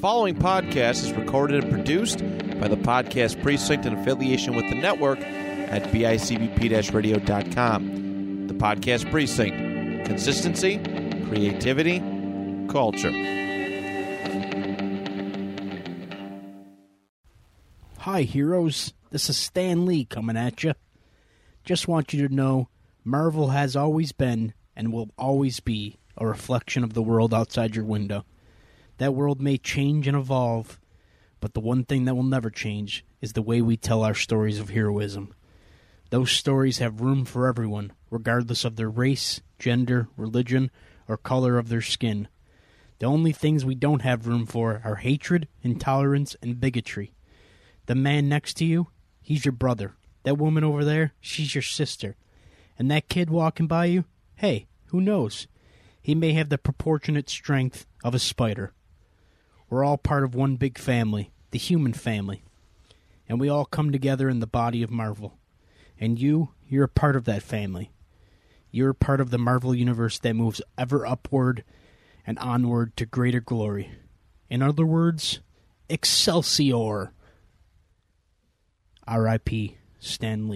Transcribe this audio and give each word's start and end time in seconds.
following 0.00 0.34
podcast 0.34 1.04
is 1.04 1.12
recorded 1.12 1.62
and 1.62 1.70
produced 1.70 2.20
by 2.58 2.68
the 2.68 2.76
Podcast 2.76 3.42
Precinct 3.42 3.84
in 3.84 3.92
affiliation 3.92 4.56
with 4.56 4.66
the 4.70 4.74
network 4.74 5.20
at 5.20 5.82
bicbp 5.92 6.94
radio.com. 6.94 8.46
The 8.46 8.54
Podcast 8.54 9.10
Precinct. 9.10 10.06
Consistency, 10.06 10.78
creativity, 11.26 11.98
culture. 12.70 13.10
Hi, 17.98 18.22
heroes. 18.22 18.94
This 19.10 19.28
is 19.28 19.36
Stan 19.36 19.84
Lee 19.84 20.06
coming 20.06 20.38
at 20.38 20.64
you. 20.64 20.72
Just 21.62 21.88
want 21.88 22.14
you 22.14 22.26
to 22.26 22.34
know 22.34 22.70
Marvel 23.04 23.48
has 23.48 23.76
always 23.76 24.12
been 24.12 24.54
and 24.74 24.94
will 24.94 25.10
always 25.18 25.60
be 25.60 25.98
a 26.16 26.26
reflection 26.26 26.84
of 26.84 26.94
the 26.94 27.02
world 27.02 27.34
outside 27.34 27.76
your 27.76 27.84
window. 27.84 28.24
That 29.00 29.14
world 29.14 29.40
may 29.40 29.56
change 29.56 30.06
and 30.06 30.14
evolve, 30.14 30.78
but 31.40 31.54
the 31.54 31.60
one 31.60 31.84
thing 31.84 32.04
that 32.04 32.14
will 32.14 32.22
never 32.22 32.50
change 32.50 33.02
is 33.22 33.32
the 33.32 33.40
way 33.40 33.62
we 33.62 33.78
tell 33.78 34.04
our 34.04 34.12
stories 34.12 34.60
of 34.60 34.68
heroism. 34.68 35.32
Those 36.10 36.30
stories 36.30 36.80
have 36.80 37.00
room 37.00 37.24
for 37.24 37.48
everyone, 37.48 37.94
regardless 38.10 38.62
of 38.62 38.76
their 38.76 38.90
race, 38.90 39.40
gender, 39.58 40.08
religion, 40.18 40.70
or 41.08 41.16
color 41.16 41.56
of 41.56 41.70
their 41.70 41.80
skin. 41.80 42.28
The 42.98 43.06
only 43.06 43.32
things 43.32 43.64
we 43.64 43.74
don't 43.74 44.02
have 44.02 44.26
room 44.26 44.44
for 44.44 44.82
are 44.84 44.96
hatred, 44.96 45.48
intolerance, 45.62 46.36
and 46.42 46.60
bigotry. 46.60 47.14
The 47.86 47.94
man 47.94 48.28
next 48.28 48.58
to 48.58 48.66
you, 48.66 48.88
he's 49.22 49.46
your 49.46 49.52
brother. 49.52 49.94
That 50.24 50.36
woman 50.36 50.62
over 50.62 50.84
there, 50.84 51.14
she's 51.22 51.54
your 51.54 51.62
sister. 51.62 52.16
And 52.78 52.90
that 52.90 53.08
kid 53.08 53.30
walking 53.30 53.66
by 53.66 53.86
you, 53.86 54.04
hey, 54.34 54.66
who 54.88 55.00
knows? 55.00 55.46
He 56.02 56.14
may 56.14 56.34
have 56.34 56.50
the 56.50 56.58
proportionate 56.58 57.30
strength 57.30 57.86
of 58.04 58.14
a 58.14 58.18
spider. 58.18 58.74
We're 59.70 59.84
all 59.84 59.96
part 59.96 60.24
of 60.24 60.34
one 60.34 60.56
big 60.56 60.76
family, 60.76 61.30
the 61.52 61.58
human 61.58 61.92
family. 61.92 62.42
And 63.28 63.38
we 63.38 63.48
all 63.48 63.64
come 63.64 63.92
together 63.92 64.28
in 64.28 64.40
the 64.40 64.46
body 64.46 64.82
of 64.82 64.90
Marvel. 64.90 65.38
And 65.98 66.20
you, 66.20 66.50
you're 66.68 66.84
a 66.84 66.88
part 66.88 67.14
of 67.14 67.24
that 67.26 67.44
family. 67.44 67.92
You're 68.72 68.92
part 68.92 69.20
of 69.20 69.30
the 69.30 69.38
Marvel 69.38 69.74
universe 69.74 70.18
that 70.18 70.34
moves 70.34 70.60
ever 70.76 71.06
upward 71.06 71.62
and 72.26 72.36
onward 72.40 72.96
to 72.96 73.06
greater 73.06 73.40
glory. 73.40 73.92
In 74.48 74.60
other 74.60 74.84
words, 74.84 75.38
Excelsior. 75.88 77.12
R.I.P. 79.06 79.76
Stan 79.98 80.48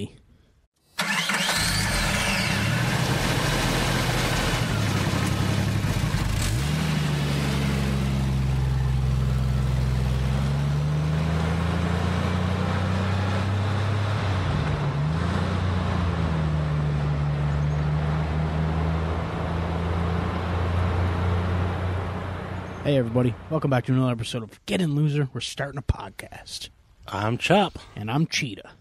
Hey, 22.84 22.98
everybody. 22.98 23.34
Welcome 23.48 23.70
back 23.70 23.86
to 23.86 23.94
another 23.94 24.12
episode 24.12 24.42
of 24.42 24.60
Get 24.66 24.82
In 24.82 24.94
Loser. 24.94 25.30
We're 25.32 25.40
starting 25.40 25.78
a 25.78 25.82
podcast. 25.82 26.68
I'm 27.08 27.38
Chop. 27.38 27.78
And 27.96 28.10
I'm 28.10 28.26
Cheetah. 28.26 28.72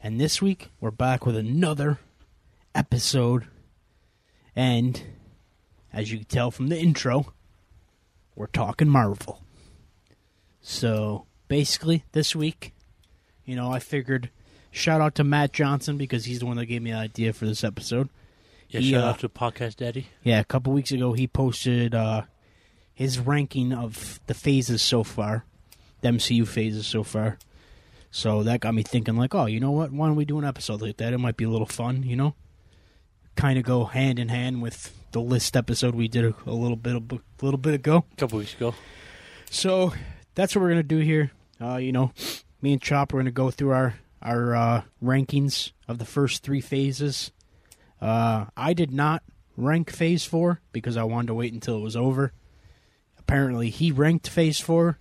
And 0.00 0.20
this 0.20 0.40
week, 0.40 0.68
we're 0.80 0.92
back 0.92 1.26
with 1.26 1.36
another 1.36 1.98
episode. 2.72 3.48
And 4.54 5.02
as 5.92 6.12
you 6.12 6.18
can 6.18 6.26
tell 6.26 6.52
from 6.52 6.68
the 6.68 6.78
intro, 6.78 7.32
we're 8.36 8.46
talking 8.46 8.88
Marvel. 8.88 9.42
So 10.60 11.26
basically, 11.48 12.04
this 12.12 12.36
week, 12.36 12.74
you 13.44 13.56
know, 13.56 13.72
I 13.72 13.80
figured 13.80 14.30
shout 14.70 15.00
out 15.00 15.16
to 15.16 15.24
Matt 15.24 15.52
Johnson 15.52 15.98
because 15.98 16.26
he's 16.26 16.38
the 16.38 16.46
one 16.46 16.58
that 16.58 16.66
gave 16.66 16.80
me 16.80 16.92
the 16.92 16.98
idea 16.98 17.32
for 17.32 17.44
this 17.44 17.64
episode. 17.64 18.08
Yeah, 18.68 18.80
He, 18.80 18.92
shout 18.92 19.02
uh, 19.02 19.08
out 19.08 19.18
to 19.18 19.28
Podcast 19.28 19.76
Daddy. 19.76 20.06
Yeah, 20.22 20.38
a 20.38 20.44
couple 20.44 20.72
weeks 20.72 20.92
ago 20.92 21.12
he 21.12 21.26
posted 21.26 21.92
uh, 21.92 22.22
his 23.00 23.18
ranking 23.18 23.72
of 23.72 24.20
the 24.26 24.34
phases 24.34 24.82
so 24.82 25.02
far, 25.02 25.46
the 26.02 26.08
MCU 26.10 26.46
phases 26.46 26.86
so 26.86 27.02
far. 27.02 27.38
So 28.10 28.42
that 28.42 28.60
got 28.60 28.74
me 28.74 28.82
thinking, 28.82 29.16
like, 29.16 29.34
oh, 29.34 29.46
you 29.46 29.58
know 29.58 29.70
what? 29.70 29.90
Why 29.90 30.08
don't 30.08 30.16
we 30.16 30.26
do 30.26 30.38
an 30.38 30.44
episode 30.44 30.82
like 30.82 30.98
that? 30.98 31.14
It 31.14 31.18
might 31.18 31.38
be 31.38 31.44
a 31.44 31.48
little 31.48 31.66
fun, 31.66 32.02
you 32.02 32.14
know. 32.14 32.34
Kind 33.36 33.58
of 33.58 33.64
go 33.64 33.86
hand 33.86 34.18
in 34.18 34.28
hand 34.28 34.60
with 34.60 34.94
the 35.12 35.20
list 35.22 35.56
episode 35.56 35.94
we 35.94 36.08
did 36.08 36.26
a, 36.26 36.34
a 36.44 36.52
little 36.52 36.76
bit 36.76 36.94
a 36.94 37.20
little 37.42 37.56
bit 37.56 37.72
ago. 37.72 38.04
A 38.12 38.16
couple 38.16 38.38
weeks 38.38 38.52
ago. 38.52 38.74
So 39.50 39.94
that's 40.34 40.54
what 40.54 40.60
we're 40.60 40.68
gonna 40.68 40.82
do 40.82 40.98
here. 40.98 41.30
Uh, 41.58 41.76
you 41.76 41.92
know, 41.92 42.12
me 42.60 42.74
and 42.74 42.82
Chop 42.82 43.14
are 43.14 43.16
gonna 43.16 43.30
go 43.30 43.50
through 43.50 43.70
our 43.70 43.94
our 44.20 44.54
uh, 44.54 44.82
rankings 45.02 45.72
of 45.88 45.96
the 45.96 46.04
first 46.04 46.42
three 46.42 46.60
phases. 46.60 47.32
Uh, 47.98 48.44
I 48.58 48.74
did 48.74 48.92
not 48.92 49.22
rank 49.56 49.90
Phase 49.90 50.26
Four 50.26 50.60
because 50.72 50.98
I 50.98 51.04
wanted 51.04 51.28
to 51.28 51.34
wait 51.34 51.54
until 51.54 51.78
it 51.78 51.82
was 51.82 51.96
over. 51.96 52.34
Apparently, 53.30 53.70
he 53.70 53.92
ranked 53.92 54.28
Phase 54.28 54.58
Four 54.58 54.98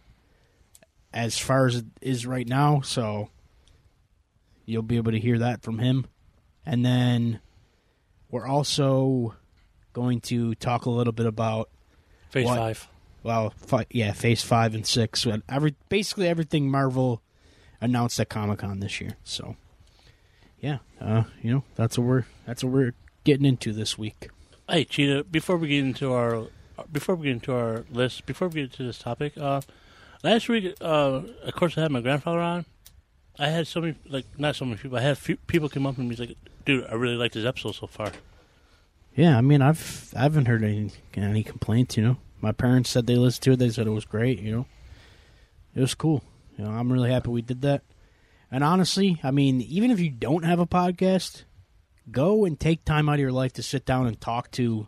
as 1.12 1.40
far 1.40 1.66
as 1.66 1.78
it 1.78 1.86
is 2.00 2.28
right 2.28 2.48
now, 2.48 2.82
so 2.82 3.32
you'll 4.68 4.84
be 4.84 4.98
able 4.98 5.12
to 5.14 5.20
hear 5.20 5.40
that 5.40 5.64
from 5.64 5.80
him. 5.80 6.06
And 6.64 6.86
then 6.86 7.40
we're 8.30 8.46
also 8.46 9.34
going 9.94 10.22
to 10.22 10.54
talk 10.54 10.86
a 10.86 10.92
little 10.92 11.12
bit 11.12 11.26
about 11.26 11.72
Phase 12.30 12.46
What? 12.46 12.58
five. 12.60 12.88
well, 13.24 13.50
fi- 13.58 13.88
yeah, 13.90 14.12
Phase 14.12 14.44
Five 14.44 14.76
and 14.76 14.86
Six. 14.86 15.26
Every 15.50 15.74
basically 15.90 16.28
everything 16.28 16.70
Marvel 16.70 17.24
announced 17.82 18.20
at 18.20 18.30
Comic 18.30 18.60
Con 18.60 18.80
this 18.80 19.02
year. 19.02 19.18
So, 19.24 19.56
yeah, 20.60 20.78
uh, 21.02 21.24
you 21.42 21.52
know 21.52 21.64
that's 21.74 21.98
what 21.98 22.06
we're 22.06 22.26
that's 22.46 22.64
what 22.64 22.74
we're 22.74 22.94
getting 23.24 23.48
into 23.48 23.74
this 23.74 23.98
week. 23.98 24.30
Hey, 24.70 24.84
Cheetah. 24.86 25.24
Before 25.24 25.58
we 25.58 25.70
get 25.70 25.80
into 25.80 26.14
our 26.14 26.44
before 26.92 27.16
we 27.16 27.26
get 27.26 27.34
into 27.34 27.54
our 27.54 27.86
list, 27.92 28.26
before 28.26 28.48
we 28.48 28.56
get 28.56 28.64
into 28.72 28.84
this 28.84 29.00
topic, 29.00 29.38
uh, 29.38 29.62
last 30.24 30.50
week, 30.50 30.76
uh, 30.82 31.22
of 31.44 31.54
course, 31.56 31.78
I 31.78 31.82
had 31.82 31.92
my 31.92 32.02
grandfather 32.02 32.40
on. 32.40 32.66
I 33.38 33.48
had 33.48 33.68
so 33.68 33.82
many, 33.82 33.96
like, 34.08 34.26
not 34.38 34.56
so 34.56 34.66
many 34.66 34.78
people. 34.78 34.98
I 34.98 35.02
had 35.02 35.18
few 35.18 35.38
people 35.38 35.70
come 35.70 35.86
up 35.86 35.96
to 35.96 36.02
me 36.02 36.08
and 36.08 36.18
be 36.18 36.26
like, 36.28 36.38
"Dude, 36.66 36.86
I 36.90 36.96
really 36.96 37.16
like 37.16 37.32
this 37.32 37.46
episode 37.46 37.76
so 37.76 37.88
far." 37.88 38.12
Yeah, 39.16 39.38
I 39.38 39.42
mean, 39.42 39.62
I've 39.62 40.14
I 40.16 40.24
haven't 40.24 40.48
heard 40.48 40.64
any 40.64 40.92
any 41.14 41.44
complaints. 41.44 41.98
You 41.98 42.04
know, 42.04 42.18
my 42.42 42.52
parents 42.52 42.90
said 42.90 43.08
they 43.08 43.16
listened 43.16 43.44
to 43.44 43.52
it. 43.54 43.60
They 43.60 43.70
said 43.70 43.88
it 43.88 43.92
was 43.92 44.06
great. 44.06 44.40
You 44.40 44.52
know, 44.52 44.66
it 45.76 45.82
was 45.82 45.96
cool. 45.96 46.24
You 46.58 46.66
know, 46.66 46.72
I'm 46.72 46.92
really 46.92 47.12
happy 47.12 47.30
we 47.30 47.42
did 47.42 47.62
that. 47.62 47.84
And 48.52 48.64
honestly, 48.64 49.20
I 49.24 49.32
mean, 49.32 49.62
even 49.62 49.92
if 49.92 50.00
you 50.00 50.10
don't 50.10 50.44
have 50.44 50.60
a 50.60 50.66
podcast, 50.66 51.44
go 52.12 52.46
and 52.46 52.60
take 52.60 52.84
time 52.84 53.08
out 53.08 53.16
of 53.16 53.20
your 53.20 53.32
life 53.32 53.54
to 53.54 53.64
sit 53.64 53.86
down 53.86 54.08
and 54.08 54.20
talk 54.20 54.52
to, 54.52 54.88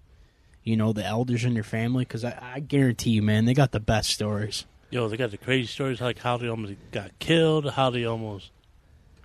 you 0.72 0.78
know, 0.78 0.94
the 0.94 1.06
elders 1.06 1.44
in 1.44 1.54
your 1.54 1.64
family 1.64 2.06
because 2.06 2.24
I, 2.24 2.38
I 2.42 2.60
guarantee 2.62 3.12
you, 3.12 3.22
man, 3.22 3.46
they 3.46 3.54
got 3.54 3.72
the 3.72 3.80
best 3.80 4.10
stories. 4.10 4.66
Yo, 4.90 5.08
they 5.08 5.18
got 5.18 5.32
the 5.32 5.38
crazy 5.38 5.68
stories 5.68 6.02
like 6.02 6.18
how 6.18 6.38
they 6.38 6.48
almost 6.48 6.74
got 6.92 7.12
killed, 7.20 7.70
how 7.72 7.90
they 7.90 8.06
almost 8.06 8.52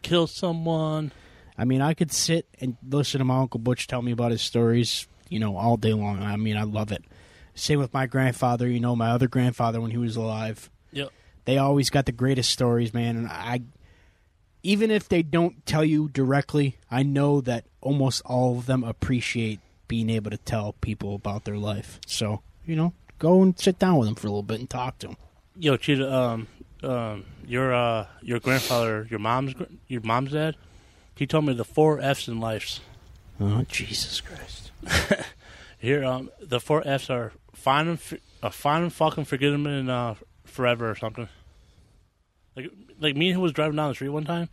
killed 0.02 0.30
someone. 0.30 1.12
I 1.56 1.64
mean, 1.64 1.80
I 1.80 1.94
could 1.94 2.12
sit 2.12 2.46
and 2.60 2.76
listen 2.86 3.20
to 3.20 3.24
my 3.24 3.38
Uncle 3.38 3.60
Butch 3.60 3.86
tell 3.86 4.02
me 4.02 4.12
about 4.12 4.30
his 4.30 4.42
stories, 4.42 5.06
you 5.28 5.38
know, 5.38 5.56
all 5.56 5.76
day 5.76 5.92
long. 5.92 6.22
I 6.22 6.36
mean, 6.36 6.56
I 6.56 6.64
love 6.64 6.92
it. 6.92 7.04
Same 7.54 7.78
with 7.78 7.94
my 7.94 8.06
grandfather, 8.06 8.68
you 8.68 8.80
know, 8.80 8.94
my 8.94 9.10
other 9.10 9.28
grandfather 9.28 9.80
when 9.80 9.90
he 9.90 9.96
was 9.96 10.16
alive. 10.16 10.68
Yep. 10.92 11.10
They 11.46 11.58
always 11.58 11.90
got 11.90 12.06
the 12.06 12.12
greatest 12.12 12.50
stories, 12.50 12.92
man. 12.92 13.16
And 13.16 13.28
I, 13.28 13.62
even 14.62 14.90
if 14.90 15.08
they 15.08 15.22
don't 15.22 15.64
tell 15.64 15.84
you 15.84 16.08
directly, 16.08 16.76
I 16.90 17.02
know 17.02 17.40
that 17.40 17.64
almost 17.80 18.22
all 18.26 18.58
of 18.58 18.66
them 18.66 18.84
appreciate 18.84 19.60
being 19.88 20.10
able 20.10 20.30
to 20.30 20.38
tell 20.38 20.72
people 20.74 21.14
about 21.14 21.44
their 21.44 21.56
life. 21.56 22.00
So, 22.06 22.42
you 22.64 22.76
know, 22.76 22.92
go 23.18 23.42
and 23.42 23.58
sit 23.58 23.78
down 23.78 23.98
with 23.98 24.08
them 24.08 24.14
for 24.14 24.26
a 24.26 24.30
little 24.30 24.42
bit 24.42 24.60
and 24.60 24.68
talk 24.68 24.98
to 24.98 25.08
them. 25.08 25.16
Yo, 25.58 25.76
Cheetah, 25.76 26.12
um, 26.12 26.48
um, 26.82 27.24
your 27.46 27.74
uh, 27.74 28.06
your 28.22 28.40
grandfather, 28.40 29.06
your 29.10 29.18
mom's 29.18 29.54
your 29.88 30.02
mom's 30.02 30.32
dad, 30.32 30.56
he 31.14 31.26
told 31.26 31.46
me 31.46 31.54
the 31.54 31.64
four 31.64 32.00
F's 32.00 32.28
in 32.28 32.40
life. 32.40 32.80
Oh, 33.40 33.64
Jesus 33.68 34.20
Christ. 34.20 34.70
Here, 35.78 36.04
um, 36.04 36.30
the 36.40 36.60
four 36.60 36.86
F's 36.86 37.10
are 37.10 37.32
find 37.54 37.88
them, 37.88 37.98
uh, 38.42 38.50
find 38.50 38.84
and 38.84 38.92
fucking 38.92 39.24
forget 39.24 39.52
them, 39.52 39.66
in 39.66 39.88
uh, 39.88 40.14
forever 40.44 40.90
or 40.90 40.94
something. 40.94 41.28
Like, 42.54 42.70
like 43.00 43.16
me 43.16 43.32
who 43.32 43.40
was 43.40 43.52
driving 43.52 43.76
down 43.76 43.88
the 43.88 43.94
street 43.94 44.08
one 44.10 44.24
time, 44.24 44.48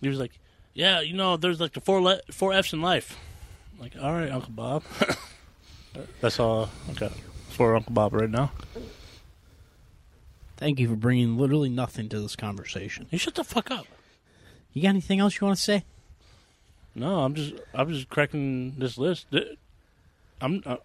he 0.00 0.08
was 0.08 0.18
like, 0.18 0.32
"Yeah, 0.74 1.00
you 1.00 1.14
know, 1.14 1.36
there's 1.36 1.60
like 1.60 1.72
the 1.72 1.80
four 1.80 2.02
le- 2.02 2.20
four 2.30 2.52
F's 2.52 2.72
in 2.72 2.82
life." 2.82 3.18
I'm 3.76 3.82
like, 3.82 3.92
all 4.00 4.12
right, 4.12 4.30
Uncle 4.30 4.52
Bob. 4.52 4.82
That's 6.20 6.40
all 6.40 6.70
I 6.88 6.92
got 6.94 7.12
for 7.50 7.76
Uncle 7.76 7.92
Bob 7.92 8.14
right 8.14 8.30
now. 8.30 8.52
Thank 10.56 10.80
you 10.80 10.88
for 10.88 10.96
bringing 10.96 11.36
literally 11.36 11.68
nothing 11.68 12.08
to 12.08 12.20
this 12.20 12.36
conversation. 12.36 13.06
You 13.10 13.18
shut 13.18 13.34
the 13.34 13.44
fuck 13.44 13.70
up. 13.70 13.86
You 14.72 14.82
got 14.82 14.88
anything 14.90 15.20
else 15.20 15.38
you 15.40 15.46
want 15.46 15.58
to 15.58 15.62
say? 15.62 15.84
No, 16.94 17.20
I'm 17.20 17.34
just 17.34 17.54
I'm 17.74 17.90
just 17.90 18.08
cracking 18.08 18.74
this 18.78 18.96
list. 18.96 19.26
I'm 20.40 20.62
uh, 20.64 20.76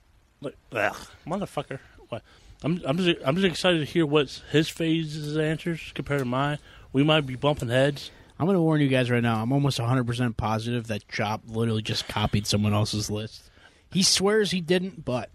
like 0.42 0.58
ugh, 0.74 0.96
motherfucker. 1.26 1.80
But 2.10 2.22
I'm 2.64 2.82
I'm 2.86 2.98
just 2.98 3.20
I'm 3.26 3.36
just 3.36 3.48
excited 3.48 3.80
to 3.80 3.86
hear 3.86 4.06
what 4.06 4.42
his 4.52 4.68
phases 4.68 5.38
answers 5.38 5.92
compared 5.96 6.20
to 6.20 6.26
mine. 6.26 6.60
We 6.92 7.04
might 7.04 7.26
be 7.26 7.36
bumping 7.36 7.70
heads. 7.70 8.12
I'm 8.42 8.48
going 8.48 8.56
to 8.58 8.62
warn 8.64 8.82
you 8.82 8.88
guys 8.88 9.12
right 9.12 9.22
now. 9.22 9.40
I'm 9.40 9.52
almost 9.52 9.78
100% 9.78 10.36
positive 10.36 10.88
that 10.88 11.08
Chop 11.08 11.44
literally 11.46 11.84
just 11.84 12.08
copied 12.08 12.48
someone 12.48 12.74
else's 12.74 13.12
list. 13.12 13.52
He 13.92 14.02
swears 14.02 14.50
he 14.50 14.62
didn't, 14.62 15.06
but 15.06 15.30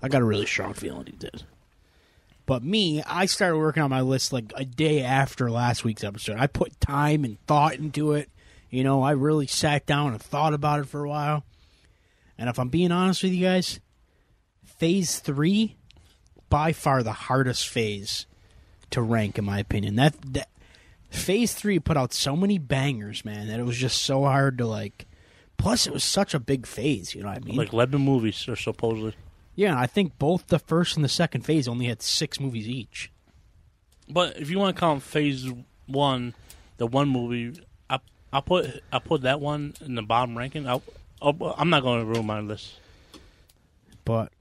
I 0.00 0.06
got 0.06 0.22
a 0.22 0.24
really 0.24 0.46
strong 0.46 0.72
feeling 0.72 1.06
he 1.06 1.12
did. 1.12 1.42
But 2.46 2.62
me, 2.62 3.02
I 3.02 3.26
started 3.26 3.58
working 3.58 3.82
on 3.82 3.90
my 3.90 4.00
list 4.00 4.32
like 4.32 4.52
a 4.54 4.64
day 4.64 5.02
after 5.02 5.50
last 5.50 5.82
week's 5.82 6.04
episode. 6.04 6.36
I 6.38 6.46
put 6.46 6.80
time 6.80 7.24
and 7.24 7.44
thought 7.48 7.74
into 7.74 8.12
it. 8.12 8.30
You 8.70 8.84
know, 8.84 9.02
I 9.02 9.10
really 9.10 9.48
sat 9.48 9.84
down 9.84 10.12
and 10.12 10.22
thought 10.22 10.54
about 10.54 10.78
it 10.78 10.86
for 10.86 11.02
a 11.04 11.08
while. 11.08 11.42
And 12.38 12.48
if 12.48 12.60
I'm 12.60 12.68
being 12.68 12.92
honest 12.92 13.24
with 13.24 13.32
you 13.32 13.44
guys, 13.44 13.80
phase 14.64 15.18
three, 15.18 15.74
by 16.48 16.72
far 16.72 17.02
the 17.02 17.10
hardest 17.10 17.68
phase 17.68 18.26
to 18.90 19.02
rank, 19.02 19.36
in 19.36 19.44
my 19.44 19.58
opinion. 19.58 19.96
That, 19.96 20.14
that 20.32 20.48
phase 21.12 21.54
three 21.54 21.78
put 21.78 21.96
out 21.96 22.12
so 22.12 22.34
many 22.34 22.58
bangers, 22.58 23.24
man, 23.24 23.48
that 23.48 23.60
it 23.60 23.64
was 23.64 23.76
just 23.76 24.02
so 24.02 24.22
hard 24.22 24.58
to 24.58 24.66
like. 24.66 25.06
Plus, 25.56 25.86
it 25.86 25.92
was 25.92 26.02
such 26.02 26.34
a 26.34 26.40
big 26.40 26.66
phase. 26.66 27.14
You 27.14 27.22
know 27.22 27.28
what 27.28 27.36
I 27.36 27.40
mean? 27.40 27.56
Like 27.56 27.72
eleven 27.72 28.00
movies 28.00 28.48
are 28.48 28.56
supposedly. 28.56 29.14
yeah, 29.54 29.78
I 29.78 29.86
think 29.86 30.18
both 30.18 30.48
the 30.48 30.58
first 30.58 30.96
and 30.96 31.04
the 31.04 31.08
second 31.08 31.42
phase 31.42 31.68
only 31.68 31.86
had 31.86 32.02
six 32.02 32.40
movies 32.40 32.68
each. 32.68 33.12
But 34.08 34.36
if 34.38 34.50
you 34.50 34.58
want 34.58 34.74
to 34.74 34.80
count 34.80 35.02
phase 35.02 35.48
one, 35.86 36.34
the 36.78 36.86
one 36.86 37.08
movie, 37.08 37.60
I 37.88 38.00
I 38.32 38.40
put 38.40 38.82
I 38.92 38.98
put 38.98 39.22
that 39.22 39.40
one 39.40 39.74
in 39.84 39.94
the 39.94 40.02
bottom 40.02 40.36
ranking. 40.36 40.66
I, 40.66 40.74
oh, 40.74 40.82
I'll, 41.20 41.54
I'm 41.56 41.70
not 41.70 41.82
going 41.82 42.00
to 42.00 42.06
ruin 42.06 42.26
my 42.26 42.40
list. 42.40 42.74
But 44.04 44.32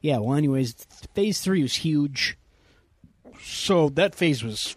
yeah, 0.00 0.18
well, 0.18 0.36
anyways, 0.36 0.74
phase 1.14 1.40
three 1.40 1.62
was 1.62 1.74
huge. 1.74 2.38
So 3.42 3.88
that 3.90 4.14
phase 4.14 4.44
was 4.44 4.76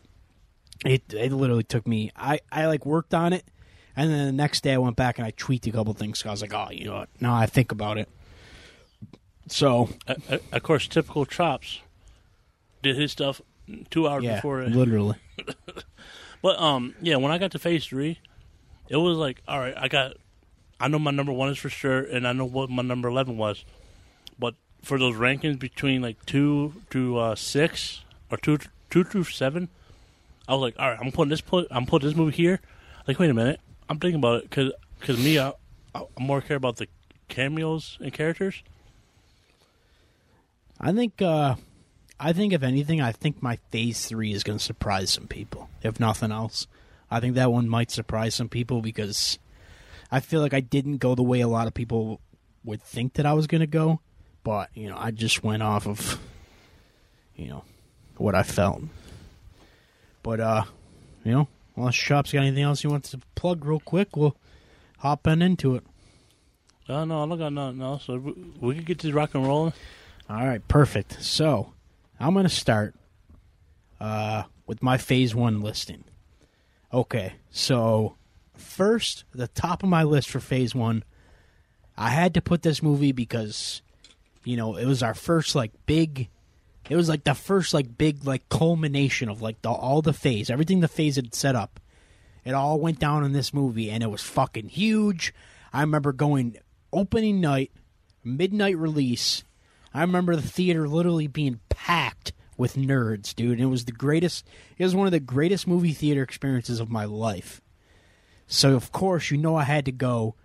it. 0.86 1.14
It 1.14 1.32
literally 1.32 1.64
took 1.64 1.88
me. 1.88 2.12
I 2.16 2.40
I 2.52 2.68
like 2.68 2.86
worked 2.86 3.14
on 3.14 3.34
it, 3.34 3.46
and 3.96 4.12
then 4.12 4.26
the 4.26 4.32
next 4.32 4.62
day 4.62 4.74
I 4.74 4.78
went 4.78 4.96
back 4.96 5.18
and 5.18 5.26
I 5.26 5.32
tweaked 5.32 5.68
a 5.68 5.72
couple 5.72 5.94
things. 5.94 6.20
So 6.20 6.30
I 6.30 6.32
was 6.32 6.42
like, 6.42 6.54
oh, 6.54 6.70
you 6.72 6.86
know 6.86 6.96
what? 6.96 7.10
Now 7.20 7.36
I 7.36 7.46
think 7.46 7.72
about 7.72 7.98
it. 7.98 8.10
So 9.48 9.90
Uh, 10.08 10.16
uh, 10.30 10.38
of 10.52 10.64
course, 10.64 10.88
typical 10.88 11.26
chops 11.26 11.82
did 12.82 12.96
his 12.96 13.12
stuff 13.12 13.42
two 13.90 14.08
hours 14.08 14.24
yeah, 14.24 14.36
before. 14.36 14.62
It. 14.62 14.72
literally. 14.72 15.18
But 16.44 16.60
um, 16.60 16.94
yeah, 17.02 17.16
when 17.16 17.32
I 17.32 17.38
got 17.38 17.52
to 17.52 17.60
phase 17.60 17.86
three, 17.86 18.20
it 18.90 18.98
was 18.98 19.18
like, 19.18 19.42
all 19.48 19.60
right, 19.60 19.74
I 19.78 19.88
got, 19.88 20.18
I 20.78 20.90
know 20.90 21.00
my 21.00 21.10
number 21.12 21.32
one 21.32 21.48
is 21.48 21.58
for 21.58 21.70
sure, 21.70 22.02
and 22.02 22.28
I 22.28 22.34
know 22.34 22.44
what 22.44 22.70
my 22.70 22.84
number 22.84 23.08
eleven 23.08 23.38
was. 23.38 23.64
But 24.38 24.56
for 24.82 25.00
those 25.00 25.16
rankings 25.16 25.58
between 25.58 26.02
like 26.02 26.24
two 26.26 26.74
to 26.90 27.18
uh, 27.18 27.36
six 27.36 28.04
or 28.30 28.38
two 28.38 28.60
two 28.90 29.06
to 29.06 29.24
seven, 29.24 29.70
I 30.48 30.54
was 30.54 30.62
like, 30.62 30.76
all 30.78 30.90
right, 30.90 31.00
I'm 31.00 31.12
putting 31.12 31.30
this 31.30 31.42
put 31.42 31.68
I'm 31.72 31.86
putting 31.86 32.08
this 32.08 32.18
movie 32.18 32.36
here. 32.36 32.60
Like, 33.08 33.20
wait 33.20 33.30
a 33.30 33.34
minute, 33.34 33.60
I'm 33.90 34.00
thinking 34.00 34.20
about 34.20 34.44
it 34.44 34.50
because 34.50 34.72
because 35.00 35.18
me, 35.18 35.40
I, 35.40 35.54
I 35.94 36.04
more 36.20 36.42
care 36.42 36.58
about 36.58 36.78
the 36.78 36.88
cameos 37.30 37.98
and 38.02 38.14
characters. 38.14 38.64
I 40.80 40.92
think. 40.92 41.22
uh 41.22 41.56
I 42.20 42.32
think 42.32 42.54
if 42.54 42.64
anything, 42.64 43.02
I 43.02 43.12
think 43.12 43.42
my 43.42 43.58
phase 43.70 44.06
three 44.06 44.32
is 44.32 44.44
going 44.44 44.58
to 44.58 44.64
surprise 44.64 45.12
some 45.12 45.28
people. 45.28 45.70
If 45.82 46.00
nothing 46.00 46.32
else, 46.32 46.68
I 47.12 47.20
think 47.20 47.36
that 47.36 47.52
one 47.52 47.68
might 47.68 47.92
surprise 47.92 48.34
some 48.34 48.48
people 48.48 48.82
because 48.82 49.40
I 50.10 50.22
feel 50.22 50.40
like 50.40 50.54
I 50.54 50.62
didn't 50.62 50.98
go 50.98 51.16
the 51.16 51.24
way 51.24 51.42
a 51.42 51.50
lot 51.50 51.68
of 51.68 51.74
people 51.74 52.22
would 52.64 52.82
think 52.82 53.14
that 53.16 53.26
I 53.26 53.34
was 53.34 53.46
going 53.48 53.60
to 53.60 53.68
go. 53.68 54.00
But 54.44 54.70
you 54.74 54.88
know, 54.88 54.96
I 54.98 55.12
just 55.12 55.44
went 55.44 55.64
off 55.64 55.86
of 55.86 56.18
you 57.36 57.48
know 57.48 57.66
what 58.16 58.36
I 58.36 58.44
felt. 58.44 58.84
But 60.24 60.40
uh, 60.40 60.64
you 61.24 61.34
know, 61.34 61.48
unless 61.76 61.96
Chop's 61.96 62.32
got 62.32 62.44
anything 62.44 62.64
else 62.64 62.84
you 62.84 62.90
want 62.90 63.04
to 63.06 63.20
plug 63.36 63.66
real 63.66 63.80
quick, 63.80 64.16
we'll 64.16 64.36
hop 65.00 65.28
in 65.28 65.42
into 65.42 65.76
it. 65.76 65.84
Oh 66.90 67.06
no, 67.06 67.24
I 67.24 67.28
don't 67.28 67.38
got 67.38 67.54
nothing 67.54 67.82
else. 67.82 68.06
So 68.06 68.18
we, 68.18 68.34
we 68.60 68.76
could 68.76 68.86
get 68.86 69.00
to 69.00 69.14
rock 69.14 69.36
and 69.36 69.46
rolling. 69.46 69.74
All 70.30 70.46
right, 70.46 70.66
perfect. 70.68 71.22
So 71.22 71.74
I'm 72.20 72.34
going 72.34 72.46
to 72.46 72.50
start 72.50 72.96
uh, 74.00 74.44
with 74.66 74.82
my 74.82 74.98
phase 74.98 75.36
one 75.36 75.62
listing. 75.62 76.06
Okay, 76.94 77.34
so 77.52 78.16
first, 78.56 79.26
the 79.34 79.48
top 79.48 79.84
of 79.84 79.90
my 79.90 80.04
list 80.04 80.30
for 80.30 80.40
phase 80.40 80.74
one, 80.76 81.04
I 81.98 82.10
had 82.10 82.34
to 82.36 82.42
put 82.42 82.62
this 82.62 82.84
movie 82.84 83.12
because, 83.12 83.82
you 84.44 84.56
know, 84.56 84.76
it 84.76 84.86
was 84.86 85.04
our 85.04 85.14
first 85.14 85.56
like 85.56 85.72
big. 85.86 86.30
It 86.90 86.96
was 86.96 87.10
like 87.10 87.24
the 87.24 87.34
first 87.34 87.74
like 87.74 87.98
big 87.98 88.26
like 88.26 88.50
culmination 88.50 89.30
of 89.30 89.42
like 89.42 89.62
the, 89.62 89.70
all 89.70 90.02
the 90.02 90.14
phase, 90.14 90.50
everything 90.50 90.82
the 90.82 90.88
phase 90.88 91.16
had 91.16 91.34
set 91.34 91.56
up. 91.56 91.80
It 92.44 92.54
all 92.54 92.80
went 92.80 93.00
down 93.00 93.24
in 93.24 93.32
this 93.32 93.54
movie, 93.54 93.90
and 93.90 94.04
it 94.04 94.12
was 94.12 94.22
fucking 94.22 94.70
huge. 94.70 95.34
I 95.72 95.82
remember 95.82 96.12
going 96.12 96.58
opening 96.92 97.40
night, 97.40 97.72
midnight 98.24 98.78
release. 98.78 99.44
I 99.94 100.02
remember 100.02 100.36
the 100.36 100.42
theater 100.42 100.88
literally 100.88 101.28
being 101.28 101.62
packed 101.70 102.34
with 102.58 102.76
nerds, 102.76 103.34
dude. 103.34 103.62
It 103.62 103.68
was 103.68 103.86
the 103.86 103.92
greatest. 103.92 104.46
It 104.78 104.84
was 104.84 104.96
one 104.96 105.08
of 105.08 105.12
the 105.12 105.20
greatest 105.20 105.68
movie 105.68 105.94
theater 105.94 106.22
experiences 106.22 106.80
of 106.80 106.90
my 106.90 107.06
life. 107.06 107.62
So 108.48 108.76
of 108.76 108.92
course, 108.92 109.32
you 109.32 109.38
know 109.38 109.56
I 109.56 109.64
had 109.64 109.86
to 109.86 109.92
go 109.92 110.36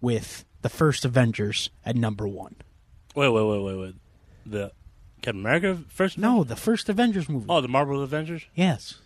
with 0.00 0.44
the 0.62 0.68
first 0.68 1.04
Avengers 1.04 1.70
at 1.84 1.96
number 1.96 2.28
one. 2.28 2.56
Wait, 3.14 3.28
wait, 3.28 3.44
wait, 3.44 3.62
wait, 3.62 3.76
wait. 3.76 3.94
The 4.44 4.72
Captain 5.26 5.40
America 5.40 5.82
first? 5.88 6.18
No, 6.18 6.44
the 6.44 6.54
first 6.54 6.88
Avengers 6.88 7.28
movie. 7.28 7.46
Oh, 7.48 7.60
the 7.60 7.66
Marvel 7.66 8.00
Avengers. 8.00 8.46
Yes, 8.54 9.00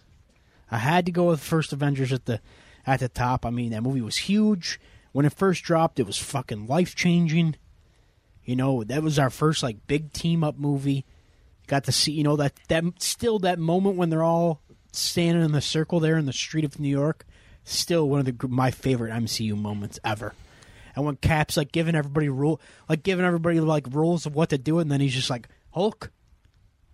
I 0.71 0.77
had 0.77 1.07
to 1.07 1.13
go 1.13 1.29
with 1.29 1.41
first 1.41 1.73
Avengers 1.73 2.13
at 2.13 2.27
the 2.27 2.41
at 2.87 3.01
the 3.01 3.09
top. 3.09 3.47
I 3.47 3.51
mean, 3.51 3.71
that 3.71 3.83
movie 3.83 4.03
was 4.03 4.19
huge 4.19 4.79
when 5.13 5.25
it 5.25 5.33
first 5.33 5.63
dropped. 5.63 5.99
It 5.99 6.07
was 6.07 6.19
fucking 6.19 6.67
life 6.67 6.95
changing. 6.95 7.57
You 8.45 8.55
know, 8.55 8.85
that 8.85 9.03
was 9.03 9.19
our 9.19 9.31
first 9.31 9.63
like 9.63 9.87
big 9.87 10.13
team 10.13 10.45
up 10.45 10.59
movie. 10.59 11.07
Got 11.67 11.85
to 11.85 11.93
see, 11.93 12.13
you 12.13 12.23
know, 12.23 12.37
that 12.37 12.53
that 12.69 12.85
still 12.99 13.39
that 13.39 13.59
moment 13.59 13.97
when 13.97 14.11
they're 14.11 14.23
all 14.23 14.61
standing 14.93 15.43
in 15.43 15.53
the 15.53 15.63
circle 15.63 16.01
there 16.01 16.19
in 16.19 16.27
the 16.27 16.35
street 16.35 16.67
of 16.67 16.79
New 16.79 16.91
York. 16.91 17.25
Still 17.65 18.07
one 18.11 18.21
of 18.21 18.27
the 18.27 18.49
my 18.49 18.71
favorite 18.71 19.13
MCU 19.13 19.57
moments 19.57 19.99
ever. 20.05 20.35
And 20.95 21.07
when 21.07 21.17
Cap's 21.17 21.57
like 21.57 21.73
giving 21.73 21.95
everybody 21.95 22.29
rule, 22.29 22.61
like 22.91 23.03
giving 23.03 23.25
everybody 23.25 23.59
like 23.61 23.87
rules 23.91 24.27
of 24.27 24.35
what 24.35 24.51
to 24.51 24.59
do, 24.59 24.81
and 24.81 24.93
then 24.93 25.01
he's 25.01 25.15
just 25.15 25.31
like 25.31 25.49
Hulk, 25.73 26.11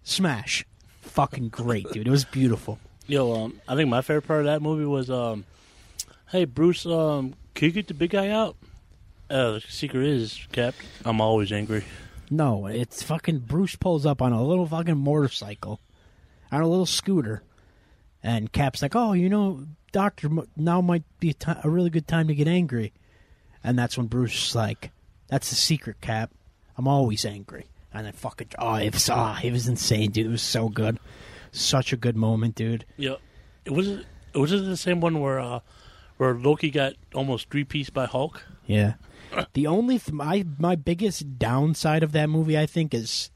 smash, 0.03 0.65
fucking 1.01 1.49
great, 1.49 1.91
dude. 1.93 2.07
It 2.07 2.11
was 2.11 2.25
beautiful. 2.25 2.79
Yo, 3.07 3.33
um, 3.33 3.61
I 3.67 3.75
think 3.75 3.89
my 3.89 4.03
favorite 4.03 4.27
part 4.27 4.41
of 4.41 4.47
that 4.47 4.61
movie 4.61 4.85
was, 4.85 5.09
um, 5.11 5.45
hey 6.31 6.45
Bruce, 6.45 6.85
um, 6.85 7.35
can 7.55 7.67
you 7.67 7.73
get 7.73 7.89
the 7.89 7.95
big 7.95 8.11
guy 8.11 8.29
out? 8.29 8.57
Uh, 9.31 9.53
the 9.53 9.61
secret 9.61 10.07
is, 10.07 10.47
Cap, 10.53 10.75
I'm 11.05 11.21
always 11.21 11.53
angry. 11.53 11.85
No, 12.31 12.67
it's 12.67 13.03
fucking 13.03 13.41
Bruce 13.41 13.77
pulls 13.77 14.05
up 14.05 14.21
on 14.21 14.33
a 14.33 14.45
little 14.45 14.67
fucking 14.67 14.99
motorcycle, 14.99 15.81
on 16.51 16.61
a 16.61 16.69
little 16.69 16.87
scooter, 16.87 17.43
and 18.23 18.53
Cap's 18.53 18.83
like, 18.83 18.97
"Oh, 18.97 19.13
you 19.13 19.29
know, 19.29 19.65
Doctor, 19.93 20.29
now 20.57 20.81
might 20.81 21.05
be 21.21 21.35
a, 21.47 21.71
really 21.71 21.91
good 21.91 22.09
time 22.09 22.27
to 22.29 22.35
get 22.35 22.49
angry," 22.49 22.93
and 23.63 23.79
that's 23.79 23.97
when 23.97 24.09
Bruce's 24.09 24.55
like, 24.55 24.91
"That's 25.29 25.51
the 25.51 25.57
secret, 25.57 26.01
Cap. 26.01 26.33
I'm 26.77 26.89
always 26.89 27.25
angry." 27.25 27.67
And 27.97 28.07
then 28.07 28.13
fucking, 28.13 28.49
oh, 28.59 28.75
it 28.77 28.93
was, 28.93 29.09
ah, 29.11 29.39
it 29.43 29.53
was 29.53 29.67
insane, 29.69 30.11
dude. 30.11 30.27
It 30.27 30.31
was 30.31 30.43
so 30.43 30.69
good, 30.69 30.99
such 31.53 31.93
a 31.93 31.97
good 31.97 32.17
moment, 32.17 32.55
dude. 32.55 32.85
Yeah, 32.97 33.17
it 33.65 33.73
was. 33.73 33.89
It 33.89 34.39
was 34.39 34.51
the 34.51 34.77
same 34.77 35.01
one 35.01 35.21
where, 35.21 35.41
uh, 35.41 35.61
where 36.19 36.35
Loki 36.35 36.71
got 36.71 36.93
almost 37.15 37.49
three 37.51 37.65
pieced 37.65 37.95
by 37.95 38.07
Hulk. 38.07 38.43
Yeah. 38.67 38.95
The 39.55 39.67
only 39.67 39.99
th- 39.99 40.13
my 40.13 40.47
my 40.57 40.77
biggest 40.77 41.39
downside 41.39 42.03
of 42.05 42.13
that 42.13 42.29
movie, 42.31 42.57
I 42.57 42.65
think, 42.67 42.95
is 42.95 43.31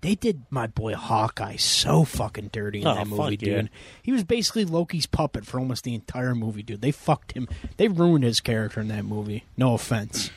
they 0.00 0.14
did 0.16 0.42
my 0.50 0.66
boy 0.66 0.94
Hawkeye 0.94 1.56
so 1.56 2.04
fucking 2.04 2.48
dirty 2.52 2.80
in 2.82 2.86
Oh, 2.86 2.94
that 2.96 3.06
movie, 3.06 3.36
fuck 3.36 3.42
yeah. 3.46 3.54
dude. 3.62 3.70
He 4.02 4.12
was 4.12 4.24
basically 4.24 4.64
Loki's 4.64 5.06
puppet 5.06 5.46
for 5.46 5.58
almost 5.60 5.84
the 5.84 5.94
entire 5.94 6.34
movie, 6.34 6.62
dude. 6.64 6.80
They 6.82 6.90
fucked 6.90 7.32
him. 7.32 7.48
They 7.76 7.86
ruined 7.88 8.24
his 8.24 8.40
character 8.40 8.80
in 8.80 8.88
that 8.88 9.04
movie. 9.04 9.44
No 9.56 9.74
offense. 9.74 10.30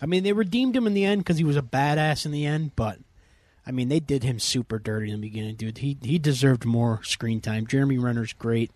I 0.00 0.06
mean, 0.06 0.22
they 0.22 0.32
redeemed 0.32 0.76
him 0.76 0.86
in 0.86 0.94
the 0.94 1.04
end 1.04 1.20
because 1.20 1.38
he 1.38 1.44
was 1.44 1.56
a 1.56 1.62
badass 1.62 2.26
in 2.26 2.32
the 2.32 2.46
end, 2.46 2.72
but 2.76 2.98
I 3.66 3.70
mean, 3.70 3.88
they 3.88 4.00
did 4.00 4.22
him 4.22 4.38
super 4.38 4.78
dirty 4.78 5.10
in 5.10 5.20
the 5.20 5.28
beginning, 5.28 5.56
dude. 5.56 5.78
He 5.78 5.96
he 6.02 6.18
deserved 6.18 6.64
more 6.64 7.00
screen 7.04 7.40
time. 7.40 7.66
Jeremy 7.66 7.98
Renner's 7.98 8.32
great. 8.32 8.70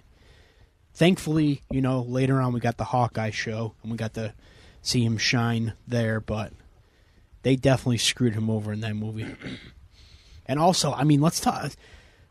Thankfully, 0.94 1.62
you 1.70 1.80
know, 1.80 2.00
later 2.00 2.40
on 2.40 2.52
we 2.52 2.60
got 2.60 2.76
the 2.76 2.84
Hawkeye 2.84 3.30
show 3.30 3.74
and 3.82 3.92
we 3.92 3.98
got 3.98 4.14
to 4.14 4.34
see 4.82 5.04
him 5.04 5.18
shine 5.18 5.74
there, 5.86 6.20
but 6.20 6.52
they 7.42 7.56
definitely 7.56 7.98
screwed 7.98 8.34
him 8.34 8.50
over 8.50 8.72
in 8.72 8.80
that 8.80 8.94
movie. 8.94 9.26
And 10.50 10.58
also, 10.58 10.94
I 10.94 11.04
mean, 11.04 11.20
let's 11.20 11.40
talk 11.40 11.72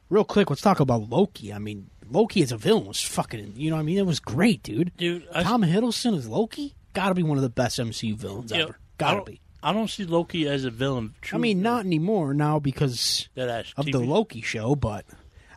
real 0.10 0.24
quick. 0.25 0.50
Let's 0.50 0.63
talk 0.63 0.79
about 0.79 1.08
Loki. 1.08 1.53
I 1.53 1.60
mean, 1.60 1.91
Loki 2.10 2.41
as 2.41 2.51
a 2.51 2.58
villain 2.58 2.88
was 2.88 3.00
fucking. 3.00 3.53
You 3.56 3.70
know, 3.70 3.75
what 3.75 3.84
I 3.84 3.86
mean, 3.86 4.00
it 4.00 4.08
was 4.08 4.20
great, 4.20 4.63
dude. 4.63 4.91
Dude, 4.98 5.27
I, 5.32 5.44
Tom 5.44 5.62
Hiddleston 5.62 6.17
as 6.17 6.27
Loki, 6.27 6.74
gotta 6.98 7.16
be 7.16 7.24
one 7.24 7.38
of 7.38 7.44
the 7.44 7.50
best 7.50 7.77
MCU 7.80 8.16
villains 8.16 8.51
Yeah, 8.51 8.63
ever. 8.63 8.77
Gotta 8.98 9.24
be. 9.24 9.39
I 9.62 9.74
don't 9.74 9.89
see 9.89 10.06
Loki 10.06 10.48
as 10.48 10.66
a 10.66 10.72
villain. 10.72 11.13
I 11.32 11.38
mean, 11.38 11.62
not 11.62 11.86
anymore 11.86 12.34
now 12.34 12.60
because 12.60 13.27
of 13.36 13.86
TV. 13.86 13.92
the 13.92 14.00
Loki 14.00 14.42
show, 14.42 14.75
but 14.75 15.06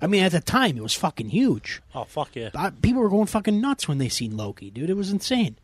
I 0.03 0.07
mean, 0.07 0.23
at 0.23 0.33
the 0.33 0.41
time 0.41 0.77
it 0.77 0.83
was 0.83 0.95
fucking 0.95 1.29
huge. 1.31 1.81
Oh 1.95 2.05
fuck 2.05 2.35
yeah! 2.37 2.51
I, 2.55 2.71
people 2.71 3.03
were 3.03 3.09
going 3.09 3.27
fucking 3.27 3.61
nuts 3.61 3.89
when 3.89 3.99
they 3.99 4.09
seen 4.09 4.37
Loki, 4.37 4.71
dude. 4.71 4.91
It 4.91 4.97
was 4.97 5.11
insane. 5.11 5.57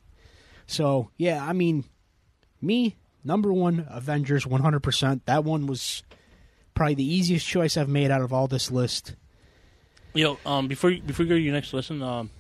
So 0.67 1.11
yeah, 1.17 1.45
I 1.45 1.53
mean, 1.53 1.85
me 2.61 2.97
number 3.25 3.53
one 3.53 3.87
Avengers, 3.91 4.47
one 4.47 4.61
hundred 4.63 4.83
percent. 4.83 5.27
That 5.27 5.45
one 5.45 5.67
was 5.67 6.03
probably 6.75 6.95
the 6.95 7.05
easiest 7.15 7.47
choice 7.47 7.77
I've 7.77 7.89
made 7.89 8.11
out 8.11 8.21
of 8.23 8.33
all 8.33 8.47
this 8.49 8.71
list. 8.71 9.15
Yo, 10.15 10.39
um, 10.47 10.67
before 10.69 10.91
you, 10.91 11.03
before 11.03 11.25
you 11.25 11.29
go 11.29 11.35
to 11.37 11.41
your 11.41 11.53
next 11.53 11.73
listen, 11.75 12.03
um, 12.03 12.31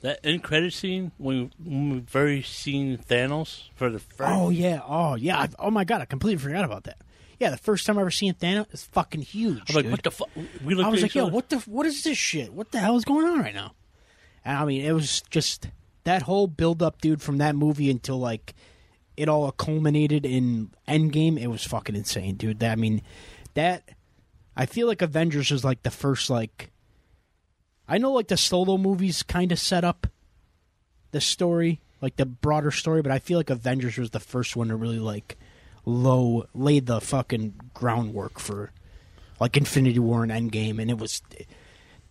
that 0.00 0.20
end 0.24 0.42
credit 0.42 0.72
scene 0.72 1.12
when, 1.18 1.52
when 1.62 1.90
we 1.90 1.98
very 2.00 2.42
seen 2.42 2.98
Thanos 2.98 3.68
for 3.74 3.90
the 3.90 3.98
first. 3.98 4.30
Oh 4.32 4.50
yeah, 4.50 4.80
oh 4.86 5.14
yeah. 5.14 5.38
I, 5.40 5.48
oh 5.58 5.70
my 5.70 5.84
god, 5.84 6.00
I 6.00 6.04
completely 6.04 6.38
forgot 6.38 6.64
about 6.64 6.84
that. 6.84 6.98
Yeah, 7.38 7.50
the 7.50 7.56
first 7.56 7.86
time 7.86 7.96
I 7.96 8.02
ever 8.02 8.10
seen 8.10 8.34
Thanos 8.34 8.72
is 8.72 8.84
fucking 8.84 9.22
huge. 9.22 9.62
I'm 9.70 9.74
like, 9.74 9.84
dude. 9.84 9.92
what 9.92 10.02
the 10.02 10.10
fuck? 10.10 10.28
We 10.64 10.74
looked 10.74 10.86
I 10.86 10.90
was 10.90 11.02
like, 11.02 11.14
yo, 11.14 11.24
other. 11.24 11.32
what 11.32 11.48
the 11.48 11.58
what 11.60 11.86
is 11.86 12.02
this 12.02 12.18
shit? 12.18 12.52
What 12.52 12.70
the 12.70 12.78
hell 12.78 12.96
is 12.96 13.04
going 13.04 13.26
on 13.26 13.40
right 13.40 13.54
now? 13.54 13.72
And 14.44 14.58
I 14.58 14.64
mean, 14.64 14.84
it 14.84 14.92
was 14.92 15.22
just 15.30 15.68
that 16.04 16.22
whole 16.22 16.46
build 16.46 16.82
up, 16.82 17.00
dude, 17.00 17.22
from 17.22 17.38
that 17.38 17.54
movie 17.54 17.90
until 17.90 18.18
like 18.18 18.54
it 19.16 19.28
all 19.28 19.50
culminated 19.52 20.24
in 20.24 20.70
Endgame. 20.88 21.38
It 21.38 21.48
was 21.48 21.64
fucking 21.64 21.94
insane, 21.94 22.36
dude. 22.36 22.60
That 22.60 22.72
I 22.72 22.76
mean, 22.76 23.02
that 23.54 23.90
I 24.56 24.66
feel 24.66 24.86
like 24.86 25.02
Avengers 25.02 25.50
was 25.50 25.64
like 25.64 25.82
the 25.82 25.90
first 25.90 26.30
like 26.30 26.70
I 27.90 27.98
know 27.98 28.12
like 28.12 28.28
the 28.28 28.36
solo 28.36 28.78
movies 28.78 29.24
kind 29.24 29.50
of 29.50 29.58
set 29.58 29.82
up 29.82 30.06
the 31.10 31.20
story, 31.20 31.80
like 32.00 32.14
the 32.14 32.24
broader 32.24 32.70
story, 32.70 33.02
but 33.02 33.10
I 33.10 33.18
feel 33.18 33.36
like 33.36 33.50
Avengers 33.50 33.98
was 33.98 34.10
the 34.10 34.20
first 34.20 34.54
one 34.54 34.68
to 34.68 34.76
really 34.76 35.00
like 35.00 35.36
low 35.84 36.46
laid 36.54 36.86
the 36.86 37.00
fucking 37.00 37.54
groundwork 37.74 38.38
for 38.38 38.70
like 39.40 39.56
Infinity 39.56 39.98
War 39.98 40.22
and 40.22 40.30
Endgame, 40.30 40.80
and 40.80 40.88
it 40.88 40.98
was 40.98 41.20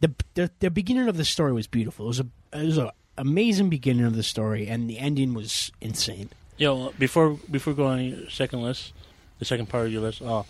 the 0.01 0.13
the, 0.33 0.51
the 0.59 0.69
beginning 0.69 1.07
of 1.07 1.15
the 1.15 1.23
story 1.23 1.53
was 1.53 1.67
beautiful. 1.67 2.05
It 2.05 2.09
was 2.09 2.19
a 2.19 2.27
it 2.51 2.65
was 2.65 2.77
a 2.77 2.91
amazing 3.17 3.69
beginning 3.69 4.03
of 4.03 4.17
the 4.17 4.23
story, 4.23 4.67
and 4.67 4.89
the 4.89 4.99
ending 4.99 5.33
was 5.33 5.71
insane. 5.79 6.29
Yo, 6.57 6.91
before 6.99 7.39
before 7.49 7.73
going 7.73 8.27
second 8.29 8.61
list, 8.61 8.91
the 9.39 9.45
second 9.45 9.69
part 9.69 9.85
of 9.85 9.93
your 9.93 10.01
list, 10.01 10.21
uh, 10.21 10.43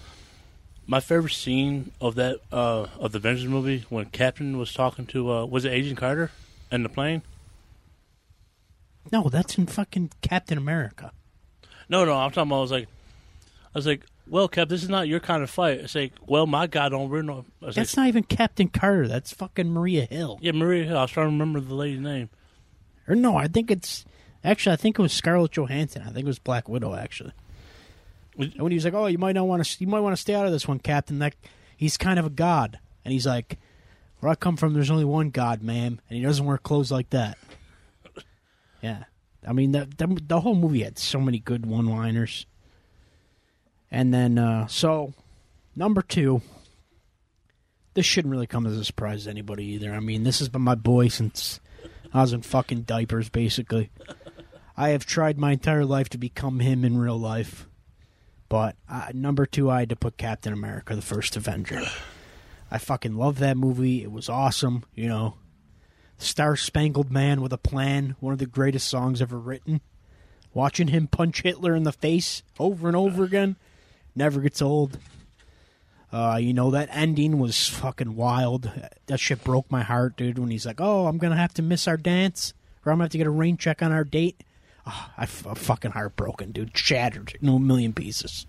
my 0.89 0.99
favorite 0.99 1.33
scene 1.33 1.91
of 2.01 2.15
that 2.15 2.39
uh, 2.51 2.87
of 2.99 3.11
the 3.11 3.19
Avengers 3.19 3.45
movie 3.45 3.85
when 3.89 4.05
Captain 4.05 4.57
was 4.57 4.73
talking 4.73 5.05
to 5.05 5.31
uh, 5.31 5.45
was 5.45 5.63
it 5.63 5.69
Agent 5.69 5.99
Carter 5.99 6.31
in 6.71 6.81
the 6.81 6.89
plane? 6.89 7.21
No, 9.11 9.29
that's 9.29 9.57
in 9.57 9.67
fucking 9.67 10.11
Captain 10.21 10.57
America. 10.57 11.11
No, 11.89 12.05
no, 12.05 12.15
I'm 12.15 12.31
talking 12.31 12.49
about. 12.49 12.57
I 12.57 12.61
was 12.61 12.71
like, 12.71 12.87
I 12.87 13.77
was 13.77 13.85
like, 13.85 14.03
well, 14.27 14.47
Cap, 14.47 14.67
this 14.67 14.81
is 14.81 14.89
not 14.89 15.07
your 15.07 15.19
kind 15.19 15.43
of 15.43 15.49
fight. 15.51 15.79
It's 15.79 15.93
like, 15.93 16.13
well, 16.25 16.47
my 16.47 16.65
God, 16.65 16.89
don't 16.89 17.11
no. 17.25 17.45
That's 17.61 17.77
like, 17.77 17.95
not 17.95 18.07
even 18.07 18.23
Captain 18.23 18.67
Carter. 18.67 19.07
That's 19.07 19.31
fucking 19.31 19.71
Maria 19.71 20.05
Hill. 20.05 20.39
yeah, 20.41 20.53
Maria 20.53 20.85
Hill. 20.85 20.97
I 20.97 21.03
was 21.03 21.11
trying 21.11 21.27
to 21.27 21.31
remember 21.31 21.59
the 21.59 21.75
lady's 21.75 21.99
name. 21.99 22.29
Or 23.07 23.15
no, 23.15 23.37
I 23.37 23.47
think 23.47 23.69
it's 23.69 24.05
actually 24.43 24.73
I 24.73 24.77
think 24.77 24.97
it 24.97 25.01
was 25.03 25.13
Scarlett 25.13 25.51
Johansson. 25.51 26.01
I 26.01 26.07
think 26.07 26.19
it 26.19 26.25
was 26.25 26.39
Black 26.39 26.67
Widow 26.67 26.95
actually. 26.95 27.33
And 28.39 28.61
when 28.61 28.71
he 28.71 28.77
was 28.77 28.85
like, 28.85 28.93
"Oh, 28.93 29.07
you 29.07 29.17
might 29.17 29.35
not 29.35 29.47
want 29.47 29.63
to, 29.65 29.77
you 29.79 29.87
might 29.87 29.99
want 29.99 30.15
to 30.15 30.21
stay 30.21 30.33
out 30.33 30.45
of 30.45 30.51
this 30.51 30.67
one, 30.67 30.79
Captain." 30.79 31.19
That 31.19 31.35
he's 31.75 31.97
kind 31.97 32.17
of 32.17 32.25
a 32.25 32.29
god, 32.31 32.79
and 33.03 33.11
he's 33.11 33.27
like, 33.27 33.59
"Where 34.19 34.31
I 34.31 34.35
come 34.35 34.57
from, 34.57 34.73
there's 34.73 34.89
only 34.89 35.05
one 35.05 35.29
god, 35.29 35.61
ma'am, 35.61 35.99
and 36.09 36.17
he 36.17 36.23
doesn't 36.23 36.45
wear 36.45 36.57
clothes 36.57 36.91
like 36.91 37.09
that." 37.11 37.37
Yeah, 38.81 39.03
I 39.45 39.51
mean 39.51 39.73
the 39.73 39.89
the, 39.97 40.19
the 40.25 40.39
whole 40.39 40.55
movie 40.55 40.83
had 40.83 40.97
so 40.97 41.19
many 41.19 41.39
good 41.39 41.65
one-liners. 41.65 42.45
And 43.91 44.13
then, 44.13 44.37
uh, 44.37 44.67
so 44.67 45.13
number 45.75 46.01
two, 46.01 46.41
this 47.93 48.05
shouldn't 48.05 48.31
really 48.31 48.47
come 48.47 48.65
as 48.65 48.77
a 48.77 48.85
surprise 48.85 49.23
to 49.23 49.31
anybody 49.31 49.65
either. 49.65 49.91
I 49.91 49.99
mean, 49.99 50.23
this 50.23 50.39
has 50.39 50.47
been 50.49 50.61
my 50.61 50.75
boy 50.75 51.07
since 51.07 51.59
I 52.13 52.21
was 52.21 52.33
in 52.33 52.41
fucking 52.43 52.83
diapers, 52.83 53.29
basically. 53.29 53.89
I 54.77 54.89
have 54.89 55.05
tried 55.05 55.37
my 55.37 55.53
entire 55.53 55.85
life 55.85 56.07
to 56.09 56.17
become 56.17 56.59
him 56.59 56.85
in 56.85 56.97
real 56.97 57.19
life. 57.19 57.67
But 58.49 58.75
uh, 58.89 59.09
number 59.13 59.45
two, 59.45 59.69
I 59.69 59.81
had 59.81 59.89
to 59.89 59.95
put 59.95 60.17
Captain 60.17 60.51
America, 60.51 60.95
the 60.95 61.01
first 61.01 61.37
Avenger. 61.37 61.83
I 62.71 62.77
fucking 62.77 63.15
love 63.15 63.39
that 63.39 63.57
movie. 63.57 64.03
It 64.03 64.11
was 64.11 64.29
awesome, 64.29 64.83
you 64.93 65.07
know. 65.07 65.35
Star 66.17 66.55
Spangled 66.55 67.11
Man 67.11 67.41
with 67.41 67.53
a 67.53 67.57
Plan, 67.57 68.15
one 68.19 68.33
of 68.33 68.39
the 68.39 68.45
greatest 68.45 68.87
songs 68.87 69.21
ever 69.21 69.39
written. 69.39 69.81
Watching 70.53 70.89
him 70.89 71.07
punch 71.07 71.43
Hitler 71.43 71.75
in 71.75 71.83
the 71.83 71.91
face 71.91 72.43
over 72.59 72.87
and 72.87 72.97
over 72.97 73.23
again 73.23 73.55
never 74.15 74.41
gets 74.41 74.61
old. 74.61 74.97
Uh, 76.11 76.37
you 76.41 76.53
know, 76.53 76.71
that 76.71 76.89
ending 76.91 77.37
was 77.39 77.67
fucking 77.67 78.15
wild. 78.15 78.71
That 79.05 79.19
shit 79.19 79.43
broke 79.43 79.71
my 79.71 79.83
heart, 79.83 80.17
dude, 80.17 80.39
when 80.39 80.49
he's 80.49 80.65
like, 80.65 80.81
oh, 80.81 81.07
I'm 81.07 81.19
to 81.19 81.35
have 81.35 81.53
to 81.55 81.61
miss 81.61 81.87
our 81.87 81.97
dance, 81.97 82.53
or 82.85 82.91
I'm 82.91 82.97
to 82.97 83.03
have 83.03 83.11
to 83.11 83.17
get 83.17 83.27
a 83.27 83.31
rain 83.31 83.57
check 83.57 83.81
on 83.81 83.91
our 83.91 84.03
date. 84.03 84.43
Oh, 84.85 85.09
I 85.17 85.23
f- 85.23 85.45
I'm 85.45 85.55
fucking 85.55 85.91
heartbroken, 85.91 86.51
dude. 86.51 86.75
Shattered 86.77 87.37
in 87.41 87.49
a 87.49 87.59
million 87.59 87.93
pieces. 87.93 88.45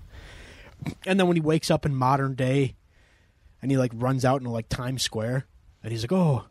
And 1.04 1.18
then 1.20 1.26
when 1.26 1.36
he 1.36 1.42
wakes 1.42 1.70
up 1.70 1.84
in 1.84 1.94
modern 1.94 2.34
day 2.34 2.74
and 3.60 3.70
he 3.70 3.76
like 3.76 3.92
runs 3.94 4.24
out 4.24 4.40
into 4.40 4.50
like 4.50 4.68
Times 4.68 5.02
Square 5.02 5.46
and 5.82 5.92
he's 5.92 6.02
like, 6.02 6.12
"Oh, 6.12 6.44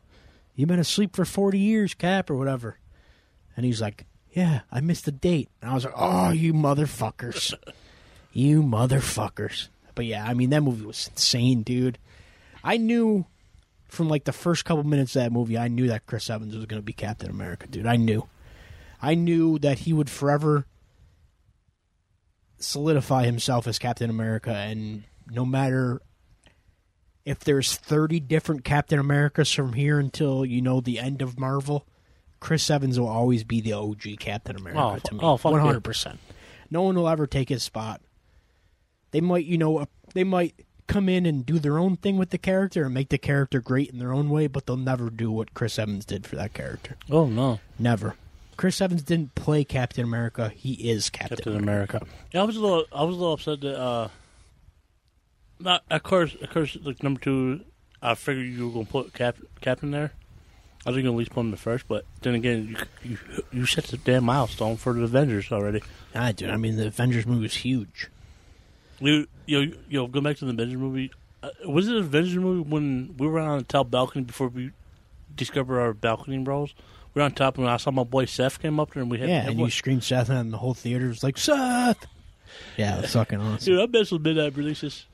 you've 0.55 0.69
been 0.69 0.79
asleep 0.79 1.15
for 1.15 1.25
40 1.25 1.57
years, 1.57 1.93
Cap 1.93 2.29
or 2.29 2.35
whatever." 2.35 2.77
And 3.57 3.65
he's 3.65 3.81
like, 3.81 4.05
"Yeah, 4.31 4.61
I 4.71 4.81
missed 4.81 5.05
the 5.05 5.11
date." 5.11 5.49
And 5.61 5.71
I 5.71 5.73
was 5.73 5.85
like, 5.85 5.95
"Oh, 5.97 6.29
you 6.31 6.53
motherfuckers. 6.53 7.53
you 8.31 8.61
motherfuckers." 8.61 9.69
But 9.95 10.05
yeah, 10.05 10.23
I 10.25 10.33
mean 10.33 10.51
that 10.51 10.61
movie 10.61 10.85
was 10.85 11.07
insane, 11.11 11.63
dude. 11.63 11.97
I 12.63 12.77
knew 12.77 13.25
from 13.87 14.07
like 14.09 14.25
the 14.25 14.31
first 14.31 14.63
couple 14.65 14.83
minutes 14.83 15.15
of 15.15 15.23
that 15.23 15.31
movie, 15.31 15.57
I 15.57 15.67
knew 15.67 15.87
that 15.87 16.05
Chris 16.05 16.29
Evans 16.29 16.55
was 16.55 16.65
going 16.67 16.81
to 16.81 16.85
be 16.85 16.93
Captain 16.93 17.29
America, 17.29 17.65
dude. 17.67 17.87
I 17.87 17.95
knew. 17.95 18.27
I 19.01 19.15
knew 19.15 19.57
that 19.59 19.79
he 19.79 19.93
would 19.93 20.09
forever 20.09 20.65
solidify 22.59 23.25
himself 23.25 23.67
as 23.67 23.79
Captain 23.79 24.09
America, 24.09 24.51
and 24.53 25.03
no 25.31 25.45
matter 25.45 26.01
if 27.25 27.39
there's 27.39 27.75
30 27.75 28.19
different 28.21 28.63
Captain 28.63 28.99
Americas 28.99 29.51
from 29.51 29.73
here 29.73 29.99
until, 29.99 30.45
you 30.45 30.61
know, 30.61 30.81
the 30.81 30.99
end 30.99 31.21
of 31.21 31.39
Marvel, 31.39 31.85
Chris 32.39 32.69
Evans 32.69 32.99
will 32.99 33.07
always 33.07 33.43
be 33.43 33.61
the 33.61 33.73
OG 33.73 34.17
Captain 34.19 34.55
America 34.55 34.81
Oh, 34.81 34.97
to 34.97 35.13
me. 35.13 35.19
oh, 35.21 35.37
fuck 35.37 35.53
100%. 35.53 36.17
No 36.71 36.81
one 36.83 36.95
will 36.95 37.07
ever 37.09 37.27
take 37.27 37.49
his 37.49 37.63
spot. 37.63 38.01
They 39.11 39.21
might, 39.21 39.45
you 39.45 39.57
know, 39.57 39.85
they 40.13 40.23
might 40.23 40.65
come 40.87 41.07
in 41.09 41.25
and 41.25 41.45
do 41.45 41.59
their 41.59 41.77
own 41.77 41.97
thing 41.97 42.17
with 42.17 42.29
the 42.31 42.37
character 42.37 42.85
and 42.85 42.93
make 42.93 43.09
the 43.09 43.17
character 43.17 43.59
great 43.61 43.89
in 43.89 43.99
their 43.99 44.11
own 44.13 44.29
way, 44.29 44.47
but 44.47 44.65
they'll 44.65 44.77
never 44.77 45.09
do 45.09 45.31
what 45.31 45.53
Chris 45.53 45.77
Evans 45.79 46.05
did 46.05 46.25
for 46.25 46.35
that 46.35 46.53
character. 46.53 46.97
Oh 47.09 47.27
no, 47.27 47.59
Never. 47.77 48.15
Chris 48.59 48.81
Evans 48.81 49.03
didn't 49.03 49.35
play 49.35 49.63
Captain 49.63 50.03
America. 50.03 50.51
He 50.53 50.73
is 50.73 51.09
Captain, 51.09 51.37
Captain 51.37 51.55
America. 51.55 51.95
America. 51.95 52.17
Yeah, 52.33 52.41
I 52.41 52.43
was 52.43 52.57
a 52.57 52.59
little, 52.59 52.83
I 52.91 53.03
was 53.05 53.15
a 53.15 53.17
little 53.17 53.33
upset 53.35 53.61
that. 53.61 53.79
uh 53.79 54.09
not, 55.61 55.83
of 55.89 56.03
course, 56.03 56.35
of 56.35 56.49
course, 56.49 56.77
like 56.83 57.01
number 57.01 57.21
two, 57.21 57.61
I 58.01 58.15
figured 58.15 58.47
you 58.47 58.67
were 58.67 58.73
gonna 58.73 58.85
put 58.85 59.13
Cap, 59.13 59.37
Captain 59.61 59.91
there. 59.91 60.11
I 60.85 60.89
was 60.89 60.97
gonna 60.97 61.09
at 61.09 61.17
least 61.17 61.31
put 61.31 61.39
him 61.39 61.47
in 61.47 61.51
the 61.51 61.57
first, 61.57 61.87
but 61.87 62.03
then 62.19 62.35
again, 62.35 62.67
you 62.67 62.77
you 63.11 63.17
you 63.53 63.65
set 63.65 63.85
the 63.85 63.95
damn 63.95 64.25
milestone 64.25 64.75
for 64.75 64.91
the 64.91 65.03
Avengers 65.03 65.53
already. 65.53 65.81
I 66.13 66.33
do. 66.33 66.49
I 66.49 66.57
mean, 66.57 66.75
the 66.75 66.87
Avengers 66.87 67.25
movie 67.25 67.43
was 67.43 67.55
huge. 67.55 68.09
You, 68.99 69.25
yo, 69.45 69.67
yo, 69.87 70.07
go 70.07 70.19
back 70.19 70.35
to 70.35 70.43
the 70.43 70.51
Avengers 70.51 70.77
movie. 70.77 71.13
Uh, 71.41 71.51
was 71.65 71.87
it 71.87 71.95
an 71.95 72.01
Avengers 72.03 72.35
movie 72.35 72.69
when 72.69 73.15
we 73.17 73.25
were 73.25 73.39
on 73.39 73.59
the 73.59 73.63
top 73.63 73.89
balcony 73.89 74.25
before 74.25 74.49
we 74.49 74.71
discovered 75.33 75.79
our 75.79 75.93
balcony 75.93 76.39
roles? 76.39 76.73
We 77.13 77.19
were 77.19 77.25
on 77.25 77.31
top, 77.31 77.57
and 77.57 77.67
I 77.67 77.77
saw 77.77 77.91
my 77.91 78.03
boy 78.03 78.25
Seth 78.25 78.59
came 78.61 78.79
up 78.79 78.93
there, 78.93 79.01
and 79.01 79.11
we 79.11 79.19
had 79.19 79.29
Yeah, 79.29 79.49
and 79.49 79.59
you 79.59 79.69
screamed 79.69 80.03
Seth, 80.03 80.29
and 80.29 80.53
the 80.53 80.57
whole 80.57 80.73
theater 80.73 81.07
was 81.07 81.23
like, 81.23 81.37
Seth! 81.37 82.05
Yeah, 82.77 82.97
it 82.97 83.01
was 83.03 83.13
fucking 83.13 83.39
awesome. 83.39 83.65
dude, 83.73 83.81
I 83.81 83.85
messed 83.87 84.11
with 84.11 84.21
midnight 84.21 84.55
releases. 84.55 85.05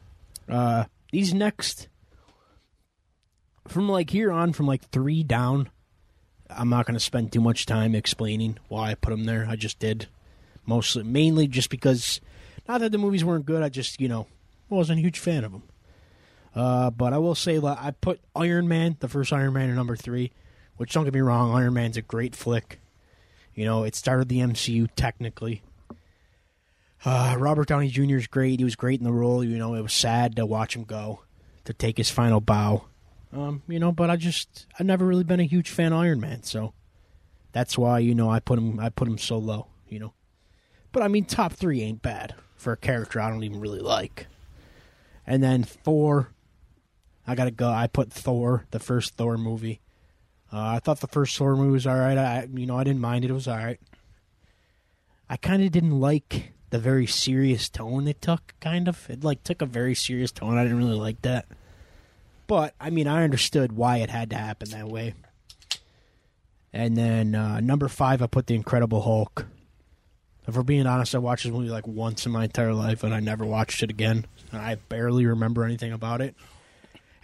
Uh, 0.49 0.85
these 1.11 1.33
next, 1.33 1.87
from 3.67 3.89
like 3.89 4.09
here 4.09 4.31
on, 4.31 4.53
from 4.53 4.67
like 4.67 4.89
three 4.89 5.23
down, 5.23 5.69
I'm 6.49 6.69
not 6.69 6.85
going 6.85 6.95
to 6.95 6.99
spend 6.99 7.31
too 7.31 7.41
much 7.41 7.65
time 7.65 7.95
explaining 7.95 8.57
why 8.67 8.91
I 8.91 8.95
put 8.95 9.09
them 9.11 9.25
there. 9.25 9.47
I 9.49 9.55
just 9.55 9.79
did. 9.79 10.07
Mostly, 10.65 11.03
mainly 11.03 11.47
just 11.47 11.69
because, 11.69 12.19
not 12.67 12.81
that 12.81 12.91
the 12.91 12.97
movies 12.97 13.23
weren't 13.23 13.45
good, 13.45 13.61
I 13.61 13.69
just, 13.69 14.01
you 14.01 14.07
know, 14.07 14.27
wasn't 14.69 14.99
a 14.99 15.01
huge 15.01 15.19
fan 15.19 15.43
of 15.43 15.51
them. 15.51 15.63
Uh, 16.55 16.89
but 16.89 17.13
I 17.13 17.17
will 17.19 17.35
say 17.35 17.57
that 17.57 17.77
I 17.79 17.91
put 17.91 18.19
Iron 18.35 18.67
Man, 18.67 18.97
the 18.99 19.07
first 19.07 19.31
Iron 19.33 19.53
Man, 19.53 19.69
at 19.69 19.75
number 19.75 19.95
three, 19.95 20.31
which 20.77 20.93
don't 20.93 21.03
get 21.05 21.13
me 21.13 21.21
wrong, 21.21 21.53
Iron 21.53 21.73
Man's 21.73 21.97
a 21.97 22.01
great 22.01 22.35
flick. 22.35 22.79
You 23.53 23.65
know, 23.65 23.83
it 23.83 23.95
started 23.95 24.27
the 24.27 24.39
MCU 24.39 24.89
technically. 24.95 25.61
Uh, 27.03 27.35
Robert 27.37 27.67
Downey 27.67 27.89
Jr. 27.89 28.17
is 28.17 28.27
great. 28.27 28.59
He 28.59 28.63
was 28.63 28.75
great 28.75 28.99
in 28.99 29.05
the 29.05 29.13
role. 29.13 29.43
You 29.43 29.57
know, 29.57 29.75
it 29.75 29.81
was 29.81 29.93
sad 29.93 30.35
to 30.35 30.45
watch 30.45 30.75
him 30.75 30.83
go, 30.83 31.21
to 31.65 31.73
take 31.73 31.97
his 31.97 32.09
final 32.09 32.41
bow. 32.41 32.85
Um, 33.31 33.61
you 33.67 33.79
know, 33.79 33.91
but 33.91 34.09
I 34.09 34.15
just 34.15 34.65
I've 34.79 34.85
never 34.85 35.05
really 35.05 35.23
been 35.23 35.39
a 35.39 35.43
huge 35.43 35.69
fan 35.69 35.93
of 35.93 35.99
Iron 35.99 36.19
Man, 36.19 36.43
so 36.43 36.73
that's 37.51 37.77
why 37.77 37.99
you 37.99 38.15
know 38.15 38.29
I 38.29 38.39
put 38.39 38.57
him 38.57 38.79
I 38.79 38.89
put 38.89 39.07
him 39.07 39.17
so 39.17 39.37
low. 39.37 39.67
You 39.87 39.99
know, 39.99 40.13
But 40.91 41.03
I 41.03 41.07
mean, 41.09 41.25
top 41.25 41.53
three 41.53 41.81
ain't 41.81 42.01
bad 42.01 42.33
for 42.55 42.73
a 42.73 42.77
character 42.77 43.21
I 43.21 43.29
don't 43.29 43.43
even 43.43 43.59
really 43.59 43.79
like. 43.79 44.27
And 45.27 45.43
then 45.43 45.63
four, 45.63 46.29
I 47.27 47.35
gotta 47.35 47.51
go. 47.51 47.69
I 47.69 47.87
put 47.87 48.11
Thor, 48.11 48.65
the 48.71 48.79
first 48.79 49.15
Thor 49.15 49.37
movie. 49.37 49.81
Uh, 50.55 50.75
I 50.75 50.79
thought 50.79 51.01
the 51.01 51.07
first 51.07 51.35
Thor 51.35 51.57
movie 51.57 51.71
was 51.71 51.85
all 51.85 51.97
right. 51.97 52.17
I, 52.17 52.47
you 52.53 52.65
know, 52.65 52.77
I 52.77 52.85
didn't 52.85 53.01
mind 53.01 53.25
it. 53.25 53.29
It 53.29 53.33
was 53.33 53.49
all 53.49 53.57
right. 53.57 53.77
I 55.29 55.35
kind 55.35 55.61
of 55.61 55.69
didn't 55.69 55.99
like 55.99 56.53
the 56.69 56.79
very 56.79 57.05
serious 57.05 57.67
tone 57.67 58.07
it 58.07 58.21
took. 58.21 58.53
Kind 58.61 58.87
of, 58.87 59.09
it 59.09 59.21
like 59.21 59.43
took 59.43 59.61
a 59.61 59.65
very 59.65 59.95
serious 59.95 60.31
tone. 60.31 60.57
I 60.57 60.63
didn't 60.63 60.77
really 60.77 60.97
like 60.97 61.21
that. 61.23 61.45
But 62.47 62.73
I 62.79 62.89
mean, 62.89 63.05
I 63.05 63.25
understood 63.25 63.73
why 63.73 63.97
it 63.97 64.09
had 64.09 64.29
to 64.29 64.37
happen 64.37 64.69
that 64.69 64.87
way. 64.87 65.13
And 66.71 66.95
then 66.95 67.35
uh, 67.35 67.59
number 67.59 67.89
five, 67.89 68.21
I 68.21 68.27
put 68.27 68.47
the 68.47 68.55
Incredible 68.55 69.01
Hulk. 69.01 69.47
If 70.47 70.55
we're 70.55 70.63
being 70.63 70.87
honest, 70.87 71.15
I 71.15 71.17
watched 71.17 71.43
this 71.43 71.51
movie 71.51 71.67
like 71.67 71.85
once 71.85 72.25
in 72.25 72.31
my 72.31 72.45
entire 72.45 72.73
life, 72.73 73.03
and 73.03 73.13
I 73.13 73.19
never 73.19 73.45
watched 73.45 73.83
it 73.83 73.89
again. 73.89 74.25
And 74.53 74.61
I 74.61 74.75
barely 74.75 75.25
remember 75.25 75.65
anything 75.65 75.91
about 75.91 76.21
it. 76.21 76.33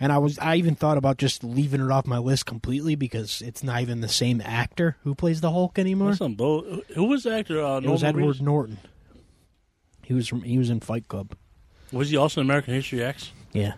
And 0.01 0.11
I 0.11 0.17
was, 0.17 0.39
I 0.39 0.55
even 0.55 0.73
thought 0.75 0.97
about 0.97 1.17
just 1.17 1.43
leaving 1.43 1.79
it 1.79 1.91
off 1.91 2.07
my 2.07 2.17
list 2.17 2.47
completely 2.47 2.95
because 2.95 3.41
it's 3.41 3.61
not 3.61 3.81
even 3.81 4.01
the 4.01 4.09
same 4.09 4.41
actor 4.41 4.97
who 5.03 5.13
plays 5.13 5.41
the 5.41 5.51
Hulk 5.51 5.77
anymore. 5.77 6.15
Some 6.15 6.33
bull. 6.33 6.81
Who 6.95 7.03
was 7.05 7.21
the 7.23 7.35
actor? 7.37 7.63
Uh, 7.63 7.77
It 7.77 7.85
was 7.85 8.03
Edward 8.03 8.37
Reedus? 8.37 8.41
Norton. 8.41 8.77
He 10.03 10.13
was 10.15 10.27
from, 10.27 10.41
he 10.41 10.57
was 10.57 10.71
in 10.71 10.79
Fight 10.79 11.07
Club. 11.07 11.35
Was 11.91 12.09
he 12.09 12.17
also 12.17 12.41
in 12.41 12.47
American 12.47 12.73
History 12.73 13.03
X? 13.03 13.31
Yeah. 13.53 13.73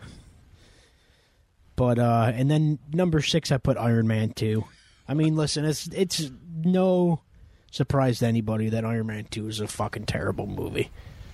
But 1.75 1.99
uh 1.99 2.31
and 2.33 2.49
then 2.49 2.79
number 2.93 3.21
six 3.21 3.51
I 3.51 3.57
put 3.57 3.77
Iron 3.77 4.07
Man 4.07 4.31
two. 4.31 4.63
I 5.07 5.15
mean, 5.15 5.35
listen, 5.35 5.65
it's 5.65 5.87
it's 5.87 6.29
no 6.63 7.21
surprise 7.71 8.19
to 8.19 8.27
anybody 8.27 8.69
that 8.69 8.85
Iron 8.85 9.07
Man 9.07 9.25
two 9.29 9.47
is 9.47 9.59
a 9.59 9.67
fucking 9.67 10.05
terrible 10.05 10.45
movie. 10.47 10.89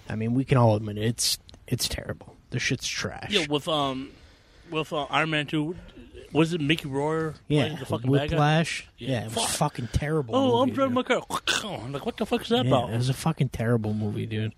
I 0.08 0.16
mean, 0.16 0.34
we 0.34 0.46
can 0.46 0.58
all 0.58 0.76
admit 0.76 0.98
it. 0.98 1.04
it's 1.04 1.38
it's 1.68 1.88
terrible. 1.88 2.36
The 2.50 2.60
shit's 2.60 2.88
trash. 2.88 3.30
Yeah, 3.32 3.46
with 3.50 3.68
um, 3.68 4.12
with 4.72 4.92
uh, 4.94 5.04
Iron 5.10 5.30
Man 5.32 5.46
two, 5.48 5.76
was 6.32 6.54
it 6.54 6.62
Mickey 6.62 6.88
Royer? 6.88 7.36
yeah, 7.48 7.76
the 7.80 7.86
fucking? 7.86 8.10
Whiplash. 8.10 8.88
Yeah. 8.98 9.10
Yeah, 9.10 9.20
it 9.22 9.36
was 9.36 9.44
Fuck. 9.46 9.50
fucking 9.50 9.90
terrible. 9.94 10.36
Oh, 10.36 10.62
I'm 10.62 10.70
driving 10.72 10.96
dude. 10.96 11.10
my 11.10 11.20
car. 11.20 11.82
I'm 11.84 11.92
like, 11.92 12.06
what 12.06 12.18
the 12.18 12.26
fuck 12.26 12.42
is 12.42 12.50
that 12.50 12.66
Yeah, 12.66 12.72
about? 12.78 12.94
it 12.94 12.98
was 12.98 13.10
a 13.10 13.14
fucking 13.14 13.50
terrible 13.50 13.94
movie, 13.94 14.26
dude. 14.26 14.54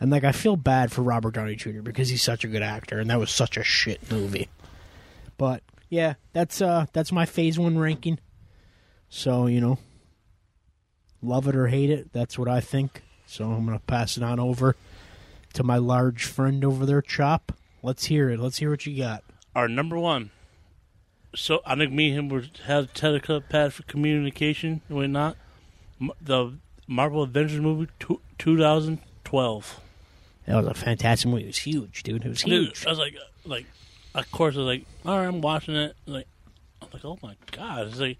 And 0.00 0.10
like, 0.10 0.24
I 0.24 0.32
feel 0.32 0.56
bad 0.56 0.90
for 0.92 1.02
Robert 1.02 1.34
Downey 1.34 1.56
Jr. 1.56 1.82
because 1.82 2.08
he's 2.08 2.22
such 2.22 2.42
a 2.44 2.48
good 2.48 2.62
actor, 2.62 2.98
and 2.98 3.10
that 3.10 3.18
was 3.18 3.30
such 3.30 3.56
a 3.56 3.62
shit 3.62 4.10
movie. 4.10 4.48
But 5.36 5.62
yeah, 5.88 6.14
that's 6.32 6.60
uh, 6.62 6.86
that's 6.92 7.12
my 7.12 7.26
Phase 7.26 7.58
One 7.58 7.78
ranking. 7.78 8.18
So 9.08 9.46
you 9.46 9.60
know, 9.60 9.78
love 11.22 11.46
it 11.48 11.56
or 11.56 11.66
hate 11.68 11.90
it, 11.90 12.12
that's 12.12 12.38
what 12.38 12.48
I 12.48 12.60
think. 12.60 13.02
So 13.26 13.50
I'm 13.50 13.64
gonna 13.66 13.78
pass 13.80 14.16
it 14.16 14.22
on 14.22 14.40
over 14.40 14.74
to 15.54 15.62
my 15.62 15.76
large 15.76 16.24
friend 16.24 16.64
over 16.64 16.86
there, 16.86 17.02
Chop. 17.02 17.52
Let's 17.82 18.06
hear 18.06 18.30
it. 18.30 18.38
Let's 18.40 18.58
hear 18.58 18.70
what 18.70 18.84
you 18.86 18.96
got. 18.96 19.24
Our 19.54 19.68
number 19.68 19.98
one. 19.98 20.30
So 21.34 21.60
I 21.64 21.76
think 21.76 21.92
me 21.92 22.08
and 22.10 22.18
him 22.18 22.28
were 22.28 22.44
had 22.66 22.90
for 23.72 23.82
communication. 23.86 24.82
and 24.88 24.98
we 24.98 25.06
not. 25.06 25.36
The 26.20 26.54
Marvel 26.86 27.22
Avengers 27.22 27.60
movie, 27.60 27.90
two, 27.98 28.20
2012. 28.38 29.80
That 30.46 30.56
was 30.56 30.66
a 30.66 30.74
fantastic 30.74 31.30
movie. 31.30 31.44
It 31.44 31.46
was 31.48 31.58
huge, 31.58 32.02
dude. 32.02 32.24
It 32.24 32.28
was 32.28 32.42
Dude, 32.42 32.68
huge. 32.68 32.86
I 32.86 32.90
was 32.90 32.98
like, 32.98 33.14
like, 33.44 33.66
of 34.14 34.30
course, 34.32 34.56
I 34.56 34.58
was 34.58 34.66
like, 34.66 34.86
all 35.04 35.18
right, 35.18 35.26
I'm 35.26 35.40
watching 35.40 35.76
it. 35.76 35.94
Like, 36.06 36.26
I'm 36.82 36.88
like, 36.92 37.04
oh 37.04 37.18
my 37.22 37.36
god, 37.52 37.86
it's 37.88 38.00
like, 38.00 38.18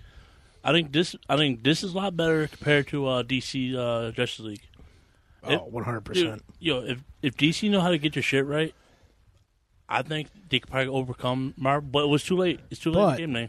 I 0.63 0.73
think 0.73 0.93
this, 0.93 1.17
I 1.29 1.37
think 1.37 1.65
this 1.65 1.83
is 1.83 1.95
a 1.95 1.97
lot 1.97 2.17
better 2.17 2.47
compared 2.47 2.87
to 2.89 3.07
uh, 3.09 3.23
DC 3.23 3.75
uh, 3.75 4.13
Justice 4.13 4.45
League. 4.45 4.61
Oh, 5.43 5.57
100 5.65 6.01
percent. 6.03 6.43
yo, 6.59 6.85
if 6.85 6.99
if 7.23 7.35
DC 7.37 7.69
know 7.71 7.81
how 7.81 7.89
to 7.91 7.97
get 7.97 8.15
your 8.15 8.23
shit 8.23 8.45
right, 8.45 8.75
I 9.91 10.03
think 10.03 10.29
they 10.49 10.61
could 10.61 10.71
probably 10.71 10.89
overcome 10.89 11.53
Marvel. 11.57 11.89
But 11.91 12.05
it 12.05 12.09
was 12.09 12.23
too 12.25 12.37
late. 12.37 12.61
It's 12.71 12.81
too 12.81 12.93
late. 12.93 13.03
But- 13.03 13.19
game 13.19 13.33
name. 13.33 13.49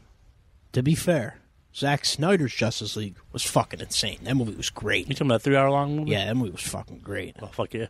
To 0.74 0.82
be 0.82 0.96
fair, 0.96 1.38
Zack 1.76 2.06
Snyder's 2.06 2.54
Justice 2.54 2.96
League 2.96 3.16
was 3.34 3.44
fucking 3.44 3.80
insane. 3.82 4.20
That 4.24 4.36
movie 4.36 4.56
was 4.56 4.70
great. 4.70 5.08
You 5.08 5.14
talking 5.14 5.28
about 5.28 5.36
a 5.36 5.40
three 5.40 5.56
hour 5.58 5.70
long 5.70 5.98
movie? 5.98 6.12
Yeah, 6.12 6.26
that 6.26 6.36
movie 6.36 6.52
was 6.52 6.62
fucking 6.62 7.00
great. 7.00 7.36
Oh 7.42 7.48
fuck 7.48 7.74
yeah. 7.74 7.88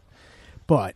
But 0.68 0.96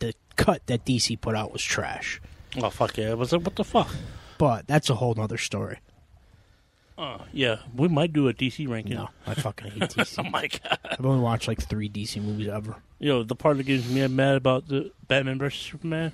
the 0.00 0.14
cut 0.36 0.66
that 0.66 0.84
DC 0.84 1.20
put 1.20 1.34
out 1.36 1.52
was 1.52 1.62
trash. 1.62 2.20
Oh 2.56 2.70
fuck 2.70 2.96
yeah. 2.96 3.10
I 3.10 3.14
was 3.14 3.32
like, 3.32 3.42
what 3.42 3.54
the 3.56 3.64
fuck? 3.64 3.88
But 4.36 4.66
that's 4.66 4.90
a 4.90 4.96
whole 4.96 5.14
nother 5.14 5.38
story. 5.38 5.78
Oh 6.96 7.20
yeah, 7.32 7.56
we 7.74 7.88
might 7.88 8.12
do 8.12 8.28
a 8.28 8.34
DC 8.34 8.68
ranking. 8.68 8.94
No, 8.96 9.08
I 9.26 9.34
fucking 9.34 9.70
hate 9.72 9.82
Oh 9.98 10.02
DC. 10.02 10.30
my 10.30 10.46
god. 10.48 10.78
I've 10.90 11.04
only 11.06 11.22
watched 11.22 11.48
like 11.48 11.60
three 11.62 11.88
DC 11.88 12.20
movies 12.22 12.48
ever. 12.48 12.76
Yo, 12.98 13.22
the 13.22 13.34
part 13.34 13.56
that 13.56 13.66
gives 13.66 13.88
me 13.88 14.06
mad 14.08 14.36
about 14.36 14.68
the 14.68 14.92
Batman 15.08 15.38
versus 15.38 15.60
Superman. 15.60 16.12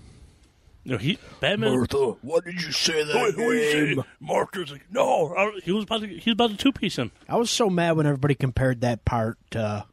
You 0.84 0.92
know, 0.92 0.98
he 0.98 1.18
Batman. 1.40 1.86
what 2.22 2.44
did 2.44 2.54
you 2.62 2.72
say 2.72 3.04
Who- 3.04 3.32
who 3.32 3.52
you 3.52 3.94
say? 3.96 4.02
Martha's 4.18 4.72
like, 4.72 4.86
no, 4.90 5.34
I- 5.36 5.60
he 5.62 5.72
was 5.72 5.84
about 5.84 6.00
to, 6.00 6.06
he 6.08 6.30
was 6.30 6.34
about 6.34 6.50
to 6.50 6.56
two 6.56 6.72
piece 6.72 6.96
him. 6.96 7.10
I 7.28 7.36
was 7.36 7.50
so 7.50 7.68
mad 7.68 7.96
when 7.96 8.06
everybody 8.06 8.34
compared 8.34 8.80
that 8.80 9.04
part 9.04 9.38
to. 9.50 9.84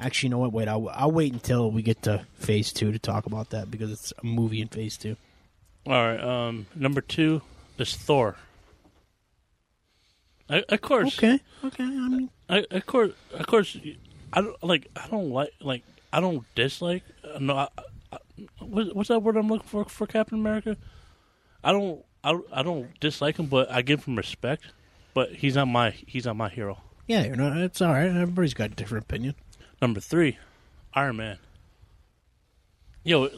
Actually, 0.00 0.28
you 0.28 0.30
know 0.30 0.38
what? 0.38 0.52
Wait, 0.52 0.66
I'll, 0.68 0.88
I'll 0.88 1.12
wait 1.12 1.32
until 1.32 1.70
we 1.70 1.80
get 1.82 2.02
to 2.02 2.26
Phase 2.34 2.72
Two 2.72 2.90
to 2.92 2.98
talk 2.98 3.26
about 3.26 3.50
that 3.50 3.70
because 3.70 3.92
it's 3.92 4.12
a 4.22 4.26
movie 4.26 4.60
in 4.60 4.68
Phase 4.68 4.96
Two. 4.96 5.16
All 5.86 5.92
right, 5.92 6.18
um, 6.20 6.66
number 6.74 7.00
two 7.02 7.42
is 7.78 7.94
Thor. 7.94 8.36
I, 10.48 10.62
of 10.68 10.80
course, 10.80 11.16
Okay, 11.18 11.38
okay. 11.64 11.84
I 11.84 12.08
mean, 12.08 12.30
I, 12.48 12.64
of 12.70 12.86
course, 12.86 13.12
of 13.32 13.46
course. 13.46 13.76
I 14.32 14.40
don't 14.40 14.62
like. 14.64 14.88
I 14.96 15.06
don't 15.08 15.30
like. 15.30 15.52
Like 15.60 15.82
I 16.12 16.20
don't 16.20 16.44
dislike. 16.54 17.02
uh, 17.22 17.38
No, 17.38 17.56
I, 17.56 17.68
I, 17.78 17.82
what, 18.58 18.94
what's 18.96 19.08
that 19.08 19.20
word 19.20 19.36
I'm 19.36 19.48
looking 19.48 19.68
for 19.68 19.84
for 19.84 20.06
Captain 20.06 20.38
America? 20.38 20.76
I 21.62 21.72
don't. 21.72 22.04
I, 22.22 22.32
don't- 22.32 22.46
I 22.52 22.62
don't 22.62 22.98
dislike 23.00 23.36
him, 23.38 23.46
but 23.46 23.70
I 23.70 23.82
give 23.82 24.04
him 24.04 24.16
respect. 24.16 24.64
But 25.12 25.32
he's 25.32 25.54
not 25.56 25.66
my. 25.68 25.90
He's 25.90 26.24
not 26.26 26.36
my 26.36 26.48
hero. 26.48 26.78
yeah, 27.06 27.24
you 27.24 27.36
know, 27.36 27.52
it's 27.64 27.80
all 27.82 27.92
right. 27.92 28.08
Everybody's 28.08 28.54
got 28.54 28.72
a 28.72 28.74
different 28.74 29.04
opinion. 29.04 29.34
Number 29.82 30.00
three, 30.00 30.38
Iron 30.94 31.16
Man. 31.16 31.38
Yo, 33.04 33.28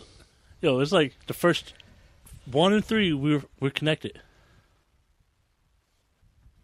yo, 0.63 0.79
it's 0.81 0.93
like 0.93 1.15
the 1.27 1.35
first 1.35 1.75
one 2.51 2.73
and 2.73 2.85
three. 2.85 3.13
We're 3.13 3.43
we're 3.61 3.71
connected. 3.71 4.21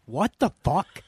What 0.05 0.33
the 0.38 0.51
fuck? 0.64 1.03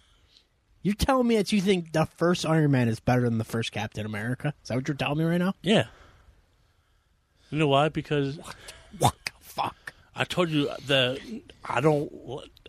You're 0.82 0.94
telling 0.94 1.26
me 1.26 1.36
that 1.36 1.50
you 1.52 1.60
think 1.60 1.92
the 1.92 2.06
first 2.16 2.44
Iron 2.44 2.70
Man 2.70 2.88
is 2.88 3.00
better 3.00 3.22
than 3.22 3.38
the 3.38 3.44
first 3.44 3.72
Captain 3.72 4.04
America? 4.04 4.52
Is 4.62 4.68
that 4.68 4.74
what 4.76 4.86
you're 4.88 4.96
telling 4.96 5.18
me 5.18 5.24
right 5.24 5.38
now? 5.38 5.54
Yeah. 5.62 5.84
You 7.50 7.58
know 7.58 7.68
why? 7.68 7.88
Because 7.88 8.38
What 8.98 9.14
the 9.24 9.32
fuck? 9.40 9.92
I 10.14 10.24
told 10.24 10.50
you 10.50 10.68
that 10.86 11.18
I 11.64 11.80
don't. 11.80 12.10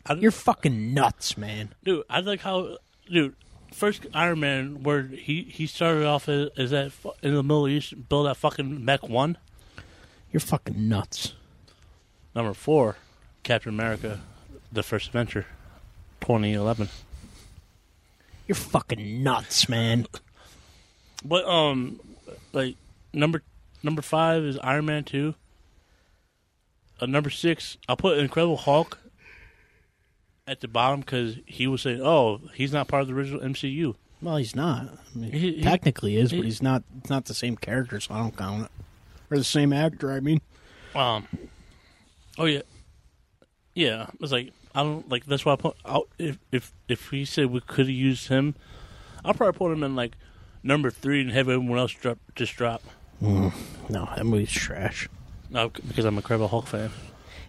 I, 0.06 0.14
You're 0.16 0.32
fucking 0.32 0.94
nuts, 0.94 1.38
man. 1.38 1.74
dude. 1.84 2.04
I 2.10 2.20
like 2.20 2.42
how, 2.42 2.78
dude. 3.10 3.36
First 3.74 4.06
Iron 4.14 4.40
Man, 4.40 4.84
where 4.84 5.04
he 5.04 5.44
he 5.44 5.68
started 5.68 6.06
off 6.06 6.30
as, 6.30 6.50
as 6.58 6.72
that 6.72 6.92
in 7.22 7.34
the 7.34 7.44
Middle 7.44 7.68
East, 7.68 8.08
build 8.08 8.26
that 8.28 8.38
fucking 8.38 8.86
Mech 8.86 9.08
One. 9.10 9.38
You're 10.32 10.40
fucking 10.40 10.88
nuts. 10.88 11.34
Number 12.34 12.54
four, 12.54 12.98
Captain 13.44 13.70
America, 13.74 14.22
the 14.72 14.84
first 14.84 15.08
adventure, 15.08 15.46
2011. 16.22 16.90
You're 18.48 18.56
fucking 18.56 19.24
nuts, 19.24 19.68
man. 19.68 20.08
But 21.24 21.46
um, 21.46 22.00
like 22.54 22.76
number 23.14 23.42
number 23.86 24.02
five 24.02 24.44
is 24.44 24.58
Iron 24.60 24.86
Man 24.86 25.04
two. 25.04 25.36
Uh, 27.00 27.06
number 27.06 27.30
six, 27.30 27.78
I'll 27.88 27.98
put 27.98 28.18
Incredible 28.18 28.58
Hulk 28.58 28.98
at 30.48 30.62
the 30.62 30.68
bottom 30.68 31.02
because 31.02 31.38
he 31.46 31.68
was 31.68 31.82
saying, 31.82 32.02
"Oh, 32.02 32.40
he's 32.54 32.72
not 32.74 32.88
part 32.88 33.02
of 33.04 33.08
the 33.08 33.14
original 33.14 33.42
MCU." 33.42 33.96
Well, 34.22 34.38
he's 34.38 34.56
not. 34.56 34.88
I 35.14 35.18
mean, 35.18 35.32
He- 35.32 35.56
he- 35.58 35.62
technically 35.62 36.16
is, 36.18 36.32
he- 36.32 36.38
but 36.38 36.46
he's 36.46 36.62
not. 36.62 36.84
It's 37.00 37.10
not 37.10 37.26
the 37.26 37.34
same 37.34 37.58
character, 37.58 38.00
so 38.00 38.14
I 38.14 38.20
don't 38.20 38.36
count 38.36 38.66
it. 38.66 38.72
Or 39.30 39.38
the 39.38 39.44
same 39.44 39.72
actor. 39.74 40.12
I 40.12 40.20
mean, 40.20 40.42
Um. 40.94 41.28
Oh 42.38 42.46
yeah, 42.46 42.62
yeah. 43.74 44.08
It's 44.22 44.32
like 44.32 44.52
I 44.74 44.84
don't 44.84 45.08
like. 45.10 45.26
That's 45.26 45.44
why 45.46 45.54
I 45.54 45.56
put 45.58 45.76
out. 45.86 46.08
If 46.18 46.38
if 46.52 46.72
if 46.88 47.12
we 47.12 47.26
said 47.26 47.48
we 47.48 47.60
could 47.62 47.88
have 47.88 47.96
used 47.96 48.28
him, 48.30 48.56
I'll 49.26 49.34
probably 49.34 49.58
put 49.58 49.72
him 49.74 49.84
in 49.84 49.96
like 49.96 50.16
number 50.64 50.90
three 50.92 51.22
and 51.22 51.32
have 51.32 51.50
everyone 51.50 51.78
else 51.78 51.92
drop 51.92 52.20
just 52.36 52.56
drop. 52.56 52.82
No, 53.22 53.52
that 53.90 54.26
movie's 54.26 54.52
trash. 54.52 55.08
No, 55.50 55.70
because 55.70 56.06
I'm 56.06 56.16
a 56.16 56.18
Incredible 56.18 56.48
Hulk 56.48 56.68
fan. 56.68 56.92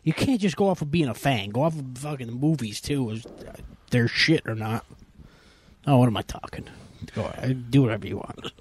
You 0.05 0.12
can't 0.12 0.40
just 0.40 0.57
go 0.57 0.68
off 0.68 0.83
of 0.83 0.90
being 0.90 1.09
a 1.09 1.14
fan. 1.14 1.50
Go 1.50 1.62
off 1.62 1.74
of 1.79 1.85
fucking 1.98 2.31
movies 2.33 2.81
too. 2.81 3.11
Is 3.11 3.26
they're 3.90 4.09
shit 4.09 4.46
or 4.46 4.55
not? 4.55 4.85
Oh, 5.87 5.98
what 5.98 6.07
am 6.07 6.16
I 6.16 6.22
talking? 6.22 6.68
Go 7.14 7.24
ahead. 7.24 7.70
do 7.70 7.83
whatever 7.83 8.07
you 8.07 8.16
want. 8.16 8.52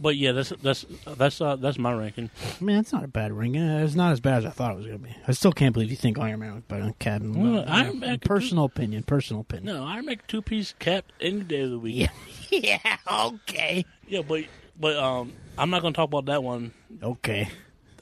But 0.00 0.16
yeah, 0.16 0.32
that's 0.32 0.50
that's 0.62 0.84
that's 1.16 1.40
uh, 1.40 1.56
that's 1.56 1.78
my 1.78 1.92
ranking. 1.92 2.28
I 2.60 2.64
mean, 2.64 2.76
it's 2.78 2.92
not 2.92 3.04
a 3.04 3.08
bad 3.08 3.32
ring. 3.32 3.56
Uh, 3.56 3.82
It's 3.84 3.94
not 3.94 4.12
as 4.12 4.20
bad 4.20 4.38
as 4.38 4.46
I 4.46 4.50
thought 4.50 4.72
it 4.72 4.76
was 4.76 4.86
going 4.86 4.98
to 4.98 5.04
be. 5.04 5.14
I 5.26 5.32
still 5.32 5.52
can't 5.52 5.72
believe 5.72 5.88
you 5.90 5.96
think 5.96 6.18
Iron 6.18 6.40
Man 6.40 6.54
was 6.54 6.64
better 6.64 6.82
than 6.82 6.94
Cap. 6.94 7.22
Well, 7.22 7.62
But, 7.62 7.70
Iron 7.70 8.00
Man 8.00 8.18
personal 8.18 8.64
opinion. 8.64 9.04
Personal 9.04 9.42
opinion. 9.42 9.74
No, 9.76 9.84
I 9.84 10.00
make 10.00 10.26
two 10.26 10.42
piece 10.42 10.74
cap 10.78 11.06
any 11.20 11.40
day 11.42 11.60
of 11.62 11.70
the 11.70 11.78
week. 11.78 12.08
Yeah. 12.50 12.78
yeah. 12.84 12.96
Okay. 13.10 13.86
Yeah, 14.08 14.22
but 14.22 14.44
but 14.78 14.96
um, 14.96 15.32
I'm 15.58 15.70
not 15.70 15.82
gonna 15.82 15.94
talk 15.94 16.08
about 16.08 16.26
that 16.26 16.42
one. 16.42 16.72
Okay. 17.02 17.48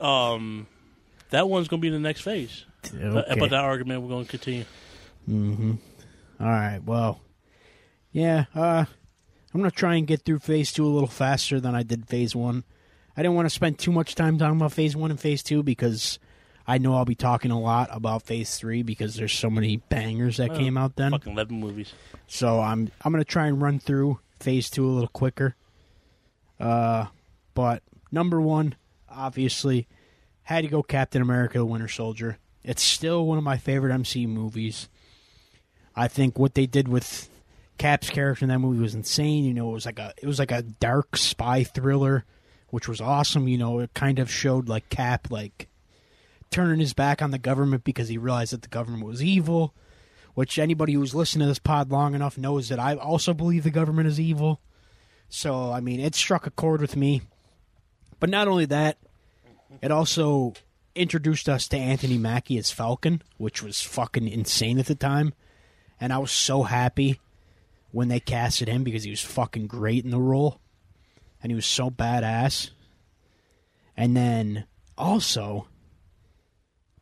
Um, 0.01 0.67
that 1.31 1.49
one's 1.49 1.69
gonna 1.69 1.81
be 1.81 1.91
the 1.91 1.99
next 1.99 2.23
phase. 2.23 2.65
But, 2.83 3.31
Okay. 3.31 3.41
but 3.41 3.51
that 3.51 3.65
argument 3.65 4.03
we're 4.03 4.09
gonna 4.09 4.25
continue. 4.25 4.65
Mm-hmm. 5.29 5.75
All 6.41 6.47
right. 6.49 6.81
Well, 6.85 7.21
yeah. 8.11 8.47
Uh, 8.55 8.85
I'm 9.55 9.61
gonna 9.61 9.71
try 9.71 9.97
and 9.97 10.07
get 10.07 10.23
through 10.25 10.41
phase 10.41 10.73
two 10.73 10.85
a 10.85 10.89
little 10.89 11.09
faster 11.09 11.61
than 11.61 11.75
I 11.75 11.83
did 11.83 12.09
phase 12.09 12.35
one. 12.35 12.65
I 13.17 13.23
didn't 13.23 13.35
want 13.35 13.47
to 13.47 13.51
spend 13.51 13.79
too 13.79 13.93
much 13.93 14.15
time 14.15 14.39
talking 14.39 14.57
about 14.57 14.73
phase 14.73 14.97
one 14.97 15.11
and 15.11 15.21
phase 15.21 15.43
two 15.43 15.63
because 15.63 16.19
I 16.67 16.79
know 16.79 16.95
I'll 16.95 17.05
be 17.05 17.15
talking 17.15 17.51
a 17.51 17.61
lot 17.61 17.89
about 17.93 18.23
phase 18.23 18.57
three 18.57 18.83
because 18.83 19.15
there's 19.15 19.33
so 19.35 19.51
many 19.51 19.77
bangers 19.77 20.39
that 20.39 20.55
came 20.55 20.79
out 20.79 20.97
then. 20.97 21.11
Fucking 21.13 21.33
eleven 21.35 21.61
movies. 21.61 21.93
So 22.27 22.61
I'm 22.61 22.91
I'm 23.03 23.13
gonna 23.13 23.25
try 23.25 23.47
and 23.47 23.61
run 23.61 23.79
through 23.79 24.19
phase 24.41 24.71
two 24.71 24.87
a 24.87 24.91
little 24.91 25.09
quicker. 25.09 25.55
Uh, 26.63 27.07
but 27.55 27.83
number 28.11 28.41
one, 28.41 28.77
obviously, 29.09 29.89
had 30.45 30.63
to 30.63 30.69
go 30.69 30.83
Captain 30.83 31.21
America: 31.21 31.59
The 31.59 31.67
Winter 31.67 31.89
Soldier. 31.89 32.39
It's 32.63 32.83
still 32.83 33.27
one 33.27 33.39
of 33.39 33.45
my 33.45 33.57
favorite 33.57 33.93
MCU 33.93 34.29
movies. 34.29 34.89
I 35.97 36.09
think 36.09 36.39
what 36.39 36.55
they 36.55 36.67
did 36.67 36.87
with 36.87 37.29
Cap's 37.77 38.09
character 38.09 38.45
in 38.45 38.49
that 38.51 38.61
movie 38.61 38.81
was 38.81 38.95
insane. 38.95 39.45
You 39.45 39.53
know, 39.53 39.71
it 39.71 39.75
was 39.75 39.87
like 39.87 39.99
a 39.99 40.15
it 40.23 40.27
was 40.27 40.39
like 40.39 40.53
a 40.53 40.63
dark 40.63 41.17
spy 41.17 41.65
thriller, 41.65 42.25
which 42.71 42.89
was 42.89 43.01
awesome. 43.01 43.49
You 43.49 43.59
know, 43.59 43.81
it 43.81 43.93
kind 43.95 44.21
of 44.21 44.31
showed 44.31 44.69
like 44.69 44.89
Cap 44.89 45.31
like 45.31 45.69
turning 46.51 46.81
his 46.81 46.93
back 46.93 47.21
on 47.21 47.33
the 47.33 47.39
government 47.39 47.83
because 47.83 48.09
he 48.09 48.19
realized 48.19 48.53
that 48.53 48.63
the 48.63 48.69
government 48.69 49.05
was 49.05 49.23
evil 49.23 49.75
which 50.35 50.59
anybody 50.59 50.95
who's 50.95 51.15
listened 51.15 51.43
to 51.43 51.47
this 51.47 51.59
pod 51.59 51.91
long 51.91 52.15
enough 52.15 52.39
knows 52.39 52.69
that 52.69 52.79
I 52.79 52.95
also 52.95 53.35
believe 53.35 53.65
the 53.65 53.71
government 53.71 54.09
is 54.09 54.19
evil. 54.19 54.61
So, 55.35 55.73
I 55.73 55.81
mean, 55.81 55.99
it 55.99 56.15
struck 56.15 56.47
a 56.47 56.51
chord 56.51 56.83
with 56.83 56.95
me. 56.95 57.23
But 58.21 58.29
not 58.29 58.49
only 58.49 58.67
that, 58.67 58.99
it 59.81 59.91
also 59.91 60.53
introduced 60.95 61.49
us 61.49 61.67
to 61.69 61.79
Anthony 61.79 62.19
Mackie 62.19 62.59
as 62.59 62.71
Falcon, 62.71 63.23
which 63.39 63.63
was 63.63 63.81
fucking 63.81 64.29
insane 64.29 64.79
at 64.79 64.87
the 64.87 64.95
time. 64.95 65.33
And 65.99 66.13
I 66.13 66.19
was 66.19 66.31
so 66.31 66.65
happy 66.65 67.19
when 67.93 68.09
they 68.09 68.21
casted 68.21 68.69
him 68.69 68.85
because 68.85 69.05
he 69.05 69.11
was 69.11 69.23
fucking 69.23 69.69
great 69.69 70.05
in 70.05 70.11
the 70.11 70.21
role. 70.21 70.61
And 71.43 71.51
he 71.51 71.57
was 71.57 71.65
so 71.65 71.91
badass. 71.91 72.69
And 73.97 74.15
then 74.15 74.67
also 74.99 75.67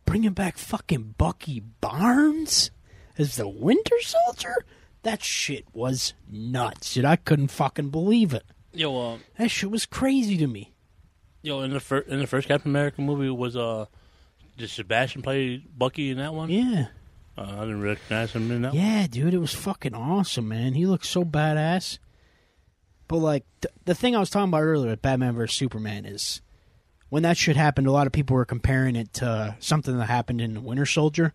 bringing 0.04 0.34
back 0.34 0.56
fucking 0.56 1.16
Bucky 1.18 1.58
Barnes 1.58 2.70
as 3.18 3.34
the 3.34 3.48
Winter 3.48 4.00
Soldier? 4.00 4.64
That 5.02 5.22
shit 5.22 5.64
was 5.72 6.14
nuts, 6.30 6.94
dude. 6.94 7.04
I 7.04 7.16
couldn't 7.16 7.48
fucking 7.48 7.90
believe 7.90 8.34
it. 8.34 8.44
Yo, 8.72 9.14
uh, 9.14 9.18
That 9.38 9.50
shit 9.50 9.70
was 9.70 9.86
crazy 9.86 10.36
to 10.36 10.46
me. 10.46 10.72
yo, 11.42 11.60
in 11.62 11.72
the 11.72 11.80
first 11.80 12.08
in 12.08 12.18
the 12.20 12.26
first 12.26 12.48
Captain 12.48 12.70
America 12.70 13.00
movie 13.00 13.30
was 13.30 13.56
uh, 13.56 13.86
did 14.56 14.68
Sebastian 14.70 15.22
play 15.22 15.56
Bucky 15.76 16.10
in 16.10 16.18
that 16.18 16.34
one? 16.34 16.50
Yeah. 16.50 16.86
Uh, 17.38 17.42
I 17.56 17.60
didn't 17.60 17.80
recognize 17.82 18.32
him 18.32 18.50
in 18.50 18.62
that. 18.62 18.72
one. 18.74 18.76
Yeah, 18.82 19.06
dude, 19.06 19.32
it 19.34 19.38
was 19.38 19.54
fucking 19.54 19.94
awesome, 19.94 20.48
man. 20.48 20.74
He 20.74 20.84
looked 20.86 21.06
so 21.06 21.24
badass. 21.24 21.98
But 23.08 23.18
like 23.18 23.44
th- 23.62 23.74
the 23.86 23.94
thing 23.94 24.14
I 24.14 24.20
was 24.20 24.30
talking 24.30 24.48
about 24.50 24.62
earlier 24.62 24.90
with 24.90 25.02
Batman 25.02 25.34
vs 25.34 25.56
Superman 25.56 26.04
is 26.04 26.42
when 27.08 27.22
that 27.24 27.36
shit 27.36 27.56
happened, 27.56 27.86
a 27.86 27.92
lot 27.92 28.06
of 28.06 28.12
people 28.12 28.36
were 28.36 28.44
comparing 28.44 28.94
it 28.94 29.12
to 29.14 29.56
something 29.58 29.96
that 29.98 30.06
happened 30.06 30.40
in 30.40 30.62
Winter 30.64 30.86
Soldier, 30.86 31.32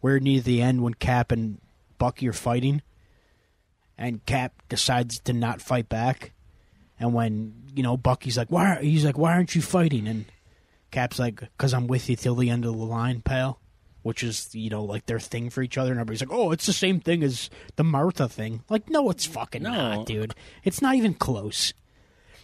where 0.00 0.18
near 0.20 0.40
the 0.40 0.62
end 0.62 0.82
when 0.82 0.94
Cap 0.94 1.30
and 1.32 1.60
Bucky 1.98 2.26
are 2.28 2.32
fighting, 2.32 2.80
and 4.00 4.24
Cap 4.26 4.54
decides 4.68 5.20
to 5.20 5.32
not 5.32 5.60
fight 5.62 5.88
back, 5.88 6.32
and 6.98 7.14
when 7.14 7.54
you 7.76 7.84
know 7.84 7.96
Bucky's 7.96 8.36
like, 8.36 8.50
"Why?" 8.50 8.78
He's 8.82 9.04
like, 9.04 9.16
"Why 9.18 9.32
aren't 9.34 9.54
you 9.54 9.62
fighting?" 9.62 10.08
And 10.08 10.24
Cap's 10.90 11.18
like, 11.20 11.42
"Cause 11.58 11.72
I'm 11.72 11.86
with 11.86 12.10
you 12.10 12.16
till 12.16 12.34
the 12.34 12.50
end 12.50 12.64
of 12.64 12.76
the 12.76 12.84
line, 12.84 13.20
pal." 13.20 13.60
Which 14.02 14.22
is, 14.22 14.54
you 14.54 14.70
know, 14.70 14.82
like 14.82 15.04
their 15.04 15.20
thing 15.20 15.50
for 15.50 15.62
each 15.62 15.76
other, 15.76 15.90
and 15.90 16.00
everybody's 16.00 16.22
like, 16.22 16.32
"Oh, 16.32 16.50
it's 16.52 16.64
the 16.66 16.72
same 16.72 17.00
thing 17.00 17.22
as 17.22 17.50
the 17.76 17.84
Martha 17.84 18.28
thing." 18.30 18.64
Like, 18.70 18.88
no, 18.88 19.10
it's 19.10 19.26
fucking 19.26 19.62
No. 19.62 19.70
not, 19.72 20.06
dude. 20.06 20.34
It's 20.64 20.80
not 20.80 20.94
even 20.94 21.12
close. 21.12 21.74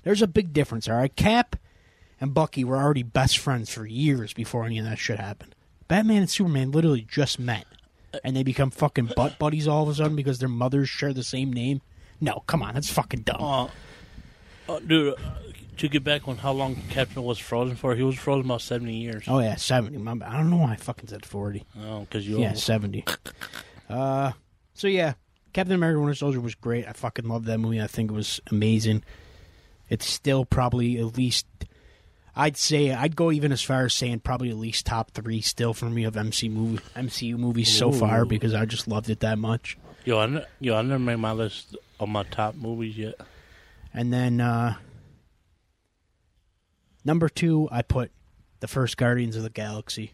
There's 0.03 0.21
a 0.23 0.27
big 0.29 0.53
difference, 0.53 0.87
all 0.87 0.97
right. 0.99 1.17
Cap 1.17 1.57
and 2.21 2.35
Bucky 2.35 2.63
were 2.63 2.77
already 2.77 3.03
best 3.03 3.39
friends 3.39 3.71
for 3.71 3.87
years 3.87 4.35
before 4.35 4.67
any 4.67 4.79
of 4.79 4.85
that 4.85 4.99
shit 4.99 5.19
happened. 5.19 5.55
Batman 5.89 6.19
and 6.19 6.31
Superman 6.31 6.73
literally 6.73 7.07
just 7.11 7.39
met, 7.39 7.65
and 8.25 8.37
they 8.37 8.43
become 8.43 8.71
fucking 8.71 9.11
butt 9.17 9.39
buddies 9.39 9.67
all 9.69 9.83
of 9.85 9.89
a 9.89 9.95
sudden 9.95 10.17
because 10.17 10.39
their 10.39 10.49
mothers 10.49 10.89
share 10.89 11.13
the 11.13 11.23
same 11.23 11.53
name. 11.53 11.81
No, 12.21 12.43
come 12.47 12.63
on, 12.63 12.75
that's 12.75 12.91
fucking 12.91 13.21
dumb. 13.21 13.43
Uh, 13.43 13.69
uh, 14.69 14.79
dude, 14.81 15.15
uh, 15.15 15.17
to 15.77 15.89
get 15.89 16.03
back 16.03 16.27
on 16.29 16.39
how 16.39 16.53
long 16.53 16.77
Captain 16.91 17.23
was 17.23 17.39
frozen 17.39 17.77
for, 17.77 17.95
he 17.95 18.03
was 18.03 18.17
frozen 18.17 18.47
about 18.47 18.63
seventy 18.63 18.97
years. 18.97 19.25
Oh 19.29 19.39
yeah, 19.41 19.57
seventy. 19.57 19.99
My, 19.99 20.13
I 20.13 20.37
don't 20.39 20.51
know 20.51 20.57
why 20.57 20.73
I 20.73 20.77
fucking 20.77 21.09
said 21.09 21.25
forty. 21.27 21.65
Oh, 21.79 22.01
because 22.01 22.27
you 22.27 22.39
Yeah, 22.39 22.47
almost- 22.49 22.65
seventy. 22.65 23.05
Uh, 23.89 24.33
so 24.75 24.89
yeah, 24.89 25.15
Captain 25.53 25.75
America: 25.75 26.01
Winter 26.01 26.15
Soldier 26.15 26.41
was 26.41 26.55
great. 26.55 26.87
I 26.89 26.93
fucking 26.93 27.29
loved 27.29 27.45
that 27.47 27.59
movie. 27.59 27.81
I 27.81 27.87
think 27.87 28.11
it 28.11 28.15
was 28.15 28.41
amazing. 28.51 29.05
It's 29.89 30.07
still 30.07 30.45
probably 30.45 30.99
at 30.99 31.17
least. 31.17 31.47
I'd 32.37 32.57
say 32.59 32.93
I'd 32.93 33.17
go 33.17 33.33
even 33.33 33.51
as 33.51 33.63
far 33.63 33.87
as 33.87 33.95
saying 33.95 34.21
probably 34.21 34.51
at 34.51 34.57
least 34.57 34.85
top 34.85 35.13
three 35.13 35.41
still 35.41 35.73
for 35.73 35.87
me 35.87 36.05
of 36.05 36.17
MC 36.17 36.51
movie 36.51 36.83
MCU 36.95 37.39
movies 37.39 37.73
so 37.75 37.91
far 37.93 38.27
because 38.27 38.53
I 38.53 38.67
just 38.67 38.87
loved 38.87 39.09
it 39.09 39.21
that 39.21 39.39
much. 39.39 39.79
yo, 40.05 40.19
I, 40.19 40.45
yo, 40.61 40.77
I 40.77 40.83
never 40.83 40.99
made 40.99 41.17
my 41.17 41.33
list 41.33 41.75
of 41.99 42.09
my 42.11 42.25
top 42.25 42.55
movies 42.55 42.99
yet. 42.99 43.15
And 43.95 44.13
then 44.13 44.41
uh 44.43 44.75
number 47.05 47.29
two, 47.29 47.69
I 47.73 47.83
put 47.83 48.11
the 48.61 48.69
first 48.69 48.97
Guardians 48.97 49.37
of 49.37 49.43
the 49.43 49.51
Galaxy. 49.51 50.13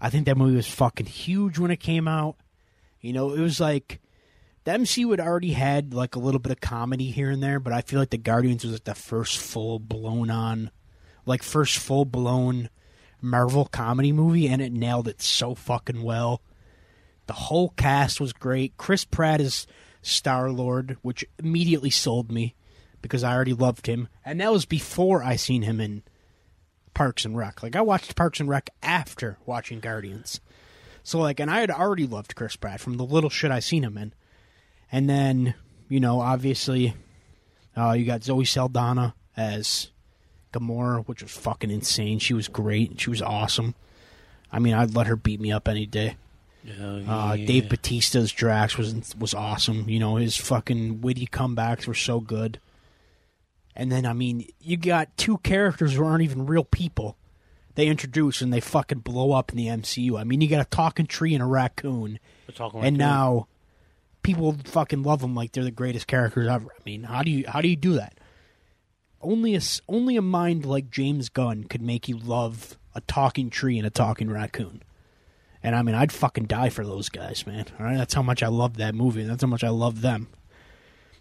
I 0.00 0.10
think 0.10 0.26
that 0.26 0.36
movie 0.36 0.56
was 0.56 0.68
fucking 0.68 1.06
huge 1.06 1.58
when 1.58 1.70
it 1.70 1.78
came 1.78 2.06
out. 2.06 2.36
You 3.00 3.12
know, 3.12 3.32
it 3.32 3.40
was 3.40 3.58
like 3.60 4.00
the 4.64 4.72
MCU 4.72 5.10
had 5.10 5.20
already 5.20 5.52
had 5.52 5.94
like 5.94 6.14
a 6.16 6.18
little 6.18 6.40
bit 6.40 6.52
of 6.52 6.60
comedy 6.60 7.10
here 7.10 7.30
and 7.30 7.42
there, 7.42 7.58
but 7.60 7.72
I 7.72 7.80
feel 7.80 7.98
like 7.98 8.10
the 8.10 8.18
Guardians 8.18 8.64
was 8.64 8.74
like 8.74 8.84
the 8.84 8.94
first 8.94 9.38
full 9.38 9.78
blown 9.78 10.30
on, 10.30 10.70
like 11.26 11.42
first 11.42 11.76
full 11.76 12.04
blown 12.04 12.70
Marvel 13.20 13.66
comedy 13.66 14.12
movie, 14.12 14.46
and 14.48 14.62
it 14.62 14.72
nailed 14.72 15.08
it 15.08 15.20
so 15.20 15.54
fucking 15.54 16.02
well. 16.02 16.40
The 17.26 17.32
whole 17.34 17.70
cast 17.70 18.20
was 18.20 18.32
great. 18.32 18.76
Chris 18.76 19.04
Pratt 19.04 19.40
is 19.40 19.66
Star 20.00 20.50
Lord, 20.50 20.96
which 21.02 21.24
immediately 21.38 21.90
sold 21.90 22.30
me 22.30 22.54
because 23.02 23.24
I 23.24 23.34
already 23.34 23.52
loved 23.52 23.86
him, 23.86 24.08
and 24.24 24.40
that 24.40 24.52
was 24.52 24.64
before 24.64 25.22
I 25.22 25.36
seen 25.36 25.62
him 25.62 25.80
in 25.80 26.02
Parks 26.94 27.24
and 27.24 27.36
Rec. 27.36 27.62
Like 27.62 27.76
I 27.76 27.80
watched 27.80 28.16
Parks 28.16 28.40
and 28.40 28.48
Rec 28.48 28.70
after 28.82 29.38
watching 29.44 29.80
Guardians, 29.80 30.40
so 31.02 31.18
like, 31.18 31.40
and 31.40 31.50
I 31.50 31.60
had 31.60 31.70
already 31.70 32.06
loved 32.06 32.36
Chris 32.36 32.56
Pratt 32.56 32.80
from 32.80 32.96
the 32.96 33.04
little 33.04 33.30
shit 33.30 33.50
I 33.50 33.60
seen 33.60 33.82
him 33.82 33.98
in, 33.98 34.14
and 34.92 35.10
then 35.10 35.54
you 35.88 36.00
know, 36.00 36.20
obviously, 36.20 36.94
uh, 37.76 37.92
you 37.92 38.04
got 38.04 38.24
Zoe 38.24 38.44
Saldana 38.44 39.14
as 39.36 39.90
Gamora, 40.52 41.06
which 41.06 41.22
was 41.22 41.32
fucking 41.32 41.70
insane. 41.70 42.18
She 42.18 42.34
was 42.34 42.48
great. 42.48 43.00
She 43.00 43.10
was 43.10 43.20
awesome. 43.22 43.74
I 44.52 44.58
mean, 44.58 44.74
I'd 44.74 44.94
let 44.94 45.06
her 45.06 45.16
beat 45.16 45.40
me 45.40 45.52
up 45.52 45.68
any 45.68 45.86
day. 45.86 46.16
Yeah, 46.64 47.00
Uh. 47.06 47.36
Dave 47.36 47.64
Bautista's 47.68 48.32
Drax 48.32 48.76
was 48.76 49.14
was 49.18 49.34
awesome. 49.34 49.88
You 49.88 49.98
know, 50.00 50.16
his 50.16 50.36
fucking 50.36 51.00
witty 51.00 51.26
comebacks 51.26 51.86
were 51.86 51.94
so 51.94 52.20
good. 52.20 52.60
And 53.78 53.92
then, 53.92 54.06
I 54.06 54.14
mean, 54.14 54.48
you 54.60 54.76
got 54.78 55.14
two 55.18 55.36
characters 55.38 55.94
who 55.94 56.04
aren't 56.04 56.22
even 56.24 56.46
real 56.46 56.64
people. 56.64 57.16
They 57.74 57.88
introduce 57.88 58.40
and 58.40 58.50
they 58.50 58.60
fucking 58.60 59.00
blow 59.00 59.32
up 59.32 59.50
in 59.52 59.58
the 59.58 59.66
MCU. 59.66 60.18
I 60.18 60.24
mean, 60.24 60.40
you 60.40 60.48
got 60.48 60.64
a 60.66 60.68
talking 60.70 61.06
tree 61.06 61.34
and 61.34 61.42
a 61.42 61.46
raccoon, 61.46 62.18
and 62.86 62.96
like 62.96 62.98
now 62.98 63.48
people 64.22 64.56
fucking 64.64 65.02
love 65.02 65.20
them 65.20 65.34
like 65.34 65.52
they're 65.52 65.62
the 65.62 65.70
greatest 65.70 66.06
characters 66.06 66.48
ever. 66.48 66.68
I 66.70 66.82
mean, 66.86 67.02
how 67.02 67.22
do 67.22 67.30
you 67.30 67.44
how 67.46 67.60
do 67.60 67.68
you 67.68 67.76
do 67.76 67.92
that? 67.94 68.14
Only 69.22 69.54
a 69.56 69.60
only 69.88 70.16
a 70.16 70.22
mind 70.22 70.64
like 70.64 70.90
James 70.90 71.28
Gunn 71.28 71.64
could 71.64 71.82
make 71.82 72.08
you 72.08 72.16
love 72.16 72.76
a 72.94 73.00
talking 73.02 73.50
tree 73.50 73.78
and 73.78 73.86
a 73.86 73.90
talking 73.90 74.30
raccoon. 74.30 74.82
And 75.62 75.74
I 75.74 75.82
mean, 75.82 75.94
I'd 75.94 76.12
fucking 76.12 76.44
die 76.44 76.68
for 76.68 76.84
those 76.84 77.08
guys, 77.08 77.46
man. 77.46 77.66
All 77.78 77.86
right, 77.86 77.96
that's 77.96 78.14
how 78.14 78.22
much 78.22 78.42
I 78.42 78.48
love 78.48 78.76
that 78.76 78.94
movie. 78.94 79.24
That's 79.24 79.42
how 79.42 79.48
much 79.48 79.64
I 79.64 79.68
love 79.68 80.00
them. 80.00 80.28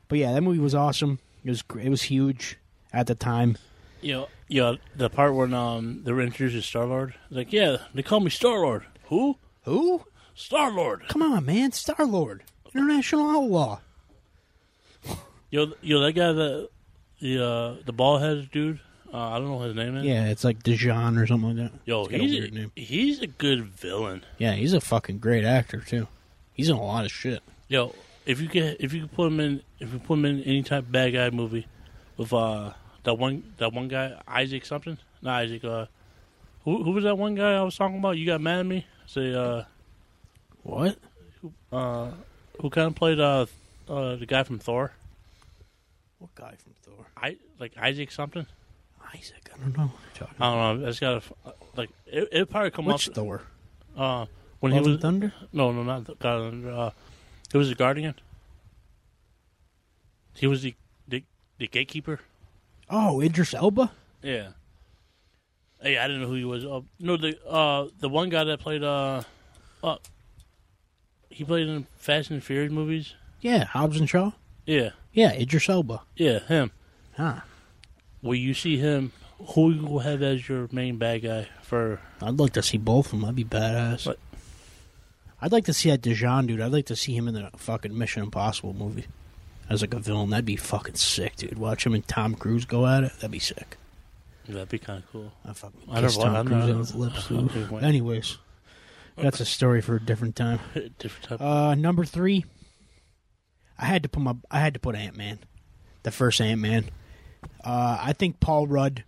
But 0.07 0.19
yeah, 0.19 0.33
that 0.33 0.41
movie 0.41 0.59
was 0.59 0.75
awesome. 0.75 1.19
It 1.43 1.49
was 1.49 1.63
it 1.81 1.89
was 1.89 2.03
huge 2.03 2.57
at 2.93 3.07
the 3.07 3.15
time. 3.15 3.57
You 4.01 4.13
know, 4.13 4.27
yeah, 4.47 4.75
the 4.95 5.09
part 5.09 5.33
when 5.33 5.53
um 5.53 6.01
they 6.03 6.11
were 6.11 6.21
introducing 6.21 6.61
Star 6.61 6.85
Lord, 6.85 7.15
like, 7.29 7.51
yeah, 7.51 7.77
they 7.93 8.03
call 8.03 8.19
me 8.19 8.29
Star 8.29 8.59
Lord. 8.59 8.85
Who? 9.05 9.37
Who? 9.63 10.03
Star 10.35 10.71
Lord. 10.71 11.07
Come 11.07 11.21
on, 11.21 11.45
man, 11.45 11.71
Star 11.71 12.05
Lord, 12.05 12.43
international 12.73 13.29
outlaw. 13.29 13.79
Yo, 15.49 15.73
yo, 15.81 16.01
that 16.01 16.13
guy 16.13 16.33
that 16.33 16.69
the 17.25 17.43
uh, 17.43 17.75
the 17.85 17.91
bald 17.93 18.21
headed 18.21 18.51
dude. 18.51 18.79
Uh, 19.13 19.17
I 19.29 19.39
don't 19.39 19.47
know 19.47 19.55
what 19.55 19.67
his 19.67 19.75
name 19.75 19.95
is. 19.97 20.03
Yeah, 20.05 20.25
it's 20.27 20.43
like 20.43 20.61
Dijon 20.63 21.17
or 21.17 21.25
something 21.25 21.57
like 21.57 21.71
that. 21.71 21.79
Yo, 21.85 22.05
He's 22.05 22.19
a 22.19 22.23
he's 22.25 22.43
a, 22.45 22.51
name. 22.51 22.71
he's 22.75 23.21
a 23.21 23.27
good 23.27 23.63
villain. 23.65 24.25
Yeah, 24.37 24.53
he's 24.53 24.73
a 24.73 24.81
fucking 24.81 25.19
great 25.19 25.45
actor 25.45 25.79
too. 25.79 26.07
He's 26.53 26.69
in 26.69 26.75
a 26.75 26.83
lot 26.83 27.05
of 27.05 27.11
shit. 27.11 27.41
Yo, 27.69 27.95
if 28.25 28.41
you 28.41 28.47
get 28.47 28.77
if 28.79 28.93
you 28.93 29.01
could 29.01 29.13
put 29.13 29.27
him 29.27 29.39
in 29.39 29.61
if 29.79 29.91
you 29.93 29.99
put 29.99 30.15
him 30.15 30.25
in 30.25 30.43
any 30.43 30.63
type 30.63 30.79
of 30.83 30.91
bad 30.91 31.13
guy 31.13 31.29
movie 31.29 31.65
with 32.17 32.33
uh 32.33 32.73
that 33.03 33.13
one 33.15 33.53
that 33.57 33.71
one 33.73 33.87
guy 33.87 34.19
Isaac 34.27 34.65
something 34.65 34.97
not 35.21 35.43
Isaac 35.43 35.63
uh 35.63 35.85
who 36.63 36.83
who 36.83 36.91
was 36.91 37.03
that 37.05 37.17
one 37.17 37.35
guy 37.35 37.53
I 37.55 37.61
was 37.61 37.75
talking 37.75 37.97
about? 37.99 38.17
You 38.17 38.25
got 38.25 38.41
mad 38.41 38.59
at 38.59 38.65
me? 38.65 38.85
Say 39.07 39.33
uh 39.33 39.63
What? 40.63 40.97
who 41.41 41.53
uh 41.71 42.11
who 42.61 42.69
kind 42.69 42.87
of 42.87 42.95
played 42.95 43.19
uh 43.19 43.45
uh 43.87 44.15
the 44.17 44.25
guy 44.25 44.43
from 44.43 44.59
Thor? 44.59 44.91
What 46.19 46.33
guy 46.35 46.53
from 46.57 46.73
like 47.59 47.77
Isaac 47.77 48.11
something. 48.11 48.45
Isaac. 49.13 49.49
I 49.53 49.57
don't 49.59 49.77
know. 49.77 49.83
What 49.85 49.91
you're 50.19 50.27
talking 50.27 50.41
I 50.41 50.53
don't 50.71 50.81
know. 50.81 50.87
It's 50.87 50.99
got 50.99 51.23
a 51.45 51.53
like 51.75 51.89
it 52.07 52.29
it 52.31 52.49
probably 52.49 52.71
come 52.71 52.85
Which 52.85 53.07
up 53.09 53.15
Thor? 53.15 53.41
uh 53.97 54.25
when 54.59 54.71
Love 54.73 54.85
he 54.85 54.91
was 54.91 55.01
Thunder? 55.01 55.33
no 55.53 55.71
no 55.71 55.83
not 55.83 56.05
the 56.05 56.15
God 56.15 56.65
uh 56.65 56.91
he 57.51 57.57
was 57.57 57.69
a 57.71 57.75
guardian. 57.75 58.15
He 60.33 60.47
was 60.47 60.61
the 60.63 60.75
the, 61.07 61.23
the 61.57 61.67
gatekeeper. 61.67 62.19
Oh, 62.89 63.21
Idris 63.21 63.53
Elba. 63.53 63.91
Yeah. 64.21 64.49
Hey, 65.81 65.97
I 65.97 66.07
didn't 66.07 66.23
know 66.23 66.27
who 66.27 66.33
he 66.35 66.45
was. 66.45 66.65
Uh, 66.65 66.81
no, 66.99 67.15
the 67.17 67.37
uh, 67.47 67.87
the 67.99 68.09
one 68.09 68.29
guy 68.29 68.43
that 68.43 68.59
played 68.59 68.83
uh, 68.83 69.21
uh, 69.83 69.97
he 71.29 71.43
played 71.43 71.67
in 71.67 71.85
Fast 71.97 72.31
and 72.31 72.43
Furious 72.43 72.71
movies. 72.71 73.13
Yeah, 73.41 73.65
Hobbs 73.65 73.99
and 73.99 74.09
Shaw. 74.09 74.31
Yeah, 74.65 74.91
Yeah, 75.13 75.31
Idris 75.33 75.69
Elba. 75.69 76.01
yeah, 76.15 76.39
him. 76.39 76.71
Huh. 77.17 77.41
Will 78.21 78.35
you 78.35 78.53
see 78.53 78.77
him? 78.77 79.11
Who 79.49 79.71
you 79.71 79.85
will 79.85 79.99
have 79.99 80.21
as 80.21 80.47
your 80.47 80.67
main 80.71 80.97
bad 80.97 81.23
guy 81.23 81.47
for? 81.61 81.99
I'd 82.21 82.39
like 82.39 82.53
to 82.53 82.63
see 82.63 82.77
both 82.77 83.07
of 83.07 83.11
them. 83.19 83.25
I'd 83.25 83.35
be 83.35 83.43
badass. 83.43 84.05
What? 84.07 84.19
I'd 85.41 85.51
like 85.51 85.65
to 85.65 85.73
see 85.73 85.89
that 85.89 86.01
Dijon 86.01 86.47
dude. 86.47 86.61
I'd 86.61 86.71
like 86.71 86.85
to 86.87 86.95
see 86.95 87.15
him 87.15 87.27
in 87.27 87.33
the 87.33 87.49
fucking 87.57 87.95
Mission 87.97 88.23
Impossible 88.23 88.73
movie 88.73 89.05
as 89.69 89.81
like 89.81 89.93
a 89.93 89.99
villain. 89.99 90.29
That'd 90.29 90.45
be 90.45 90.55
fucking 90.55 90.95
sick, 90.95 91.35
dude. 91.35 91.57
Watch 91.59 91.85
him 91.85 91.93
and 91.93 92.07
Tom 92.07 92.35
Cruise 92.35 92.65
go 92.65 92.87
at 92.87 93.03
it. 93.03 93.13
That'd 93.15 93.31
be 93.31 93.39
sick. 93.39 93.77
That'd 94.47 94.69
be 94.69 94.79
kind 94.79 95.03
of 95.03 95.11
cool. 95.11 95.31
I 95.43 95.53
fucking 95.53 95.81
I 95.91 96.01
kiss 96.01 96.17
Tom 96.17 96.47
Cruise 96.47 96.69
on 96.69 96.77
his 96.77 96.95
lips. 96.95 97.31
Okay, 97.31 97.53
Too. 97.53 97.67
wait. 97.71 97.83
Anyways, 97.83 98.37
that's 99.17 99.39
a 99.39 99.45
story 99.45 99.81
for 99.81 99.95
a 99.95 99.99
different 99.99 100.35
time. 100.35 100.59
Different 100.99 101.23
type. 101.23 101.41
Uh, 101.41 101.75
number 101.75 102.05
three, 102.05 102.45
I 103.77 103.85
had 103.85 104.03
to 104.03 104.09
put 104.09 104.21
my 104.21 104.35
I 104.49 104.59
had 104.59 104.73
to 104.75 104.79
put 104.79 104.95
Ant 104.95 105.17
Man, 105.17 105.39
the 106.03 106.11
first 106.11 106.39
Ant 106.41 106.61
Man. 106.61 106.85
Uh, 107.63 107.97
I 108.01 108.13
think 108.13 108.39
Paul 108.39 108.67
Rudd. 108.67 109.03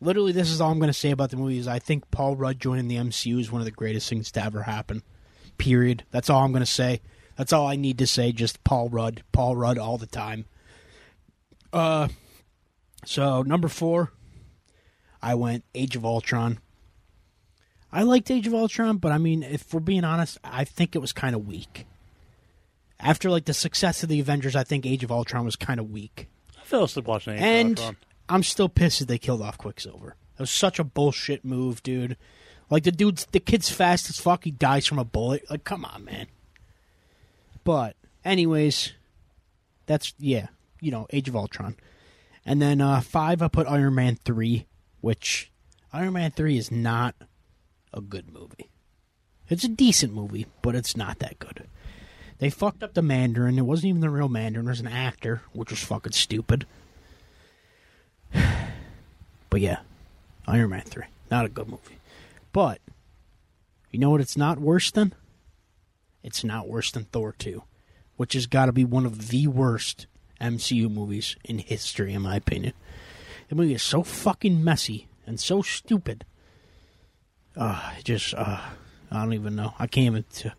Literally, 0.00 0.32
this 0.32 0.50
is 0.50 0.60
all 0.60 0.70
I'm 0.70 0.78
going 0.78 0.88
to 0.88 0.94
say 0.94 1.10
about 1.10 1.30
the 1.30 1.36
movie. 1.36 1.58
Is 1.58 1.68
I 1.68 1.78
think 1.78 2.10
Paul 2.10 2.36
Rudd 2.36 2.60
joining 2.60 2.88
the 2.88 2.96
MCU 2.96 3.40
is 3.40 3.50
one 3.50 3.60
of 3.60 3.64
the 3.64 3.70
greatest 3.72 4.08
things 4.08 4.30
to 4.32 4.44
ever 4.44 4.62
happen. 4.62 5.02
Period. 5.58 6.04
That's 6.10 6.30
all 6.30 6.44
I'm 6.44 6.52
going 6.52 6.60
to 6.60 6.66
say. 6.66 7.00
That's 7.36 7.52
all 7.52 7.66
I 7.66 7.76
need 7.76 7.98
to 7.98 8.06
say. 8.06 8.32
Just 8.32 8.62
Paul 8.64 8.88
Rudd, 8.88 9.22
Paul 9.32 9.56
Rudd, 9.56 9.78
all 9.78 9.98
the 9.98 10.06
time. 10.06 10.44
Uh, 11.72 12.08
so 13.04 13.42
number 13.42 13.68
four, 13.68 14.12
I 15.22 15.34
went 15.34 15.64
Age 15.74 15.96
of 15.96 16.04
Ultron. 16.04 16.58
I 17.92 18.02
liked 18.02 18.30
Age 18.30 18.46
of 18.46 18.54
Ultron, 18.54 18.98
but 18.98 19.12
I 19.12 19.18
mean, 19.18 19.42
if 19.42 19.72
we're 19.72 19.80
being 19.80 20.04
honest, 20.04 20.38
I 20.44 20.64
think 20.64 20.94
it 20.94 21.00
was 21.00 21.12
kind 21.12 21.34
of 21.34 21.46
weak. 21.46 21.86
After 23.00 23.30
like 23.30 23.44
the 23.46 23.54
success 23.54 24.02
of 24.02 24.08
the 24.08 24.20
Avengers, 24.20 24.56
I 24.56 24.64
think 24.64 24.84
Age 24.84 25.04
of 25.04 25.12
Ultron 25.12 25.44
was 25.44 25.56
kind 25.56 25.80
of 25.80 25.90
weak. 25.90 26.28
Fell 26.68 26.84
asleep 26.84 27.06
watching. 27.06 27.32
And 27.38 27.80
I'm 28.28 28.42
still 28.42 28.68
pissed 28.68 28.98
that 28.98 29.08
they 29.08 29.16
killed 29.16 29.40
off 29.40 29.56
Quicksilver. 29.56 30.16
It 30.34 30.40
was 30.42 30.50
such 30.50 30.78
a 30.78 30.84
bullshit 30.84 31.42
move, 31.42 31.82
dude. 31.82 32.18
Like 32.68 32.82
the 32.82 32.92
dude's 32.92 33.26
the 33.32 33.40
kid's 33.40 33.70
fast 33.70 34.10
as 34.10 34.20
fuck. 34.20 34.44
He 34.44 34.50
dies 34.50 34.84
from 34.84 34.98
a 34.98 35.04
bullet. 35.04 35.50
Like, 35.50 35.64
come 35.64 35.86
on, 35.86 36.04
man. 36.04 36.26
But 37.64 37.96
anyways, 38.22 38.92
that's 39.86 40.12
yeah, 40.18 40.48
you 40.78 40.90
know, 40.90 41.06
Age 41.08 41.30
of 41.30 41.36
Ultron. 41.36 41.74
And 42.44 42.60
then 42.60 42.82
uh 42.82 43.00
five, 43.00 43.40
I 43.40 43.48
put 43.48 43.66
Iron 43.66 43.94
Man 43.94 44.16
three, 44.16 44.66
which 45.00 45.50
Iron 45.90 46.12
Man 46.12 46.32
three 46.32 46.58
is 46.58 46.70
not 46.70 47.14
a 47.94 48.02
good 48.02 48.30
movie. 48.30 48.68
It's 49.48 49.64
a 49.64 49.68
decent 49.68 50.12
movie, 50.12 50.44
but 50.60 50.74
it's 50.74 50.98
not 50.98 51.18
that 51.20 51.38
good. 51.38 51.66
They 52.38 52.50
fucked 52.50 52.82
up 52.82 52.94
the 52.94 53.02
Mandarin. 53.02 53.58
It 53.58 53.62
wasn't 53.62 53.90
even 53.90 54.00
the 54.00 54.10
real 54.10 54.28
Mandarin. 54.28 54.66
It 54.66 54.70
was 54.70 54.80
an 54.80 54.86
actor, 54.86 55.42
which 55.52 55.70
was 55.70 55.82
fucking 55.82 56.12
stupid. 56.12 56.66
But 59.50 59.62
yeah, 59.62 59.78
Iron 60.46 60.68
Man 60.68 60.82
3. 60.82 61.04
Not 61.30 61.46
a 61.46 61.48
good 61.48 61.68
movie. 61.68 61.98
But, 62.52 62.82
you 63.90 63.98
know 63.98 64.10
what 64.10 64.20
it's 64.20 64.36
not 64.36 64.58
worse 64.58 64.90
than? 64.90 65.14
It's 66.22 66.44
not 66.44 66.68
worse 66.68 66.90
than 66.90 67.04
Thor 67.04 67.34
2, 67.38 67.62
which 68.18 68.34
has 68.34 68.46
got 68.46 68.66
to 68.66 68.72
be 68.72 68.84
one 68.84 69.06
of 69.06 69.28
the 69.28 69.46
worst 69.46 70.06
MCU 70.38 70.90
movies 70.90 71.36
in 71.44 71.60
history, 71.60 72.12
in 72.12 72.20
my 72.20 72.36
opinion. 72.36 72.74
The 73.48 73.54
movie 73.54 73.72
is 73.72 73.82
so 73.82 74.02
fucking 74.02 74.62
messy 74.62 75.08
and 75.26 75.40
so 75.40 75.62
stupid. 75.62 76.26
Uh, 77.56 77.92
just, 78.04 78.34
uh, 78.34 78.60
I 79.10 79.22
don't 79.22 79.32
even 79.32 79.56
know. 79.56 79.72
I 79.78 79.86
can't 79.86 80.06
even. 80.06 80.24
T- 80.30 80.50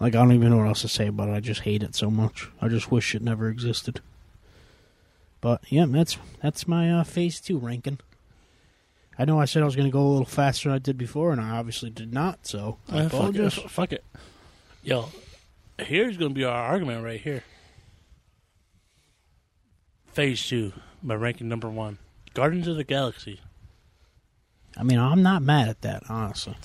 like, 0.00 0.14
I 0.14 0.18
don't 0.18 0.32
even 0.32 0.50
know 0.50 0.58
what 0.58 0.66
else 0.68 0.82
to 0.82 0.88
say 0.88 1.06
about 1.08 1.28
it. 1.28 1.32
I 1.32 1.40
just 1.40 1.62
hate 1.62 1.82
it 1.82 1.94
so 1.94 2.10
much. 2.10 2.48
I 2.60 2.68
just 2.68 2.90
wish 2.90 3.14
it 3.14 3.22
never 3.22 3.48
existed. 3.48 4.00
But 5.40 5.62
yeah, 5.68 5.86
that's 5.88 6.18
that's 6.42 6.66
my 6.68 6.90
uh, 6.92 7.04
phase 7.04 7.40
two 7.40 7.58
ranking. 7.58 7.98
I 9.18 9.24
know 9.24 9.40
I 9.40 9.44
said 9.46 9.62
I 9.62 9.66
was 9.66 9.74
going 9.76 9.88
to 9.88 9.92
go 9.92 10.00
a 10.02 10.08
little 10.10 10.24
faster 10.24 10.68
than 10.68 10.76
I 10.76 10.78
did 10.78 10.96
before, 10.98 11.32
and 11.32 11.40
I 11.40 11.50
obviously 11.58 11.90
did 11.90 12.12
not. 12.12 12.46
So 12.46 12.78
I 12.88 13.00
Uh, 13.00 13.08
fuck, 13.08 13.12
it, 13.12 13.14
apologize. 13.40 13.54
fuck 13.68 13.92
it. 13.92 14.04
Yo, 14.82 15.08
here's 15.78 16.16
gonna 16.16 16.34
be 16.34 16.44
our 16.44 16.54
argument 16.64 17.04
right 17.04 17.20
here. 17.20 17.42
Phase 20.12 20.46
two, 20.46 20.72
my 21.02 21.14
ranking 21.14 21.48
number 21.48 21.68
one, 21.68 21.98
Guardians 22.34 22.66
of 22.68 22.76
the 22.76 22.84
Galaxy. 22.84 23.40
I 24.76 24.82
mean, 24.82 24.98
I'm 24.98 25.22
not 25.22 25.42
mad 25.42 25.68
at 25.68 25.82
that. 25.82 26.04
Honestly, 26.08 26.56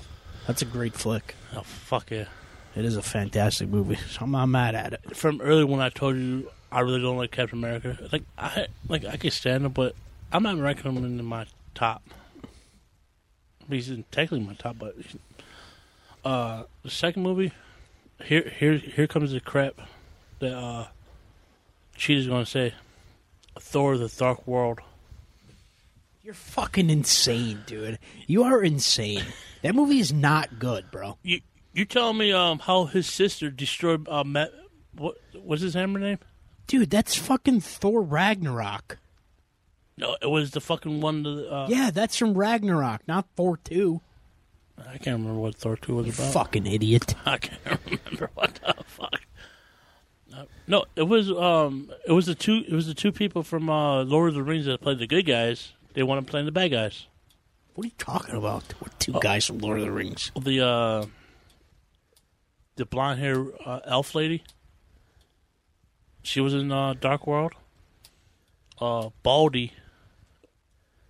that's 0.47 0.61
a 0.61 0.65
great 0.65 0.93
flick. 0.93 1.35
Oh 1.55 1.61
fuck 1.61 2.09
yeah! 2.11 2.25
It 2.75 2.85
is 2.85 2.97
a 2.97 3.01
fantastic 3.01 3.69
movie. 3.69 3.97
So 4.09 4.25
I'm 4.25 4.31
not 4.31 4.47
mad 4.47 4.75
at 4.75 4.93
it. 4.93 5.15
From 5.15 5.41
early 5.41 5.63
when 5.63 5.79
I 5.79 5.89
told 5.89 6.15
you 6.15 6.49
I 6.71 6.79
really 6.79 7.01
don't 7.01 7.17
like 7.17 7.31
Captain 7.31 7.59
America, 7.59 7.97
like 8.11 8.23
I 8.37 8.67
like 8.87 9.05
I 9.05 9.17
can 9.17 9.31
stand 9.31 9.65
him, 9.65 9.71
but 9.71 9.95
I'm 10.31 10.43
not 10.43 10.57
ranking 10.57 10.91
him 10.91 11.05
in 11.05 11.23
my 11.23 11.45
top. 11.75 12.01
He's 13.69 13.89
in 13.89 14.03
technically 14.11 14.45
my 14.45 14.55
top, 14.55 14.77
but 14.79 14.95
uh, 16.25 16.63
the 16.81 16.89
second 16.89 17.21
movie, 17.21 17.51
here 18.23 18.51
here 18.57 18.77
here 18.77 19.07
comes 19.07 19.31
the 19.31 19.39
crap 19.39 19.75
that 20.39 20.53
uh, 20.53 20.87
Cheetah's 21.95 22.27
gonna 22.27 22.45
say. 22.45 22.73
Thor: 23.59 23.97
The 23.97 24.07
Dark 24.07 24.47
World. 24.47 24.79
You're 26.23 26.33
fucking 26.33 26.89
insane, 26.89 27.63
dude. 27.65 27.99
You 28.27 28.43
are 28.43 28.63
insane. 28.63 29.23
That 29.61 29.75
movie 29.75 29.99
is 29.99 30.11
not 30.13 30.57
good, 30.57 30.89
bro. 30.89 31.17
You 31.21 31.41
you 31.73 31.85
tell 31.85 32.13
me 32.13 32.31
um 32.31 32.59
how 32.59 32.85
his 32.85 33.07
sister 33.07 33.49
destroyed 33.49 34.07
uh 34.09 34.23
Matt, 34.23 34.51
what 34.95 35.15
was 35.43 35.61
his 35.61 35.73
hammer 35.73 35.99
name? 35.99 36.19
Dude, 36.67 36.89
that's 36.89 37.15
fucking 37.15 37.61
Thor 37.61 38.01
Ragnarok. 38.01 38.99
No, 39.97 40.17
it 40.21 40.27
was 40.29 40.51
the 40.51 40.61
fucking 40.61 41.01
one. 41.01 41.23
That, 41.23 41.53
uh, 41.53 41.67
Yeah, 41.69 41.91
that's 41.91 42.15
from 42.17 42.33
Ragnarok, 42.33 43.01
not 43.07 43.27
Thor 43.35 43.57
2. 43.57 44.01
I 44.79 44.97
can't 44.97 45.19
remember 45.19 45.39
what 45.39 45.55
Thor 45.55 45.77
two 45.77 45.95
was 45.95 46.17
about. 46.17 46.33
Fucking 46.33 46.65
idiot. 46.65 47.13
I 47.25 47.37
can't 47.37 47.79
remember 47.85 48.31
what 48.33 48.55
the 48.55 48.73
fuck. 48.85 49.21
Uh, 50.35 50.45
no, 50.65 50.85
it 50.95 51.03
was 51.03 51.29
um, 51.31 51.91
it 52.07 52.11
was 52.11 52.25
the 52.25 52.33
two, 52.33 52.63
it 52.67 52.73
was 52.73 52.87
the 52.87 52.95
two 52.95 53.11
people 53.11 53.43
from 53.43 53.69
uh, 53.69 54.03
Lord 54.03 54.29
of 54.29 54.35
the 54.35 54.41
Rings 54.41 54.65
that 54.65 54.81
played 54.81 54.97
the 54.97 55.05
good 55.05 55.27
guys. 55.27 55.73
They 55.93 56.01
want 56.01 56.25
to 56.25 56.29
play 56.31 56.43
the 56.43 56.51
bad 56.51 56.71
guys. 56.71 57.05
What 57.75 57.83
are 57.83 57.87
you 57.87 57.93
talking 57.99 58.35
about? 58.35 58.63
What 58.79 58.99
two 58.99 59.13
guys 59.21 59.45
from 59.45 59.59
Lord 59.59 59.79
of 59.79 59.85
the 59.85 59.91
Rings? 59.91 60.31
The 60.39 60.65
uh, 60.65 61.05
the 62.75 62.85
blonde 62.85 63.19
hair 63.19 63.45
uh, 63.65 63.79
elf 63.85 64.15
lady. 64.15 64.43
She 66.21 66.39
was 66.39 66.53
in 66.53 66.71
uh, 66.71 66.93
Dark 66.93 67.27
World. 67.27 67.53
Uh, 68.79 69.09
Baldy. 69.23 69.73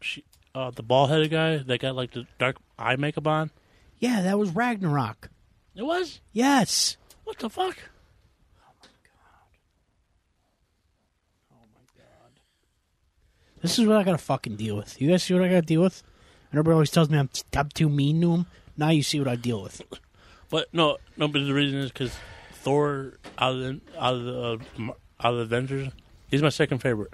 She, 0.02 0.23
uh, 0.54 0.71
the 0.71 0.84
bald 0.84 1.10
headed 1.10 1.32
guy 1.32 1.58
that 1.58 1.80
got 1.80 1.95
like 1.95 2.12
the 2.12 2.28
dark 2.38 2.58
eye 2.78 2.95
makeup 2.95 3.26
on. 3.28 3.52
Yeah, 3.99 4.21
that 4.21 4.38
was 4.38 4.49
Ragnarok. 4.52 5.30
It 5.76 5.84
was 5.84 6.19
Yes. 6.34 6.97
what 7.23 7.39
the 7.39 7.49
fuck? 7.49 7.78
Oh 8.67 8.73
my 8.82 8.88
god. 9.04 9.47
Oh 11.52 11.65
my 11.73 11.82
god. 11.97 12.32
This 13.62 13.80
is 13.80 13.88
what 13.88 13.97
I 13.97 14.04
gotta 14.04 14.17
fucking 14.17 14.58
deal 14.58 14.76
with. 14.76 15.02
You 15.02 15.10
guys 15.10 15.23
see 15.23 15.34
what 15.34 15.43
I 15.43 15.47
gotta 15.47 15.62
deal 15.62 15.82
with? 15.82 16.04
And 16.52 16.60
everybody 16.60 16.73
always 16.73 16.91
tells 16.91 17.10
me 17.10 17.17
I'm, 17.17 17.30
I'm 17.56 17.69
too 17.69 17.89
mean 17.89 18.19
to 18.21 18.34
him. 18.34 18.45
Now 18.78 18.89
you 18.89 19.04
see 19.04 19.19
what 19.19 19.28
I 19.28 19.36
deal 19.36 19.63
with. 19.63 19.82
But 20.54 20.72
no, 20.72 20.98
no. 21.18 21.28
But 21.28 21.48
the 21.48 21.54
reason 21.54 21.80
is 21.80 21.92
because 21.92 22.16
Thor 22.52 23.13
out 23.39 23.56
of 23.56 23.60
the 23.60 23.82
out 24.00 24.13
of 24.13 24.24
the 24.24 24.39
uh, 24.84 24.94
out 25.20 25.34
of 25.34 25.38
the 25.38 25.44
Avengers, 25.46 25.92
he's 26.30 26.44
my 26.44 26.50
second 26.50 26.78
favorite. 26.78 27.12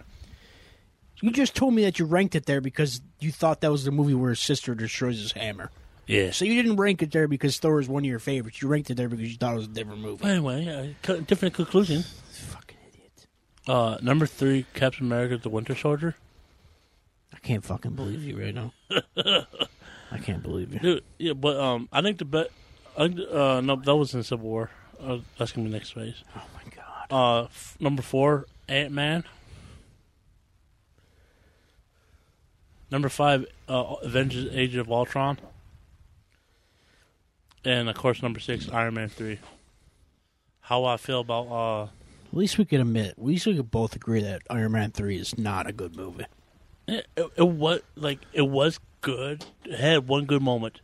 You 1.22 1.32
just 1.32 1.56
told 1.56 1.74
me 1.74 1.84
that 1.84 2.00
you 2.00 2.06
ranked 2.06 2.36
it 2.36 2.48
there 2.48 2.60
because 2.60 3.00
you 3.22 3.32
thought 3.32 3.62
that 3.62 3.72
was 3.72 3.86
the 3.86 3.92
movie 3.92 4.14
where 4.14 4.32
his 4.32 4.42
sister 4.42 4.76
destroys 4.76 5.20
his 5.20 5.32
hammer. 5.32 5.72
Yeah. 6.06 6.32
So 6.32 6.44
you 6.44 6.62
didn't 6.62 6.76
rank 6.76 7.02
it 7.02 7.14
there 7.14 7.30
because 7.30 7.58
Thor 7.60 7.80
is 7.80 7.88
one 7.88 8.04
of 8.04 8.10
your 8.10 8.20
favorites. 8.20 8.62
You 8.62 8.68
ranked 8.68 8.90
it 8.90 8.96
there 8.96 9.08
because 9.08 9.32
you 9.32 9.38
thought 9.38 9.54
it 9.54 9.58
was 9.58 9.68
a 9.68 9.70
different 9.70 10.02
movie. 10.02 10.26
Anyway, 10.26 10.94
uh, 11.08 11.14
different 11.26 11.54
conclusion. 11.54 12.04
Fucking 12.32 12.78
idiot. 12.90 13.28
Uh, 13.66 14.00
number 14.02 14.26
three, 14.26 14.66
Captain 14.74 15.06
America: 15.06 15.38
The 15.38 15.48
Winter 15.48 15.78
Soldier. 15.78 16.18
I 17.34 17.40
can't 17.40 17.64
fucking 17.64 17.92
believe 17.92 18.22
you 18.22 18.38
right 18.38 18.54
now. 18.54 18.74
I 20.12 20.18
can't 20.18 20.44
believe 20.44 20.74
you. 20.74 20.80
Dude, 20.80 21.04
yeah, 21.18 21.32
but 21.32 21.56
um, 21.56 21.88
I 21.94 22.02
think 22.02 22.18
the 22.18 22.26
bet. 22.26 22.50
Uh, 22.98 23.62
no, 23.62 23.76
that 23.78 23.96
was 23.96 24.14
in 24.14 24.24
Civil 24.24 24.50
War. 24.50 24.70
Uh, 25.02 25.20
that's 25.38 25.52
gonna 25.52 25.68
be 25.68 25.74
next 25.74 25.92
phase. 25.92 26.24
Oh 26.36 26.44
my 26.54 26.62
god. 26.76 27.12
Uh, 27.12 27.44
f- 27.46 27.78
number 27.80 28.02
four, 28.02 28.46
Ant 28.68 28.92
Man. 28.92 29.24
Number 32.92 33.10
five, 33.10 33.46
uh, 33.68 33.96
Avengers: 34.04 34.48
Age 34.52 34.76
of 34.76 34.92
Ultron. 34.92 35.38
And 37.64 37.90
of 37.90 37.96
course, 37.96 38.22
number 38.22 38.40
six, 38.40 38.70
Iron 38.70 38.96
Man 38.96 39.10
three. 39.10 39.40
How 40.62 40.86
I 40.86 40.98
feel 40.98 41.22
about 41.22 41.48
uh, 41.48 41.84
At 41.84 41.90
least 42.34 42.58
we 42.58 42.66
could 42.66 42.80
admit, 42.80 43.12
at 43.18 43.24
least 43.24 43.46
we 43.48 43.56
could 43.56 43.72
both 43.72 43.96
agree 43.96 44.22
that 44.22 44.44
Iron 44.52 44.72
Man 44.74 44.92
3 44.92 45.18
is 45.18 45.36
not 45.36 45.66
a 45.66 45.72
good 45.72 45.96
movie. 45.96 46.26
it, 46.88 47.08
it, 47.18 47.26
it 47.38 47.48
was 47.48 47.82
like 47.96 48.20
it 48.34 48.44
was 48.44 48.80
good. 49.02 49.46
It 49.66 49.80
had 49.80 50.08
one 50.08 50.26
good 50.26 50.44
moment. 50.44 50.80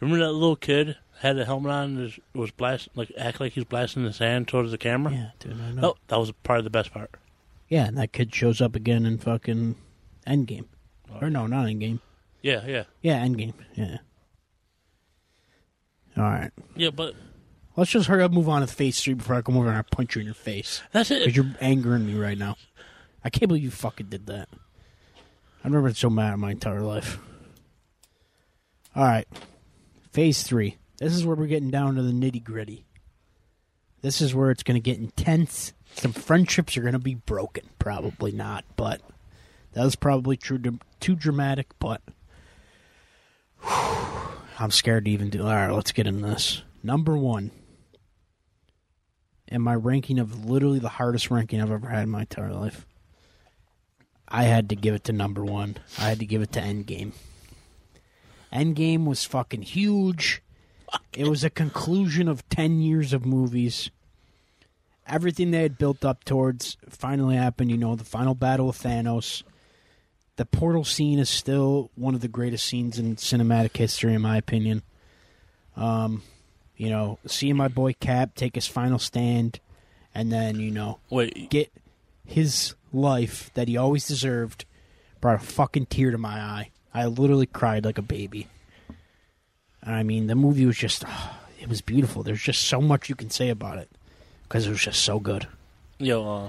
Remember 0.00 0.24
that 0.24 0.32
little 0.32 0.56
kid 0.56 0.96
had 1.20 1.38
a 1.38 1.44
helmet 1.44 1.72
on 1.72 1.84
and 1.84 1.98
was- 1.98 2.20
was 2.34 2.50
blast 2.52 2.88
like 2.94 3.10
act 3.18 3.40
like 3.40 3.52
he's 3.54 3.64
blasting 3.64 4.04
his 4.04 4.18
hand 4.18 4.46
towards 4.48 4.70
the 4.70 4.78
camera. 4.78 5.12
Yeah, 5.12 5.30
dude, 5.38 5.60
I 5.60 5.72
know. 5.72 5.88
Oh, 5.90 5.96
that 6.08 6.16
was 6.18 6.30
part 6.44 6.58
of 6.58 6.64
the 6.64 6.70
best 6.70 6.92
part. 6.92 7.10
Yeah, 7.68 7.86
and 7.86 7.98
that 7.98 8.12
kid 8.12 8.34
shows 8.34 8.60
up 8.60 8.74
again 8.76 9.04
in 9.04 9.18
fucking 9.18 9.74
Endgame. 10.26 10.66
Oh, 11.10 11.18
or 11.22 11.30
no, 11.30 11.46
not 11.46 11.66
Endgame. 11.66 12.00
Yeah, 12.42 12.64
yeah, 12.66 12.84
Yeah, 13.02 13.24
Endgame. 13.26 13.54
Yeah. 13.74 13.98
All 16.16 16.22
right. 16.24 16.50
yeah. 16.76 16.90
But 16.90 17.14
Let's 17.76 17.90
just 17.92 18.08
hurry 18.08 18.22
up 18.24 18.30
and 18.32 18.34
move 18.36 18.48
on 18.48 18.60
to 18.62 18.66
phase 18.66 19.00
three 19.00 19.14
before 19.14 19.36
I 19.36 19.42
come 19.42 19.56
over 19.56 19.68
and 19.68 19.76
I 19.78 19.82
punch 19.82 20.16
you 20.16 20.20
in 20.20 20.26
your 20.26 20.34
face. 20.34 20.82
that's 20.92 21.10
Because 21.10 21.26
it. 21.28 21.36
you're 21.36 21.46
angering 21.60 22.06
me 22.06 22.14
right 22.14 22.36
now. 22.38 22.56
I 23.24 23.30
can't 23.30 23.46
believe 23.48 23.62
you 23.62 23.70
fucking 23.70 24.06
did 24.06 24.26
that. 24.26 24.48
I've 25.64 25.70
never 25.70 25.82
been 25.84 25.94
so 25.94 26.10
mad 26.10 26.34
in 26.34 26.40
my 26.40 26.50
entire 26.52 26.80
life. 26.82 27.18
All 28.96 29.04
right. 29.04 29.28
Phase 30.18 30.42
three. 30.42 30.78
This 30.98 31.14
is 31.14 31.24
where 31.24 31.36
we're 31.36 31.46
getting 31.46 31.70
down 31.70 31.94
to 31.94 32.02
the 32.02 32.10
nitty 32.10 32.42
gritty. 32.42 32.84
This 34.02 34.20
is 34.20 34.34
where 34.34 34.50
it's 34.50 34.64
going 34.64 34.74
to 34.74 34.80
get 34.80 34.98
intense. 34.98 35.72
Some 35.94 36.12
friendships 36.12 36.76
are 36.76 36.80
going 36.80 36.94
to 36.94 36.98
be 36.98 37.14
broken. 37.14 37.68
Probably 37.78 38.32
not, 38.32 38.64
but 38.74 39.00
that 39.74 39.84
was 39.84 39.94
probably 39.94 40.36
true, 40.36 40.60
too 40.98 41.14
dramatic, 41.14 41.68
but 41.78 42.02
I'm 43.64 44.72
scared 44.72 45.04
to 45.04 45.10
even 45.12 45.30
do. 45.30 45.42
All 45.42 45.54
right, 45.54 45.70
let's 45.70 45.92
get 45.92 46.08
in 46.08 46.20
this. 46.20 46.62
Number 46.82 47.16
one 47.16 47.52
in 49.46 49.62
my 49.62 49.76
ranking 49.76 50.18
of 50.18 50.46
literally 50.46 50.80
the 50.80 50.88
hardest 50.88 51.30
ranking 51.30 51.62
I've 51.62 51.70
ever 51.70 51.90
had 51.90 52.02
in 52.02 52.10
my 52.10 52.22
entire 52.22 52.52
life. 52.52 52.84
I 54.26 54.42
had 54.42 54.70
to 54.70 54.74
give 54.74 54.96
it 54.96 55.04
to 55.04 55.12
number 55.12 55.44
one. 55.44 55.76
I 55.96 56.08
had 56.08 56.18
to 56.18 56.26
give 56.26 56.42
it 56.42 56.50
to 56.54 56.60
Endgame. 56.60 57.12
Endgame 58.52 59.04
was 59.04 59.24
fucking 59.24 59.62
huge. 59.62 60.42
It 61.12 61.28
was 61.28 61.44
a 61.44 61.50
conclusion 61.50 62.28
of 62.28 62.48
10 62.48 62.80
years 62.80 63.12
of 63.12 63.26
movies. 63.26 63.90
Everything 65.06 65.50
they 65.50 65.62
had 65.62 65.78
built 65.78 66.04
up 66.04 66.24
towards 66.24 66.76
finally 66.88 67.36
happened. 67.36 67.70
You 67.70 67.76
know, 67.76 67.96
the 67.96 68.04
final 68.04 68.34
battle 68.34 68.68
of 68.68 68.76
Thanos. 68.76 69.42
The 70.36 70.46
portal 70.46 70.84
scene 70.84 71.18
is 71.18 71.28
still 71.28 71.90
one 71.94 72.14
of 72.14 72.20
the 72.20 72.28
greatest 72.28 72.66
scenes 72.66 72.98
in 72.98 73.16
cinematic 73.16 73.76
history, 73.76 74.14
in 74.14 74.22
my 74.22 74.36
opinion. 74.36 74.82
Um, 75.76 76.22
you 76.76 76.90
know, 76.90 77.18
seeing 77.26 77.56
my 77.56 77.68
boy 77.68 77.94
Cap 77.94 78.34
take 78.34 78.54
his 78.54 78.66
final 78.66 78.98
stand 78.98 79.60
and 80.14 80.32
then, 80.32 80.60
you 80.60 80.70
know, 80.70 81.00
Wait, 81.10 81.50
get 81.50 81.72
his 82.24 82.74
life 82.92 83.50
that 83.54 83.68
he 83.68 83.76
always 83.76 84.06
deserved 84.06 84.64
brought 85.20 85.42
a 85.42 85.44
fucking 85.44 85.86
tear 85.86 86.10
to 86.10 86.18
my 86.18 86.40
eye. 86.40 86.70
I 86.94 87.06
literally 87.06 87.46
cried 87.46 87.84
like 87.84 87.98
a 87.98 88.02
baby. 88.02 88.46
And 89.82 89.94
I 89.94 90.02
mean, 90.02 90.26
the 90.26 90.34
movie 90.34 90.66
was 90.66 90.76
just, 90.76 91.04
ah, 91.06 91.38
it 91.60 91.68
was 91.68 91.80
beautiful. 91.80 92.22
There's 92.22 92.42
just 92.42 92.64
so 92.64 92.80
much 92.80 93.08
you 93.08 93.14
can 93.14 93.30
say 93.30 93.48
about 93.48 93.78
it 93.78 93.88
because 94.42 94.66
it 94.66 94.70
was 94.70 94.80
just 94.80 95.02
so 95.02 95.18
good. 95.20 95.46
yo, 95.98 96.26
uh, 96.28 96.48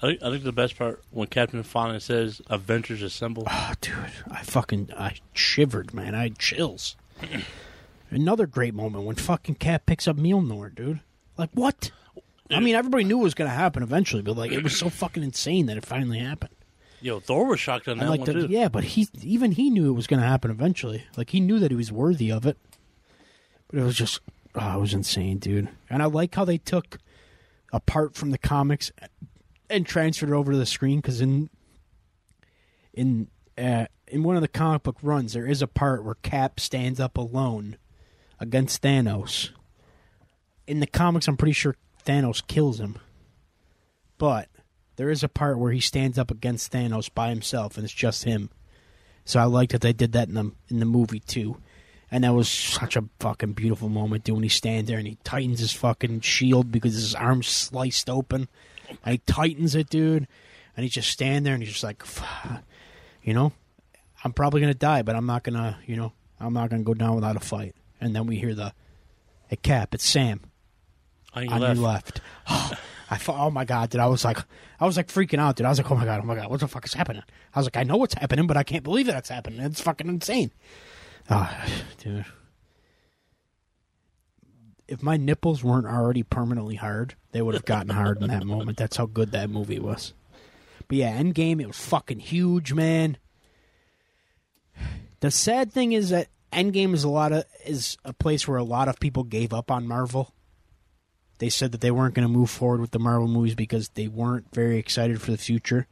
I 0.00 0.06
think 0.06 0.22
I 0.22 0.30
think 0.30 0.44
the 0.44 0.52
best 0.52 0.78
part 0.78 1.02
when 1.10 1.26
Captain 1.26 1.60
finally 1.64 1.98
says 1.98 2.40
"Avengers 2.48 3.02
Assemble." 3.02 3.44
Oh, 3.50 3.72
dude, 3.80 3.94
I 4.30 4.42
fucking, 4.44 4.90
I 4.96 5.16
shivered, 5.32 5.92
man. 5.92 6.14
I 6.14 6.22
had 6.24 6.38
chills. 6.38 6.94
Another 8.10 8.46
great 8.46 8.74
moment 8.74 9.04
when 9.04 9.16
fucking 9.16 9.56
Cap 9.56 9.86
picks 9.86 10.06
up 10.06 10.16
Mjolnir, 10.16 10.72
dude. 10.74 11.00
Like, 11.36 11.50
what? 11.52 11.90
I 12.50 12.60
mean, 12.60 12.74
everybody 12.74 13.04
knew 13.04 13.18
it 13.20 13.24
was 13.24 13.34
going 13.34 13.50
to 13.50 13.54
happen 13.54 13.82
eventually, 13.82 14.22
but 14.22 14.36
like, 14.36 14.52
it 14.52 14.62
was 14.62 14.78
so 14.78 14.88
fucking 14.88 15.22
insane 15.22 15.66
that 15.66 15.76
it 15.76 15.84
finally 15.84 16.18
happened. 16.20 16.54
Yo, 17.00 17.20
Thor 17.20 17.46
was 17.46 17.60
shocked 17.60 17.86
on 17.88 17.98
that 17.98 18.08
like 18.08 18.20
one 18.20 18.26
the, 18.26 18.32
too. 18.32 18.46
yeah, 18.48 18.68
but 18.68 18.82
he 18.82 19.08
even 19.22 19.52
he 19.52 19.70
knew 19.70 19.90
it 19.90 19.94
was 19.94 20.06
going 20.06 20.20
to 20.20 20.26
happen 20.26 20.50
eventually. 20.50 21.04
Like 21.16 21.30
he 21.30 21.40
knew 21.40 21.58
that 21.58 21.70
he 21.70 21.76
was 21.76 21.92
worthy 21.92 22.30
of 22.30 22.46
it. 22.46 22.56
But 23.68 23.80
it 23.80 23.84
was 23.84 23.96
just, 23.96 24.20
oh, 24.54 24.78
it 24.78 24.80
was 24.80 24.94
insane, 24.94 25.38
dude. 25.38 25.68
And 25.90 26.02
I 26.02 26.06
like 26.06 26.34
how 26.34 26.44
they 26.44 26.58
took 26.58 26.98
apart 27.72 28.14
from 28.14 28.30
the 28.30 28.38
comics 28.38 28.90
and 29.68 29.86
transferred 29.86 30.30
it 30.30 30.34
over 30.34 30.52
to 30.52 30.58
the 30.58 30.66
screen 30.66 30.98
because 30.98 31.20
in 31.20 31.50
in 32.94 33.28
uh, 33.56 33.86
in 34.06 34.22
one 34.22 34.36
of 34.36 34.42
the 34.42 34.48
comic 34.48 34.82
book 34.82 34.96
runs, 35.02 35.32
there 35.32 35.46
is 35.46 35.62
a 35.62 35.66
part 35.66 36.04
where 36.04 36.14
Cap 36.14 36.58
stands 36.58 36.98
up 36.98 37.16
alone 37.16 37.76
against 38.40 38.82
Thanos. 38.82 39.50
In 40.66 40.80
the 40.80 40.86
comics, 40.86 41.28
I'm 41.28 41.36
pretty 41.36 41.52
sure 41.52 41.76
Thanos 42.04 42.46
kills 42.46 42.80
him, 42.80 42.98
but 44.16 44.48
there 44.98 45.10
is 45.10 45.22
a 45.22 45.28
part 45.28 45.58
where 45.58 45.70
he 45.70 45.78
stands 45.80 46.18
up 46.18 46.30
against 46.30 46.72
Thanos 46.72 47.08
by 47.12 47.28
himself, 47.28 47.76
and 47.76 47.84
it's 47.84 47.94
just 47.94 48.24
him. 48.24 48.50
So 49.24 49.38
I 49.38 49.44
like 49.44 49.70
that 49.70 49.80
they 49.80 49.92
did 49.92 50.12
that 50.12 50.26
in 50.28 50.34
the 50.34 50.52
in 50.68 50.80
the 50.80 50.84
movie 50.84 51.20
too, 51.20 51.56
and 52.10 52.24
that 52.24 52.34
was 52.34 52.48
such 52.48 52.96
a 52.96 53.04
fucking 53.20 53.52
beautiful 53.52 53.88
moment. 53.88 54.24
Dude, 54.24 54.34
when 54.34 54.42
he 54.42 54.48
stands 54.48 54.88
there 54.88 54.98
and 54.98 55.06
he 55.06 55.16
tightens 55.22 55.60
his 55.60 55.72
fucking 55.72 56.22
shield 56.22 56.72
because 56.72 56.94
his 56.94 57.14
arm's 57.14 57.46
sliced 57.46 58.10
open, 58.10 58.48
and 59.04 59.12
he 59.12 59.18
tightens 59.18 59.74
it, 59.76 59.88
dude, 59.88 60.26
and 60.76 60.84
he's 60.84 60.94
just 60.94 61.10
standing 61.10 61.44
there 61.44 61.54
and 61.54 61.62
he's 61.62 61.72
just 61.72 61.84
like, 61.84 62.02
you 63.22 63.34
know, 63.34 63.52
I'm 64.24 64.32
probably 64.32 64.60
gonna 64.60 64.74
die, 64.74 65.02
but 65.02 65.14
I'm 65.14 65.26
not 65.26 65.44
gonna, 65.44 65.78
you 65.86 65.94
know, 65.96 66.12
I'm 66.40 66.54
not 66.54 66.70
gonna 66.70 66.82
go 66.82 66.94
down 66.94 67.14
without 67.14 67.36
a 67.36 67.40
fight. 67.40 67.74
And 68.00 68.16
then 68.16 68.26
we 68.26 68.36
hear 68.36 68.54
the, 68.54 68.72
hey 69.48 69.56
Cap, 69.56 69.94
it's 69.94 70.04
Sam 70.04 70.40
On 71.34 71.44
your 71.44 71.52
on 71.54 71.60
left. 71.60 71.76
your 71.76 71.86
left. 71.86 72.20
I 73.10 73.16
thought, 73.16 73.38
oh 73.38 73.50
my 73.50 73.64
god, 73.64 73.90
dude! 73.90 74.00
I 74.00 74.06
was 74.06 74.24
like, 74.24 74.38
I 74.78 74.86
was 74.86 74.96
like 74.96 75.08
freaking 75.08 75.38
out, 75.38 75.56
dude. 75.56 75.66
I 75.66 75.70
was 75.70 75.78
like, 75.78 75.90
oh 75.90 75.96
my 75.96 76.04
god, 76.04 76.20
oh 76.22 76.26
my 76.26 76.34
god, 76.34 76.50
what 76.50 76.60
the 76.60 76.68
fuck 76.68 76.84
is 76.84 76.94
happening? 76.94 77.22
I 77.54 77.58
was 77.58 77.66
like, 77.66 77.76
I 77.76 77.82
know 77.82 77.96
what's 77.96 78.14
happening, 78.14 78.46
but 78.46 78.56
I 78.56 78.62
can't 78.62 78.84
believe 78.84 79.06
that 79.06 79.16
it's 79.16 79.30
happening. 79.30 79.60
It's 79.60 79.80
fucking 79.80 80.08
insane. 80.08 80.52
Ah, 81.30 81.66
dude. 81.98 82.26
If 84.86 85.02
my 85.02 85.16
nipples 85.16 85.62
weren't 85.62 85.86
already 85.86 86.22
permanently 86.22 86.76
hard, 86.76 87.14
they 87.32 87.42
would 87.42 87.54
have 87.54 87.66
gotten 87.66 87.90
hard 87.90 88.22
in 88.22 88.28
that 88.28 88.44
moment. 88.44 88.78
That's 88.78 88.96
how 88.96 89.06
good 89.06 89.32
that 89.32 89.50
movie 89.50 89.78
was. 89.78 90.14
But 90.86 90.96
yeah, 90.96 91.20
Endgame, 91.20 91.60
it 91.60 91.66
was 91.66 91.78
fucking 91.78 92.20
huge, 92.20 92.72
man. 92.72 93.18
The 95.20 95.30
sad 95.30 95.72
thing 95.72 95.92
is 95.92 96.10
that 96.10 96.28
Endgame 96.52 96.94
is 96.94 97.04
a 97.04 97.08
lot 97.10 97.32
of 97.32 97.44
is 97.66 97.98
a 98.04 98.14
place 98.14 98.48
where 98.48 98.56
a 98.56 98.64
lot 98.64 98.88
of 98.88 98.98
people 98.98 99.24
gave 99.24 99.52
up 99.52 99.70
on 99.70 99.86
Marvel. 99.86 100.32
They 101.38 101.48
said 101.48 101.72
that 101.72 101.80
they 101.80 101.90
weren't 101.90 102.14
going 102.14 102.26
to 102.26 102.32
move 102.32 102.50
forward 102.50 102.80
with 102.80 102.90
the 102.90 102.98
Marvel 102.98 103.28
movies 103.28 103.54
because 103.54 103.90
they 103.90 104.08
weren't 104.08 104.52
very 104.52 104.78
excited 104.78 105.22
for 105.22 105.30
the 105.30 105.38
future. 105.38 105.86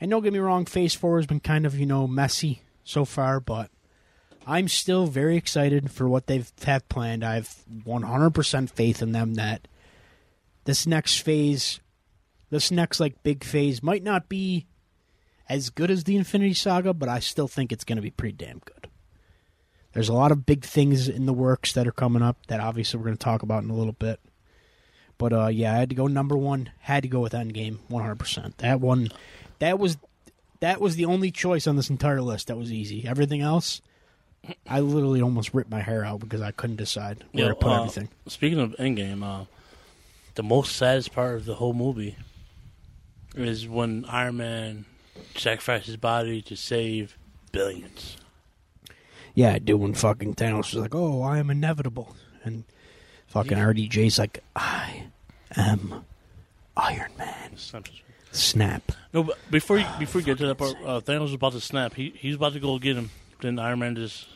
And 0.00 0.10
don't 0.10 0.22
get 0.22 0.32
me 0.32 0.38
wrong, 0.38 0.66
Phase 0.66 0.94
4 0.94 1.18
has 1.18 1.26
been 1.26 1.40
kind 1.40 1.64
of, 1.64 1.78
you 1.78 1.86
know, 1.86 2.06
messy 2.06 2.62
so 2.84 3.04
far, 3.04 3.40
but 3.40 3.70
I'm 4.46 4.68
still 4.68 5.06
very 5.06 5.36
excited 5.36 5.90
for 5.90 6.08
what 6.08 6.26
they've 6.26 6.50
have 6.64 6.88
planned. 6.88 7.24
I 7.24 7.36
have 7.36 7.54
100% 7.86 8.70
faith 8.70 9.00
in 9.00 9.12
them 9.12 9.34
that 9.34 9.66
this 10.64 10.86
next 10.86 11.20
phase, 11.20 11.80
this 12.50 12.70
next 12.70 13.00
like 13.00 13.22
big 13.22 13.44
phase 13.44 13.82
might 13.82 14.02
not 14.02 14.28
be 14.28 14.66
as 15.48 15.70
good 15.70 15.90
as 15.90 16.04
the 16.04 16.16
Infinity 16.16 16.54
Saga, 16.54 16.92
but 16.92 17.08
I 17.08 17.20
still 17.20 17.48
think 17.48 17.72
it's 17.72 17.84
going 17.84 17.96
to 17.96 18.02
be 18.02 18.10
pretty 18.10 18.36
damn 18.36 18.58
good. 18.58 18.88
There's 19.92 20.08
a 20.08 20.14
lot 20.14 20.32
of 20.32 20.44
big 20.44 20.64
things 20.64 21.08
in 21.08 21.26
the 21.26 21.32
works 21.32 21.72
that 21.72 21.86
are 21.86 21.92
coming 21.92 22.22
up 22.22 22.46
that 22.48 22.60
obviously 22.60 22.98
we're 22.98 23.06
going 23.06 23.16
to 23.16 23.24
talk 23.24 23.42
about 23.42 23.62
in 23.62 23.70
a 23.70 23.76
little 23.76 23.92
bit. 23.92 24.20
But 25.18 25.32
uh, 25.32 25.46
yeah, 25.46 25.72
I 25.74 25.76
had 25.76 25.90
to 25.90 25.94
go 25.94 26.06
number 26.06 26.36
one. 26.36 26.70
Had 26.80 27.02
to 27.04 27.08
go 27.08 27.20
with 27.20 27.32
Endgame, 27.32 27.78
one 27.88 28.02
hundred 28.02 28.18
percent. 28.18 28.58
That 28.58 28.80
one, 28.80 29.08
that 29.58 29.78
was 29.78 29.96
that 30.60 30.80
was 30.80 30.96
the 30.96 31.04
only 31.04 31.30
choice 31.30 31.66
on 31.66 31.76
this 31.76 31.90
entire 31.90 32.20
list. 32.20 32.48
That 32.48 32.56
was 32.56 32.72
easy. 32.72 33.06
Everything 33.06 33.40
else, 33.40 33.80
I 34.68 34.80
literally 34.80 35.22
almost 35.22 35.54
ripped 35.54 35.70
my 35.70 35.80
hair 35.80 36.04
out 36.04 36.20
because 36.20 36.40
I 36.40 36.50
couldn't 36.50 36.76
decide 36.76 37.24
where 37.32 37.44
Yo, 37.44 37.48
to 37.50 37.54
put 37.54 37.70
uh, 37.70 37.80
everything. 37.80 38.08
Speaking 38.26 38.60
of 38.60 38.74
Endgame, 38.78 39.22
uh, 39.22 39.44
the 40.34 40.42
most 40.42 40.76
saddest 40.76 41.12
part 41.12 41.36
of 41.36 41.44
the 41.44 41.54
whole 41.54 41.74
movie 41.74 42.16
is 43.36 43.68
when 43.68 44.04
Iron 44.06 44.38
Man 44.38 44.84
sacrifice 45.36 45.86
his 45.86 45.96
body 45.96 46.42
to 46.42 46.56
save 46.56 47.16
billions. 47.52 48.16
Yeah, 49.34 49.58
dude, 49.58 49.80
when 49.80 49.94
fucking 49.94 50.34
Thanos 50.34 50.72
was 50.72 50.76
like, 50.76 50.94
"Oh, 50.94 51.22
I 51.22 51.38
am 51.38 51.50
inevitable," 51.50 52.14
and 52.44 52.64
fucking 53.34 53.58
RDJ's 53.58 54.18
like, 54.18 54.42
"I 54.56 55.04
am 55.56 56.04
Iron 56.76 57.10
Man." 57.18 57.56
Snap. 58.32 58.90
No, 59.12 59.22
but 59.22 59.38
before 59.50 59.78
you, 59.78 59.86
before 59.98 60.20
you 60.20 60.24
get 60.26 60.38
to 60.38 60.46
that 60.48 60.56
part, 60.56 60.74
uh, 60.84 61.00
Thanos 61.00 61.20
was 61.20 61.34
about 61.34 61.52
to 61.52 61.60
snap. 61.60 61.94
He 61.94 62.12
he's 62.16 62.34
about 62.36 62.54
to 62.54 62.60
go 62.60 62.78
get 62.78 62.96
him. 62.96 63.10
Then 63.40 63.58
Iron 63.60 63.78
Man 63.78 63.94
just 63.94 64.26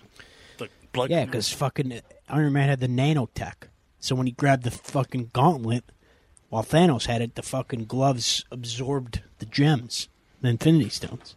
like 0.61 0.71
blood. 0.93 1.11
Yeah, 1.11 1.25
because 1.25 1.53
fucking 1.53 2.01
Iron 2.29 2.53
Man 2.53 2.69
had 2.69 2.79
the 2.81 2.87
nanotech, 2.87 3.69
so 3.99 4.15
when 4.15 4.27
he 4.27 4.33
grabbed 4.33 4.63
the 4.63 4.71
fucking 4.71 5.31
gauntlet, 5.33 5.83
while 6.49 6.63
Thanos 6.63 7.07
had 7.07 7.23
it, 7.23 7.35
the 7.35 7.43
fucking 7.43 7.87
gloves 7.87 8.45
absorbed 8.53 9.23
the 9.41 9.47
gems, 9.47 10.09
the 10.43 10.49
Infinity 10.51 10.91
Stones. 10.91 11.35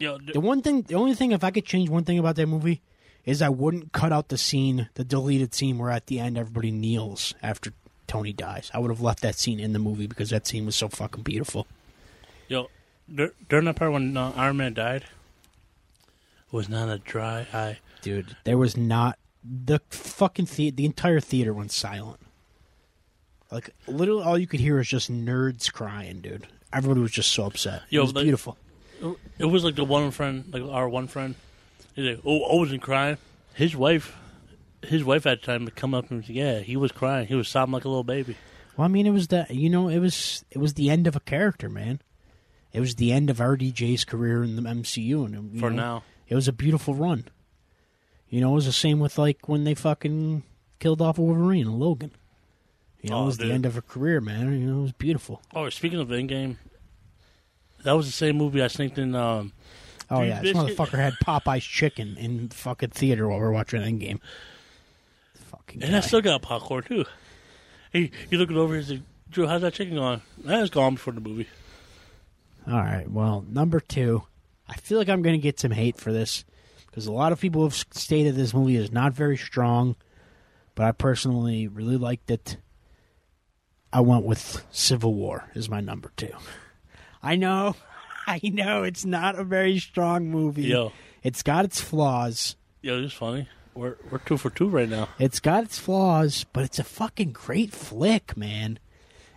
Yo, 0.00 0.18
d- 0.18 0.32
The 0.32 0.40
one 0.40 0.62
thing, 0.62 0.82
the 0.82 0.94
only 0.96 1.14
thing, 1.14 1.30
if 1.30 1.44
I 1.44 1.52
could 1.52 1.64
change 1.64 1.88
one 1.88 2.02
thing 2.04 2.18
about 2.18 2.34
that 2.36 2.48
movie, 2.48 2.82
is 3.24 3.40
I 3.42 3.48
wouldn't 3.48 3.92
cut 3.92 4.12
out 4.12 4.28
the 4.28 4.38
scene, 4.38 4.88
the 4.94 5.04
deleted 5.04 5.54
scene 5.54 5.78
where 5.78 5.90
at 5.90 6.06
the 6.06 6.18
end 6.18 6.36
everybody 6.36 6.70
kneels 6.70 7.34
after 7.42 7.72
Tony 8.06 8.32
dies. 8.32 8.70
I 8.74 8.78
would 8.78 8.90
have 8.90 9.00
left 9.00 9.22
that 9.22 9.36
scene 9.36 9.60
in 9.60 9.72
the 9.72 9.78
movie 9.78 10.06
because 10.06 10.30
that 10.30 10.46
scene 10.46 10.66
was 10.66 10.76
so 10.76 10.88
fucking 10.88 11.22
beautiful. 11.22 11.66
yo, 12.48 12.68
dur- 13.12 13.34
during 13.48 13.64
that 13.66 13.76
part 13.76 13.92
when 13.92 14.16
uh, 14.16 14.32
Iron 14.36 14.56
Man 14.58 14.74
died, 14.74 15.04
was 16.50 16.68
not 16.68 16.88
a 16.88 16.98
dry 16.98 17.46
eye. 17.52 17.78
Dude, 18.02 18.36
there 18.44 18.58
was 18.58 18.76
not 18.76 19.18
the 19.44 19.80
fucking 19.90 20.46
the 20.56 20.70
the 20.70 20.84
entire 20.84 21.20
theater 21.20 21.54
went 21.54 21.72
silent. 21.72 22.20
Like 23.50 23.70
literally, 23.86 24.24
all 24.24 24.36
you 24.38 24.46
could 24.46 24.60
hear 24.60 24.76
was 24.76 24.88
just 24.88 25.10
nerds 25.10 25.72
crying, 25.72 26.20
dude. 26.20 26.46
Everybody 26.72 27.00
was 27.00 27.12
just 27.12 27.30
so 27.32 27.44
upset. 27.44 27.82
Yo, 27.90 28.00
it 28.00 28.04
was 28.04 28.14
like- 28.14 28.24
beautiful. 28.24 28.56
It 29.38 29.46
was 29.46 29.64
like 29.64 29.74
the 29.74 29.84
one 29.84 30.10
friend, 30.12 30.44
like 30.52 30.62
our 30.62 30.88
one 30.88 31.08
friend. 31.08 31.34
He's 31.94 32.06
like, 32.16 32.20
"Oh, 32.24 32.42
I 32.44 32.56
wasn't 32.56 32.82
crying." 32.82 33.18
His 33.54 33.76
wife, 33.76 34.16
his 34.82 35.04
wife 35.04 35.26
at 35.26 35.40
the 35.40 35.46
time 35.46 35.64
would 35.66 35.76
come 35.76 35.94
up 35.94 36.10
and 36.10 36.24
say, 36.24 36.32
yeah, 36.32 36.60
he 36.60 36.76
was 36.76 36.90
crying. 36.90 37.26
He 37.26 37.34
was 37.34 37.48
sobbing 37.48 37.72
like 37.74 37.84
a 37.84 37.88
little 37.88 38.02
baby. 38.04 38.36
Well, 38.76 38.86
I 38.86 38.88
mean, 38.88 39.06
it 39.06 39.10
was 39.10 39.28
the 39.28 39.46
you 39.50 39.68
know, 39.68 39.88
it 39.88 39.98
was 39.98 40.44
it 40.50 40.58
was 40.58 40.74
the 40.74 40.88
end 40.90 41.06
of 41.06 41.16
a 41.16 41.20
character, 41.20 41.68
man. 41.68 42.00
It 42.72 42.80
was 42.80 42.94
the 42.94 43.12
end 43.12 43.28
of 43.28 43.36
RDJ's 43.36 44.04
career 44.06 44.42
in 44.42 44.56
the 44.56 44.62
MCU, 44.62 45.26
and 45.26 45.60
For 45.60 45.68
know, 45.70 45.76
now, 45.76 46.02
it 46.28 46.34
was 46.34 46.48
a 46.48 46.52
beautiful 46.52 46.94
run. 46.94 47.26
You 48.30 48.40
know, 48.40 48.52
it 48.52 48.54
was 48.54 48.64
the 48.66 48.72
same 48.72 48.98
with 48.98 49.18
like 49.18 49.46
when 49.46 49.64
they 49.64 49.74
fucking 49.74 50.42
killed 50.80 51.02
off 51.02 51.18
Wolverine 51.18 51.66
and 51.66 51.78
Logan. 51.78 52.12
You 53.02 53.10
know, 53.10 53.18
Oh, 53.18 53.22
it 53.24 53.26
was 53.26 53.36
dude. 53.36 53.50
the 53.50 53.52
end 53.52 53.66
of 53.66 53.74
her 53.74 53.82
career, 53.82 54.22
man. 54.22 54.58
You 54.58 54.66
know, 54.72 54.78
it 54.78 54.82
was 54.84 54.92
beautiful. 54.92 55.42
oh, 55.54 55.68
speaking 55.68 56.00
of 56.00 56.08
Endgame, 56.08 56.56
that 57.84 57.92
was 57.92 58.06
the 58.06 58.12
same 58.12 58.38
movie 58.38 58.62
I 58.62 58.68
sneaked 58.68 58.96
in. 58.96 59.14
Um, 59.14 59.52
Oh 60.12 60.20
Dude, 60.20 60.28
yeah, 60.28 60.42
this 60.42 60.52
biscuit- 60.52 60.76
motherfucker 60.76 60.98
had 60.98 61.14
Popeye's 61.24 61.64
chicken 61.64 62.16
in 62.18 62.50
fucking 62.50 62.90
theater 62.90 63.26
while 63.28 63.38
we 63.38 63.44
are 63.46 63.50
watching 63.52 63.80
Endgame. 63.80 64.20
Fucking 65.50 65.82
and 65.82 65.96
I 65.96 66.00
still 66.00 66.20
got 66.20 66.42
popcorn 66.42 66.82
too. 66.82 67.04
He 67.92 68.10
he 68.28 68.36
looking 68.36 68.56
over. 68.56 68.74
He's 68.76 68.90
like, 68.90 69.00
"Drew, 69.30 69.46
how's 69.46 69.62
that 69.62 69.74
chicken 69.74 69.94
going?" 69.96 70.20
That's 70.38 70.70
gone 70.70 70.94
before 70.94 71.12
the 71.14 71.20
movie. 71.20 71.48
All 72.66 72.74
right. 72.74 73.10
Well, 73.10 73.44
number 73.48 73.80
two, 73.80 74.22
I 74.68 74.74
feel 74.76 74.98
like 74.98 75.08
I'm 75.08 75.22
going 75.22 75.34
to 75.34 75.42
get 75.42 75.58
some 75.58 75.70
hate 75.72 75.96
for 75.98 76.12
this 76.12 76.44
because 76.86 77.06
a 77.06 77.12
lot 77.12 77.32
of 77.32 77.40
people 77.40 77.64
have 77.64 77.74
stated 77.74 78.34
this 78.36 78.54
movie 78.54 78.76
is 78.76 78.92
not 78.92 79.12
very 79.14 79.36
strong, 79.36 79.96
but 80.74 80.84
I 80.86 80.92
personally 80.92 81.68
really 81.68 81.96
liked 81.96 82.30
it. 82.30 82.56
I 83.92 84.00
went 84.00 84.24
with 84.24 84.64
Civil 84.70 85.14
War 85.14 85.50
is 85.54 85.68
my 85.68 85.80
number 85.80 86.12
two. 86.16 86.32
I 87.22 87.36
know, 87.36 87.76
I 88.26 88.40
know 88.44 88.82
it's 88.82 89.04
not 89.04 89.38
a 89.38 89.44
very 89.44 89.78
strong 89.78 90.28
movie. 90.30 90.62
Yo, 90.64 90.92
It's 91.22 91.42
got 91.42 91.64
its 91.64 91.80
flaws. 91.80 92.56
yo, 92.80 93.02
it's 93.02 93.12
funny. 93.14 93.48
We're 93.74 93.96
we're 94.10 94.18
two 94.18 94.36
for 94.36 94.50
two 94.50 94.68
right 94.68 94.88
now. 94.88 95.08
It's 95.18 95.40
got 95.40 95.64
its 95.64 95.78
flaws, 95.78 96.44
but 96.52 96.64
it's 96.64 96.78
a 96.78 96.84
fucking 96.84 97.32
great 97.32 97.72
flick, 97.72 98.36
man. 98.36 98.78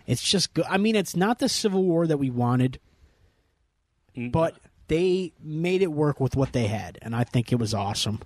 It's 0.06 0.22
just 0.22 0.52
good. 0.54 0.66
I 0.68 0.76
mean, 0.76 0.94
it's 0.94 1.16
not 1.16 1.38
the 1.38 1.48
Civil 1.48 1.82
War 1.84 2.06
that 2.06 2.18
we 2.18 2.28
wanted, 2.30 2.78
Mm, 4.16 4.32
but 4.32 4.56
they 4.88 5.32
made 5.42 5.82
it 5.82 5.90
work 5.92 6.20
with 6.20 6.36
what 6.36 6.52
they 6.52 6.66
had, 6.66 6.98
and 7.02 7.14
I 7.16 7.24
think 7.24 7.50
it 7.52 7.58
was 7.58 7.74
awesome. 7.74 8.20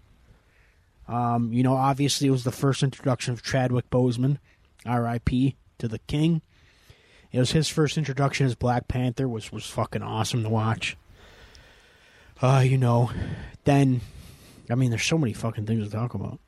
Um, 1.08 1.52
you 1.52 1.62
know, 1.62 1.74
obviously, 1.74 2.28
it 2.28 2.30
was 2.32 2.44
the 2.44 2.52
first 2.52 2.82
introduction 2.82 3.32
of 3.32 3.42
Chadwick 3.42 3.88
Boseman, 3.90 4.38
R.I.P. 4.86 5.56
to 5.78 5.88
the 5.88 5.98
King. 6.00 6.42
It 7.32 7.38
was 7.38 7.52
his 7.52 7.68
first 7.68 7.96
introduction 7.96 8.46
as 8.46 8.54
Black 8.54 8.88
Panther, 8.88 9.28
which 9.28 9.52
was 9.52 9.64
fucking 9.66 10.02
awesome 10.02 10.42
to 10.42 10.48
watch. 10.48 10.96
Uh, 12.42 12.62
you 12.66 12.78
know, 12.78 13.10
then, 13.64 14.00
I 14.70 14.74
mean, 14.74 14.90
there's 14.90 15.04
so 15.04 15.18
many 15.18 15.32
fucking 15.32 15.66
things 15.66 15.84
to 15.84 15.90
talk 15.94 16.14
about. 16.14 16.40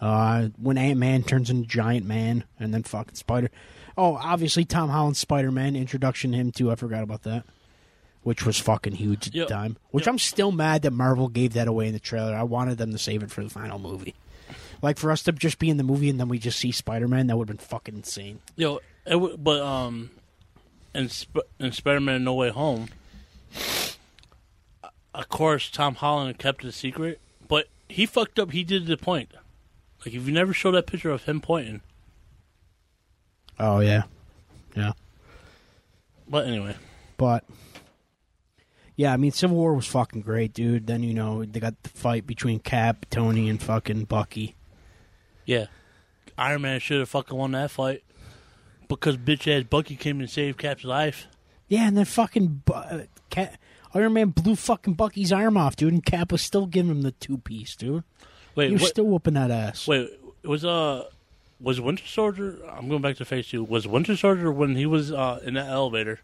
Uh, 0.00 0.48
when 0.60 0.78
Ant 0.78 0.98
Man 1.00 1.22
turns 1.24 1.50
into 1.50 1.66
Giant 1.66 2.06
Man, 2.06 2.44
and 2.60 2.72
then 2.72 2.84
fucking 2.84 3.16
Spider. 3.16 3.50
Oh, 3.96 4.14
obviously 4.14 4.64
Tom 4.64 4.90
Holland's 4.90 5.18
Spider 5.18 5.50
Man 5.50 5.74
introduction 5.74 6.30
to 6.30 6.36
him 6.36 6.52
too. 6.52 6.70
I 6.70 6.76
forgot 6.76 7.02
about 7.02 7.22
that, 7.24 7.42
which 8.22 8.46
was 8.46 8.58
fucking 8.60 8.92
huge 8.92 9.26
at 9.28 9.34
Yep. 9.34 9.48
the 9.48 9.54
time. 9.54 9.76
Which 9.90 10.06
Yep. 10.06 10.12
I'm 10.12 10.18
still 10.20 10.52
mad 10.52 10.82
that 10.82 10.92
Marvel 10.92 11.28
gave 11.28 11.54
that 11.54 11.66
away 11.66 11.88
in 11.88 11.94
the 11.94 11.98
trailer. 11.98 12.32
I 12.36 12.44
wanted 12.44 12.78
them 12.78 12.92
to 12.92 12.98
save 12.98 13.24
it 13.24 13.32
for 13.32 13.42
the 13.42 13.50
final 13.50 13.80
movie. 13.80 14.14
Like 14.82 14.98
for 14.98 15.10
us 15.10 15.24
to 15.24 15.32
just 15.32 15.58
be 15.58 15.68
in 15.68 15.78
the 15.78 15.82
movie 15.82 16.08
and 16.08 16.20
then 16.20 16.28
we 16.28 16.38
just 16.38 16.60
see 16.60 16.70
Spider 16.70 17.08
Man, 17.08 17.26
that 17.26 17.36
would 17.36 17.48
have 17.48 17.56
been 17.58 17.66
fucking 17.66 17.96
insane. 17.96 18.38
Yo, 18.54 18.76
it 19.04 19.10
w- 19.10 19.36
but 19.36 19.60
um, 19.62 20.10
in 20.98 21.08
Sp- 21.08 21.48
in 21.58 21.72
Spider 21.72 22.00
Man 22.00 22.24
No 22.24 22.34
Way 22.34 22.50
Home, 22.50 22.88
of 25.14 25.28
course 25.28 25.70
Tom 25.70 25.94
Holland 25.96 26.38
kept 26.38 26.64
it 26.64 26.68
a 26.68 26.72
secret, 26.72 27.20
but 27.46 27.68
he 27.88 28.06
fucked 28.06 28.38
up. 28.38 28.50
He 28.52 28.64
did 28.64 28.86
the 28.86 28.96
point. 28.96 29.30
Like 30.04 30.14
if 30.14 30.26
you 30.26 30.32
never 30.32 30.52
show 30.52 30.70
that 30.72 30.86
picture 30.86 31.10
of 31.10 31.24
him 31.24 31.40
pointing, 31.40 31.80
Oh 33.58 33.80
yeah, 33.80 34.02
yeah. 34.76 34.92
but 36.28 36.46
anyway, 36.46 36.76
But 37.16 37.44
yeah, 38.96 39.12
I 39.12 39.16
mean, 39.16 39.32
Civil 39.32 39.56
War 39.56 39.74
was 39.74 39.86
fucking 39.86 40.22
great, 40.22 40.52
dude. 40.52 40.86
Then 40.86 41.02
you 41.02 41.14
know 41.14 41.44
they 41.44 41.58
got 41.60 41.80
the 41.82 41.88
fight 41.88 42.26
between 42.26 42.58
Cap, 42.60 43.06
Tony, 43.10 43.48
and 43.48 43.60
fucking 43.62 44.04
Bucky. 44.04 44.54
yeah, 45.44 45.66
Iron 46.36 46.62
Man 46.62 46.78
should 46.80 47.00
have 47.00 47.08
fucking 47.08 47.36
won 47.36 47.52
that 47.52 47.70
fight 47.72 48.02
because 48.88 49.16
bitch 49.16 49.46
ass 49.46 49.64
Bucky 49.68 49.96
came 49.96 50.20
and 50.20 50.28
saved 50.30 50.58
Cap's 50.58 50.84
life. 50.84 51.26
Yeah, 51.68 51.86
and 51.88 51.96
then 51.96 52.04
fucking 52.06 52.62
Bu- 52.64 52.72
uh, 52.72 53.02
Cap, 53.30 53.54
Iron 53.94 54.14
Man 54.14 54.30
blew 54.30 54.56
fucking 54.56 54.94
Bucky's 54.94 55.32
arm 55.32 55.56
off, 55.56 55.76
dude, 55.76 55.92
and 55.92 56.04
Cap 56.04 56.32
was 56.32 56.42
still 56.42 56.66
giving 56.66 56.90
him 56.90 57.02
the 57.02 57.12
two 57.12 57.38
piece, 57.38 57.76
dude. 57.76 58.04
Wait, 58.54 58.68
He 58.68 58.72
was 58.72 58.82
what, 58.82 58.88
still 58.90 59.04
whooping 59.04 59.34
that 59.34 59.50
ass. 59.50 59.86
wait, 59.86 60.10
was 60.42 60.64
uh. 60.64 61.04
Was 61.60 61.80
Winter 61.80 62.06
Soldier? 62.06 62.60
I'm 62.70 62.88
going 62.88 63.02
back 63.02 63.16
to 63.16 63.24
Phase 63.24 63.48
Two. 63.48 63.64
Was 63.64 63.84
Winter 63.84 64.16
Soldier 64.16 64.52
when 64.52 64.76
he 64.76 64.86
was 64.86 65.10
uh, 65.10 65.40
in 65.42 65.54
that 65.54 65.66
elevator? 65.66 66.20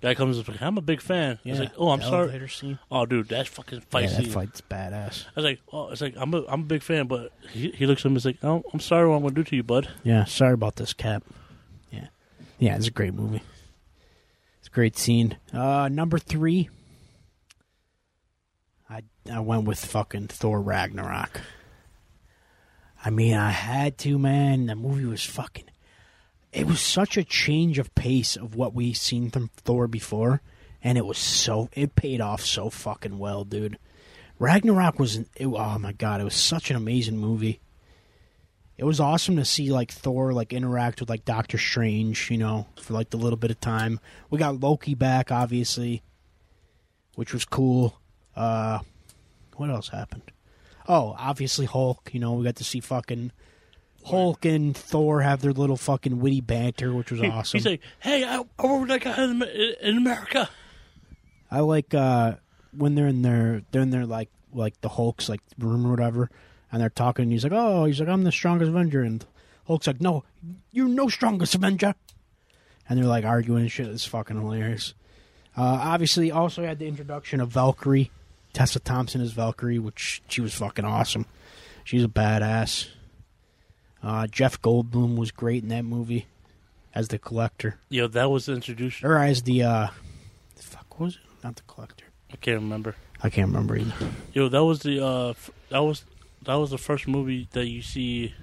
Guy 0.00 0.14
comes 0.14 0.38
up 0.38 0.48
like, 0.48 0.62
"I'm 0.62 0.78
a 0.78 0.80
big 0.80 1.02
fan." 1.02 1.38
I 1.44 1.50
was 1.50 1.60
like, 1.60 1.72
"Oh, 1.76 1.90
I'm 1.90 2.00
sorry." 2.00 2.28
elevator 2.28 2.48
Scene. 2.48 2.78
Oh, 2.90 3.04
dude, 3.04 3.28
that's 3.28 3.50
fucking 3.50 3.80
fight 3.80 4.04
yeah, 4.10 4.22
that 4.22 4.26
fight's 4.28 4.62
badass. 4.62 5.26
I 5.26 5.30
was 5.36 5.44
like, 5.44 5.60
oh, 5.70 5.90
it's 5.90 6.00
like 6.00 6.14
I'm 6.16 6.32
a 6.32 6.44
I'm 6.48 6.60
a 6.62 6.64
big 6.64 6.82
fan, 6.82 7.06
but 7.08 7.32
he, 7.52 7.72
he 7.72 7.84
looks 7.86 8.00
at 8.02 8.06
him 8.06 8.16
and 8.16 8.24
like, 8.24 8.38
oh, 8.42 8.64
I'm 8.72 8.80
sorry 8.80 9.06
what 9.06 9.16
I'm 9.16 9.22
gonna 9.22 9.34
do 9.34 9.44
to 9.44 9.56
you, 9.56 9.62
bud. 9.62 9.90
Yeah, 10.02 10.24
sorry 10.24 10.54
about 10.54 10.76
this, 10.76 10.94
Cap. 10.94 11.24
Yeah, 12.58 12.76
it's 12.76 12.88
a 12.88 12.92
great 12.92 13.14
movie. 13.14 13.42
It's 14.58 14.68
a 14.68 14.70
great 14.70 14.96
scene. 14.96 15.36
Uh, 15.52 15.88
number 15.88 16.18
three, 16.18 16.68
I 18.88 19.02
I 19.30 19.40
went 19.40 19.64
with 19.64 19.84
fucking 19.84 20.28
Thor 20.28 20.60
Ragnarok. 20.60 21.40
I 23.04 23.10
mean, 23.10 23.34
I 23.34 23.50
had 23.50 23.98
to, 23.98 24.18
man. 24.18 24.66
The 24.66 24.74
movie 24.74 25.04
was 25.04 25.24
fucking. 25.24 25.66
It 26.52 26.66
was 26.66 26.80
such 26.80 27.16
a 27.16 27.24
change 27.24 27.78
of 27.78 27.94
pace 27.94 28.36
of 28.36 28.54
what 28.54 28.74
we 28.74 28.92
seen 28.92 29.30
from 29.30 29.50
Thor 29.56 29.88
before, 29.88 30.40
and 30.82 30.96
it 30.96 31.04
was 31.04 31.18
so 31.18 31.68
it 31.72 31.96
paid 31.96 32.20
off 32.20 32.42
so 32.42 32.70
fucking 32.70 33.18
well, 33.18 33.44
dude. 33.44 33.78
Ragnarok 34.38 34.98
was 34.98 35.16
it, 35.16 35.28
oh 35.40 35.78
my 35.78 35.92
god, 35.92 36.20
it 36.20 36.24
was 36.24 36.34
such 36.34 36.70
an 36.70 36.76
amazing 36.76 37.18
movie 37.18 37.60
it 38.76 38.84
was 38.84 39.00
awesome 39.00 39.36
to 39.36 39.44
see 39.44 39.70
like 39.70 39.92
Thor 39.92 40.32
like 40.32 40.52
interact 40.52 41.00
with 41.00 41.08
like 41.08 41.24
Doctor 41.24 41.58
Strange, 41.58 42.30
you 42.30 42.38
know, 42.38 42.66
for 42.80 42.92
like 42.92 43.10
the 43.10 43.16
little 43.16 43.36
bit 43.36 43.50
of 43.50 43.60
time. 43.60 44.00
We 44.30 44.38
got 44.38 44.60
Loki 44.60 44.94
back, 44.94 45.30
obviously, 45.30 46.02
which 47.14 47.32
was 47.32 47.44
cool. 47.44 48.00
Uh, 48.34 48.80
what 49.56 49.70
else 49.70 49.88
happened? 49.88 50.30
Oh, 50.88 51.14
obviously 51.18 51.66
Hulk. 51.66 52.10
You 52.12 52.20
know, 52.20 52.32
we 52.34 52.44
got 52.44 52.56
to 52.56 52.64
see 52.64 52.80
fucking 52.80 53.32
Hulk 54.04 54.44
and 54.44 54.76
Thor 54.76 55.22
have 55.22 55.40
their 55.40 55.52
little 55.52 55.76
fucking 55.76 56.20
witty 56.20 56.40
banter, 56.40 56.92
which 56.92 57.10
was 57.10 57.22
awesome. 57.22 57.58
He's 57.58 57.66
like, 57.66 57.80
hey, 58.00 58.24
I, 58.24 58.42
I 58.58 58.66
work 58.66 59.00
guy 59.00 59.24
in, 59.24 59.42
in 59.80 59.96
America. 59.96 60.48
I 61.50 61.60
like 61.60 61.94
uh 61.94 62.34
when 62.76 62.96
they're 62.96 63.06
in 63.06 63.22
their 63.22 63.62
they're 63.70 63.82
in 63.82 63.90
their 63.90 64.06
like 64.06 64.30
like 64.52 64.80
the 64.80 64.88
Hulk's 64.88 65.28
like 65.28 65.40
room 65.58 65.86
or 65.86 65.90
whatever, 65.90 66.30
and 66.74 66.82
they're 66.82 66.90
talking. 66.90 67.22
And 67.22 67.32
he's 67.32 67.44
like, 67.44 67.52
"Oh, 67.54 67.84
he's 67.86 68.00
like, 68.00 68.08
I'm 68.08 68.24
the 68.24 68.32
strongest 68.32 68.68
Avenger," 68.68 69.02
and 69.02 69.24
Hulk's 69.66 69.86
like, 69.86 70.00
"No, 70.00 70.24
you're 70.72 70.88
no 70.88 71.08
strongest 71.08 71.54
Avenger." 71.54 71.94
And 72.88 72.98
they're 72.98 73.06
like 73.06 73.24
arguing 73.24 73.62
and 73.62 73.72
shit. 73.72 73.86
It's 73.86 74.04
fucking 74.04 74.36
hilarious. 74.38 74.92
Uh, 75.56 75.62
obviously, 75.62 76.30
also 76.32 76.64
had 76.64 76.78
the 76.80 76.86
introduction 76.88 77.40
of 77.40 77.48
Valkyrie, 77.48 78.10
Tessa 78.52 78.80
Thompson 78.80 79.20
as 79.20 79.32
Valkyrie, 79.32 79.78
which 79.78 80.20
she 80.28 80.40
was 80.40 80.52
fucking 80.52 80.84
awesome. 80.84 81.24
She's 81.84 82.02
a 82.04 82.08
badass. 82.08 82.88
Uh, 84.02 84.26
Jeff 84.26 84.60
Goldblum 84.60 85.16
was 85.16 85.30
great 85.30 85.62
in 85.62 85.68
that 85.70 85.84
movie 85.84 86.26
as 86.94 87.08
the 87.08 87.18
collector, 87.18 87.78
Yo, 87.88 88.06
that 88.08 88.30
was 88.30 88.46
the 88.46 88.52
introduction. 88.52 89.06
or 89.08 89.16
as 89.18 89.42
the 89.42 89.62
uh, 89.62 89.86
fuck 90.56 91.00
was 91.00 91.14
it? 91.16 91.20
Not 91.44 91.56
the 91.56 91.62
collector. 91.62 92.04
I 92.32 92.36
can't 92.36 92.60
remember. 92.60 92.94
I 93.22 93.30
can't 93.30 93.48
remember 93.48 93.76
either. 93.76 93.94
Yo, 94.32 94.48
that 94.48 94.62
was 94.64 94.80
the 94.80 95.04
uh, 95.04 95.30
f- 95.30 95.50
that 95.70 95.78
was 95.80 96.04
that 96.44 96.54
was 96.54 96.70
the 96.70 96.78
first 96.78 97.08
movie 97.08 97.48
that 97.52 97.66
you 97.66 97.82
see. 97.82 98.34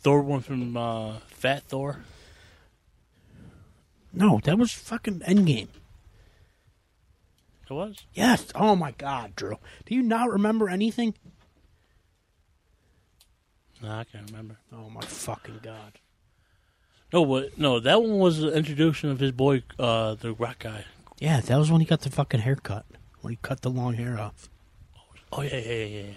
Thor 0.00 0.22
one 0.22 0.40
from 0.40 0.76
uh, 0.76 1.18
Fat 1.28 1.62
Thor. 1.64 2.00
No, 4.12 4.40
that 4.44 4.58
was 4.58 4.72
fucking 4.72 5.20
Endgame. 5.20 5.68
It 7.64 7.72
was. 7.72 8.04
Yes. 8.12 8.46
Oh 8.54 8.76
my 8.76 8.90
God, 8.92 9.34
Drew. 9.36 9.58
Do 9.86 9.94
you 9.94 10.02
not 10.02 10.30
remember 10.30 10.68
anything? 10.68 11.14
Nah, 13.80 14.00
I 14.00 14.04
can't 14.04 14.30
remember. 14.30 14.58
Oh 14.72 14.90
my 14.90 15.00
fucking 15.00 15.60
God. 15.62 15.98
No, 17.12 17.22
what? 17.22 17.58
No, 17.58 17.80
that 17.80 18.02
one 18.02 18.18
was 18.18 18.40
the 18.40 18.52
introduction 18.54 19.10
of 19.10 19.20
his 19.20 19.32
boy, 19.32 19.62
uh, 19.78 20.14
the 20.14 20.32
rock 20.32 20.60
guy. 20.60 20.84
Yeah, 21.18 21.40
that 21.40 21.56
was 21.56 21.70
when 21.70 21.80
he 21.80 21.86
got 21.86 22.00
the 22.00 22.10
fucking 22.10 22.40
haircut. 22.40 22.86
When 23.20 23.32
he 23.32 23.38
cut 23.40 23.62
the 23.62 23.70
long 23.70 23.94
hair 23.94 24.18
off. 24.18 24.48
Oh 25.32 25.42
yeah, 25.42 25.56
yeah, 25.56 25.84
yeah, 25.84 25.84
yeah. 25.84 26.14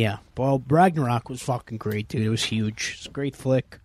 Yeah. 0.00 0.16
Well, 0.34 0.64
Ragnarok 0.66 1.28
was 1.28 1.42
fucking 1.42 1.76
great, 1.76 2.08
dude. 2.08 2.22
It 2.22 2.30
was 2.30 2.44
huge. 2.44 2.94
It's 2.96 3.06
a 3.06 3.10
great 3.10 3.36
flick. 3.36 3.80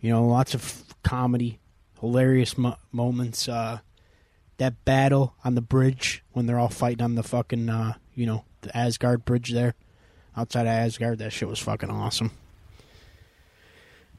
You 0.00 0.08
know, 0.08 0.26
lots 0.26 0.54
of 0.54 0.84
comedy, 1.02 1.58
hilarious 2.00 2.56
mo- 2.56 2.78
moments. 2.92 3.46
Uh, 3.46 3.80
that 4.56 4.86
battle 4.86 5.34
on 5.44 5.54
the 5.54 5.60
bridge 5.60 6.24
when 6.32 6.46
they're 6.46 6.58
all 6.58 6.70
fighting 6.70 7.02
on 7.02 7.14
the 7.14 7.22
fucking, 7.22 7.68
uh, 7.68 7.92
you 8.14 8.24
know, 8.24 8.46
the 8.62 8.74
Asgard 8.74 9.26
bridge 9.26 9.50
there, 9.50 9.74
outside 10.34 10.62
of 10.62 10.68
Asgard. 10.68 11.18
That 11.18 11.30
shit 11.30 11.46
was 11.48 11.58
fucking 11.58 11.90
awesome. 11.90 12.30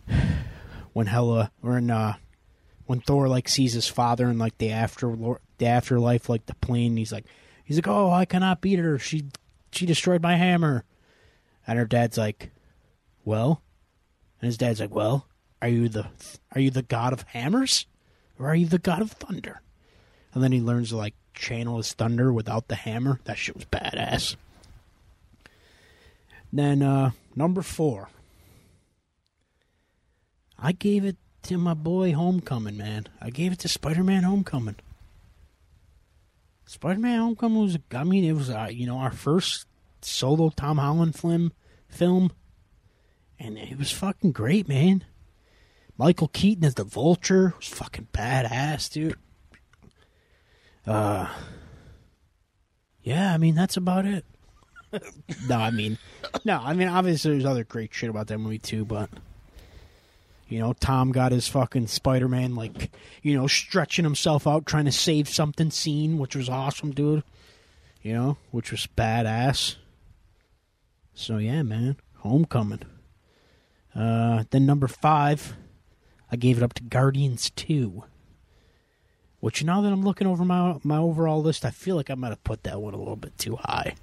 When 0.93 1.07
Hela, 1.07 1.51
or 1.63 1.77
in, 1.79 1.89
uh, 1.89 2.17
when 2.85 3.01
Thor 3.01 3.27
like 3.27 3.49
sees 3.49 3.73
his 3.73 3.87
father 3.87 4.29
in 4.29 4.37
like 4.37 4.59
the 4.59 4.71
after 4.71 5.15
the 5.57 5.65
afterlife, 5.65 6.29
like 6.29 6.45
the 6.45 6.55
plane, 6.55 6.97
he's 6.97 7.11
like, 7.11 7.25
he's 7.63 7.77
like, 7.77 7.87
oh, 7.87 8.11
I 8.11 8.25
cannot 8.25 8.61
beat 8.61 8.77
her. 8.79 8.97
She 8.99 9.25
she 9.77 9.85
destroyed 9.85 10.21
my 10.21 10.35
hammer. 10.35 10.83
And 11.65 11.77
her 11.77 11.85
dad's 11.85 12.17
like, 12.17 12.51
well, 13.25 13.61
and 14.41 14.47
his 14.47 14.57
dad's 14.57 14.79
like, 14.79 14.93
well, 14.93 15.27
are 15.61 15.67
you 15.67 15.89
the 15.89 16.07
are 16.53 16.61
you 16.61 16.69
the 16.69 16.83
god 16.83 17.13
of 17.13 17.23
hammers, 17.23 17.85
or 18.39 18.47
are 18.47 18.55
you 18.55 18.67
the 18.67 18.79
god 18.79 19.01
of 19.01 19.11
thunder? 19.11 19.61
And 20.33 20.43
then 20.43 20.51
he 20.51 20.61
learns 20.61 20.89
to 20.89 20.97
like 20.97 21.15
channel 21.33 21.77
his 21.77 21.93
thunder 21.93 22.31
without 22.31 22.67
the 22.67 22.75
hammer. 22.75 23.19
That 23.25 23.37
shit 23.37 23.55
was 23.55 23.65
badass. 23.65 24.35
Then 26.53 26.81
uh 26.81 27.11
number 27.35 27.61
four. 27.61 28.09
I 30.59 30.71
gave 30.71 31.05
it 31.05 31.17
to 31.43 31.57
my 31.57 31.73
boy 31.73 32.13
Homecoming, 32.13 32.77
man. 32.77 33.07
I 33.21 33.29
gave 33.29 33.51
it 33.51 33.59
to 33.59 33.67
Spider 33.67 34.03
Man 34.03 34.23
Homecoming. 34.23 34.75
Spider 36.67 36.99
Man 36.99 37.19
Homecoming 37.19 37.61
was, 37.61 37.77
I 37.93 38.03
mean, 38.03 38.25
it 38.25 38.33
was, 38.33 38.49
uh, 38.49 38.67
you 38.69 38.85
know, 38.85 38.97
our 38.97 39.11
first 39.11 39.65
solo 40.01 40.49
Tom 40.49 40.77
Holland 40.77 41.15
film, 41.15 41.53
film. 41.87 42.31
And 43.39 43.57
it 43.57 43.77
was 43.77 43.89
fucking 43.91 44.33
great, 44.33 44.67
man. 44.67 45.05
Michael 45.97 46.27
Keaton 46.27 46.65
as 46.65 46.75
the 46.75 46.83
Vulture 46.83 47.53
was 47.57 47.67
fucking 47.67 48.09
badass, 48.11 48.91
dude. 48.91 49.15
Uh, 50.85 51.27
yeah, 53.01 53.33
I 53.33 53.37
mean, 53.37 53.55
that's 53.55 53.77
about 53.77 54.05
it. 54.05 54.25
no, 55.47 55.57
I 55.57 55.71
mean, 55.71 55.97
no, 56.43 56.59
I 56.61 56.73
mean, 56.73 56.89
obviously 56.89 57.31
there's 57.31 57.45
other 57.45 57.63
great 57.63 57.93
shit 57.93 58.09
about 58.09 58.27
that 58.27 58.39
movie 58.39 58.59
too, 58.59 58.83
but. 58.83 59.09
You 60.47 60.59
know, 60.59 60.73
Tom 60.73 61.11
got 61.11 61.33
his 61.33 61.47
fucking 61.47 61.87
Spider 61.87 62.27
Man, 62.27 62.55
like, 62.55 62.91
you 63.21 63.37
know, 63.37 63.47
stretching 63.47 64.05
himself 64.05 64.47
out, 64.47 64.65
trying 64.65 64.85
to 64.85 64.91
save 64.91 65.27
something 65.27 65.71
scene, 65.71 66.17
which 66.17 66.35
was 66.35 66.47
awesome, 66.47 66.91
dude. 66.91 67.23
You 68.01 68.13
know, 68.13 68.37
which 68.51 68.71
was 68.71 68.87
badass. 68.97 69.75
So, 71.13 71.37
yeah, 71.37 71.63
man. 71.63 71.97
Homecoming. 72.17 72.83
Uh, 73.93 74.45
then 74.51 74.65
number 74.65 74.87
five, 74.87 75.57
I 76.31 76.35
gave 76.35 76.57
it 76.57 76.63
up 76.63 76.73
to 76.75 76.83
Guardians 76.83 77.49
2. 77.51 78.03
Which 79.39 79.63
now 79.63 79.81
that 79.81 79.91
I'm 79.91 80.03
looking 80.03 80.27
over 80.27 80.43
my 80.43 80.77
my 80.83 80.97
overall 80.97 81.41
list, 81.41 81.63
I 81.63 81.69
feel 81.69 81.95
like 81.95 82.09
I 82.09 82.15
might 82.15 82.29
have 82.29 82.43
put 82.43 82.63
that 82.63 82.81
one 82.81 82.93
a 82.93 82.97
little 82.97 83.15
bit 83.15 83.37
too 83.37 83.55
high. 83.55 83.95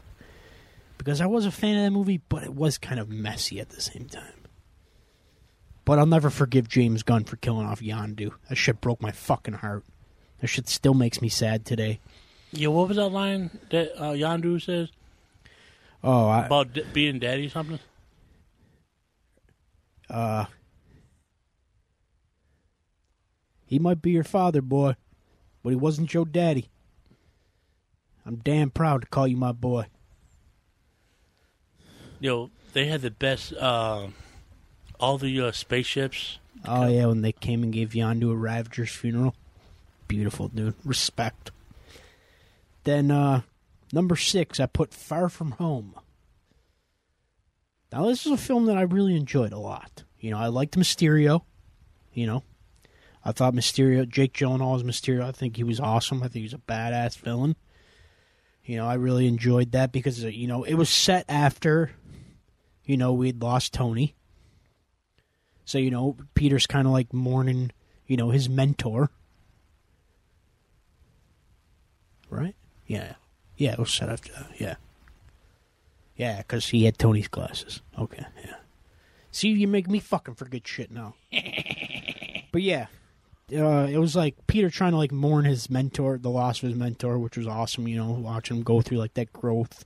Because 0.97 1.21
I 1.21 1.27
was 1.27 1.45
a 1.45 1.51
fan 1.51 1.77
of 1.77 1.83
that 1.85 1.91
movie, 1.91 2.21
but 2.29 2.45
it 2.45 2.55
was 2.55 2.79
kind 2.79 3.01
of 3.01 3.09
messy 3.09 3.61
at 3.61 3.71
the 3.71 3.81
same 3.81 4.09
time. 4.09 4.44
But 5.85 5.99
I'll 5.99 6.07
never 6.07 6.31
forgive 6.31 6.69
James 6.69 7.03
Gunn 7.03 7.25
for 7.25 7.37
killing 7.37 7.67
off 7.67 7.81
Yondu. 7.83 8.33
That 8.49 8.55
shit 8.57 8.81
broke 8.81 9.03
my 9.03 9.13
fucking 9.13 9.55
heart. 9.55 9.85
That 10.41 10.47
shit 10.47 10.69
still 10.69 10.95
makes 10.95 11.21
me 11.21 11.29
sad 11.29 11.65
today. 11.67 12.01
Yeah, 12.53 12.69
what 12.69 12.89
was 12.89 12.97
that 12.97 13.09
line 13.09 13.51
that 13.71 13.93
uh, 14.01 14.13
Yondu 14.13 14.63
says 14.63 14.89
Oh, 16.03 16.29
I, 16.29 16.47
about 16.47 16.73
d- 16.73 16.85
being 16.93 17.19
daddy 17.19 17.49
something? 17.49 17.79
uh, 20.09 20.45
he 23.67 23.79
might 23.79 24.01
be 24.03 24.11
your 24.13 24.25
father, 24.25 24.63
boy, 24.63 24.97
but 25.63 25.71
he 25.71 25.77
wasn't 25.77 26.15
your 26.15 26.25
daddy. 26.27 26.69
I'm 28.27 28.37
damn 28.37 28.71
proud 28.71 29.03
to 29.03 29.07
call 29.09 29.27
you 29.27 29.37
my 29.37 29.53
boy. 29.53 29.87
Yo, 32.21 32.51
they 32.73 32.87
had 32.87 33.03
the 33.03 33.11
best. 33.11 33.53
Uh, 33.55 34.09
all 35.01 35.19
the 35.19 35.41
uh, 35.41 35.53
spaceships. 35.53 36.39
Oh 36.67 36.89
yeah, 36.89 37.07
when 37.07 37.23
they 37.23 37.33
came 37.33 37.63
and 37.63 37.73
gave 37.73 37.91
Yondu 37.91 38.33
a 38.33 38.37
Ravager's 38.37 38.91
funeral. 38.91 39.35
Beautiful, 40.09 40.49
dude. 40.49 40.75
Respect. 40.85 41.51
Then 42.85 43.11
uh 43.11 43.43
number 43.93 44.17
six, 44.17 44.61
I 44.61 44.67
put 44.67 44.95
Far 44.95 45.29
From 45.29 45.53
Home. 45.53 45.95
Now 47.93 48.07
this 48.07 48.27
is 48.27 48.33
a 48.33 48.37
film 48.37 48.67
that 48.67 48.77
I 48.77 48.83
really 48.83 49.17
enjoyed 49.17 49.53
a 49.53 49.59
lot. 49.59 50.05
You 50.19 50.31
know, 50.31 50.39
I 50.39 50.47
liked 50.47 50.77
Mysterio. 50.77 51.43
You 52.13 52.27
know, 52.27 52.43
I 53.25 53.33
thought 53.33 53.55
Mysterio, 53.55 54.09
Jake 54.09 54.33
Gyllenhaal 54.33 54.77
as 54.77 54.83
Mysterio. 54.83 55.25
I 55.25 55.33
think 55.33 55.57
he 55.57 55.65
was 55.65 55.81
awesome. 55.81 56.19
I 56.23 56.29
think 56.29 56.35
he 56.35 56.43
was 56.43 56.55
a 56.55 56.59
badass 56.59 57.17
villain. 57.19 57.57
You 58.65 58.77
know, 58.77 58.87
I 58.87 58.95
really 58.95 59.27
enjoyed 59.27 59.73
that 59.73 59.93
because 59.93 60.25
uh, 60.25 60.29
you 60.29 60.47
know 60.47 60.65
it 60.65 60.75
was 60.75 60.89
set 60.89 61.27
after, 61.29 61.91
you 62.85 62.97
know, 62.97 63.13
we'd 63.13 63.43
lost 63.43 63.75
Tony. 63.75 64.15
So, 65.65 65.79
you 65.79 65.91
know, 65.91 66.17
Peter's 66.35 66.67
kind 66.67 66.87
of 66.87 66.93
like 66.93 67.13
mourning, 67.13 67.73
you 68.07 68.17
know, 68.17 68.31
his 68.31 68.49
mentor. 68.49 69.11
Right? 72.29 72.55
Yeah. 72.87 73.15
Yeah, 73.57 73.73
it 73.73 73.79
was 73.79 73.93
set 73.93 74.09
after 74.09 74.33
that. 74.33 74.51
Yeah. 74.59 74.75
Yeah, 76.17 76.39
because 76.39 76.69
he 76.69 76.85
had 76.85 76.99
Tony's 76.99 77.29
glasses. 77.29 77.81
Okay, 77.99 78.25
yeah. 78.45 78.57
See, 79.31 79.49
you 79.49 79.67
make 79.67 79.89
me 79.89 79.99
fucking 79.99 80.35
forget 80.35 80.67
shit 80.67 80.91
now. 80.93 81.15
but 82.53 82.63
yeah, 82.63 82.87
uh, 83.53 83.87
it 83.91 83.99
was 83.99 84.15
like 84.15 84.47
Peter 84.47 84.71
trying 84.71 84.93
to 84.93 84.97
like 84.97 85.11
mourn 85.11 85.45
his 85.45 85.69
mentor, 85.69 86.19
the 86.19 86.31
loss 86.31 86.63
of 86.63 86.69
his 86.69 86.79
mentor, 86.79 87.19
which 87.19 87.37
was 87.37 87.49
awesome. 87.49 87.89
You 87.89 87.97
know, 87.97 88.11
watching 88.11 88.59
him 88.59 88.63
go 88.63 88.81
through 88.81 88.99
like 88.99 89.15
that 89.15 89.33
growth, 89.33 89.85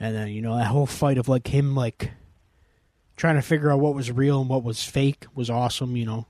and 0.00 0.16
then 0.16 0.28
you 0.28 0.42
know 0.42 0.56
that 0.56 0.66
whole 0.66 0.86
fight 0.86 1.18
of 1.18 1.28
like 1.28 1.46
him 1.46 1.76
like 1.76 2.10
trying 3.16 3.36
to 3.36 3.42
figure 3.42 3.70
out 3.70 3.80
what 3.80 3.94
was 3.94 4.10
real 4.12 4.40
and 4.40 4.48
what 4.50 4.62
was 4.62 4.82
fake 4.84 5.26
was 5.34 5.48
awesome. 5.50 5.96
You 5.96 6.06
know, 6.06 6.26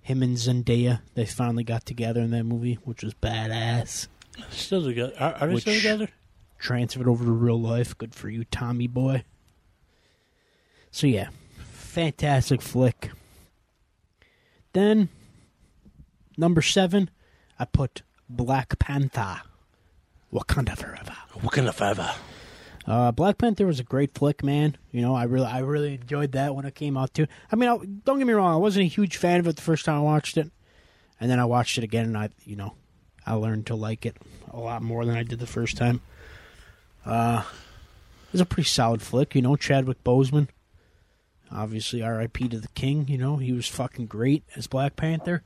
him 0.00 0.22
and 0.22 0.36
Zendaya 0.36 1.00
they 1.14 1.26
finally 1.26 1.64
got 1.64 1.84
together 1.86 2.20
in 2.20 2.30
that 2.32 2.44
movie, 2.44 2.78
which 2.84 3.02
was 3.02 3.14
badass. 3.14 4.08
Still 4.50 4.84
together? 4.84 5.12
Are, 5.18 5.34
are 5.34 5.46
they 5.48 5.54
Which- 5.54 5.62
still 5.62 5.74
together? 5.76 6.08
Transferred 6.58 7.08
over 7.08 7.24
to 7.24 7.30
real 7.32 7.60
life. 7.60 7.98
Good 7.98 8.14
for 8.14 8.28
you, 8.30 8.44
Tommy 8.44 8.86
boy. 8.86 9.24
So 10.92 11.06
yeah, 11.08 11.30
fantastic 11.72 12.62
flick. 12.62 13.10
Then 14.72 15.08
number 16.36 16.62
seven, 16.62 17.10
I 17.58 17.64
put 17.64 18.02
Black 18.28 18.78
Panther, 18.78 19.40
Wakanda 20.32 20.76
Forever. 20.78 21.16
Wakanda 21.40 21.74
Forever. 21.74 22.10
Uh, 22.86 23.12
Black 23.12 23.38
Panther 23.38 23.66
was 23.66 23.78
a 23.78 23.84
great 23.84 24.14
flick, 24.14 24.42
man. 24.42 24.76
You 24.90 25.02
know, 25.02 25.14
I 25.14 25.24
really, 25.24 25.46
I 25.46 25.60
really 25.60 25.94
enjoyed 25.94 26.32
that 26.32 26.54
when 26.54 26.64
it 26.64 26.74
came 26.74 26.96
out 26.96 27.14
too. 27.14 27.26
I 27.50 27.56
mean, 27.56 27.68
I, 27.68 27.76
don't 28.04 28.18
get 28.18 28.26
me 28.26 28.32
wrong, 28.32 28.52
I 28.52 28.56
wasn't 28.56 28.86
a 28.86 28.88
huge 28.88 29.16
fan 29.16 29.40
of 29.40 29.46
it 29.46 29.56
the 29.56 29.62
first 29.62 29.84
time 29.84 29.96
I 29.96 30.00
watched 30.00 30.36
it, 30.36 30.50
and 31.20 31.30
then 31.30 31.38
I 31.38 31.44
watched 31.44 31.78
it 31.78 31.84
again, 31.84 32.06
and 32.06 32.18
I, 32.18 32.30
you 32.44 32.56
know, 32.56 32.74
I 33.24 33.34
learned 33.34 33.66
to 33.66 33.76
like 33.76 34.04
it 34.04 34.16
a 34.50 34.58
lot 34.58 34.82
more 34.82 35.04
than 35.04 35.16
I 35.16 35.22
did 35.22 35.38
the 35.38 35.46
first 35.46 35.76
time. 35.76 36.00
Uh, 37.06 37.44
it 38.26 38.32
was 38.32 38.40
a 38.40 38.46
pretty 38.46 38.68
solid 38.68 39.02
flick, 39.02 39.34
you 39.34 39.42
know. 39.42 39.56
Chadwick 39.56 40.02
Boseman, 40.02 40.48
Obviously, 41.54 42.02
R.I.P. 42.02 42.48
to 42.48 42.58
the 42.58 42.68
King. 42.68 43.06
You 43.08 43.18
know, 43.18 43.36
he 43.36 43.52
was 43.52 43.68
fucking 43.68 44.06
great 44.06 44.44
as 44.56 44.66
Black 44.66 44.96
Panther. 44.96 45.42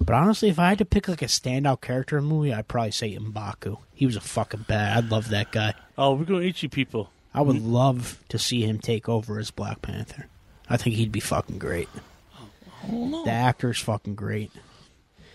But 0.00 0.14
honestly, 0.14 0.48
if 0.48 0.58
I 0.58 0.68
had 0.68 0.78
to 0.78 0.84
pick 0.84 1.08
like 1.08 1.22
a 1.22 1.26
standout 1.26 1.80
character 1.80 2.18
in 2.18 2.24
a 2.24 2.26
movie, 2.26 2.52
I'd 2.52 2.68
probably 2.68 2.90
say 2.90 3.16
M'Baku. 3.16 3.78
He 3.94 4.06
was 4.06 4.16
a 4.16 4.20
fucking 4.20 4.66
bad. 4.68 5.04
I 5.04 5.06
love 5.06 5.30
that 5.30 5.50
guy. 5.52 5.74
Oh, 5.96 6.14
we're 6.14 6.24
gonna 6.24 6.42
eat 6.42 6.62
you 6.62 6.68
people. 6.68 7.10
I 7.34 7.42
would 7.42 7.60
love 7.62 8.22
to 8.30 8.38
see 8.38 8.62
him 8.62 8.78
take 8.78 9.08
over 9.08 9.38
as 9.38 9.50
Black 9.50 9.82
Panther. 9.82 10.26
I 10.70 10.76
think 10.76 10.96
he'd 10.96 11.12
be 11.12 11.20
fucking 11.20 11.58
great. 11.58 11.88
The 12.88 13.30
actor's 13.30 13.80
fucking 13.80 14.14
great. 14.14 14.50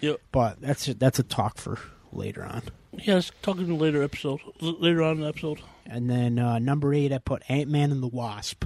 Yep. 0.01 0.19
But 0.31 0.61
that's 0.61 0.87
a, 0.87 0.93
that's 0.95 1.19
a 1.19 1.23
talk 1.23 1.57
for 1.57 1.77
later 2.11 2.43
on. 2.43 2.63
Yeah, 2.93 3.15
let's 3.15 3.31
talk 3.41 3.57
in 3.57 3.69
a 3.69 3.75
later 3.75 4.03
episode. 4.03 4.39
L- 4.61 4.79
later 4.79 5.03
on 5.03 5.17
in 5.17 5.21
the 5.21 5.27
episode. 5.27 5.59
And 5.85 6.09
then 6.09 6.39
uh, 6.39 6.59
number 6.59 6.93
eight, 6.93 7.11
I 7.13 7.17
put 7.19 7.43
Ant 7.49 7.69
Man 7.69 7.91
and 7.91 8.01
the 8.01 8.07
Wasp, 8.07 8.65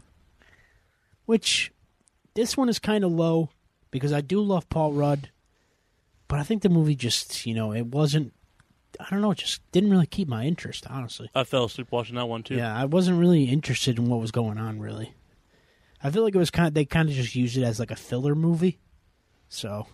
which 1.25 1.71
this 2.35 2.55
one 2.55 2.69
is 2.69 2.79
kind 2.79 3.03
of 3.03 3.11
low 3.11 3.49
because 3.91 4.13
I 4.13 4.21
do 4.21 4.41
love 4.41 4.69
Paul 4.69 4.93
Rudd, 4.93 5.29
but 6.27 6.39
I 6.39 6.43
think 6.43 6.61
the 6.61 6.69
movie 6.69 6.95
just, 6.95 7.45
you 7.45 7.53
know, 7.53 7.71
it 7.73 7.87
wasn't. 7.87 8.33
I 8.99 9.07
don't 9.09 9.19
know, 9.19 9.31
it 9.31 9.39
just 9.39 9.59
didn't 9.73 9.91
really 9.91 10.05
keep 10.05 10.29
my 10.29 10.45
interest, 10.45 10.87
honestly. 10.89 11.29
I 11.35 11.43
fell 11.43 11.65
asleep 11.65 11.87
watching 11.91 12.15
that 12.15 12.27
one 12.27 12.43
too. 12.43 12.55
Yeah, 12.55 12.73
I 12.73 12.85
wasn't 12.85 13.19
really 13.19 13.43
interested 13.45 13.97
in 13.97 14.05
what 14.05 14.21
was 14.21 14.31
going 14.31 14.57
on. 14.57 14.79
Really, 14.79 15.13
I 16.01 16.11
feel 16.11 16.23
like 16.23 16.33
it 16.33 16.39
was 16.39 16.51
kind 16.51 16.67
of 16.69 16.73
they 16.73 16.85
kind 16.85 17.09
of 17.09 17.15
just 17.15 17.35
used 17.35 17.57
it 17.57 17.63
as 17.63 17.79
like 17.79 17.91
a 17.91 17.95
filler 17.97 18.35
movie. 18.35 18.79
So, 19.49 19.87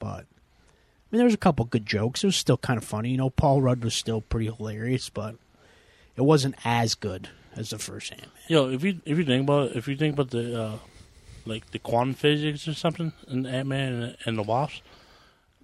but 0.00 0.26
I 0.26 1.06
mean, 1.10 1.18
there 1.18 1.24
was 1.24 1.34
a 1.34 1.38
couple 1.38 1.64
good 1.66 1.86
jokes. 1.86 2.24
It 2.24 2.26
was 2.26 2.36
still 2.36 2.56
kind 2.56 2.78
of 2.78 2.84
funny. 2.84 3.10
You 3.10 3.16
know, 3.16 3.30
Paul 3.30 3.62
Rudd 3.62 3.84
was 3.84 3.94
still 3.94 4.22
pretty 4.22 4.46
hilarious, 4.46 5.08
but 5.08 5.36
it 6.16 6.22
wasn't 6.22 6.56
as 6.64 6.94
good 6.94 7.28
as 7.54 7.70
the 7.70 7.78
first 7.78 8.12
Ant 8.12 8.22
Man. 8.22 8.30
Yo, 8.48 8.70
if 8.70 8.82
you 8.82 9.00
if 9.04 9.18
you 9.18 9.24
think 9.24 9.44
about 9.44 9.70
it, 9.70 9.76
if 9.76 9.86
you 9.86 9.96
think 9.96 10.14
about 10.14 10.30
the 10.30 10.62
uh, 10.62 10.78
like 11.46 11.70
the 11.70 11.78
quantum 11.78 12.14
physics 12.14 12.66
or 12.66 12.74
something 12.74 13.12
in 13.28 13.46
Ant 13.46 13.68
Man 13.68 13.92
and, 13.92 14.16
and 14.24 14.38
the 14.38 14.42
Wasp, 14.42 14.82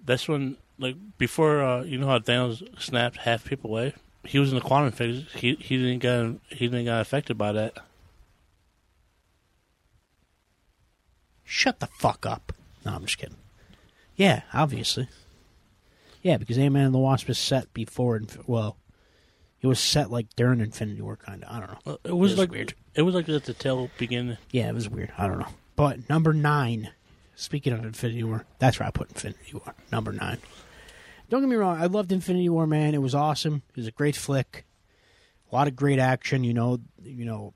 that's 0.05 0.27
when 0.27 0.57
like 0.77 0.95
before 1.17 1.61
uh, 1.63 1.83
you 1.83 1.97
know 1.97 2.07
how 2.07 2.19
Thanos 2.19 2.63
snapped 2.79 3.17
half 3.17 3.45
people 3.45 3.69
away. 3.69 3.93
He 4.25 4.37
was 4.39 4.49
in 4.49 4.55
the 4.55 4.61
quantum 4.61 4.91
phase. 4.91 5.25
He 5.35 5.55
he 5.55 5.77
didn't 5.77 5.99
get 5.99 6.39
he 6.57 6.67
didn't 6.67 6.85
get 6.85 6.99
affected 7.01 7.37
by 7.37 7.51
that. 7.53 7.77
Shut 11.43 11.79
the 11.79 11.87
fuck 11.87 12.25
up. 12.25 12.53
No, 12.85 12.93
I'm 12.93 13.05
just 13.05 13.17
kidding. 13.17 13.37
Yeah, 14.15 14.41
obviously. 14.53 15.07
Yeah, 16.21 16.37
because 16.37 16.57
Ant 16.57 16.73
Man 16.73 16.85
and 16.85 16.93
the 16.93 16.99
Wasp 16.99 17.29
is 17.29 17.39
set 17.39 17.73
before. 17.73 18.17
Inf- 18.17 18.47
well, 18.47 18.77
it 19.61 19.67
was 19.67 19.79
set 19.79 20.11
like 20.11 20.27
during 20.35 20.59
Infinity 20.59 21.01
War, 21.01 21.15
kind 21.15 21.43
of. 21.43 21.49
I 21.51 21.59
don't 21.59 21.69
know. 21.85 21.93
Uh, 21.93 21.97
It 22.03 22.13
was 22.17 22.31
It 22.31 22.33
was 22.33 22.37
like 22.39 22.51
weird. 22.51 22.73
It 22.93 23.01
was 23.03 23.15
like 23.15 23.29
at 23.29 23.45
the 23.45 23.53
tail 23.53 23.89
beginning. 23.97 24.37
Yeah, 24.51 24.69
it 24.69 24.75
was 24.75 24.89
weird. 24.89 25.11
I 25.17 25.27
don't 25.27 25.39
know. 25.39 25.47
But 25.75 26.09
number 26.09 26.33
nine, 26.33 26.91
speaking 27.39 27.73
of 27.73 27.85
Infinity 27.85 28.23
War, 28.23 28.45
that's 28.59 28.79
where 28.79 28.87
I 28.87 28.91
put 28.91 29.09
Infinity 29.09 29.53
War. 29.53 29.73
Number 29.91 30.11
nine. 30.11 30.37
Don't 31.29 31.41
get 31.41 31.49
me 31.49 31.55
wrong, 31.55 31.79
I 31.79 31.85
loved 31.85 32.11
Infinity 32.11 32.49
War, 32.49 32.67
man. 32.67 32.93
It 32.93 33.01
was 33.01 33.15
awesome. 33.15 33.61
It 33.69 33.77
was 33.77 33.87
a 33.87 33.91
great 33.91 34.15
flick. 34.15 34.65
A 35.51 35.55
lot 35.55 35.67
of 35.67 35.75
great 35.75 35.99
action, 35.99 36.43
you 36.43 36.53
know, 36.53 36.79
you 37.01 37.25
know. 37.25 37.53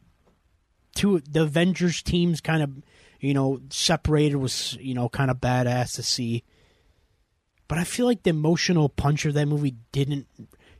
Two 0.95 1.19
the 1.21 1.41
Avengers 1.41 2.03
teams 2.03 2.39
kind 2.39 2.61
of, 2.61 2.71
you 3.19 3.33
know, 3.33 3.61
separated 3.69 4.35
was, 4.35 4.77
you 4.79 4.93
know, 4.93 5.09
kind 5.09 5.31
of 5.31 5.37
badass 5.37 5.95
to 5.95 6.03
see. 6.03 6.43
But 7.67 7.79
I 7.79 7.83
feel 7.83 8.05
like 8.05 8.23
the 8.23 8.29
emotional 8.29 8.89
punch 8.89 9.25
of 9.25 9.33
that 9.33 9.47
movie 9.47 9.75
didn't 9.91 10.27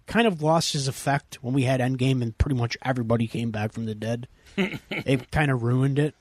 kind 0.06 0.28
of 0.28 0.44
lost 0.44 0.74
his 0.74 0.88
effect 0.88 1.40
when 1.42 1.56
we 1.56 1.64
had 1.64 1.80
Endgame 1.80 2.22
and 2.22 2.38
pretty 2.38 2.56
much 2.56 2.78
everybody 2.84 3.26
came 3.26 3.50
back 3.50 3.72
from 3.74 3.86
the 3.86 3.96
dead. 3.96 4.28
it 4.58 5.32
kind 5.32 5.50
of 5.50 5.64
ruined 5.64 5.98
it 5.98 6.14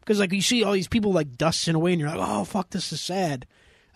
because 0.00 0.18
like 0.18 0.32
you 0.32 0.42
see 0.42 0.64
all 0.64 0.72
these 0.72 0.88
people 0.88 1.12
like 1.12 1.36
dusting 1.36 1.74
away 1.74 1.92
and 1.92 2.00
you're 2.00 2.10
like 2.10 2.18
oh 2.20 2.44
fuck 2.44 2.70
this 2.70 2.92
is 2.92 3.00
sad. 3.00 3.46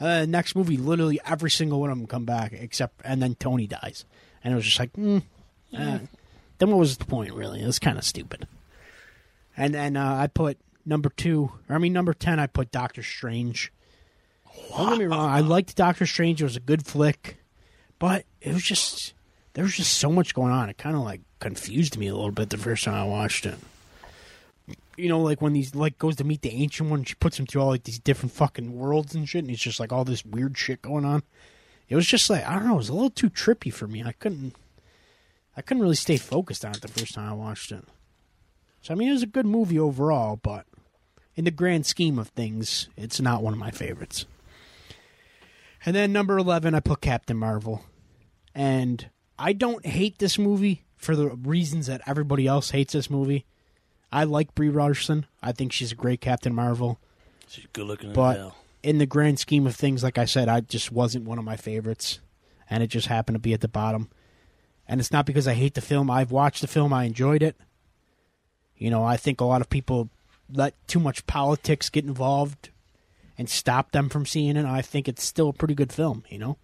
Uh, 0.01 0.27
next 0.27 0.57
movie 0.57 0.77
literally 0.77 1.21
every 1.25 1.51
single 1.51 1.81
one 1.81 1.91
of 1.91 1.97
them 1.97 2.07
come 2.07 2.25
back 2.25 2.53
except 2.53 3.01
and 3.05 3.23
then 3.23 3.35
tony 3.35 3.67
dies. 3.67 4.05
And 4.43 4.53
it 4.53 4.57
was 4.57 4.65
just 4.65 4.79
like 4.79 4.93
mm, 4.95 5.23
uh, 5.77 5.99
then 6.59 6.71
what 6.71 6.79
was 6.79 6.97
the 6.97 7.05
point 7.05 7.33
really? 7.35 7.63
It 7.63 7.67
was 7.67 7.79
kind 7.79 7.99
of 7.99 8.05
stupid. 8.05 8.47
And 9.57 9.75
then 9.75 9.97
uh, 9.97 10.17
i 10.17 10.27
put 10.27 10.59
number 10.87 11.09
two 11.09 11.51
or 11.69 11.77
i 11.77 11.79
mean 11.79 11.93
number 11.93 12.15
10 12.15 12.39
i 12.39 12.47
put 12.47 12.71
doctor 12.71 13.03
strange. 13.03 13.73
Don't 14.71 14.91
get 14.91 14.99
me 14.99 15.05
wrong 15.07 15.31
i 15.31 15.41
liked 15.41 15.75
doctor 15.77 16.07
strange. 16.07 16.41
It 16.41 16.45
was 16.45 16.57
a 16.57 16.61
good 16.61 16.87
flick. 16.87 17.39
But 17.99 18.25
it 18.41 18.53
was 18.53 18.63
just 18.63 19.15
there 19.55 19.65
was 19.65 19.77
just 19.77 19.95
so 19.99 20.11
much 20.11 20.35
going 20.35 20.53
on. 20.53 20.69
It 20.69 20.79
kind 20.79 20.97
of 20.97 21.03
like 21.03 21.21
confused 21.39 21.97
me 21.97 22.09
a 22.09 22.15
little 22.15 22.33
bit 22.33 22.51
the 22.51 22.57
first 22.57 22.85
time 22.85 22.95
i 22.95 23.05
watched 23.05 23.45
it 23.45 23.59
you 24.97 25.09
know, 25.09 25.21
like 25.21 25.43
when 25.43 25.55
he's 25.55 25.75
like 25.75 25.99
goes 25.99 26.17
to 26.17 26.25
meet 26.25 26.43
the 26.43 26.53
ancient 26.53 26.91
one, 26.91 27.05
she 27.05 27.15
puts 27.15 27.39
him 27.39 27.47
through 27.47 27.63
all 27.63 27.69
like 27.69 27.85
these 27.85 27.99
different 27.99 28.33
fucking 28.33 28.77
worlds 28.77 29.15
and 29.15 29.29
shit, 29.29 29.41
and 29.41 29.51
he's 29.51 29.61
just 29.61 29.81
like 29.81 29.93
all 29.93 30.05
this 30.05 30.25
weird 30.25 30.57
shit 30.57 30.83
going 30.83 31.05
on. 31.05 31.23
It 31.89 31.97
was 31.97 32.07
just 32.07 32.29
like 32.31 32.47
I 32.47 32.55
don't 32.55 32.67
know, 32.67 32.75
it 32.75 32.79
was 32.79 32.89
a 32.89 32.95
little 32.95 33.11
too 33.11 33.31
trippy 33.31 33.73
for 33.73 33.87
me. 33.87 34.03
I 34.03 34.13
couldn't, 34.13 34.55
I 35.57 35.63
couldn't 35.63 35.83
really 35.83 35.97
stay 35.97 36.17
focused 36.17 36.65
on 36.65 36.73
it 36.73 36.81
the 36.81 36.89
first 36.89 37.15
time 37.15 37.31
I 37.31 37.35
watched 37.35 37.73
it. 37.73 37.85
So 38.83 38.93
I 38.93 38.97
mean, 38.97 39.09
it 39.09 39.13
was 39.13 39.23
a 39.23 39.27
good 39.27 39.47
movie 39.47 39.79
overall, 39.79 40.37
but 40.37 40.67
in 41.35 41.45
the 41.45 41.51
grand 41.51 41.87
scheme 41.87 42.19
of 42.19 42.29
things, 42.29 42.89
it's 42.97 43.21
not 43.21 43.43
one 43.43 43.53
of 43.53 43.59
my 43.59 43.71
favorites. 43.71 44.27
And 45.87 45.95
then 45.95 46.13
number 46.13 46.39
eleven, 46.39 46.75
I 46.75 46.81
put 46.81 47.01
Captain 47.01 47.37
Marvel, 47.37 47.85
and 48.55 49.11
I 49.39 49.53
don't 49.53 49.85
hate 49.85 50.19
this 50.19 50.39
movie 50.39 50.85
for 50.97 51.15
the 51.15 51.29
reasons 51.29 51.87
that 51.87 52.01
everybody 52.07 52.47
else 52.47 52.71
hates 52.71 52.95
this 52.95 53.11
movie. 53.11 53.45
I 54.15 54.25
like 54.25 54.55
Brie 54.55 54.71
Larson. 54.71 55.27
I 55.43 55.51
think 55.53 55.73
she's 55.73 55.91
a 55.93 55.97
great 55.97 56.21
Captain 56.21 56.55
Marvel. 56.55 57.01
She's 57.49 57.67
good 57.73 57.87
looking 57.87 58.13
But 58.13 58.37
hell. 58.37 58.57
in 58.83 58.99
the 58.99 59.07
grand 59.07 59.39
scheme 59.41 59.67
of 59.67 59.75
things, 59.75 60.05
like 60.05 60.19
I 60.19 60.25
said, 60.25 60.49
I 60.49 60.61
just 60.61 60.93
wasn't 60.93 61.25
one 61.25 61.39
of 61.39 61.45
my 61.45 61.57
favorites, 61.57 62.21
and 62.71 62.83
it 62.83 62.87
just 62.87 63.09
happened 63.09 63.35
to 63.35 63.41
be 63.41 63.53
at 63.55 63.61
the 63.61 63.69
bottom. 63.69 64.09
And 64.87 65.01
it's 65.01 65.11
not 65.11 65.27
because 65.27 65.49
I 65.49 65.55
hate 65.55 65.75
the 65.75 65.81
film. 65.81 66.11
I've 66.11 66.31
watched 66.31 66.61
the 66.61 66.67
film. 66.69 66.93
I 66.93 67.05
enjoyed 67.05 67.43
it. 67.43 67.57
You 68.77 68.91
know, 68.91 69.03
I 69.05 69.17
think 69.17 69.41
a 69.41 69.45
lot 69.45 69.61
of 69.63 69.69
people 69.71 70.11
let 70.53 70.75
too 70.87 71.01
much 71.01 71.27
politics 71.27 71.89
get 71.91 72.05
involved 72.05 72.69
and 73.37 73.49
stop 73.49 73.91
them 73.93 74.09
from 74.09 74.27
seeing 74.27 74.57
it. 74.57 74.65
I 74.67 74.81
think 74.83 75.09
it's 75.09 75.25
still 75.25 75.49
a 75.49 75.53
pretty 75.55 75.75
good 75.75 75.93
film. 75.93 76.23
You 76.29 76.39
know, 76.39 76.59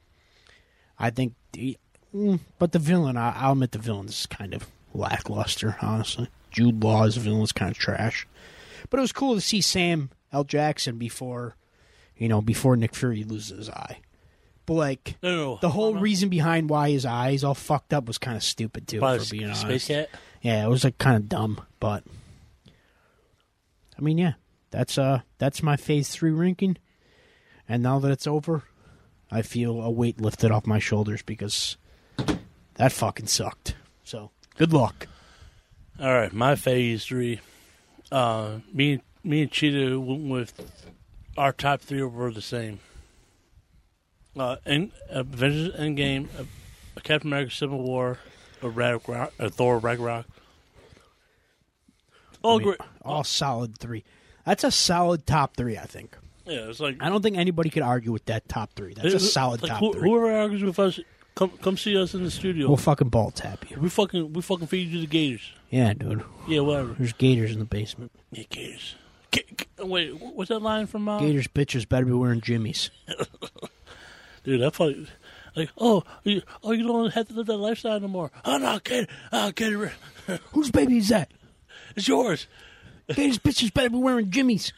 I 0.98 1.10
think, 1.10 1.34
the, 1.52 1.78
mm, 2.14 2.38
but 2.58 2.72
the 2.72 2.78
villain, 2.78 3.16
I, 3.16 3.32
I'll 3.36 3.52
admit, 3.52 3.72
the 3.72 3.78
villain 3.78 4.06
is 4.06 4.26
kind 4.26 4.54
of 4.54 4.66
lackluster. 4.94 5.76
Honestly, 5.80 6.28
Jude 6.50 6.82
Law's 6.82 7.16
villain 7.16 7.42
is 7.42 7.52
kind 7.52 7.70
of 7.70 7.78
trash. 7.78 8.26
But 8.88 8.98
it 8.98 9.02
was 9.02 9.12
cool 9.12 9.34
to 9.34 9.40
see 9.40 9.60
Sam 9.60 10.10
L. 10.32 10.44
Jackson 10.44 10.96
before, 10.98 11.56
you 12.16 12.28
know, 12.28 12.40
before 12.40 12.76
Nick 12.76 12.94
Fury 12.94 13.24
loses 13.24 13.56
his 13.58 13.70
eye. 13.70 13.98
But 14.66 14.74
like 14.74 15.16
No, 15.22 15.30
no, 15.30 15.36
no. 15.54 15.58
the 15.60 15.70
whole 15.70 15.94
reason 15.94 16.28
behind 16.28 16.70
why 16.70 16.90
his 16.90 17.04
eye 17.04 17.30
is 17.30 17.42
all 17.44 17.54
fucked 17.54 17.92
up 17.92 18.06
was 18.06 18.18
kind 18.18 18.36
of 18.36 18.42
stupid 18.42 18.86
too. 18.86 19.00
By 19.00 19.18
for 19.18 19.30
being 19.30 19.44
honest, 19.44 19.62
space 19.62 19.86
cat. 19.88 20.10
yeah, 20.42 20.64
it 20.64 20.68
was 20.68 20.84
like 20.84 20.98
kind 20.98 21.16
of 21.16 21.28
dumb. 21.28 21.60
But 21.80 22.04
I 23.98 24.00
mean, 24.02 24.18
yeah, 24.18 24.34
that's 24.70 24.98
uh 24.98 25.20
that's 25.38 25.62
my 25.62 25.76
Phase 25.76 26.08
Three 26.10 26.30
ranking. 26.30 26.76
And 27.68 27.82
now 27.82 27.98
that 28.00 28.10
it's 28.10 28.26
over, 28.26 28.64
I 29.30 29.42
feel 29.42 29.80
a 29.80 29.90
weight 29.90 30.20
lifted 30.20 30.50
off 30.50 30.66
my 30.66 30.78
shoulders 30.78 31.22
because 31.22 31.76
that 32.74 32.92
fucking 32.92 33.26
sucked. 33.28 33.74
So 34.04 34.30
good 34.56 34.72
luck. 34.72 35.06
All 36.00 36.12
right, 36.12 36.32
my 36.32 36.56
phase 36.56 37.04
three. 37.04 37.40
Uh, 38.10 38.60
me, 38.72 39.02
me 39.22 39.42
and 39.42 39.50
Cheetah 39.50 40.00
went 40.00 40.30
with 40.30 40.86
our 41.36 41.52
top 41.52 41.80
three 41.80 42.02
were 42.02 42.32
the 42.32 42.40
same. 42.40 42.80
Uh, 44.36 44.56
in 44.64 44.92
Avengers 45.10 45.74
Endgame, 45.74 46.28
uh, 46.38 46.44
Captain 47.02 47.28
America: 47.28 47.50
Civil 47.50 47.82
War, 47.82 48.18
a 48.62 48.68
Ragnarok, 48.68 49.34
a 49.38 49.50
Thor 49.50 49.78
Ragnarok. 49.78 50.26
Oh, 52.42 52.54
I 52.54 52.58
mean, 52.58 52.66
great! 52.68 52.80
all 53.02 53.24
solid 53.24 53.76
three. 53.78 54.04
That's 54.46 54.64
a 54.64 54.70
solid 54.70 55.26
top 55.26 55.56
three, 55.56 55.76
I 55.76 55.84
think. 55.84 56.16
Yeah, 56.46 56.68
it's 56.68 56.80
like 56.80 56.96
I 57.00 57.10
don't 57.10 57.20
think 57.22 57.36
anybody 57.36 57.68
could 57.68 57.82
argue 57.82 58.12
with 58.12 58.24
that 58.26 58.48
top 58.48 58.72
three. 58.74 58.94
That's 58.94 59.14
a 59.14 59.20
solid 59.20 59.62
like 59.62 59.70
top 59.72 59.80
who- 59.80 59.92
three. 59.92 60.08
Whoever 60.08 60.32
argues 60.34 60.62
with 60.62 60.78
us, 60.78 60.98
come 61.34 61.50
come 61.60 61.76
see 61.76 62.00
us 62.00 62.14
in 62.14 62.24
the 62.24 62.30
studio. 62.30 62.68
We'll 62.68 62.76
fucking 62.78 63.10
ball 63.10 63.30
tap 63.32 63.68
you. 63.70 63.78
we 63.78 63.90
fucking 63.90 64.32
we 64.32 64.40
fucking 64.40 64.68
feed 64.68 64.88
you 64.88 65.02
the 65.02 65.06
gators. 65.06 65.52
Yeah, 65.70 65.94
dude. 65.94 66.24
Yeah, 66.48 66.60
whatever. 66.60 66.94
There's 66.98 67.12
gators 67.12 67.52
in 67.52 67.60
the 67.60 67.64
basement. 67.64 68.12
Yeah, 68.32 68.44
gators. 68.50 68.96
Ga- 69.30 69.46
ga- 69.56 69.86
wait, 69.86 70.10
what's 70.20 70.48
that 70.48 70.58
line 70.60 70.86
from? 70.86 71.08
Uh, 71.08 71.20
Gators 71.20 71.46
bitches 71.46 71.88
better 71.88 72.04
be 72.04 72.12
wearing 72.12 72.40
jimmies. 72.40 72.90
Dude, 74.42 74.60
that 74.62 74.72
probably 74.72 75.06
like 75.54 75.70
oh 75.78 76.02
you, 76.24 76.42
oh 76.64 76.72
you 76.72 76.84
don't 76.86 77.12
have 77.12 77.28
to 77.28 77.34
live 77.34 77.46
that 77.46 77.56
lifestyle 77.58 78.00
no 78.00 78.08
more. 78.08 78.32
Oh 78.44 78.58
no, 78.58 78.80
get 78.82 79.08
oh 79.32 79.52
get 79.52 79.72
it. 79.72 79.92
Whose 80.52 80.70
baby 80.70 80.98
is 80.98 81.08
that? 81.08 81.30
It's 81.94 82.08
yours, 82.08 82.46
Gators 83.08 83.38
bitches 83.38 83.72
better 83.72 83.90
be 83.90 83.98
wearing 83.98 84.30
jimmies. 84.30 84.72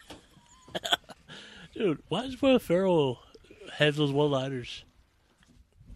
dude. 1.74 2.02
Why 2.08 2.22
does 2.22 2.40
Will 2.42 2.58
Ferrell 2.58 3.20
have 3.74 3.96
those 3.96 4.12
one 4.12 4.30
liners? 4.30 4.84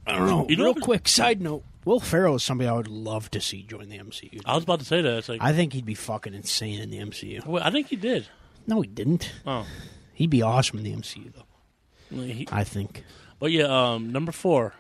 I 0.07 0.13
don't 0.17 0.27
know. 0.29 0.47
You 0.49 0.57
know 0.57 0.65
Real 0.65 0.75
quick 0.75 1.09
side 1.09 1.43
note. 1.43 1.65
Will 1.87 2.01
Ferrell 2.01 2.35
is 2.35 2.43
somebody 2.43 2.69
I 2.69 2.73
would 2.75 2.89
love 2.89 3.31
to 3.31 3.41
see 3.41 3.63
join 3.63 3.89
the 3.89 3.99
MCU. 3.99 4.43
I 4.45 4.55
was 4.57 4.65
about 4.65 4.81
to 4.81 4.85
say 4.85 5.01
that. 5.01 5.19
It's 5.19 5.29
like, 5.29 5.41
I, 5.41 5.51
I 5.51 5.53
think 5.55 5.73
he'd 5.73 5.87
be 5.87 5.95
fucking 5.95 6.35
insane 6.35 6.81
in 6.81 6.91
the 6.91 6.99
MCU. 6.99 7.47
well, 7.47 7.63
I 7.63 7.71
think 7.71 7.87
he 7.87 7.97
did. 7.97 8.29
No, 8.67 8.81
he 8.83 8.89
didn't. 8.89 9.33
Oh, 9.47 9.65
He'd 10.13 10.31
be 10.31 10.43
awesome 10.43 10.79
in 10.79 10.85
the 10.85 10.93
MCU 10.93 11.33
though. 11.33 12.21
he, 12.23 12.49
I 12.51 12.65
think. 12.65 13.05
but 13.39 13.53
yeah, 13.53 13.65
um, 13.93 14.11
number 14.13 14.33
four. 14.33 14.75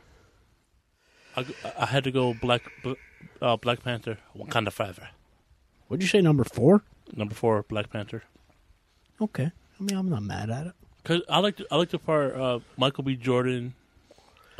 I 1.78 1.86
had 1.86 2.04
to 2.04 2.11
go 2.11 2.34
Black 2.34 2.62
Bl- 2.82 2.92
uh, 3.40 3.57
Black 3.57 3.82
Panther 3.84 4.18
Wakanda 4.36 4.72
Forever. 4.72 5.09
What'd 5.88 6.02
you 6.02 6.09
say? 6.09 6.20
Number 6.20 6.44
four? 6.44 6.82
Number 7.14 7.34
four, 7.34 7.62
Black 7.68 7.90
Panther. 7.90 8.22
Okay. 9.20 9.52
I 9.78 9.82
mean, 9.82 9.96
I'm 9.96 10.09
not 10.09 10.22
mad 10.22 10.50
at 10.50 10.66
it. 10.68 10.72
Cause 11.04 11.20
I 11.28 11.38
like 11.38 11.57
the, 11.59 11.66
I 11.70 11.76
like 11.76 11.90
the 11.90 11.98
part 11.98 12.34
uh, 12.34 12.59
Michael 12.76 13.04
B. 13.04 13.14
Jordan. 13.14 13.74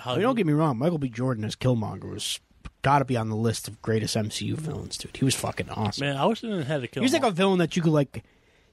I 0.05 0.13
mean, 0.13 0.23
don't 0.23 0.35
get 0.37 0.47
me 0.47 0.53
wrong. 0.53 0.79
Michael 0.79 0.99
B. 0.99 1.09
Jordan 1.09 1.45
as 1.45 1.57
Killmonger 1.57 2.11
was 2.11 2.41
got 2.83 3.01
to 3.01 3.05
be 3.05 3.17
on 3.17 3.29
the 3.29 3.37
list 3.37 3.67
of 3.67 3.83
greatest 3.83 4.17
MCU 4.17 4.53
mm-hmm. 4.53 4.65
villains, 4.65 4.97
dude. 4.97 5.17
He 5.17 5.25
was 5.25 5.35
fucking 5.35 5.71
awesome. 5.71 6.07
man, 6.07 6.17
I 6.17 6.27
wish 6.27 6.41
they 6.41 6.49
didn't 6.49 6.67
have 6.67 6.83
to 6.83 6.89
kill. 6.89 7.03
He 7.03 7.05
was 7.05 7.13
like 7.13 7.25
a 7.25 7.31
villain 7.31 7.59
that 7.59 7.77
you 7.77 7.83
could 7.83 7.93
like, 7.93 8.23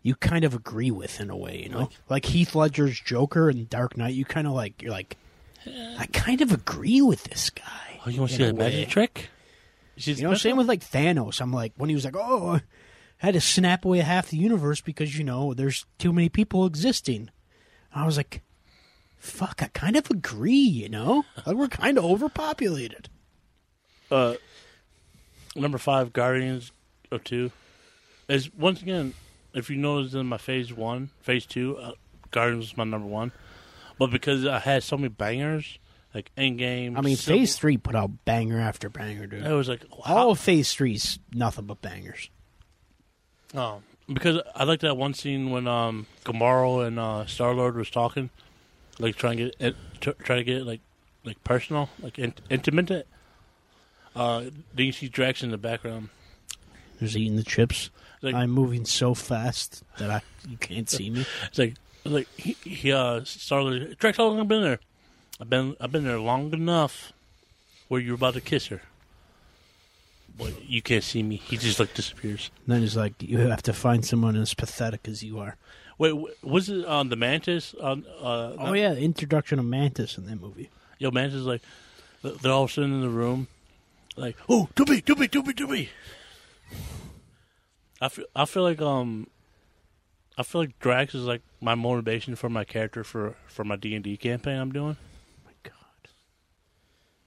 you 0.02 0.16
kind 0.16 0.44
of 0.44 0.54
agree 0.54 0.92
with 0.92 1.20
in 1.20 1.30
a 1.30 1.36
way, 1.36 1.64
you 1.64 1.70
know, 1.70 1.90
like 2.10 2.26
Heath 2.26 2.54
Ledger's 2.54 3.00
Joker 3.00 3.50
in 3.50 3.66
Dark 3.66 3.98
Knight. 3.98 4.14
You 4.14 4.26
kind 4.26 4.46
of 4.46 4.54
like, 4.54 4.82
you're 4.82 4.92
like, 4.92 5.18
I 5.66 6.08
kind 6.12 6.42
of 6.42 6.52
agree 6.52 7.02
with 7.02 7.24
this 7.24 7.50
guy. 7.50 8.02
Oh, 8.06 8.10
you 8.10 8.20
want 8.20 8.32
to 8.32 8.38
see 8.38 8.44
a 8.44 8.48
that 8.48 8.56
magic 8.56 8.90
trick? 8.90 9.30
She's 9.96 10.20
You 10.20 10.28
know, 10.28 10.36
same 10.36 10.58
with 10.58 10.68
like 10.68 10.82
Thanos. 10.82 11.40
I'm 11.40 11.54
like, 11.54 11.74
when 11.78 11.90
he 11.90 11.96
was 11.96 12.06
like, 12.06 12.16
oh, 12.18 12.60
I 13.22 13.26
had 13.26 13.36
to 13.36 13.42
snap 13.42 13.86
away 13.86 14.00
half 14.00 14.30
the 14.30 14.38
universe 14.38 14.82
because 14.82 15.18
you 15.18 15.24
know 15.24 15.54
there's 15.54 15.86
too 15.98 16.12
many 16.12 16.30
people 16.30 16.66
existing. 16.66 17.30
I 17.94 18.06
was 18.06 18.18
like, 18.18 18.42
fuck, 19.24 19.62
I 19.64 19.68
kind 19.68 19.96
of 19.96 20.10
agree. 20.12 20.52
You 20.54 20.90
know, 20.90 21.26
like 21.46 21.56
we're 21.56 21.68
kind 21.68 21.98
of 21.98 22.06
overpopulated. 22.06 23.10
uh, 24.12 24.36
number 25.56 25.78
five, 25.78 26.14
Guardians 26.14 26.72
of 27.12 27.24
Two, 27.24 27.52
is 28.28 28.54
once 28.54 28.82
again, 28.82 29.14
if 29.54 29.70
you 29.70 29.78
notice 29.78 30.14
in 30.14 30.26
my 30.28 30.38
phase 30.38 30.74
one, 30.74 31.10
phase 31.22 31.46
two, 31.46 31.78
uh, 31.78 31.92
Guardians 32.32 32.66
was 32.72 32.78
my 32.78 32.84
number 32.84 33.08
one, 33.08 33.32
but 33.98 34.12
because 34.12 34.46
I 34.46 34.60
had 34.60 34.84
so 34.84 34.98
many 34.98 35.10
bangers, 35.10 35.80
like 36.14 36.32
Endgame. 36.38 36.98
I 36.98 37.02
mean, 37.02 37.16
Civil- 37.16 37.40
Phase 37.40 37.56
Three 37.58 37.78
put 37.78 37.96
out 37.96 38.26
banger 38.26 38.60
after 38.60 38.90
banger, 38.90 39.26
dude. 39.28 39.46
It 39.46 39.54
was 39.54 39.70
like 39.70 39.86
All 40.06 40.32
of 40.32 40.40
Phase 40.40 40.74
Three's 40.74 41.18
nothing 41.34 41.66
but 41.66 41.82
bangers. 41.82 42.30
Oh, 43.56 43.82
because 44.12 44.42
I 44.56 44.64
like 44.66 44.82
that 44.82 44.98
one 44.98 45.14
scene 45.14 45.50
when 45.52 45.68
um 45.68 46.08
Gamora 46.26 46.88
and 46.88 47.00
uh, 47.00 47.26
Star 47.26 47.54
Lord 47.54 47.76
was 47.76 47.90
talking, 47.90 48.30
like 49.00 49.16
trying 49.16 49.38
to 49.38 49.44
get 49.46 49.56
it, 49.60 49.76
try 50.20 50.36
to 50.38 50.44
get 50.44 50.58
it 50.58 50.66
like 50.66 50.82
like 51.26 51.44
personal, 51.44 51.90
like 52.02 52.20
in- 52.20 52.34
intimate. 52.50 53.08
Uh, 54.16 54.42
then 54.74 54.86
you 54.86 54.92
see 54.92 55.08
Drax 55.08 55.42
in 55.44 55.52
the 55.52 55.58
background. 55.58 56.10
There's 57.00 57.18
eating 57.18 57.36
the 57.36 57.44
chips. 57.44 57.90
Like- 58.22 58.36
I'm 58.36 58.52
moving 58.52 58.86
so 58.86 59.14
fast 59.14 59.84
that 59.98 60.10
I 60.10 60.22
you 60.48 60.58
can't 60.58 60.90
see 60.90 61.10
me. 61.10 61.26
It's 61.48 61.58
like 61.58 61.76
like 62.06 62.28
he, 62.38 62.54
he 62.64 62.92
uh 62.92 63.24
Star 63.24 63.62
Lord 63.64 63.98
Drax, 63.98 64.18
how 64.18 64.26
long 64.26 64.38
have 64.38 64.46
I 64.46 64.48
been 64.48 64.64
there? 64.64 64.80
I've 65.42 65.50
been 65.50 65.76
I've 65.82 65.92
been 65.92 66.04
there 66.04 66.20
long 66.20 66.54
enough 66.54 67.12
where 67.88 68.00
you're 68.00 68.16
about 68.16 68.34
to 68.36 68.42
kiss 68.42 68.68
her. 68.68 68.82
But 70.38 70.66
you 70.68 70.82
can't 70.82 71.04
see 71.04 71.22
me. 71.22 71.36
He 71.36 71.58
just 71.58 71.80
like 71.80 71.94
disappears. 71.94 72.50
And 72.66 72.74
then 72.74 72.82
he's 72.82 72.98
like, 72.98 73.14
you 73.22 73.38
have 73.40 73.62
to 73.64 73.74
find 73.74 74.04
someone 74.04 74.36
as 74.36 74.54
pathetic 74.54 75.08
as 75.08 75.22
you 75.24 75.40
are. 75.40 75.58
Wait, 75.98 76.14
was 76.42 76.70
it 76.70 76.86
on 76.86 77.10
the 77.10 77.16
Mantis? 77.16 77.74
On 77.76 78.06
uh, 78.22 78.56
Oh 78.58 78.74
yeah, 78.74 78.94
the 78.94 79.02
introduction 79.02 79.60
of 79.60 79.66
Mantis 79.66 80.18
in 80.18 80.26
that 80.26 80.40
movie. 80.42 80.70
Yo, 80.98 81.12
Mantis 81.12 81.36
is 81.42 81.46
like, 81.46 81.62
they're 82.22 82.52
all 82.52 82.68
sitting 82.68 82.94
in 82.94 83.02
the 83.02 83.10
room, 83.10 83.48
like, 84.16 84.38
oh, 84.48 84.70
to 84.76 84.86
me, 84.86 85.02
to 85.02 85.16
me, 85.16 85.28
to 85.28 85.44
me, 85.44 85.54
to 85.54 85.68
me. 85.68 85.90
I 88.02 88.10
feel, 88.10 88.26
I 88.36 88.46
feel 88.46 88.64
like, 88.64 88.82
um, 88.82 89.28
I 90.38 90.44
feel 90.44 90.62
like 90.62 90.80
Drax 90.80 91.14
is 91.14 91.26
like 91.26 91.42
my 91.62 91.76
motivation 91.76 92.36
for 92.36 92.50
my 92.50 92.64
character 92.64 93.04
for 93.04 93.36
for 93.48 93.64
my 93.64 93.76
D 93.76 93.94
and 93.96 94.04
D 94.04 94.18
campaign 94.18 94.58
I'm 94.60 94.72
doing. 94.72 94.98
my 95.46 95.52
God. 95.64 96.10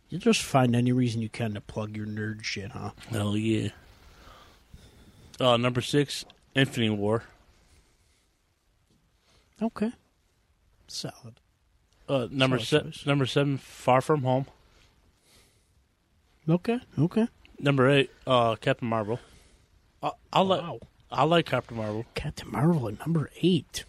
You 0.09 0.19
just 0.19 0.43
find 0.43 0.75
any 0.75 0.93
reason 0.93 1.23
you 1.23 1.29
can 1.29 1.55
to 1.55 1.61
plug 1.61 1.97
your 1.97 2.07
nerd 2.07 2.43
shit, 2.43 2.73
huh? 2.73 2.91
Hell 3.11 3.37
yeah. 3.37 3.69
Uh, 5.39 5.57
number 5.57 5.81
six, 5.81 6.25
Infinity 6.55 6.91
War. 6.91 7.23
Okay. 9.63 9.93
Solid. 10.87 11.41
Uh, 12.09 12.29
number 12.31 12.59
Solid 12.59 12.95
se- 12.95 13.03
number 13.09 13.27
seven, 13.27 13.59
Far 13.59 14.01
From 14.01 14.23
Home. 14.23 14.47
Okay. 16.49 16.79
Okay. 16.99 17.27
Number 17.59 17.89
eight, 17.91 18.11
uh, 18.27 18.55
Captain 18.57 18.87
Marvel. 18.89 19.19
I, 20.03 20.13
I 20.33 20.41
like 20.43 20.81
I 21.11 21.25
like 21.25 21.47
Captain 21.47 21.77
Marvel. 21.77 22.05
Captain 22.15 22.51
Marvel 22.51 22.89
at 22.89 22.99
number 23.01 23.31
eight. 23.43 23.85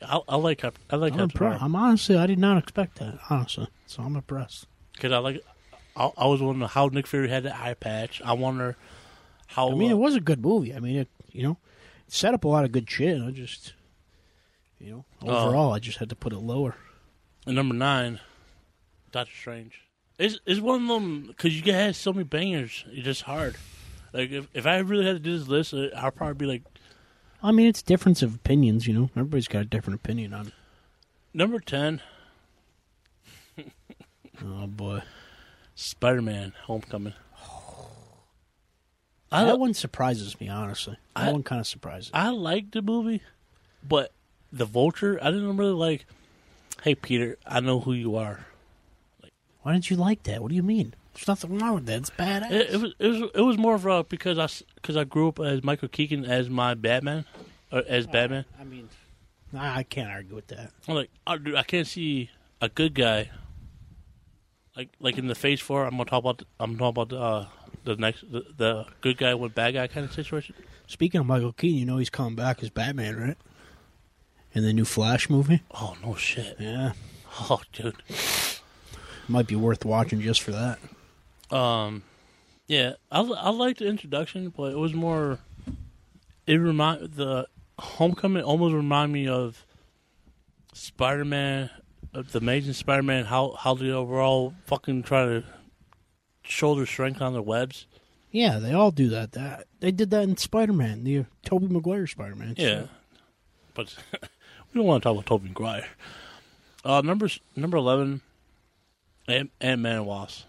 I, 0.00 0.20
I 0.28 0.36
like 0.36 0.58
Cap- 0.58 0.78
I 0.90 0.96
like 0.96 1.12
I'm, 1.12 1.18
Captain 1.28 1.38
impre- 1.38 1.50
Marvel. 1.50 1.64
I'm 1.64 1.76
honestly, 1.76 2.16
I 2.16 2.26
did 2.26 2.38
not 2.38 2.56
expect 2.58 2.98
that, 2.98 3.18
honestly. 3.30 3.68
So 3.86 4.02
I'm 4.02 4.16
impressed. 4.16 4.66
Because 4.94 5.12
I 5.12 5.18
like, 5.18 5.44
I, 5.96 6.10
I 6.16 6.26
was 6.26 6.40
wondering 6.40 6.68
how 6.68 6.86
Nick 6.88 7.06
Fury 7.06 7.28
had 7.28 7.42
the 7.44 7.54
eye 7.54 7.74
patch. 7.74 8.20
I 8.24 8.32
wonder 8.32 8.76
how. 9.48 9.70
I 9.70 9.74
mean, 9.74 9.92
uh, 9.92 9.94
it 9.96 9.98
was 9.98 10.14
a 10.16 10.20
good 10.20 10.40
movie. 10.42 10.74
I 10.74 10.80
mean, 10.80 10.96
it, 10.96 11.08
you 11.30 11.42
know, 11.44 11.58
it 12.06 12.12
set 12.12 12.34
up 12.34 12.44
a 12.44 12.48
lot 12.48 12.64
of 12.64 12.72
good 12.72 12.90
shit. 12.90 13.20
I 13.20 13.30
just, 13.30 13.74
you 14.80 14.90
know, 14.90 15.04
Oh. 15.22 15.46
overall, 15.48 15.72
I 15.72 15.78
just 15.78 15.98
had 15.98 16.08
to 16.10 16.16
put 16.16 16.32
it 16.32 16.38
lower. 16.38 16.76
and 17.46 17.56
number 17.56 17.74
nine, 17.74 18.20
Doctor 19.12 19.32
Strange. 19.34 19.80
It's 20.18 20.38
it's 20.46 20.60
one 20.60 20.82
of 20.82 20.88
them 20.88 21.26
because 21.28 21.58
you 21.60 21.72
have 21.72 21.94
so 21.96 22.12
many 22.12 22.24
bangers. 22.24 22.84
It's 22.88 23.04
just 23.04 23.22
hard. 23.22 23.56
Like 24.12 24.30
if 24.30 24.48
if 24.54 24.66
I 24.66 24.78
really 24.78 25.04
had 25.06 25.12
to 25.16 25.18
do 25.20 25.38
this 25.38 25.48
list, 25.48 25.72
uh, 25.74 25.88
I'd 25.96 26.14
probably 26.16 26.34
be 26.34 26.46
like 26.46 26.62
I 27.42 27.52
mean, 27.52 27.66
it's 27.68 27.82
difference 27.82 28.20
of 28.22 28.34
opinions, 28.34 28.86
you 28.88 28.94
know. 28.94 29.10
Everybody's 29.16 29.46
got 29.48 29.62
a 29.62 29.64
different 29.64 30.00
opinion 30.00 30.34
on 30.34 30.48
it. 30.48 30.52
number 31.32 31.60
ten, 31.60 32.00
Oh 34.44 34.66
boy, 34.66 35.02
Spider 35.74 36.22
Man 36.22 36.52
Homecoming. 36.64 37.14
I 39.30 39.44
that 39.44 39.58
one 39.60 39.74
surprises 39.74 40.40
me. 40.40 40.48
Honestly, 40.48 40.96
that 41.14 41.28
I- 41.28 41.32
one 41.32 41.42
kind 41.42 41.60
of 41.60 41.66
surprises. 41.66 42.12
me. 42.12 42.18
I 42.18 42.30
liked 42.30 42.72
the 42.72 42.82
movie, 42.82 43.22
but 43.86 44.12
the 44.52 44.64
Vulture 44.64 45.18
I 45.22 45.30
didn't 45.30 45.56
really 45.56 45.72
like. 45.72 46.06
Hey 46.82 46.94
Peter, 46.94 47.36
I 47.46 47.60
know 47.60 47.80
who 47.80 47.92
you 47.92 48.16
are. 48.16 48.46
Like, 49.22 49.32
Why 49.62 49.72
didn't 49.72 49.90
you 49.90 49.96
like 49.96 50.22
that? 50.24 50.42
What 50.42 50.50
do 50.50 50.54
you 50.54 50.62
mean? 50.62 50.94
There's 51.14 51.26
nothing 51.26 51.58
wrong 51.58 51.74
with 51.74 51.86
that. 51.86 51.98
It's 51.98 52.10
badass. 52.10 52.50
It, 52.52 52.70
it 52.70 52.80
was 52.80 52.94
it 52.98 53.06
was 53.08 53.30
it 53.34 53.40
was 53.40 53.58
more 53.58 53.74
of 53.74 53.84
a 53.86 54.04
because 54.04 54.38
I 54.38 54.48
because 54.76 54.96
I 54.96 55.02
grew 55.02 55.28
up 55.28 55.40
as 55.40 55.64
Michael 55.64 55.88
Keaton 55.88 56.24
as 56.24 56.48
my 56.48 56.74
Batman, 56.74 57.24
or 57.72 57.82
as 57.88 58.06
Batman. 58.06 58.44
I 58.60 58.64
mean, 58.64 58.88
I 59.52 59.80
I 59.80 59.82
can't 59.82 60.10
argue 60.10 60.36
with 60.36 60.46
that. 60.48 60.70
I'm 60.86 60.94
like, 60.94 61.10
oh, 61.26 61.36
dude, 61.36 61.56
I 61.56 61.64
can't 61.64 61.88
see 61.88 62.30
a 62.60 62.68
good 62.68 62.94
guy. 62.94 63.30
Like 64.76 64.90
like 65.00 65.18
in 65.18 65.26
the 65.26 65.34
Phase 65.34 65.60
Four, 65.60 65.86
I'm 65.86 65.92
gonna 65.92 66.04
talk 66.04 66.20
about. 66.20 66.44
I'm 66.60 66.78
talking 66.78 67.02
about 67.02 67.12
uh, 67.12 67.46
the 67.82 67.96
next 67.96 68.30
the, 68.30 68.44
the 68.56 68.86
good 69.00 69.18
guy 69.18 69.34
with 69.34 69.56
bad 69.56 69.74
guy 69.74 69.88
kind 69.88 70.06
of 70.06 70.12
situation. 70.12 70.54
Speaking 70.86 71.20
of 71.20 71.26
Michael 71.26 71.52
Keaton, 71.52 71.78
you 71.78 71.84
know 71.84 71.98
he's 71.98 72.10
coming 72.10 72.36
back 72.36 72.62
as 72.62 72.70
Batman, 72.70 73.16
right? 73.16 73.36
In 74.54 74.64
the 74.64 74.72
new 74.72 74.84
Flash 74.84 75.28
movie. 75.30 75.62
Oh 75.72 75.96
no 76.04 76.14
shit! 76.14 76.56
Yeah, 76.58 76.92
Oh 77.40 77.60
dude. 77.72 77.96
might 79.28 79.46
be 79.46 79.54
worth 79.56 79.84
watching 79.84 80.20
just 80.20 80.40
for 80.42 80.52
that. 80.52 80.78
Um, 81.54 82.02
yeah, 82.66 82.94
I 83.10 83.20
I 83.20 83.50
liked 83.50 83.78
the 83.80 83.86
introduction, 83.86 84.48
but 84.56 84.72
it 84.72 84.78
was 84.78 84.94
more. 84.94 85.38
It 86.46 86.54
remind 86.56 87.12
the 87.12 87.46
Homecoming 87.78 88.42
almost 88.42 88.74
remind 88.74 89.12
me 89.12 89.28
of 89.28 89.64
Spider 90.72 91.24
Man, 91.24 91.70
of 92.14 92.32
the 92.32 92.38
Amazing 92.38 92.72
Spider 92.72 93.02
Man. 93.02 93.26
How 93.26 93.52
how 93.52 93.74
they 93.74 93.90
overall 93.90 94.54
fucking 94.66 95.02
try 95.04 95.24
to 95.26 95.44
shoulder 96.42 96.86
strength 96.86 97.20
on 97.20 97.34
their 97.34 97.42
webs. 97.42 97.86
Yeah, 98.30 98.58
they 98.58 98.72
all 98.72 98.90
do 98.90 99.08
that. 99.10 99.32
That 99.32 99.66
they 99.80 99.90
did 99.92 100.10
that 100.10 100.22
in 100.24 100.36
Spider 100.36 100.72
Man, 100.72 101.04
the 101.04 101.26
Tobey 101.44 101.68
Maguire 101.68 102.06
Spider 102.06 102.34
Man. 102.34 102.54
Yeah, 102.56 102.86
but 103.74 103.94
we 104.72 104.78
don't 104.78 104.86
want 104.86 105.02
to 105.02 105.06
talk 105.08 105.14
about 105.14 105.26
Tobey 105.26 105.48
Maguire. 105.48 105.86
Uh, 106.84 107.00
number 107.02 107.28
number 107.56 107.76
eleven, 107.76 108.20
Ant 109.26 109.50
Man 109.60 109.96
and 109.96 110.06
Wasp. 110.06 110.44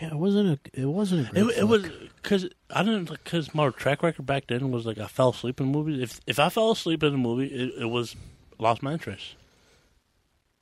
yeah. 0.00 0.08
It 0.08 0.16
wasn't 0.16 0.60
a. 0.74 0.80
It 0.80 0.86
wasn't 0.86 1.28
a. 1.28 1.32
Great 1.32 1.56
It, 1.56 1.58
it 1.58 1.64
was 1.64 1.82
because 2.22 2.48
I 2.70 2.82
didn't 2.82 3.10
because 3.10 3.54
my 3.54 3.70
track 3.70 4.02
record 4.02 4.26
back 4.26 4.46
then 4.48 4.70
was 4.70 4.86
like 4.86 4.98
I 4.98 5.06
fell 5.06 5.30
asleep 5.30 5.60
in 5.60 5.66
movies. 5.68 6.00
If 6.00 6.20
if 6.26 6.38
I 6.38 6.48
fell 6.48 6.72
asleep 6.72 7.02
in 7.02 7.14
a 7.14 7.18
movie, 7.18 7.46
it, 7.46 7.82
it 7.82 7.86
was 7.86 8.14
lost 8.58 8.82
my 8.82 8.92
interest 8.92 9.34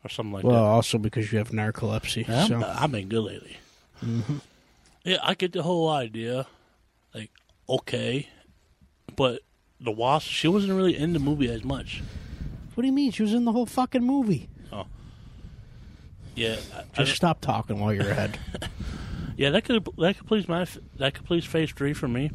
or 0.04 0.08
something 0.10 0.32
like 0.32 0.42
that. 0.42 0.48
well, 0.48 0.64
also 0.64 0.98
because 0.98 1.32
you 1.32 1.38
have 1.38 1.50
narcolepsy. 1.50 2.26
that. 2.26 2.48
so. 2.48 2.62
I've 2.62 2.92
been 2.92 3.08
good 3.08 3.22
lately. 3.24 3.56
Yeah, 5.04 5.18
I 5.22 5.34
get 5.34 5.52
the 5.52 5.62
whole 5.62 5.88
idea. 5.90 6.46
Like, 7.14 7.30
okay, 7.68 8.28
but 9.16 9.40
the 9.80 9.90
Wasp, 9.92 10.28
she 10.28 10.48
wasn't 10.48 10.72
really 10.74 10.96
in 10.96 11.12
the 11.12 11.18
movie 11.18 11.50
as 11.50 11.64
much. 11.64 12.02
What 12.74 12.82
do 12.82 12.86
you 12.86 12.92
mean? 12.92 13.10
She 13.12 13.22
was 13.22 13.32
in 13.34 13.44
the 13.44 13.52
whole 13.52 13.66
fucking 13.66 14.02
movie. 14.02 14.48
Oh. 14.72 14.86
Yeah, 16.34 16.56
I- 16.74 16.80
I 17.00 17.04
Just 17.04 17.16
stop 17.16 17.40
talking 17.40 17.78
while 17.80 17.92
you're 17.92 18.10
ahead. 18.10 18.38
Yeah, 19.36 19.50
that 19.50 19.64
could 19.64 19.84
that 19.98 20.16
could 20.16 20.28
please 20.28 20.46
my 20.46 20.64
that 20.98 21.14
could 21.14 21.24
please 21.26 21.44
phase 21.44 21.72
three 21.72 21.92
for 21.92 22.06
me. 22.06 22.30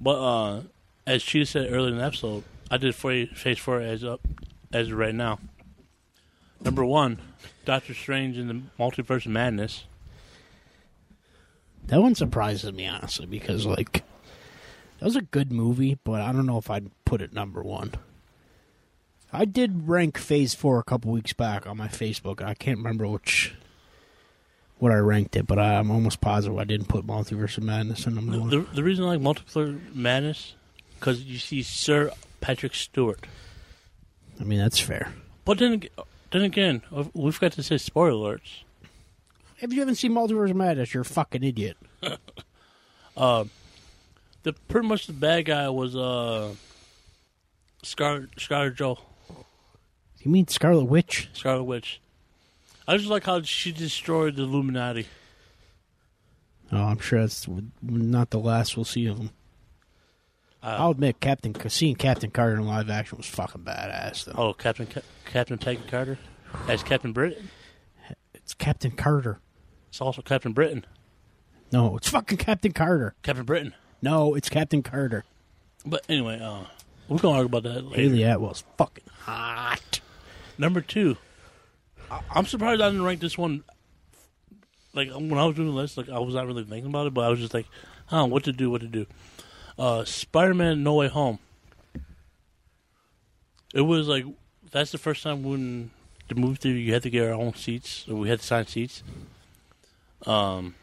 But 0.00 0.20
uh 0.22 0.60
as 1.04 1.20
she 1.20 1.44
said 1.44 1.72
earlier 1.72 1.90
in 1.90 1.98
the 1.98 2.04
episode, 2.04 2.44
I 2.70 2.76
did 2.76 2.94
for 2.94 3.26
phase 3.34 3.58
four 3.58 3.80
as 3.80 4.04
up 4.04 4.20
as 4.72 4.86
of 4.92 4.98
right 4.98 5.16
now. 5.16 5.40
Number 6.60 6.84
one, 6.84 7.18
Doctor 7.64 7.92
Strange 7.92 8.38
in 8.38 8.46
the 8.46 8.62
Multiverse 8.78 9.26
of 9.26 9.32
Madness. 9.32 9.82
that 11.88 12.00
one 12.00 12.14
surprises 12.14 12.72
me 12.72 12.86
honestly 12.86 13.26
because 13.26 13.66
like 13.66 14.04
that 15.02 15.06
was 15.06 15.16
a 15.16 15.22
good 15.22 15.50
movie, 15.50 15.98
but 16.04 16.20
I 16.20 16.30
don't 16.30 16.46
know 16.46 16.58
if 16.58 16.70
I'd 16.70 16.88
put 17.04 17.20
it 17.22 17.32
number 17.32 17.60
one. 17.60 17.90
I 19.32 19.46
did 19.46 19.88
rank 19.88 20.16
Phase 20.16 20.54
Four 20.54 20.78
a 20.78 20.84
couple 20.84 21.10
weeks 21.10 21.32
back 21.32 21.66
on 21.66 21.76
my 21.76 21.88
Facebook. 21.88 22.40
I 22.40 22.54
can't 22.54 22.78
remember 22.78 23.08
which 23.08 23.52
what 24.78 24.92
I 24.92 24.96
ranked 24.98 25.34
it, 25.34 25.48
but 25.48 25.58
I, 25.58 25.74
I'm 25.74 25.90
almost 25.90 26.20
positive 26.20 26.56
I 26.56 26.62
didn't 26.62 26.86
put 26.86 27.04
Multiverse 27.04 27.58
of 27.58 27.64
Madness 27.64 28.06
in 28.06 28.14
number 28.14 28.30
The, 28.32 28.38
one. 28.40 28.50
the, 28.50 28.60
the 28.74 28.84
reason 28.84 29.04
I 29.04 29.16
like 29.16 29.20
Multiverse 29.20 29.92
Madness 29.92 30.54
because 31.00 31.24
you 31.24 31.38
see 31.38 31.62
Sir 31.62 32.12
Patrick 32.40 32.74
Stewart. 32.76 33.26
I 34.40 34.44
mean, 34.44 34.60
that's 34.60 34.78
fair. 34.78 35.12
But 35.44 35.58
then 35.58 35.82
then 36.30 36.42
again, 36.42 36.82
uh, 36.94 37.04
we've 37.12 37.40
got 37.40 37.50
to 37.54 37.62
say 37.64 37.76
spoiler 37.78 38.36
alerts. 38.36 38.62
If 39.60 39.72
you 39.72 39.80
haven't 39.80 39.96
seen 39.96 40.12
Multiverse 40.12 40.50
of 40.50 40.56
Madness, 40.56 40.94
you're 40.94 41.00
a 41.00 41.04
fucking 41.04 41.42
idiot. 41.42 41.76
Um, 43.14 43.50
The 44.42 44.52
pretty 44.52 44.88
much 44.88 45.06
the 45.06 45.12
bad 45.12 45.46
guy 45.46 45.68
was 45.68 45.94
uh 45.94 46.54
Scar 47.82 48.28
Scarlet 48.38 48.76
Joe. 48.76 48.98
You 50.20 50.30
mean 50.30 50.48
Scarlet 50.48 50.84
Witch? 50.84 51.28
Scarlet 51.32 51.64
Witch. 51.64 52.00
I 52.86 52.96
just 52.96 53.08
like 53.08 53.24
how 53.24 53.42
she 53.42 53.72
destroyed 53.72 54.36
the 54.36 54.42
Illuminati. 54.42 55.06
Oh, 56.70 56.84
I'm 56.84 56.98
sure 56.98 57.20
that's 57.20 57.46
not 57.82 58.30
the 58.30 58.38
last 58.38 58.76
we'll 58.76 58.84
see 58.84 59.06
of 59.06 59.18
them. 59.18 59.30
Uh, 60.62 60.76
I'll 60.78 60.90
admit, 60.92 61.20
Captain 61.20 61.54
seeing 61.68 61.96
Captain 61.96 62.30
Carter 62.30 62.56
in 62.56 62.66
live 62.66 62.88
action 62.88 63.18
was 63.18 63.26
fucking 63.26 63.62
badass. 63.62 64.24
Though 64.24 64.32
oh, 64.36 64.52
Captain 64.52 64.86
Ca- 64.86 65.02
Captain 65.24 65.58
Carter 65.58 66.18
as 66.68 66.82
Captain 66.82 67.12
Britain. 67.12 67.50
it's 68.32 68.54
Captain 68.54 68.92
Carter. 68.92 69.40
It's 69.88 70.00
also 70.00 70.22
Captain 70.22 70.52
Britain. 70.52 70.86
No, 71.72 71.96
it's 71.96 72.08
fucking 72.08 72.38
Captain 72.38 72.72
Carter. 72.72 73.14
Captain 73.22 73.44
Britain. 73.44 73.74
No, 74.02 74.34
it's 74.34 74.48
Captain 74.48 74.82
Carter. 74.82 75.24
But 75.86 76.04
anyway, 76.08 76.40
uh, 76.40 76.64
we're 77.08 77.18
gonna 77.18 77.38
talk 77.38 77.46
about 77.46 77.62
that 77.62 77.84
later. 77.84 77.96
Hayley 78.02 78.24
Atwell's 78.24 78.64
fucking 78.76 79.04
hot. 79.20 80.00
Number 80.58 80.80
two, 80.80 81.16
I- 82.10 82.20
I'm 82.30 82.46
surprised 82.46 82.80
I 82.82 82.88
didn't 82.90 83.04
rank 83.04 83.20
this 83.20 83.38
one. 83.38 83.62
Like 84.94 85.10
when 85.10 85.38
I 85.38 85.44
was 85.46 85.56
doing 85.56 85.68
the 85.68 85.74
list, 85.74 85.96
like 85.96 86.08
I 86.10 86.18
was 86.18 86.34
not 86.34 86.46
really 86.46 86.64
thinking 86.64 86.90
about 86.90 87.06
it, 87.06 87.14
but 87.14 87.24
I 87.24 87.28
was 87.28 87.38
just 87.40 87.54
like, 87.54 87.66
"Huh, 88.06 88.26
what 88.26 88.44
to 88.44 88.52
do? 88.52 88.70
What 88.70 88.82
to 88.82 88.86
do?" 88.88 89.06
Uh, 89.78 90.04
Spider-Man: 90.04 90.82
No 90.82 90.94
Way 90.96 91.08
Home. 91.08 91.38
It 93.74 93.80
was 93.82 94.08
like 94.08 94.24
that's 94.70 94.92
the 94.92 94.98
first 94.98 95.22
time 95.22 95.42
when 95.42 95.90
the 96.28 96.34
movie 96.34 96.56
theater 96.56 96.78
you 96.78 96.92
had 96.92 97.02
to 97.04 97.10
get 97.10 97.26
our 97.26 97.32
own 97.34 97.54
seats, 97.54 98.06
or 98.08 98.16
we 98.16 98.28
had 98.28 98.40
to 98.40 98.46
sign 98.46 98.66
seats. 98.66 99.02
Um, 100.26 100.74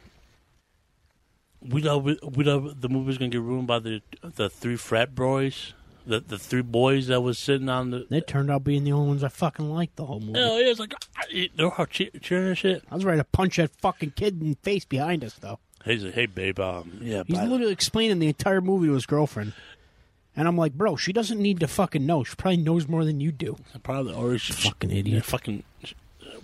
we 1.62 1.82
thought 1.82 2.04
we, 2.04 2.18
we 2.24 2.44
the 2.44 2.90
movie 2.90 3.08
was 3.08 3.18
gonna 3.18 3.30
get 3.30 3.42
ruined 3.42 3.68
by 3.68 3.80
the 3.80 4.02
the 4.22 4.50
three 4.50 4.76
frat 4.78 5.14
boys, 5.16 5.74
the 6.06 6.20
the 6.20 6.38
three 6.40 6.62
boys 6.62 7.08
that 7.08 7.22
was 7.22 7.38
sitting 7.38 7.70
on 7.70 7.92
the 7.92 8.06
They 8.10 8.22
turned 8.22 8.50
out 8.50 8.64
being 8.64 8.84
the 8.84 8.92
only 8.94 9.10
ones 9.10 9.24
I 9.24 9.28
fucking 9.30 9.70
liked 9.70 9.96
the 9.98 10.06
whole 10.06 10.20
movie. 10.20 10.40
Hell 10.40 10.60
yeah, 10.60 10.68
it's 10.72 10.80
like 10.80 10.94
they 11.32 11.50
were 11.64 11.74
all 11.78 11.86
cheer- 11.86 12.10
cheering 12.22 12.48
and 12.50 12.58
shit. 12.58 12.84
I 12.90 12.96
was 12.96 13.06
ready 13.06 13.20
to 13.20 13.24
punch 13.26 13.58
that 13.58 13.72
fucking 13.82 14.12
kid 14.12 14.42
in 14.42 14.52
the 14.52 14.58
face 14.64 14.86
behind 14.86 15.24
us, 15.24 15.34
though. 15.36 15.60
He's 15.86 16.04
like, 16.04 16.14
hey 16.14 16.26
babe, 16.26 16.60
um, 16.60 17.00
yeah, 17.02 17.24
He's 17.26 17.38
bye. 17.38 17.46
literally 17.46 17.72
explaining 17.74 18.20
the 18.20 18.28
entire 18.28 18.62
movie 18.62 18.88
to 18.88 18.94
his 18.94 19.06
girlfriend. 19.06 19.54
And 20.36 20.48
I'm 20.48 20.58
like, 20.58 20.74
bro, 20.74 20.96
she 20.96 21.12
doesn't 21.12 21.40
need 21.42 21.60
to 21.62 21.68
fucking 21.68 22.06
know. 22.06 22.24
She 22.24 22.36
probably 22.36 22.58
knows 22.58 22.88
more 22.88 23.04
than 23.04 23.20
you 23.20 23.32
do. 23.32 23.58
probably 23.84 24.14
or 24.14 24.38
she, 24.38 24.54
Fucking 24.54 24.92
idiot. 24.92 25.26
fucking. 25.26 25.64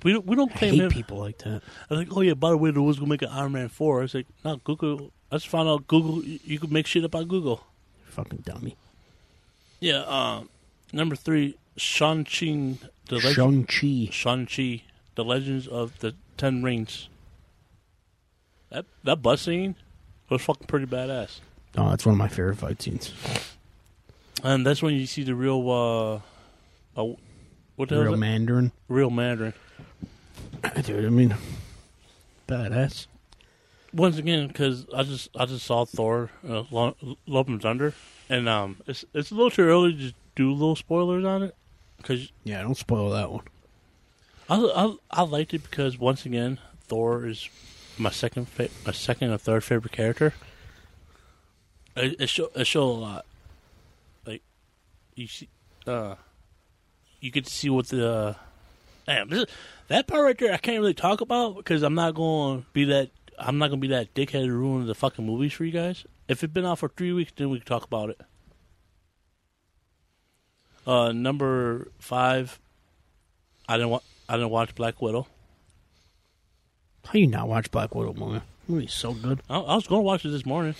We 0.03 0.13
don't 0.13 0.25
we 0.25 0.35
don't 0.35 0.51
I 0.53 0.57
claim 0.57 0.73
hate 0.73 0.81
him. 0.83 0.89
people 0.89 1.17
like 1.17 1.37
that. 1.39 1.61
I 1.89 1.93
was 1.93 1.99
like, 1.99 2.17
oh 2.17 2.21
yeah, 2.21 2.33
by 2.33 2.49
the 2.51 2.57
way, 2.57 2.71
there 2.71 2.81
was 2.81 2.97
gonna 2.97 3.09
make 3.09 3.21
an 3.21 3.29
Iron 3.29 3.53
Man 3.53 3.69
four. 3.69 3.99
I 3.99 4.01
was 4.03 4.13
like, 4.13 4.27
no, 4.43 4.57
Google. 4.57 5.11
I 5.31 5.37
just 5.37 5.47
found 5.47 5.67
out 5.67 5.87
Google. 5.87 6.23
You, 6.23 6.39
you 6.43 6.59
could 6.59 6.71
make 6.71 6.87
shit 6.87 7.03
up 7.03 7.15
on 7.15 7.25
Google. 7.25 7.63
Fucking 8.05 8.43
dummy. 8.45 8.75
Yeah. 9.79 10.03
Um, 10.03 10.49
number 10.93 11.15
three, 11.15 11.57
Shang 11.77 12.23
Chi, 12.23 12.77
the 13.07 13.15
legend. 13.15 13.35
Shang-Chi. 13.69 14.09
Shang 14.11 14.45
Chi, 14.45 14.83
the 15.15 15.23
Legends 15.25 15.67
of 15.67 15.99
the 15.99 16.15
Ten 16.37 16.63
Rings. 16.63 17.09
That 18.69 18.85
that 19.03 19.21
bus 19.21 19.41
scene 19.41 19.75
was 20.29 20.41
fucking 20.41 20.67
pretty 20.67 20.85
badass. 20.85 21.39
Oh, 21.77 21.89
that's 21.89 22.05
one 22.05 22.13
of 22.13 22.19
my 22.19 22.27
favorite 22.27 22.57
fight 22.57 22.81
scenes. 22.81 23.11
And 24.43 24.65
that's 24.65 24.81
when 24.81 24.93
you 24.93 25.05
see 25.05 25.23
the 25.23 25.35
real, 25.35 25.69
uh, 25.69 26.15
uh 26.99 27.15
what 27.75 27.89
the 27.89 27.95
hell 27.95 28.05
Real? 28.05 28.17
Mandarin. 28.17 28.71
Real 28.87 29.09
Mandarin. 29.09 29.53
Dude, 30.83 31.05
I 31.05 31.09
mean, 31.09 31.35
badass. 32.47 33.07
Once 33.93 34.17
again, 34.17 34.47
because 34.47 34.85
I 34.93 35.03
just 35.03 35.29
I 35.37 35.45
just 35.45 35.65
saw 35.65 35.85
Thor, 35.85 36.29
uh, 36.47 36.63
Lo- 36.71 36.95
Love 37.25 37.47
and 37.47 37.61
Thunder, 37.61 37.93
and 38.29 38.49
um, 38.49 38.77
it's 38.87 39.05
it's 39.13 39.31
a 39.31 39.35
little 39.35 39.51
too 39.51 39.63
early 39.63 39.93
to 39.93 40.13
do 40.35 40.51
little 40.51 40.75
spoilers 40.75 41.23
on 41.23 41.43
it, 41.43 41.55
because 41.97 42.31
Yeah, 42.43 42.61
don't 42.61 42.75
spoil 42.77 43.09
that 43.11 43.31
one. 43.31 43.45
I, 44.49 44.57
I 44.57 44.95
I 45.11 45.21
liked 45.23 45.53
it 45.53 45.63
because 45.63 45.97
once 45.97 46.25
again, 46.25 46.59
Thor 46.81 47.25
is 47.25 47.47
my 47.97 48.09
second 48.11 48.49
fa- 48.49 48.69
my 48.85 48.91
second 48.91 49.31
or 49.31 49.37
third 49.37 49.63
favorite 49.63 49.93
character. 49.93 50.33
It, 51.95 52.19
it 52.19 52.29
show 52.29 52.49
it 52.53 52.67
show 52.67 52.83
a 52.83 52.91
lot, 52.91 53.25
like 54.27 54.41
you 55.15 55.27
see, 55.27 55.47
uh, 55.87 56.15
you 57.21 57.31
get 57.31 57.45
to 57.45 57.53
see 57.53 57.69
what 57.69 57.87
the 57.87 58.09
uh, 58.11 58.33
damn 59.05 59.29
this, 59.29 59.45
that 59.87 60.07
part 60.07 60.23
right 60.23 60.37
there. 60.37 60.53
I 60.53 60.57
can't 60.57 60.79
really 60.79 60.93
talk 60.93 61.21
about 61.21 61.55
because 61.57 61.83
I'm 61.83 61.95
not 61.95 62.15
going 62.15 62.61
to 62.61 62.67
be 62.73 62.85
that. 62.85 63.09
I'm 63.37 63.57
not 63.57 63.67
going 63.69 63.81
to 63.81 63.87
be 63.87 63.93
that 63.93 64.13
dickhead 64.13 64.45
to 64.45 64.51
ruin 64.51 64.87
the 64.87 64.95
fucking 64.95 65.25
movies 65.25 65.53
for 65.53 65.65
you 65.65 65.71
guys. 65.71 66.05
If 66.27 66.43
it's 66.43 66.53
been 66.53 66.65
out 66.65 66.79
for 66.79 66.89
three 66.89 67.11
weeks, 67.11 67.31
then 67.35 67.49
we 67.49 67.59
can 67.59 67.67
talk 67.67 67.83
about 67.83 68.09
it. 68.09 68.21
Uh, 70.87 71.11
number 71.11 71.89
five, 71.99 72.59
I 73.67 73.77
didn't 73.77 73.89
wa- 73.89 74.01
I 74.29 74.33
didn't 74.33 74.51
watch 74.51 74.75
Black 74.75 75.01
Widow. 75.01 75.27
How 77.05 77.19
you 77.19 77.27
not 77.27 77.47
watch 77.47 77.69
Black 77.71 77.93
Widow 77.93 78.13
movie? 78.13 78.41
Movie's 78.67 78.93
so 78.93 79.13
good. 79.13 79.41
I, 79.49 79.59
I 79.59 79.75
was 79.75 79.87
going 79.87 79.99
to 79.99 80.05
watch 80.05 80.25
it 80.25 80.29
this 80.29 80.45
morning. 80.45 80.75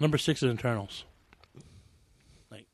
Number 0.00 0.16
six 0.16 0.42
is 0.42 0.54
Eternals. 0.54 1.04
Like, 2.50 2.66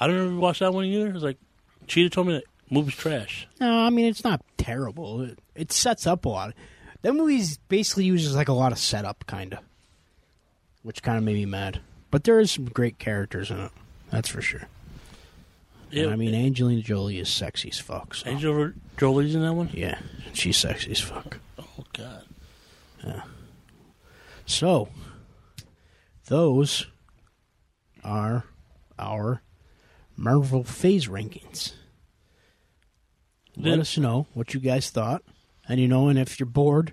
I 0.00 0.06
don't 0.06 0.16
ever 0.16 0.36
watch 0.36 0.60
that 0.60 0.72
one 0.72 0.86
either. 0.86 1.10
It's 1.10 1.22
like, 1.22 1.38
Cheetah 1.86 2.10
told 2.10 2.28
me 2.28 2.34
that 2.34 2.44
movie's 2.74 2.96
trash. 2.96 3.46
No, 3.60 3.80
I 3.80 3.90
mean 3.90 4.06
it's 4.06 4.24
not 4.24 4.42
terrible. 4.58 5.22
It, 5.22 5.38
it 5.54 5.72
sets 5.72 6.06
up 6.06 6.24
a 6.24 6.28
lot. 6.28 6.54
That 7.02 7.14
movie's 7.14 7.58
basically 7.68 8.04
uses 8.04 8.34
like 8.34 8.48
a 8.48 8.52
lot 8.52 8.72
of 8.72 8.78
setup, 8.78 9.26
kind 9.26 9.54
of, 9.54 9.60
which 10.82 11.02
kind 11.02 11.18
of 11.18 11.24
made 11.24 11.34
me 11.34 11.46
mad. 11.46 11.80
But 12.10 12.24
there 12.24 12.40
is 12.40 12.50
some 12.50 12.66
great 12.66 12.98
characters 12.98 13.50
in 13.50 13.58
it. 13.58 13.72
That's 14.10 14.28
for 14.28 14.40
sure. 14.40 14.68
Yeah, 15.90 16.04
And 16.04 16.12
I 16.12 16.16
mean, 16.16 16.34
Angelina 16.34 16.82
Jolie 16.82 17.18
is 17.18 17.28
sexy 17.28 17.68
as 17.70 17.78
fuck. 17.78 18.14
So. 18.14 18.28
Angel 18.28 18.72
Jolie's 18.96 19.34
in 19.34 19.42
that 19.42 19.52
one. 19.54 19.70
Yeah, 19.72 19.98
she's 20.32 20.56
sexy 20.56 20.90
as 20.92 21.00
fuck. 21.00 21.38
Oh 21.58 21.84
God. 21.92 22.24
Yeah. 23.04 23.22
So, 24.46 24.88
those 26.26 26.86
are 28.02 28.44
our 28.98 29.42
Marvel 30.16 30.64
phase 30.64 31.06
rankings. 31.08 31.72
Let 33.56 33.64
Then- 33.70 33.80
us 33.80 33.96
know 33.98 34.26
what 34.34 34.54
you 34.54 34.60
guys 34.60 34.90
thought. 34.90 35.22
And 35.68 35.80
you 35.80 35.88
know, 35.88 36.08
and 36.08 36.18
if 36.18 36.38
you're 36.38 36.46
bored 36.46 36.92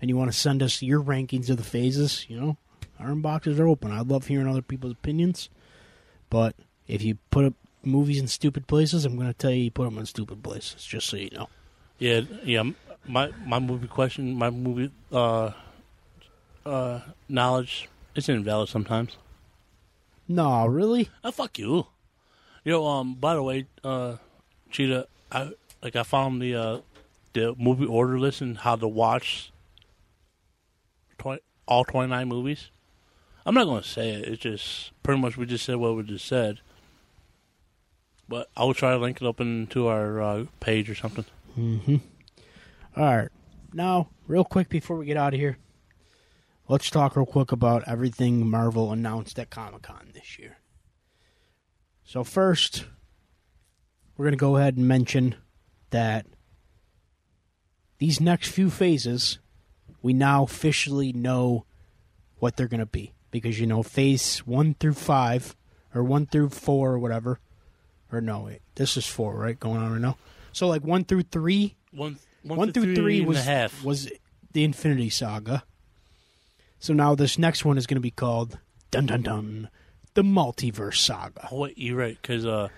and 0.00 0.08
you 0.10 0.16
want 0.16 0.32
to 0.32 0.36
send 0.38 0.62
us 0.62 0.82
your 0.82 1.00
rankings 1.02 1.48
of 1.50 1.56
the 1.58 1.62
phases, 1.62 2.26
you 2.28 2.38
know, 2.40 2.56
our 2.98 3.10
inboxes 3.10 3.58
are 3.60 3.68
open. 3.68 3.92
I 3.92 4.00
love 4.00 4.26
hearing 4.26 4.48
other 4.48 4.62
people's 4.62 4.92
opinions. 4.94 5.48
But 6.30 6.56
if 6.88 7.02
you 7.02 7.18
put 7.30 7.44
up 7.44 7.54
movies 7.84 8.18
in 8.18 8.26
stupid 8.26 8.66
places, 8.66 9.04
I'm 9.04 9.14
going 9.14 9.28
to 9.28 9.34
tell 9.34 9.50
you 9.52 9.64
you 9.64 9.70
put 9.70 9.84
them 9.84 9.98
in 9.98 10.06
stupid 10.06 10.42
places, 10.42 10.84
just 10.84 11.06
so 11.08 11.16
you 11.16 11.30
know. 11.30 11.48
Yeah, 11.98 12.22
yeah. 12.44 12.64
My 13.06 13.30
my 13.46 13.58
movie 13.60 13.86
question, 13.86 14.34
my 14.34 14.50
movie 14.50 14.90
uh 15.12 15.52
uh 16.66 17.00
knowledge, 17.28 17.88
it's 18.14 18.28
invalid 18.28 18.68
sometimes. 18.68 19.16
No, 20.26 20.66
really? 20.66 21.08
Oh 21.24 21.30
fuck 21.30 21.58
you. 21.58 21.86
You 22.64 22.72
know, 22.72 22.86
um. 22.86 23.14
By 23.14 23.34
the 23.34 23.42
way, 23.42 23.66
uh, 23.82 24.16
Cheetah, 24.70 25.06
I 25.30 25.50
like 25.82 25.96
I 25.96 26.02
found 26.02 26.40
the 26.40 26.54
uh 26.54 26.78
the 27.32 27.54
movie 27.58 27.86
order 27.86 28.18
list 28.18 28.40
and 28.40 28.58
how 28.58 28.76
to 28.76 28.88
watch 28.88 29.52
20, 31.18 31.42
all 31.66 31.84
twenty 31.84 32.08
nine 32.08 32.28
movies. 32.28 32.70
I'm 33.44 33.54
not 33.54 33.82
to 33.82 33.88
say 33.88 34.10
it. 34.10 34.28
It's 34.28 34.42
just 34.42 34.92
pretty 35.02 35.20
much 35.20 35.36
we 35.36 35.46
just 35.46 35.64
said 35.64 35.76
what 35.76 35.96
we 35.96 36.02
just 36.02 36.26
said. 36.26 36.60
But 38.28 38.50
I 38.54 38.64
will 38.64 38.74
try 38.74 38.90
to 38.90 38.98
link 38.98 39.22
it 39.22 39.26
up 39.26 39.40
into 39.40 39.86
our 39.86 40.20
uh, 40.20 40.44
page 40.60 40.90
or 40.90 40.94
something. 40.94 41.24
Mm-hmm. 41.58 41.96
All 42.96 43.16
right. 43.16 43.28
Now, 43.72 44.10
real 44.26 44.44
quick 44.44 44.68
before 44.68 44.96
we 44.98 45.06
get 45.06 45.16
out 45.16 45.32
of 45.32 45.40
here, 45.40 45.56
let's 46.68 46.90
talk 46.90 47.16
real 47.16 47.24
quick 47.24 47.50
about 47.50 47.84
everything 47.86 48.46
Marvel 48.46 48.92
announced 48.92 49.38
at 49.38 49.48
Comic 49.48 49.82
Con 49.82 50.10
this 50.12 50.38
year. 50.38 50.58
So, 52.04 52.24
first, 52.24 52.84
we're 54.18 54.24
going 54.24 54.32
to 54.32 54.36
go 54.36 54.56
ahead 54.56 54.76
and 54.76 54.86
mention 54.86 55.36
that 55.90 56.26
these 57.98 58.20
next 58.20 58.48
few 58.50 58.68
phases, 58.68 59.38
we 60.02 60.12
now 60.12 60.42
officially 60.42 61.12
know 61.14 61.64
what 62.38 62.56
they're 62.56 62.68
going 62.68 62.80
to 62.80 62.86
be. 62.86 63.12
Because, 63.30 63.58
you 63.58 63.66
know, 63.66 63.82
phase 63.82 64.38
one 64.40 64.74
through 64.74 64.94
five, 64.94 65.56
or 65.94 66.02
one 66.02 66.26
through 66.26 66.50
four, 66.50 66.92
or 66.92 66.98
whatever. 66.98 67.38
Or 68.12 68.20
no, 68.20 68.40
wait, 68.40 68.60
this 68.74 68.96
is 68.96 69.06
four, 69.06 69.34
right? 69.34 69.58
Going 69.58 69.80
on 69.80 69.92
right 69.92 70.00
now. 70.00 70.16
So, 70.52 70.66
like 70.66 70.82
one 70.82 71.04
through 71.04 71.22
three. 71.22 71.76
three, 71.92 71.98
One, 71.98 72.18
one, 72.42 72.72
through 72.72 72.94
three 72.94 73.18
and 73.18 73.28
was 73.28 73.44
half. 73.44 73.84
was 73.84 74.10
the 74.52 74.64
Infinity 74.64 75.10
Saga. 75.10 75.62
So 76.80 76.94
now 76.94 77.14
this 77.14 77.38
next 77.38 77.64
one 77.64 77.76
is 77.76 77.86
going 77.86 77.96
to 77.96 78.00
be 78.00 78.10
called 78.10 78.58
Dun 78.90 79.06
Dun 79.06 79.22
Dun, 79.22 79.68
the 80.14 80.22
Multiverse 80.22 80.96
Saga. 80.96 81.48
Oh, 81.50 81.60
wait, 81.60 81.76
you're 81.76 81.96
right, 81.96 82.16
because 82.20 82.46
uh, 82.46 82.68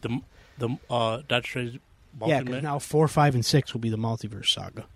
the 0.00 0.20
the 0.60 0.78
uh, 0.88 1.22
Doctor 1.28 1.48
Strange. 1.48 1.72
yeah, 1.74 1.80
Multi- 2.38 2.44
because 2.44 2.62
now 2.62 2.78
four, 2.78 3.08
five, 3.08 3.34
and 3.34 3.44
six 3.44 3.72
will 3.74 3.80
be 3.80 3.90
the 3.90 3.98
Multiverse 3.98 4.48
Saga. 4.54 4.86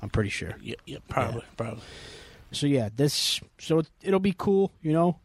I'm 0.00 0.10
pretty 0.10 0.30
sure. 0.30 0.56
yeah, 0.62 0.74
yeah, 0.86 0.98
probably, 1.08 1.44
probably. 1.56 1.82
So 2.50 2.66
yeah, 2.66 2.88
this 2.94 3.40
so 3.58 3.80
it, 3.80 3.90
it'll 4.02 4.20
be 4.20 4.34
cool, 4.36 4.72
you 4.82 4.92
know. 4.92 5.18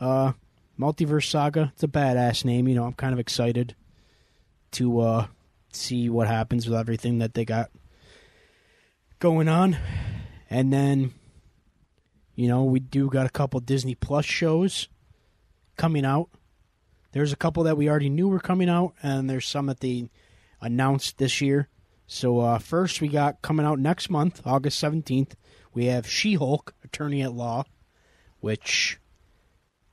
Uh, 0.00 0.32
Multiverse 0.78 1.28
Saga. 1.28 1.72
It's 1.74 1.82
a 1.82 1.88
badass 1.88 2.44
name, 2.44 2.68
you 2.68 2.74
know. 2.74 2.84
I'm 2.84 2.92
kind 2.92 3.12
of 3.12 3.18
excited 3.18 3.74
to 4.72 5.00
uh 5.00 5.26
see 5.72 6.08
what 6.08 6.28
happens 6.28 6.68
with 6.68 6.78
everything 6.78 7.18
that 7.18 7.34
they 7.34 7.44
got 7.44 7.70
going 9.18 9.48
on, 9.48 9.76
and 10.48 10.72
then 10.72 11.12
you 12.36 12.46
know 12.48 12.64
we 12.64 12.78
do 12.80 13.10
got 13.10 13.26
a 13.26 13.30
couple 13.30 13.58
Disney 13.60 13.94
Plus 13.96 14.24
shows 14.24 14.88
coming 15.76 16.04
out. 16.04 16.28
There's 17.18 17.32
a 17.32 17.36
couple 17.36 17.64
that 17.64 17.76
we 17.76 17.90
already 17.90 18.10
knew 18.10 18.28
were 18.28 18.38
coming 18.38 18.68
out, 18.68 18.94
and 19.02 19.28
there's 19.28 19.44
some 19.44 19.66
that 19.66 19.80
they 19.80 20.08
announced 20.60 21.18
this 21.18 21.40
year. 21.40 21.66
So 22.06 22.38
uh, 22.38 22.58
first, 22.58 23.00
we 23.00 23.08
got 23.08 23.42
coming 23.42 23.66
out 23.66 23.80
next 23.80 24.08
month, 24.08 24.40
August 24.44 24.78
seventeenth. 24.78 25.34
We 25.74 25.86
have 25.86 26.06
She-Hulk, 26.08 26.74
Attorney 26.84 27.22
at 27.22 27.32
Law, 27.32 27.64
which 28.38 29.00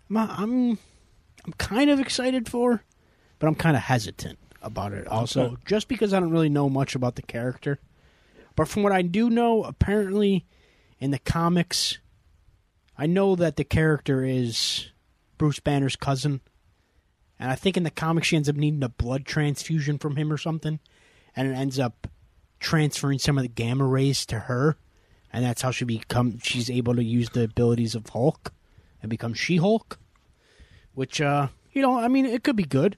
I'm 0.07 0.17
I'm, 0.17 0.69
I'm 1.45 1.53
kind 1.57 1.89
of 1.89 1.99
excited 1.99 2.47
for, 2.47 2.83
but 3.39 3.47
I'm 3.47 3.55
kind 3.55 3.75
of 3.75 3.81
hesitant 3.81 4.37
about 4.61 4.93
it. 4.93 5.07
Also, 5.07 5.45
Okay. 5.45 5.55
just 5.65 5.87
because 5.87 6.13
I 6.13 6.19
don't 6.19 6.29
really 6.29 6.47
know 6.49 6.69
much 6.69 6.93
about 6.93 7.15
the 7.15 7.23
character, 7.23 7.79
but 8.55 8.67
from 8.67 8.83
what 8.83 8.93
I 8.93 9.01
do 9.01 9.31
know, 9.31 9.63
apparently 9.63 10.45
in 10.99 11.09
the 11.09 11.17
comics, 11.17 11.97
I 12.95 13.07
know 13.07 13.35
that 13.35 13.55
the 13.55 13.63
character 13.63 14.23
is 14.23 14.91
Bruce 15.39 15.59
Banner's 15.59 15.95
cousin, 15.95 16.41
and 17.39 17.51
I 17.51 17.55
think 17.55 17.77
in 17.77 17.83
the 17.83 17.91
comics 17.91 18.27
she 18.27 18.35
ends 18.35 18.49
up 18.49 18.55
needing 18.55 18.83
a 18.83 18.89
blood 18.89 19.25
transfusion 19.25 19.97
from 19.97 20.15
him 20.15 20.31
or 20.31 20.37
something, 20.37 20.79
and 21.35 21.47
it 21.47 21.55
ends 21.55 21.79
up 21.79 22.07
transferring 22.59 23.19
some 23.19 23.37
of 23.37 23.43
the 23.43 23.49
gamma 23.49 23.85
rays 23.85 24.25
to 24.27 24.39
her, 24.39 24.77
and 25.31 25.43
that's 25.43 25.61
how 25.61 25.71
she 25.71 25.85
become 25.85 26.39
she's 26.39 26.69
able 26.69 26.95
to 26.95 27.03
use 27.03 27.29
the 27.29 27.43
abilities 27.43 27.95
of 27.95 28.07
Hulk 28.09 28.53
and 29.01 29.09
become 29.09 29.33
She-Hulk, 29.33 29.99
which 30.93 31.19
uh 31.21 31.47
you 31.73 31.81
know 31.81 31.99
I 31.99 32.07
mean 32.07 32.25
it 32.25 32.43
could 32.43 32.55
be 32.55 32.63
good. 32.63 32.97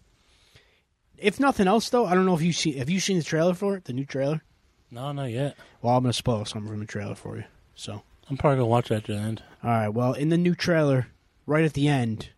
If 1.18 1.40
nothing 1.40 1.68
else 1.68 1.90
though, 1.90 2.06
I 2.06 2.14
don't 2.14 2.26
know 2.26 2.36
if 2.36 2.44
you 2.44 2.54
see 2.54 2.74
have 2.74 2.90
you 2.90 3.00
seen 3.00 3.18
the 3.18 3.24
trailer 3.24 3.54
for 3.54 3.76
it, 3.76 3.86
the 3.86 3.94
new 3.94 4.06
trailer? 4.06 4.44
No, 4.92 5.12
not 5.12 5.32
yet. 5.32 5.58
Well, 5.82 5.98
I'm 5.98 6.04
gonna 6.04 6.14
spoil 6.14 6.46
something 6.46 6.70
from 6.70 6.80
the 6.80 6.86
trailer 6.86 7.16
for 7.16 7.38
you. 7.38 7.44
So, 7.76 8.04
I'm 8.30 8.38
probably 8.38 8.58
gonna 8.58 8.68
watch 8.68 8.90
that 8.90 9.04
to 9.06 9.14
the 9.14 9.20
end. 9.20 9.44
all 9.64 9.70
right. 9.70 9.90
Well, 9.90 10.14
in 10.14 10.30
the 10.30 10.38
new 10.38 10.56
trailer, 10.56 11.08
right 11.46 11.66
at 11.66 11.74
the 11.74 11.88
end, 11.88 12.30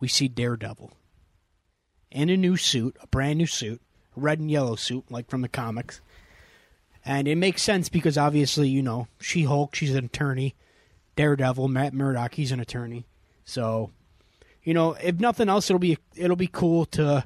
we 0.00 0.08
see 0.08 0.26
Daredevil 0.28 0.92
in 2.12 2.30
a 2.30 2.36
new 2.36 2.56
suit, 2.56 2.96
a 3.00 3.06
brand 3.06 3.38
new 3.38 3.46
suit, 3.46 3.80
a 4.16 4.20
red 4.20 4.38
and 4.38 4.50
yellow 4.50 4.76
suit, 4.76 5.10
like 5.10 5.28
from 5.28 5.42
the 5.42 5.48
comics. 5.48 6.00
And 7.04 7.26
it 7.26 7.36
makes 7.36 7.62
sense 7.62 7.88
because 7.88 8.16
obviously, 8.16 8.68
you 8.68 8.82
know, 8.82 9.08
She 9.20 9.44
Hulk, 9.44 9.74
she's 9.74 9.94
an 9.94 10.04
attorney. 10.04 10.54
Daredevil, 11.16 11.68
Matt 11.68 11.92
Murdock, 11.92 12.34
he's 12.34 12.52
an 12.52 12.60
attorney. 12.60 13.06
So, 13.44 13.90
you 14.62 14.72
know, 14.72 14.92
if 15.02 15.18
nothing 15.18 15.48
else, 15.48 15.68
it'll 15.68 15.80
be 15.80 15.98
it'll 16.16 16.36
be 16.36 16.46
cool 16.46 16.86
to 16.86 17.24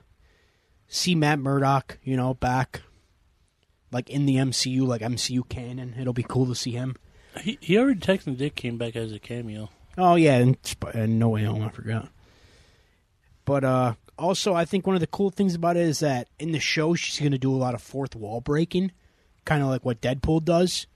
see 0.89 1.15
Matt 1.15 1.39
Murdock, 1.39 1.99
you 2.03 2.17
know, 2.17 2.35
back 2.35 2.83
like 3.93 4.11
in 4.11 4.27
the 4.27 4.37
MCU, 4.37 4.87
like 4.87 5.03
MCU 5.03 5.49
canon. 5.49 5.95
It'll 5.99 6.13
be 6.13 6.23
cool 6.23 6.47
to 6.47 6.55
see 6.55 6.73
him. 6.73 6.97
He 7.41 7.59
he 7.61 7.79
already 7.79 8.01
texted 8.01 8.39
Dick 8.39 8.55
came 8.55 8.79
back 8.79 8.97
as 8.97 9.13
a 9.13 9.19
cameo. 9.19 9.71
Oh 9.99 10.15
yeah, 10.15 10.37
and, 10.37 10.57
and 10.93 11.19
No 11.19 11.31
Way 11.31 11.45
Home, 11.45 11.63
I 11.63 11.69
forgot. 11.69 12.09
But 13.45 13.65
uh, 13.65 13.95
also, 14.19 14.55
I 14.55 14.65
think 14.65 14.87
one 14.87 14.97
of 14.97 15.01
the 15.01 15.07
cool 15.07 15.31
things 15.31 15.55
about 15.55 15.77
it 15.77 15.87
is 15.87 16.01
that 16.01 16.29
in 16.39 16.53
the 16.53 16.61
show, 16.61 16.95
she's 16.95 17.21
going 17.21 17.33
to 17.33 17.39
do 17.39 17.53
a 17.53 17.57
lot 17.57 17.75
of 17.75 17.83
fourth 17.83 18.17
wall 18.17 18.41
breaking, 18.41 18.93
kind 19.45 19.63
of 19.63 19.69
like 19.69 19.85
what 19.85 20.01
Deadpool 20.01 20.45
does, 20.45 20.87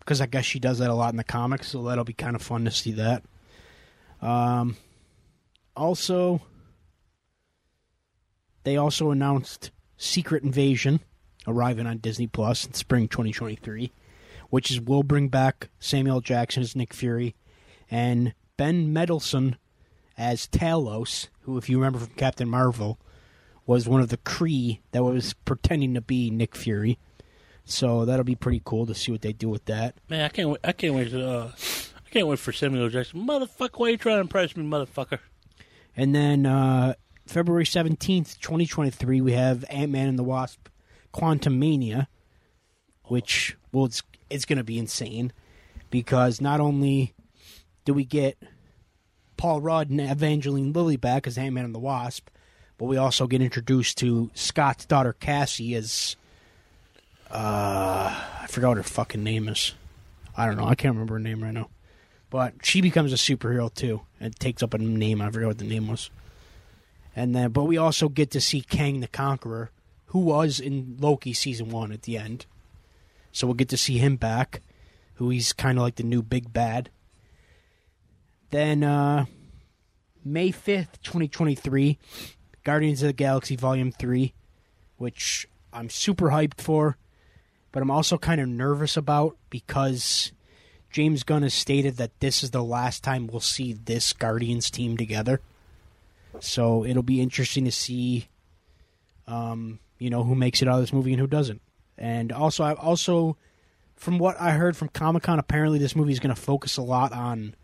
because 0.00 0.20
I 0.20 0.26
guess 0.26 0.44
she 0.44 0.58
does 0.58 0.78
that 0.78 0.90
a 0.90 0.94
lot 0.94 1.12
in 1.12 1.16
the 1.16 1.24
comics. 1.24 1.68
So 1.68 1.84
that'll 1.84 2.04
be 2.04 2.12
kind 2.12 2.34
of 2.34 2.42
fun 2.42 2.64
to 2.64 2.70
see 2.70 2.92
that. 2.92 3.22
Um, 4.20 4.76
also, 5.76 6.42
they 8.64 8.76
also 8.76 9.10
announced 9.10 9.70
Secret 9.96 10.42
Invasion 10.42 11.00
arriving 11.46 11.86
on 11.86 11.98
Disney 11.98 12.26
Plus 12.26 12.66
in 12.66 12.72
spring 12.74 13.06
2023, 13.06 13.92
which 14.50 14.70
is 14.70 14.80
will 14.80 15.02
bring 15.02 15.28
back 15.28 15.68
Samuel 15.78 16.20
Jackson 16.20 16.62
as 16.62 16.74
Nick 16.74 16.92
Fury 16.92 17.34
and 17.90 18.34
Ben 18.56 18.92
Mendelsohn 18.92 19.56
as 20.16 20.46
Talos, 20.46 21.28
who, 21.42 21.58
if 21.58 21.68
you 21.68 21.78
remember 21.78 21.98
from 21.98 22.14
Captain 22.14 22.48
Marvel, 22.48 22.98
was 23.66 23.88
one 23.88 24.00
of 24.00 24.08
the 24.08 24.18
Kree 24.18 24.80
that 24.92 25.02
was 25.02 25.34
pretending 25.44 25.94
to 25.94 26.00
be 26.00 26.30
Nick 26.30 26.54
Fury. 26.54 26.98
So 27.64 28.04
that'll 28.04 28.24
be 28.24 28.34
pretty 28.34 28.60
cool 28.64 28.86
to 28.86 28.94
see 28.94 29.10
what 29.10 29.22
they 29.22 29.32
do 29.32 29.48
with 29.48 29.64
that. 29.66 29.94
Man, 30.08 30.24
I 30.24 30.28
can't 30.28 30.50
wait. 30.50 30.60
I 30.62 30.72
can't 30.72 30.94
wait 30.94 31.10
to. 31.10 31.26
Uh, 31.26 31.52
I 32.06 32.10
can't 32.10 32.26
wait 32.26 32.38
for 32.38 32.52
Samuel 32.52 32.90
Jackson. 32.90 33.26
Motherfucker, 33.26 33.78
why 33.78 33.88
you 33.88 33.96
trying 33.96 34.16
to 34.16 34.20
impress 34.20 34.56
me, 34.56 34.64
motherfucker? 34.64 35.18
And 35.96 36.14
then 36.14 36.44
uh, 36.44 36.94
February 37.26 37.64
17th, 37.64 38.38
2023, 38.38 39.20
we 39.20 39.32
have 39.32 39.64
Ant 39.70 39.90
Man 39.90 40.08
and 40.08 40.18
the 40.18 40.24
Wasp 40.24 40.68
Quantum 41.12 41.58
Mania, 41.58 42.08
which, 43.04 43.56
well, 43.72 43.86
it's, 43.86 44.02
it's 44.28 44.44
going 44.44 44.58
to 44.58 44.64
be 44.64 44.78
insane 44.78 45.32
because 45.90 46.40
not 46.40 46.60
only 46.60 47.14
do 47.84 47.94
we 47.94 48.04
get 48.04 48.36
Paul 49.36 49.60
Rudd 49.60 49.90
and 49.90 50.00
Evangeline 50.00 50.72
Lilly 50.72 50.96
back 50.96 51.26
as 51.26 51.38
Ant 51.38 51.54
Man 51.54 51.64
and 51.64 51.74
the 51.74 51.78
Wasp, 51.78 52.28
but 52.78 52.86
we 52.86 52.96
also 52.96 53.26
get 53.26 53.42
introduced 53.42 53.98
to 53.98 54.30
Scott's 54.34 54.84
daughter 54.84 55.12
Cassie 55.12 55.74
as. 55.74 56.16
Uh, 57.30 58.14
I 58.42 58.46
forgot 58.48 58.68
what 58.68 58.76
her 58.76 58.82
fucking 58.82 59.24
name 59.24 59.48
is. 59.48 59.74
I 60.36 60.46
don't 60.46 60.56
know. 60.56 60.66
I 60.66 60.74
can't 60.74 60.94
remember 60.94 61.14
her 61.14 61.20
name 61.20 61.42
right 61.42 61.54
now. 61.54 61.68
But 62.30 62.54
she 62.62 62.80
becomes 62.80 63.12
a 63.12 63.16
superhero 63.16 63.72
too, 63.72 64.02
and 64.20 64.34
takes 64.38 64.62
up 64.62 64.74
a 64.74 64.78
name. 64.78 65.20
I 65.20 65.30
forgot 65.30 65.48
what 65.48 65.58
the 65.58 65.64
name 65.64 65.88
was. 65.88 66.10
And 67.16 67.34
then, 67.34 67.50
but 67.50 67.64
we 67.64 67.76
also 67.76 68.08
get 68.08 68.30
to 68.32 68.40
see 68.40 68.60
Kang 68.60 69.00
the 69.00 69.08
Conqueror, 69.08 69.70
who 70.06 70.18
was 70.20 70.58
in 70.58 70.96
Loki 70.98 71.32
season 71.32 71.70
one 71.70 71.92
at 71.92 72.02
the 72.02 72.16
end. 72.16 72.46
So 73.32 73.46
we'll 73.46 73.54
get 73.54 73.68
to 73.70 73.76
see 73.76 73.98
him 73.98 74.16
back, 74.16 74.62
who 75.14 75.30
he's 75.30 75.52
kind 75.52 75.78
of 75.78 75.82
like 75.82 75.96
the 75.96 76.02
new 76.02 76.22
big 76.22 76.52
bad. 76.52 76.90
Then 78.54 78.84
uh, 78.84 79.24
May 80.24 80.52
fifth, 80.52 81.02
twenty 81.02 81.26
twenty 81.26 81.56
three, 81.56 81.98
Guardians 82.62 83.02
of 83.02 83.08
the 83.08 83.12
Galaxy 83.12 83.56
Volume 83.56 83.90
three, 83.90 84.32
which 84.96 85.48
I'm 85.72 85.90
super 85.90 86.28
hyped 86.28 86.60
for, 86.60 86.96
but 87.72 87.82
I'm 87.82 87.90
also 87.90 88.16
kind 88.16 88.40
of 88.40 88.46
nervous 88.46 88.96
about 88.96 89.36
because 89.50 90.30
James 90.92 91.24
Gunn 91.24 91.42
has 91.42 91.52
stated 91.52 91.96
that 91.96 92.20
this 92.20 92.44
is 92.44 92.52
the 92.52 92.62
last 92.62 93.02
time 93.02 93.26
we'll 93.26 93.40
see 93.40 93.72
this 93.72 94.12
Guardians 94.12 94.70
team 94.70 94.96
together. 94.96 95.40
So 96.38 96.84
it'll 96.84 97.02
be 97.02 97.20
interesting 97.20 97.64
to 97.64 97.72
see, 97.72 98.28
um, 99.26 99.80
you 99.98 100.10
know, 100.10 100.22
who 100.22 100.36
makes 100.36 100.62
it 100.62 100.68
out 100.68 100.76
of 100.76 100.82
this 100.82 100.92
movie 100.92 101.10
and 101.10 101.20
who 101.20 101.26
doesn't. 101.26 101.60
And 101.98 102.30
also, 102.30 102.62
I 102.62 102.74
also, 102.74 103.36
from 103.96 104.18
what 104.18 104.40
I 104.40 104.52
heard 104.52 104.76
from 104.76 104.90
Comic 104.90 105.24
Con, 105.24 105.40
apparently 105.40 105.80
this 105.80 105.96
movie 105.96 106.12
is 106.12 106.20
going 106.20 106.32
to 106.32 106.40
focus 106.40 106.76
a 106.76 106.82
lot 106.82 107.12
on 107.12 107.56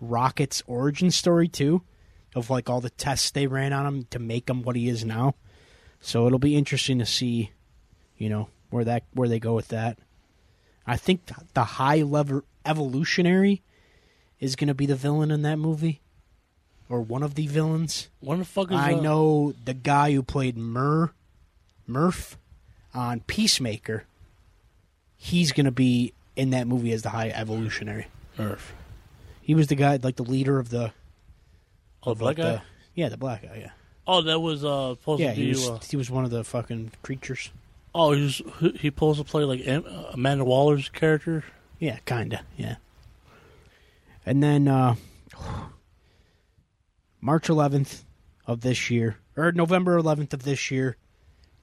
Rocket's 0.00 0.62
origin 0.66 1.10
story 1.10 1.48
too, 1.48 1.82
of 2.34 2.50
like 2.50 2.68
all 2.68 2.80
the 2.80 2.90
tests 2.90 3.30
they 3.30 3.46
ran 3.46 3.72
on 3.72 3.86
him 3.86 4.04
to 4.10 4.18
make 4.18 4.48
him 4.48 4.62
what 4.62 4.76
he 4.76 4.88
is 4.88 5.04
now. 5.04 5.34
So 6.00 6.26
it'll 6.26 6.38
be 6.38 6.56
interesting 6.56 6.98
to 6.98 7.06
see, 7.06 7.50
you 8.16 8.28
know, 8.28 8.48
where 8.70 8.84
that 8.84 9.04
where 9.12 9.28
they 9.28 9.38
go 9.38 9.54
with 9.54 9.68
that. 9.68 9.98
I 10.86 10.96
think 10.96 11.22
the 11.54 11.64
high 11.64 12.02
level 12.02 12.42
evolutionary 12.64 13.62
is 14.40 14.56
going 14.56 14.68
to 14.68 14.74
be 14.74 14.86
the 14.86 14.94
villain 14.94 15.30
in 15.30 15.42
that 15.42 15.58
movie, 15.58 16.00
or 16.88 17.00
one 17.00 17.22
of 17.22 17.34
the 17.34 17.46
villains. 17.46 18.08
What 18.20 18.38
the 18.38 18.44
fuck 18.44 18.70
I 18.70 18.94
know 18.94 19.52
the 19.64 19.74
guy 19.74 20.12
who 20.12 20.22
played 20.22 20.56
Mur, 20.56 21.12
Murph. 21.86 22.38
on 22.94 23.20
Peacemaker, 23.20 24.04
he's 25.16 25.52
going 25.52 25.66
to 25.66 25.72
be 25.72 26.12
in 26.36 26.50
that 26.50 26.66
movie 26.68 26.92
as 26.92 27.02
the 27.02 27.10
High 27.10 27.30
Evolutionary. 27.30 28.06
Earth. 28.38 28.72
He 29.48 29.54
was 29.54 29.68
the 29.68 29.76
guy, 29.76 29.98
like 30.02 30.16
the 30.16 30.24
leader 30.24 30.58
of 30.58 30.68
the. 30.68 30.92
Oh, 32.02 32.10
of, 32.12 32.18
black 32.18 32.36
like, 32.36 32.46
guy. 32.46 32.52
the- 32.56 32.62
yeah, 32.94 33.08
the 33.08 33.16
black 33.16 33.40
guy. 33.44 33.56
Yeah, 33.62 33.70
Oh, 34.06 34.20
that 34.20 34.40
was 34.40 34.62
uh 34.62 34.90
supposed 34.96 35.22
yeah. 35.22 35.30
to 35.30 35.36
be. 35.36 35.42
He 35.44 35.48
was 35.48 35.68
uh, 35.70 35.78
he 35.88 35.96
was 35.96 36.10
one 36.10 36.24
of 36.26 36.30
the 36.30 36.44
fucking 36.44 36.92
creatures. 37.02 37.50
oh, 37.94 38.12
he 38.12 38.22
was 38.24 38.42
he 38.76 38.88
supposed 38.88 39.18
to 39.18 39.24
play 39.24 39.44
like 39.44 39.62
Amanda 40.12 40.44
Waller's 40.44 40.90
character. 40.90 41.44
Yeah, 41.78 41.96
kinda. 42.04 42.42
Yeah. 42.58 42.76
And 44.26 44.42
then 44.42 44.68
uh 44.68 44.96
March 47.22 47.48
11th 47.48 48.02
of 48.46 48.60
this 48.60 48.90
year, 48.90 49.16
or 49.34 49.50
November 49.52 49.98
11th 49.98 50.34
of 50.34 50.42
this 50.42 50.70
year, 50.70 50.96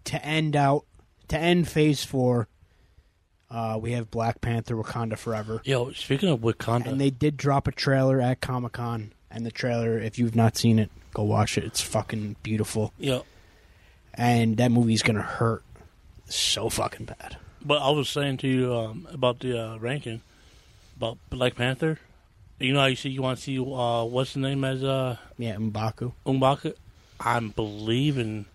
to 0.06 0.24
end 0.26 0.56
out 0.56 0.86
to 1.28 1.38
end 1.38 1.68
Phase 1.68 2.04
Four. 2.04 2.48
Uh, 3.50 3.78
we 3.82 3.92
have 3.92 4.10
Black 4.12 4.42
Panther: 4.42 4.76
Wakanda 4.76 5.18
Forever, 5.18 5.62
Yo, 5.66 5.92
speaking 5.92 6.30
of 6.30 6.40
Wakanda, 6.40 6.88
and 6.88 7.00
they 7.00 7.10
did 7.12 7.38
drop 7.38 7.68
a 7.68 7.72
trailer 7.72 8.20
at 8.22 8.42
Comic 8.42 8.74
Con. 8.74 9.12
And 9.32 9.46
the 9.46 9.52
trailer, 9.52 9.98
if 10.00 10.18
you've 10.18 10.36
not 10.36 10.56
seen 10.58 10.80
it, 10.80 10.90
go 11.14 11.24
watch 11.24 11.58
it. 11.58 11.64
It's 11.66 11.82
fucking 11.82 12.38
beautiful, 12.42 12.94
yo, 12.98 13.24
and 14.14 14.58
that 14.58 14.72
movie's 14.72 15.04
gonna 15.04 15.22
hurt 15.22 15.64
so 16.28 16.70
fucking 16.70 17.06
bad. 17.06 17.38
but 17.64 17.82
I 17.82 17.90
was 17.92 18.10
saying 18.10 18.38
to 18.38 18.48
you 18.48 18.74
um, 18.74 19.08
about 19.12 19.40
the 19.42 19.60
uh, 19.62 19.78
ranking 19.78 20.22
about 20.98 21.18
Black 21.30 21.56
Panther. 21.56 22.00
You 22.60 22.72
know 22.74 22.80
how 22.80 22.86
you 22.86 22.96
see 22.96 23.10
you 23.10 23.22
want 23.22 23.38
to 23.40 23.44
see 23.44 23.60
uh, 23.60 24.06
what's 24.06 24.34
the 24.34 24.40
name 24.40 24.64
as 24.64 24.82
uh, 24.84 25.18
Yeah, 25.38 25.56
M'Baku. 25.58 26.14
Umbaka. 26.26 26.74
I'm 27.20 27.50
believing 27.50 28.46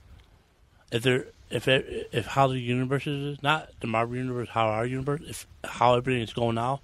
if 0.91 1.03
there 1.03 1.27
if 1.51 1.69
it, 1.69 2.09
if 2.13 2.27
how 2.27 2.47
the 2.47 2.59
universe 2.59 3.07
is 3.07 3.43
not 3.43 3.71
the 3.81 3.87
Marvel 3.87 4.17
universe, 4.17 4.49
how 4.51 4.69
our 4.69 4.87
universe, 4.87 5.21
if 5.27 5.47
how 5.65 5.95
everything 5.95 6.23
is 6.23 6.33
going 6.33 6.55
now. 6.55 6.81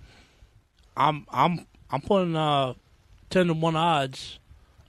I'm 0.97 1.27
I'm 1.31 1.67
I'm 1.91 2.01
putting 2.01 2.37
uh 2.37 2.75
ten 3.31 3.47
to 3.49 3.55
one 3.55 3.77
odds 3.77 4.39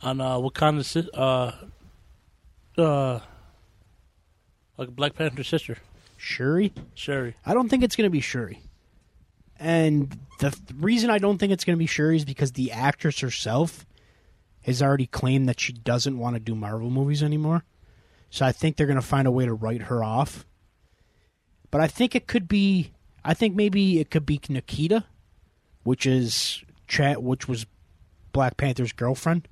on 0.01 0.21
uh 0.21 0.37
Wakanda 0.37 0.83
si- 0.83 1.09
uh 1.13 1.51
uh 2.77 3.19
like 4.77 4.89
Black 4.95 5.15
Panther's 5.15 5.47
sister 5.47 5.77
Shuri. 6.17 6.73
Shuri. 6.95 7.35
I 7.45 7.53
don't 7.53 7.69
think 7.69 7.83
it's 7.83 7.95
going 7.95 8.07
to 8.07 8.11
be 8.11 8.19
Shuri. 8.19 8.61
And 9.59 10.17
the 10.39 10.51
th- 10.51 10.61
reason 10.79 11.09
I 11.09 11.19
don't 11.19 11.37
think 11.37 11.53
it's 11.53 11.63
going 11.63 11.75
to 11.75 11.79
be 11.79 11.85
Shuri 11.87 12.17
is 12.17 12.25
because 12.25 12.51
the 12.53 12.71
actress 12.71 13.19
herself 13.19 13.85
has 14.63 14.81
already 14.81 15.05
claimed 15.07 15.47
that 15.47 15.59
she 15.59 15.73
doesn't 15.73 16.17
want 16.17 16.35
to 16.35 16.39
do 16.39 16.55
Marvel 16.55 16.89
movies 16.89 17.23
anymore. 17.23 17.63
So 18.29 18.45
I 18.45 18.51
think 18.51 18.75
they're 18.75 18.87
going 18.87 18.95
to 18.99 19.05
find 19.05 19.27
a 19.27 19.31
way 19.31 19.45
to 19.45 19.53
write 19.53 19.83
her 19.83 20.03
off. 20.03 20.45
But 21.71 21.81
I 21.81 21.87
think 21.87 22.15
it 22.15 22.27
could 22.27 22.47
be 22.47 22.91
I 23.25 23.33
think 23.33 23.55
maybe 23.55 23.99
it 23.99 24.09
could 24.09 24.25
be 24.25 24.39
Nikita, 24.47 25.03
which 25.83 26.05
is 26.05 26.63
chat 26.87 27.21
which 27.21 27.47
was 27.47 27.65
Black 28.31 28.55
Panther's 28.57 28.93
girlfriend, 28.93 29.47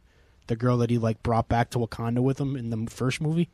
the 0.47 0.55
girl 0.55 0.77
that 0.77 0.89
he 0.89 0.97
like 0.97 1.21
brought 1.23 1.47
back 1.49 1.69
to 1.71 1.79
Wakanda 1.79 2.19
with 2.19 2.39
him 2.39 2.55
in 2.55 2.69
the 2.69 2.89
first 2.89 3.19
movie. 3.19 3.49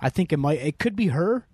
I 0.00 0.08
think 0.10 0.32
it 0.32 0.38
might 0.38 0.58
it 0.60 0.78
could 0.78 0.96
be 0.96 1.08
her, 1.08 1.46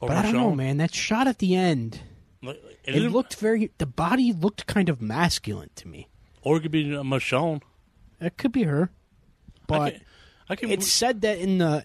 Or 0.00 0.08
but 0.08 0.16
I 0.16 0.22
don't 0.22 0.32
know, 0.34 0.54
man. 0.54 0.76
That 0.78 0.94
shot 0.94 1.26
at 1.26 1.38
the 1.38 1.54
end, 1.54 2.00
it 2.42 2.58
didn't- 2.86 3.12
looked 3.12 3.36
very. 3.36 3.70
The 3.78 3.86
body 3.86 4.32
looked 4.32 4.66
kind 4.66 4.88
of 4.88 5.00
masculine 5.00 5.70
to 5.76 5.88
me. 5.88 6.08
or 6.42 6.56
it 6.58 6.60
could 6.60 6.70
be 6.72 6.84
Michonne. 6.84 7.62
It 8.20 8.36
could 8.38 8.52
be 8.52 8.62
her, 8.64 8.90
I 8.90 9.64
but 9.66 9.92
can, 9.92 10.00
I 10.50 10.56
can 10.56 10.70
it's 10.70 10.90
said 10.90 11.20
that 11.22 11.38
in 11.38 11.58
the 11.58 11.84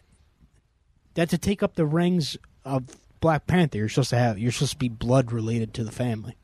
that 1.15 1.29
to 1.29 1.37
take 1.37 1.61
up 1.63 1.75
the 1.75 1.85
rings 1.85 2.37
of 2.65 2.83
Black 3.19 3.47
Panther, 3.47 3.77
you're 3.77 3.89
supposed 3.89 4.09
to 4.11 4.17
have 4.17 4.39
you're 4.39 4.51
supposed 4.51 4.73
to 4.73 4.77
be 4.77 4.89
blood 4.89 5.31
related 5.31 5.73
to 5.75 5.83
the 5.83 5.91
family. 5.91 6.35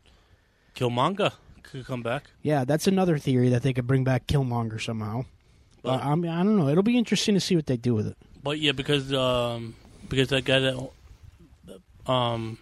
Killmonger 0.75 1.33
could 1.63 1.85
come 1.85 2.03
back. 2.03 2.29
Yeah, 2.41 2.65
that's 2.65 2.87
another 2.87 3.17
theory 3.17 3.49
that 3.49 3.63
they 3.63 3.73
could 3.73 3.87
bring 3.87 4.03
back 4.03 4.27
Killmonger 4.27 4.81
somehow. 4.81 5.25
But 5.81 6.03
I 6.03 6.15
mean, 6.15 6.31
I 6.31 6.43
don't 6.43 6.57
know. 6.57 6.67
It'll 6.67 6.83
be 6.83 6.97
interesting 6.97 7.35
to 7.35 7.41
see 7.41 7.55
what 7.55 7.65
they 7.65 7.77
do 7.77 7.93
with 7.95 8.07
it. 8.07 8.17
But 8.43 8.59
yeah, 8.59 8.73
because 8.73 9.13
um, 9.13 9.75
because 10.09 10.29
that 10.29 10.45
guy 10.45 10.59
that 10.59 10.89
um 12.05 12.57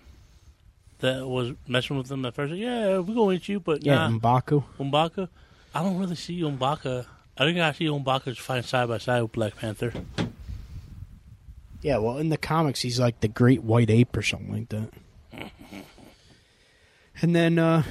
that 0.99 1.27
was 1.27 1.53
messing 1.67 1.97
with 1.97 2.07
them 2.07 2.25
at 2.25 2.33
first, 2.35 2.53
yeah, 2.53 2.99
we're 2.99 3.15
gonna 3.15 3.33
eat 3.33 3.49
you, 3.49 3.59
but 3.59 3.83
Yeah, 3.83 4.07
nah, 4.07 4.09
M'Baku. 4.09 4.63
Umbaka. 4.79 5.29
I 5.73 5.83
don't 5.83 5.97
really 5.97 6.15
see 6.15 6.39
Umbaka. 6.41 7.05
I 7.37 7.45
think 7.45 7.59
I 7.59 7.71
see 7.73 7.85
Umbaka 7.85 8.37
fighting 8.37 8.63
side 8.63 8.87
by 8.87 8.97
side 8.97 9.21
with 9.21 9.33
Black 9.33 9.55
Panther. 9.57 9.91
Yeah, 11.85 11.99
well, 11.99 12.17
in 12.17 12.29
the 12.29 12.37
comics, 12.37 12.81
he's 12.81 12.99
like 12.99 13.19
the 13.19 13.27
Great 13.27 13.61
White 13.61 13.91
Ape 13.91 14.17
or 14.17 14.23
something 14.23 14.51
like 14.51 14.69
that. 14.69 14.89
And 17.21 17.33
then 17.33 17.57
uh, 17.59 17.83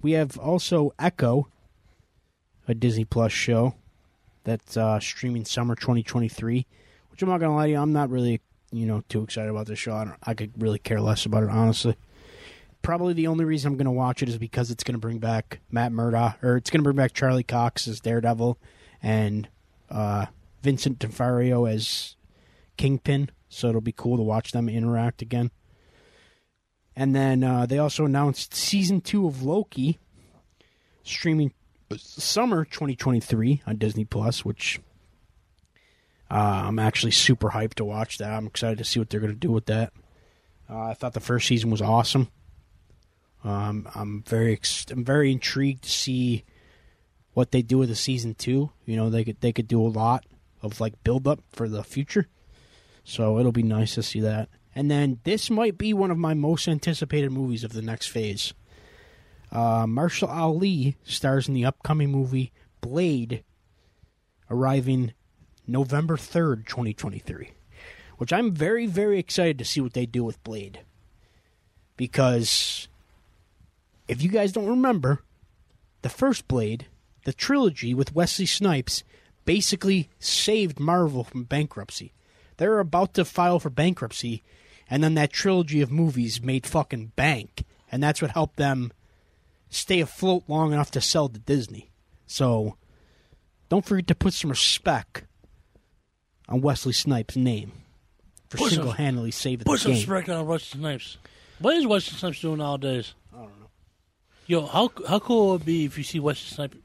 we 0.00 0.12
have 0.12 0.38
also 0.38 0.94
Echo, 0.96 1.48
a 2.68 2.74
Disney 2.74 3.04
Plus 3.04 3.32
show 3.32 3.74
that's 4.44 4.76
uh, 4.76 5.00
streaming 5.00 5.44
summer 5.44 5.74
2023. 5.74 6.64
Which 7.10 7.22
I'm 7.22 7.28
not 7.30 7.40
gonna 7.40 7.56
lie 7.56 7.66
to 7.66 7.72
you, 7.72 7.78
I'm 7.78 7.92
not 7.92 8.10
really 8.10 8.40
you 8.70 8.86
know 8.86 9.02
too 9.08 9.24
excited 9.24 9.50
about 9.50 9.66
this 9.66 9.78
show. 9.80 9.96
I, 9.96 10.04
don't, 10.04 10.16
I 10.22 10.34
could 10.34 10.52
really 10.56 10.78
care 10.78 11.00
less 11.00 11.26
about 11.26 11.42
it 11.42 11.50
honestly. 11.50 11.96
Probably 12.82 13.12
the 13.12 13.26
only 13.26 13.44
reason 13.44 13.72
I'm 13.72 13.78
gonna 13.78 13.90
watch 13.90 14.22
it 14.22 14.28
is 14.28 14.38
because 14.38 14.70
it's 14.70 14.84
gonna 14.84 14.98
bring 14.98 15.18
back 15.18 15.58
Matt 15.72 15.90
Murdock, 15.90 16.44
or 16.44 16.56
it's 16.56 16.70
gonna 16.70 16.84
bring 16.84 16.96
back 16.96 17.12
Charlie 17.12 17.42
Cox 17.42 17.88
as 17.88 17.98
Daredevil, 17.98 18.56
and 19.02 19.48
uh, 19.90 20.26
Vincent 20.62 21.00
D'Onofrio 21.00 21.64
as 21.64 22.14
Kingpin, 22.76 23.30
so 23.48 23.68
it'll 23.68 23.80
be 23.80 23.92
cool 23.92 24.16
to 24.16 24.22
watch 24.22 24.52
them 24.52 24.68
interact 24.68 25.22
again. 25.22 25.50
And 26.96 27.14
then 27.14 27.42
uh, 27.42 27.66
they 27.66 27.78
also 27.78 28.04
announced 28.04 28.54
season 28.54 29.00
two 29.00 29.26
of 29.26 29.42
Loki, 29.42 29.98
streaming 31.02 31.52
summer 31.96 32.64
2023 32.64 33.62
on 33.66 33.76
Disney 33.76 34.04
Plus, 34.04 34.44
which 34.44 34.80
uh, 36.30 36.64
I'm 36.66 36.78
actually 36.78 37.12
super 37.12 37.50
hyped 37.50 37.74
to 37.74 37.84
watch 37.84 38.18
that. 38.18 38.32
I'm 38.32 38.46
excited 38.46 38.78
to 38.78 38.84
see 38.84 39.00
what 39.00 39.10
they're 39.10 39.20
going 39.20 39.32
to 39.32 39.38
do 39.38 39.52
with 39.52 39.66
that. 39.66 39.92
Uh, 40.68 40.86
I 40.86 40.94
thought 40.94 41.12
the 41.12 41.20
first 41.20 41.46
season 41.46 41.70
was 41.70 41.82
awesome. 41.82 42.28
Um, 43.42 43.86
I'm 43.94 44.22
very 44.26 44.58
I'm 44.90 45.04
very 45.04 45.30
intrigued 45.30 45.84
to 45.84 45.90
see 45.90 46.44
what 47.34 47.50
they 47.50 47.60
do 47.60 47.78
with 47.78 47.90
the 47.90 47.94
season 47.94 48.34
two. 48.34 48.70
You 48.86 48.96
know, 48.96 49.10
they 49.10 49.24
could 49.24 49.40
they 49.40 49.52
could 49.52 49.68
do 49.68 49.84
a 49.84 49.88
lot 49.88 50.24
of 50.62 50.80
like 50.80 51.04
build 51.04 51.28
up 51.28 51.40
for 51.52 51.68
the 51.68 51.84
future. 51.84 52.26
So 53.04 53.38
it'll 53.38 53.52
be 53.52 53.62
nice 53.62 53.94
to 53.94 54.02
see 54.02 54.20
that. 54.20 54.48
And 54.74 54.90
then 54.90 55.20
this 55.24 55.50
might 55.50 55.78
be 55.78 55.92
one 55.92 56.10
of 56.10 56.18
my 56.18 56.34
most 56.34 56.66
anticipated 56.66 57.30
movies 57.30 57.62
of 57.62 57.72
the 57.72 57.82
next 57.82 58.08
phase. 58.08 58.54
Uh, 59.52 59.84
Mahershala 59.86 60.34
Ali 60.34 60.96
stars 61.04 61.46
in 61.46 61.54
the 61.54 61.64
upcoming 61.64 62.10
movie 62.10 62.52
Blade, 62.80 63.44
arriving 64.50 65.12
November 65.66 66.16
3rd, 66.16 66.66
2023. 66.66 67.52
Which 68.16 68.32
I'm 68.32 68.52
very, 68.52 68.86
very 68.86 69.18
excited 69.18 69.58
to 69.58 69.64
see 69.64 69.80
what 69.80 69.92
they 69.92 70.06
do 70.06 70.24
with 70.24 70.42
Blade. 70.42 70.80
Because 71.96 72.88
if 74.08 74.22
you 74.22 74.28
guys 74.28 74.52
don't 74.52 74.66
remember, 74.66 75.22
the 76.02 76.08
first 76.08 76.48
Blade, 76.48 76.86
the 77.24 77.32
trilogy 77.32 77.94
with 77.94 78.14
Wesley 78.14 78.46
Snipes, 78.46 79.04
basically 79.44 80.10
saved 80.18 80.80
Marvel 80.80 81.22
from 81.22 81.44
bankruptcy. 81.44 82.13
They 82.56 82.68
were 82.68 82.80
about 82.80 83.14
to 83.14 83.24
file 83.24 83.58
for 83.58 83.70
bankruptcy, 83.70 84.42
and 84.88 85.02
then 85.02 85.14
that 85.14 85.32
trilogy 85.32 85.80
of 85.80 85.90
movies 85.90 86.40
made 86.42 86.66
fucking 86.66 87.12
bank, 87.16 87.64
and 87.90 88.02
that's 88.02 88.22
what 88.22 88.30
helped 88.32 88.56
them 88.56 88.92
stay 89.68 90.00
afloat 90.00 90.44
long 90.46 90.72
enough 90.72 90.90
to 90.92 91.00
sell 91.00 91.28
to 91.28 91.38
Disney. 91.38 91.90
So, 92.26 92.76
don't 93.68 93.84
forget 93.84 94.06
to 94.08 94.14
put 94.14 94.34
some 94.34 94.50
respect 94.50 95.24
on 96.48 96.60
Wesley 96.60 96.92
Snipes' 96.92 97.36
name 97.36 97.72
for 98.48 98.58
Put 98.58 98.70
single-handedly 98.72 99.30
saving 99.32 99.64
the 99.64 99.64
Disney. 99.64 99.72
Put 99.72 99.76
the 99.76 99.82
some 99.82 99.92
game. 99.92 100.14
respect 100.14 100.28
on 100.30 100.46
Wesley 100.46 100.80
Snipes. 100.80 101.16
What 101.58 101.74
is 101.76 101.86
Wesley 101.86 102.18
Snipes 102.18 102.40
doing 102.40 102.58
nowadays? 102.58 103.14
I 103.32 103.36
don't 103.38 103.60
know. 103.60 103.70
Yo, 104.46 104.66
how 104.66 104.90
how 105.08 105.18
cool 105.18 105.50
would 105.52 105.62
it 105.62 105.64
be 105.64 105.84
if 105.86 105.96
you 105.98 106.04
see 106.04 106.20
Wesley 106.20 106.54
Snipes? 106.54 106.76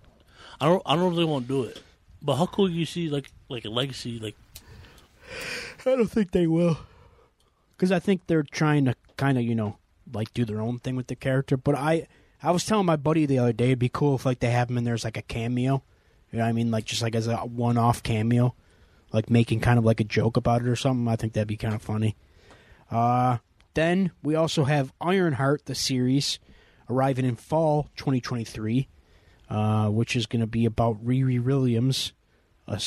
I 0.62 0.66
don't 0.66 0.82
I 0.86 0.96
don't 0.96 1.06
know 1.06 1.12
if 1.12 1.16
they 1.18 1.24
won't 1.26 1.48
do 1.48 1.64
it, 1.64 1.82
but 2.22 2.36
how 2.36 2.46
cool 2.46 2.70
you 2.70 2.86
see 2.86 3.10
like 3.10 3.32
like 3.50 3.66
a 3.66 3.70
legacy 3.70 4.20
like 4.20 4.36
I 5.86 5.96
don't 5.96 6.08
think 6.08 6.32
they 6.32 6.48
will. 6.48 6.78
Because 7.76 7.92
I 7.92 8.00
think 8.00 8.28
they're 8.28 8.44
trying 8.44 8.86
to 8.86 8.96
kind 9.18 9.38
of, 9.38 9.44
you 9.44 9.56
know, 9.56 9.78
like 10.14 10.34
do 10.34 10.46
their 10.46 10.62
own 10.62 10.80
thing 10.80 10.96
with 10.96 11.08
the 11.08 11.16
character. 11.16 11.58
But 11.58 11.76
I, 11.76 12.08
I 12.42 12.52
was 12.52 12.66
telling 12.66 12.86
my 12.86 12.96
buddy 12.96 13.26
the 13.26 13.40
other 13.40 13.54
day, 13.54 13.68
it'd 13.68 13.80
be 13.80 13.90
cool 13.90 14.16
if 14.16 14.26
like 14.26 14.40
they 14.40 14.52
have 14.52 14.70
him 14.70 14.78
in 14.78 14.84
there 14.84 14.94
as 14.94 15.04
like 15.04 15.18
a 15.18 15.22
cameo. 15.22 15.84
You 16.32 16.40
know 16.40 16.46
what 16.46 16.50
I 16.50 16.54
mean? 16.54 16.72
Like 16.72 16.86
just 16.86 17.02
like 17.02 17.16
as 17.16 17.28
a 17.28 17.38
one-off 17.38 18.04
cameo, 18.04 18.54
like 19.12 19.30
making 19.30 19.62
kind 19.62 19.80
of 19.80 19.86
like 19.86 20.00
a 20.00 20.06
joke 20.06 20.38
about 20.38 20.62
it 20.62 20.68
or 20.68 20.76
something. 20.76 21.08
I 21.08 21.16
think 21.16 21.34
that'd 21.34 21.48
be 21.48 21.58
kind 21.58 21.74
of 21.74 21.82
funny. 21.82 22.16
Uh, 22.92 23.38
then 23.74 24.12
we 24.24 24.36
also 24.36 24.66
have 24.66 24.94
Ironheart, 25.00 25.66
the 25.66 25.76
series, 25.76 26.40
arriving 26.90 27.26
in 27.26 27.36
fall 27.36 27.90
2023, 27.98 28.88
uh, 29.50 29.90
which 29.90 30.16
is 30.16 30.26
going 30.26 30.42
to 30.42 30.48
be 30.48 30.66
about 30.66 31.04
Riri 31.04 31.42
Williams, 31.44 32.14
a 32.68 32.80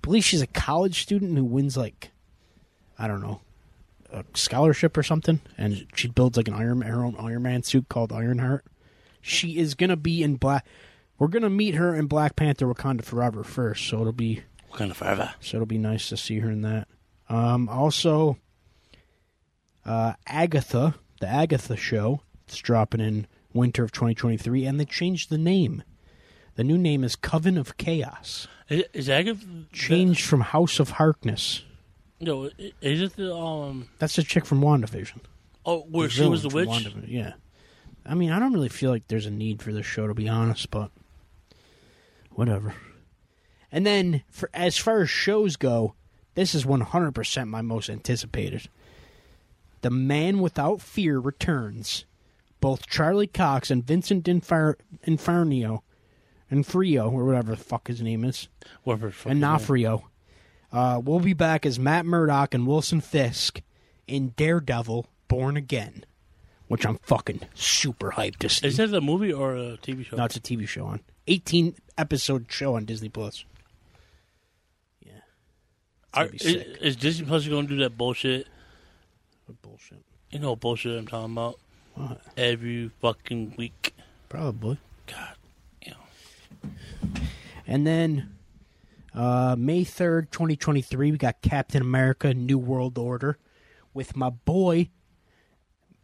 believe 0.00 0.24
she's 0.24 0.42
a 0.42 0.46
college 0.46 1.02
student 1.02 1.36
who 1.36 1.44
wins 1.44 1.76
like 1.76 2.10
I 2.98 3.06
don't 3.06 3.22
know 3.22 3.40
a 4.12 4.24
scholarship 4.34 4.96
or 4.96 5.02
something, 5.02 5.40
and 5.56 5.86
she 5.94 6.08
builds 6.08 6.36
like 6.36 6.48
an 6.48 6.54
Iron 6.54 6.82
her 6.82 7.04
own 7.04 7.16
Iron 7.18 7.42
Man 7.42 7.62
suit 7.62 7.88
called 7.88 8.12
Ironheart. 8.12 8.64
She 9.20 9.58
is 9.58 9.74
gonna 9.74 9.96
be 9.96 10.22
in 10.22 10.36
Black. 10.36 10.66
We're 11.18 11.28
gonna 11.28 11.50
meet 11.50 11.74
her 11.74 11.94
in 11.94 12.06
Black 12.06 12.36
Panther: 12.36 12.66
Wakanda 12.66 13.04
Forever 13.04 13.44
first, 13.44 13.86
so 13.86 14.00
it'll 14.00 14.12
be 14.12 14.42
Wakanda 14.72 14.94
forever. 14.94 15.34
so 15.40 15.56
it'll 15.56 15.66
be 15.66 15.78
nice 15.78 16.08
to 16.08 16.16
see 16.16 16.40
her 16.40 16.50
in 16.50 16.62
that. 16.62 16.88
Um, 17.28 17.68
also, 17.68 18.36
uh, 19.84 20.14
Agatha, 20.26 20.94
the 21.20 21.28
Agatha 21.28 21.76
show, 21.76 22.20
it's 22.46 22.58
dropping 22.58 23.00
in 23.00 23.26
winter 23.54 23.84
of 23.84 23.92
2023, 23.92 24.66
and 24.66 24.78
they 24.78 24.84
changed 24.84 25.30
the 25.30 25.38
name. 25.38 25.82
The 26.54 26.64
new 26.64 26.76
name 26.78 27.02
is 27.04 27.16
Coven 27.16 27.56
of 27.56 27.76
Chaos, 27.76 28.46
Is, 28.68 28.84
is 28.92 29.08
Agatha 29.08 29.46
changed 29.72 30.24
from 30.24 30.40
House 30.42 30.78
of 30.80 30.90
Harkness. 30.90 31.62
No, 32.20 32.50
is 32.80 33.00
it 33.00 33.16
the 33.16 33.34
um? 33.34 33.88
That's 33.98 34.16
the 34.16 34.22
chick 34.22 34.44
from 34.44 34.60
WandaVision. 34.60 35.20
Oh, 35.64 35.80
where 35.90 36.08
The 36.08 36.12
she 36.14 36.26
was 36.26 36.42
the 36.42 36.48
witch. 36.50 36.88
Yeah. 37.06 37.32
I 38.04 38.14
mean, 38.14 38.30
I 38.32 38.38
don't 38.38 38.52
really 38.52 38.68
feel 38.68 38.90
like 38.90 39.06
there's 39.08 39.26
a 39.26 39.30
need 39.30 39.62
for 39.62 39.72
this 39.72 39.86
show, 39.86 40.06
to 40.06 40.14
be 40.14 40.28
honest, 40.28 40.70
but 40.70 40.90
whatever. 42.32 42.74
And 43.70 43.86
then, 43.86 44.22
for 44.28 44.50
as 44.52 44.76
far 44.76 45.00
as 45.02 45.10
shows 45.10 45.56
go, 45.56 45.94
this 46.34 46.54
is 46.54 46.64
100% 46.64 47.48
my 47.48 47.62
most 47.62 47.88
anticipated. 47.88 48.68
The 49.80 49.90
Man 49.90 50.40
Without 50.40 50.80
Fear 50.80 51.18
returns. 51.18 52.04
Both 52.60 52.86
Charlie 52.86 53.26
Cox 53.26 53.70
and 53.70 53.84
Vincent 53.84 54.24
Infar- 54.26 54.76
Infarnio, 55.06 55.80
Infrio, 56.52 57.10
or 57.12 57.24
whatever 57.24 57.52
the 57.52 57.62
fuck 57.62 57.88
his 57.88 58.00
name 58.02 58.24
is, 58.24 58.48
Whatever. 58.84 59.12
and 59.26 59.42
Nafrio. 59.42 60.04
Uh, 60.72 61.00
we'll 61.04 61.20
be 61.20 61.34
back 61.34 61.66
as 61.66 61.78
Matt 61.78 62.06
Murdock 62.06 62.54
and 62.54 62.66
Wilson 62.66 63.00
Fisk 63.00 63.60
in 64.06 64.30
Daredevil 64.36 65.06
Born 65.28 65.56
Again, 65.56 66.04
which 66.68 66.86
I'm 66.86 66.98
fucking 67.02 67.40
super 67.54 68.12
hyped 68.12 68.38
to 68.38 68.48
see. 68.48 68.66
Is 68.68 68.76
that 68.78 68.92
a 68.94 69.00
movie 69.00 69.32
or 69.32 69.54
a 69.54 69.76
TV 69.78 70.04
show? 70.04 70.16
no, 70.16 70.24
it's 70.24 70.36
a 70.36 70.40
TV 70.40 70.66
show 70.66 70.86
on 70.86 71.00
18 71.26 71.74
episode 71.98 72.46
show 72.50 72.74
on 72.76 72.84
Disney 72.86 73.08
Plus. 73.10 73.44
Yeah, 75.04 75.12
Are, 76.14 76.26
is, 76.32 76.42
is 76.44 76.96
Disney 76.96 77.26
Plus 77.26 77.46
going 77.46 77.66
to 77.68 77.74
do 77.74 77.80
that 77.82 77.96
bullshit? 77.98 78.46
What 79.46 79.60
bullshit. 79.62 80.02
You 80.30 80.38
know 80.38 80.50
what 80.50 80.60
bullshit 80.60 80.98
I'm 80.98 81.06
talking 81.06 81.32
about? 81.32 81.58
What? 81.94 82.20
Every 82.38 82.90
fucking 83.00 83.54
week. 83.58 83.94
Probably. 84.30 84.78
God. 85.06 85.34
And 87.66 87.86
then 87.86 88.34
uh, 89.14 89.56
May 89.58 89.84
3rd, 89.84 90.30
2023, 90.30 91.12
we 91.12 91.18
got 91.18 91.42
Captain 91.42 91.82
America 91.82 92.34
New 92.34 92.58
World 92.58 92.98
Order 92.98 93.38
with 93.94 94.16
my 94.16 94.30
boy 94.30 94.90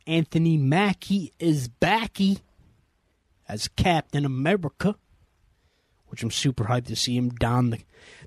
Anthony 0.06 0.56
Mackie 0.56 1.34
is 1.38 1.68
backy 1.68 2.38
as 3.46 3.68
Captain 3.68 4.24
America, 4.24 4.96
which 6.08 6.22
I'm 6.22 6.30
super 6.30 6.64
hyped 6.64 6.86
to 6.86 6.96
see 6.96 7.14
him 7.16 7.28
don 7.30 7.70
the 7.70 7.78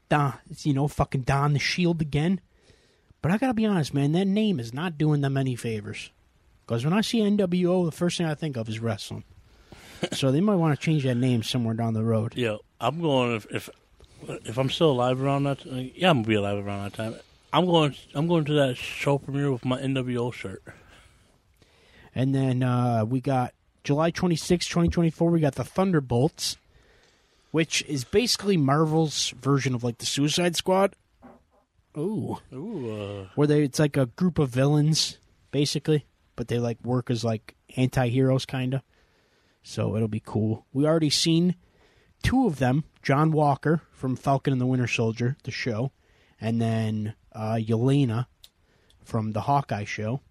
don 0.08 0.34
you 0.60 0.74
know 0.74 0.88
fucking 0.88 1.22
don 1.22 1.54
the 1.54 1.60
shield 1.60 2.02
again. 2.02 2.40
But 3.22 3.32
I 3.32 3.38
gotta 3.38 3.56
be 3.56 3.66
honest, 3.66 3.94
man, 3.96 4.12
that 4.12 4.28
name 4.28 4.60
is 4.60 4.74
not 4.74 5.00
doing 5.00 5.22
them 5.22 5.38
any 5.38 5.56
favors. 5.56 6.12
Because 6.66 6.86
when 6.86 6.94
I 6.94 7.02
see 7.02 7.20
NWO, 7.20 7.86
the 7.86 7.92
first 7.92 8.18
thing 8.18 8.28
I 8.28 8.36
think 8.36 8.58
of 8.58 8.70
is 8.70 8.80
wrestling. 8.80 9.24
So 10.12 10.32
they 10.32 10.42
might 10.42 10.56
want 10.56 10.78
to 10.80 10.84
change 10.86 11.04
that 11.04 11.16
name 11.16 11.44
somewhere 11.44 11.74
down 11.74 11.94
the 11.94 12.04
road. 12.04 12.34
Yeah, 12.36 12.58
I'm 12.80 13.02
going 13.02 13.36
if 13.36 13.46
if 13.52 13.70
if 14.46 14.58
I'm 14.58 14.70
still 14.70 14.92
alive 14.92 15.22
around 15.22 15.44
that. 15.44 15.66
uh, 15.66 15.76
Yeah, 15.96 16.10
I'm 16.10 16.18
gonna 16.20 16.28
be 16.28 16.36
alive 16.36 16.66
around 16.66 16.84
that 16.84 16.94
time. 16.94 17.16
I'm 17.54 17.66
going. 17.66 17.96
I'm 18.14 18.28
going 18.28 18.46
to 18.46 18.54
that 18.54 18.78
show 18.78 19.18
premiere 19.18 19.52
with 19.52 19.66
my 19.66 19.80
NWO 19.82 20.34
shirt. 20.34 20.64
And 22.16 22.34
then 22.36 22.62
uh, 22.64 23.06
we 23.06 23.22
got 23.22 23.54
July 23.84 24.12
26, 24.12 24.66
2024, 24.68 25.32
we 25.32 25.40
got 25.40 25.56
the 25.56 25.64
Thunderbolts, 25.64 26.58
which 27.52 27.84
is 27.88 28.04
basically 28.04 28.58
Marvel's 28.58 29.30
version 29.42 29.74
of 29.74 29.84
like 29.84 29.98
the 30.00 30.06
Suicide 30.06 30.56
Squad. 30.56 30.96
Ooh. 31.98 32.38
Ooh, 32.54 32.92
uh, 32.92 33.28
Where 33.36 33.48
they 33.48 33.64
it's 33.64 33.80
like 33.80 33.98
a 33.98 34.06
group 34.08 34.40
of 34.40 34.50
villains, 34.50 35.18
basically, 35.52 36.06
but 36.36 36.48
they 36.48 36.58
like 36.60 36.78
work 36.84 37.10
as 37.10 37.24
like 37.24 37.56
anti 37.78 38.08
heroes 38.10 38.46
kinda. 38.46 38.84
So 39.64 39.96
it'll 39.96 40.08
be 40.08 40.24
cool. 40.24 40.66
We 40.74 40.86
already 40.86 41.10
seen 41.10 41.56
two 42.24 42.48
of 42.48 42.58
them, 42.58 42.84
John 43.02 43.32
Walker 43.32 43.82
from 43.92 44.16
Falcon 44.16 44.54
and 44.54 44.62
the 44.62 44.66
Winter 44.66 44.88
Soldier, 44.88 45.38
the 45.44 45.52
show, 45.52 45.92
and 46.40 46.62
then 46.62 47.16
uh 47.34 47.56
Yelena 47.56 48.28
from 49.04 49.32
the 49.32 49.42
Hawkeye 49.42 49.86
show. 49.86 50.22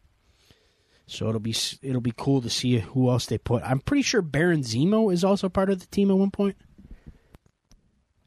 So 1.07 1.28
it'll 1.28 1.40
be 1.40 1.55
it'll 1.82 2.01
be 2.01 2.15
cool 2.16 2.40
to 2.40 2.51
see 2.51 2.78
who 2.78 3.11
else 3.11 3.27
they 3.27 3.39
put. 3.39 3.65
I'm 3.65 3.81
pretty 3.81 4.02
sure 4.02 4.23
Baron 4.23 4.61
Zemo 4.61 5.12
is 5.12 5.24
also 5.24 5.48
part 5.48 5.70
of 5.70 5.81
the 5.81 5.86
team 5.86 6.11
at 6.11 6.16
one 6.16 6.31
point. 6.31 6.57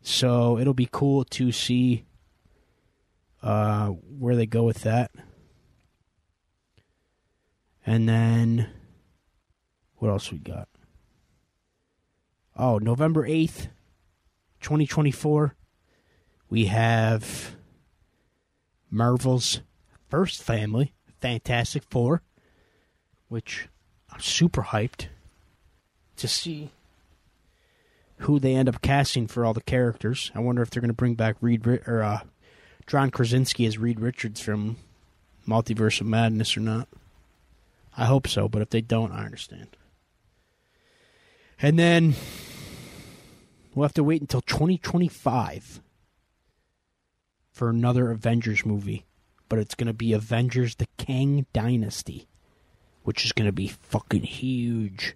So 0.01 0.59
it'll 0.59 0.73
be 0.73 0.89
cool 0.91 1.23
to 1.23 1.53
see 1.53 2.03
uh, 3.41 3.88
where 3.88 4.35
they 4.35 4.45
go 4.45 4.63
with 4.63 4.81
that. 4.81 5.11
And 7.85 8.07
then 8.07 8.69
what 9.95 10.09
else 10.09 10.30
we 10.30 10.39
got? 10.39 10.67
Oh, 12.55 12.77
November 12.77 13.27
8th, 13.27 13.69
2024, 14.61 15.55
we 16.51 16.65
have 16.65 17.55
Marvel's 18.91 19.61
first 20.07 20.43
family, 20.43 20.93
Fantastic 21.19 21.84
Four, 21.89 22.21
which 23.27 23.67
I'm 24.11 24.19
super 24.19 24.61
hyped 24.61 25.07
to 26.17 26.27
see 26.27 26.69
who 28.17 28.39
they 28.39 28.53
end 28.53 28.69
up 28.69 28.84
casting 28.84 29.25
for 29.25 29.43
all 29.43 29.55
the 29.55 29.61
characters. 29.61 30.31
I 30.35 30.39
wonder 30.39 30.61
if 30.61 30.69
they're 30.69 30.81
going 30.81 30.89
to 30.89 30.93
bring 30.93 31.15
back 31.15 31.38
Reed 31.41 31.65
or 31.65 32.03
uh, 32.03 32.19
John 32.85 33.09
Krasinski 33.09 33.65
as 33.65 33.80
Reed 33.80 33.99
Richards 33.99 34.39
from 34.39 34.77
Multiverse 35.47 36.01
of 36.01 36.07
Madness 36.07 36.55
or 36.55 36.59
not. 36.59 36.88
I 37.97 38.05
hope 38.05 38.27
so, 38.27 38.47
but 38.47 38.61
if 38.61 38.69
they 38.69 38.81
don't, 38.81 39.11
I 39.11 39.25
understand. 39.25 39.75
And 41.64 41.80
then 41.80 42.14
we'll 43.73 43.85
have 43.85 43.94
to 43.94 44.03
wait 44.03 44.19
until 44.19 44.41
2025 44.41 45.81
for 47.53 47.69
another 47.69 48.11
Avengers 48.11 48.65
movie, 48.65 49.06
but 49.48 49.60
it's 49.60 49.73
going 49.73 49.88
to 49.88 49.94
be 49.94 50.11
Avengers 50.11 50.76
the 50.76 50.88
Kang 50.98 51.45
Dynasty, 51.53 52.27
which 53.03 53.23
is 53.23 53.31
going 53.31 53.45
to 53.45 53.53
be 53.53 53.69
fucking 53.69 54.23
huge. 54.23 55.15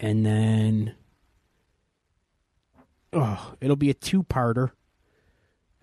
And 0.00 0.26
then 0.26 0.96
oh, 3.12 3.54
it'll 3.60 3.76
be 3.76 3.90
a 3.90 3.94
two-parter. 3.94 4.72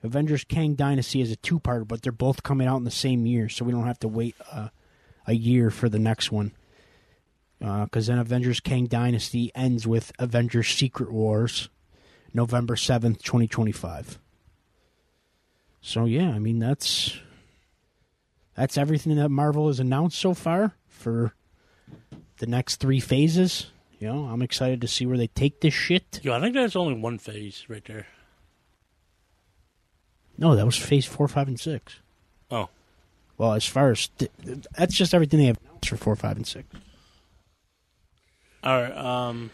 Avengers 0.04 0.44
Kang 0.44 0.76
Dynasty 0.76 1.22
is 1.22 1.32
a 1.32 1.38
two-parter, 1.38 1.88
but 1.88 2.02
they're 2.02 2.12
both 2.12 2.44
coming 2.44 2.68
out 2.68 2.78
in 2.78 2.84
the 2.84 2.92
same 2.92 3.26
year, 3.26 3.48
so 3.48 3.64
we 3.64 3.72
don't 3.72 3.88
have 3.88 4.00
to 4.00 4.10
wait 4.10 4.36
uh, 4.52 4.68
a 5.26 5.34
year 5.34 5.70
for 5.70 5.88
the 5.88 6.00
next 6.00 6.34
one. 6.34 6.52
Uh, 7.62 7.84
because 7.84 8.08
then 8.08 8.18
Avengers 8.18 8.60
Kang 8.60 8.88
Dynasty 8.88 9.52
ends 9.54 9.86
with 9.86 10.12
Avengers 10.18 10.68
Secret 10.70 11.12
Wars, 11.12 11.70
November 12.34 12.76
seventh, 12.76 13.22
twenty 13.24 13.48
twenty-five. 13.48 14.18
So 15.82 16.06
yeah, 16.06 16.30
I 16.32 16.40
mean 16.40 16.60
that's 16.60 17.18
that's 18.56 18.78
everything 18.78 19.16
that 19.16 19.30
Marvel 19.30 19.68
has 19.68 19.80
announced 19.80 20.18
so 20.20 20.34
far 20.34 20.74
for 20.88 21.34
the 22.38 22.48
next 22.48 22.78
three 22.78 23.00
phases. 23.00 23.68
You 24.00 24.08
know, 24.08 24.26
I'm 24.26 24.42
excited 24.42 24.82
to 24.82 24.88
see 24.88 25.06
where 25.06 25.18
they 25.18 25.28
take 25.28 25.62
this 25.62 25.76
shit. 25.76 26.20
yo, 26.24 26.34
I 26.34 26.42
think 26.42 26.56
that's 26.56 26.76
only 26.76 26.96
one 27.00 27.20
phase 27.20 27.66
right 27.70 27.86
there. 27.86 28.08
No, 30.38 30.56
that 30.56 30.66
was 30.66 30.76
phase 30.78 31.06
four, 31.06 31.28
five, 31.28 31.48
and 31.48 31.60
six. 31.60 32.00
Oh, 32.50 32.70
Well, 33.38 33.54
as 33.54 33.66
far 33.66 33.92
as 33.92 34.08
th- 34.18 34.32
that's 34.76 34.96
just 34.96 35.14
everything 35.14 35.40
they 35.40 35.46
have 35.46 35.60
announced 35.64 35.90
for 35.90 35.98
four, 35.98 36.16
five, 36.16 36.36
and 36.36 36.48
six. 36.48 36.66
All 38.64 38.82
right. 38.82 38.96
Um, 38.96 39.52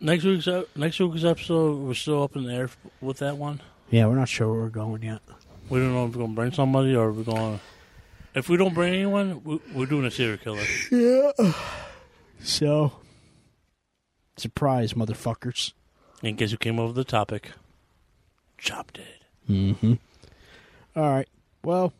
next 0.00 0.24
week's 0.24 0.48
next 0.74 1.00
week's 1.00 1.24
episode, 1.24 1.78
we're 1.78 1.94
still 1.94 2.22
up 2.22 2.36
in 2.36 2.44
the 2.44 2.52
air 2.52 2.70
with 3.00 3.18
that 3.18 3.36
one. 3.36 3.60
Yeah, 3.90 4.06
we're 4.06 4.16
not 4.16 4.28
sure 4.28 4.50
where 4.50 4.60
we're 4.62 4.68
going 4.68 5.02
yet. 5.02 5.20
We 5.68 5.78
don't 5.78 5.92
know 5.92 6.06
if 6.06 6.14
we're 6.14 6.22
gonna 6.22 6.34
bring 6.34 6.52
somebody 6.52 6.94
or 6.94 7.12
we're 7.12 7.24
gonna. 7.24 7.60
If 8.34 8.48
we 8.48 8.56
don't 8.56 8.74
bring 8.74 8.94
anyone, 8.94 9.42
we, 9.44 9.60
we're 9.74 9.86
doing 9.86 10.04
a 10.04 10.10
serial 10.10 10.38
killer. 10.38 10.62
Yeah. 10.90 11.52
So, 12.42 12.92
surprise, 14.36 14.94
motherfuckers. 14.94 15.72
In 16.22 16.36
case 16.36 16.52
you 16.52 16.58
came 16.58 16.78
over 16.78 16.92
the 16.92 17.04
topic, 17.04 17.50
chopped 18.56 18.98
it. 18.98 19.22
Mm-hmm. 19.48 19.94
All 20.96 21.10
right. 21.10 21.28
Well, 21.64 21.92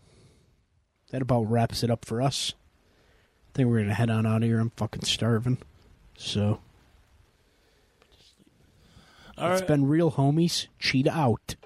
that 1.10 1.22
about 1.22 1.50
wraps 1.50 1.82
it 1.82 1.90
up 1.90 2.04
for 2.04 2.22
us. 2.22 2.54
Think 3.60 3.68
we're 3.72 3.80
gonna 3.82 3.92
head 3.92 4.08
on 4.08 4.24
out 4.24 4.38
of 4.38 4.44
here. 4.44 4.58
I'm 4.58 4.70
fucking 4.70 5.02
starving. 5.02 5.58
So 6.16 6.60
All 9.36 9.52
it's 9.52 9.60
right, 9.60 9.68
been 9.68 9.86
real 9.86 10.12
homies. 10.12 10.68
Cheetah 10.78 11.12
out. 11.12 11.56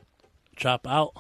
chop 0.57 0.89
out. 0.89 1.13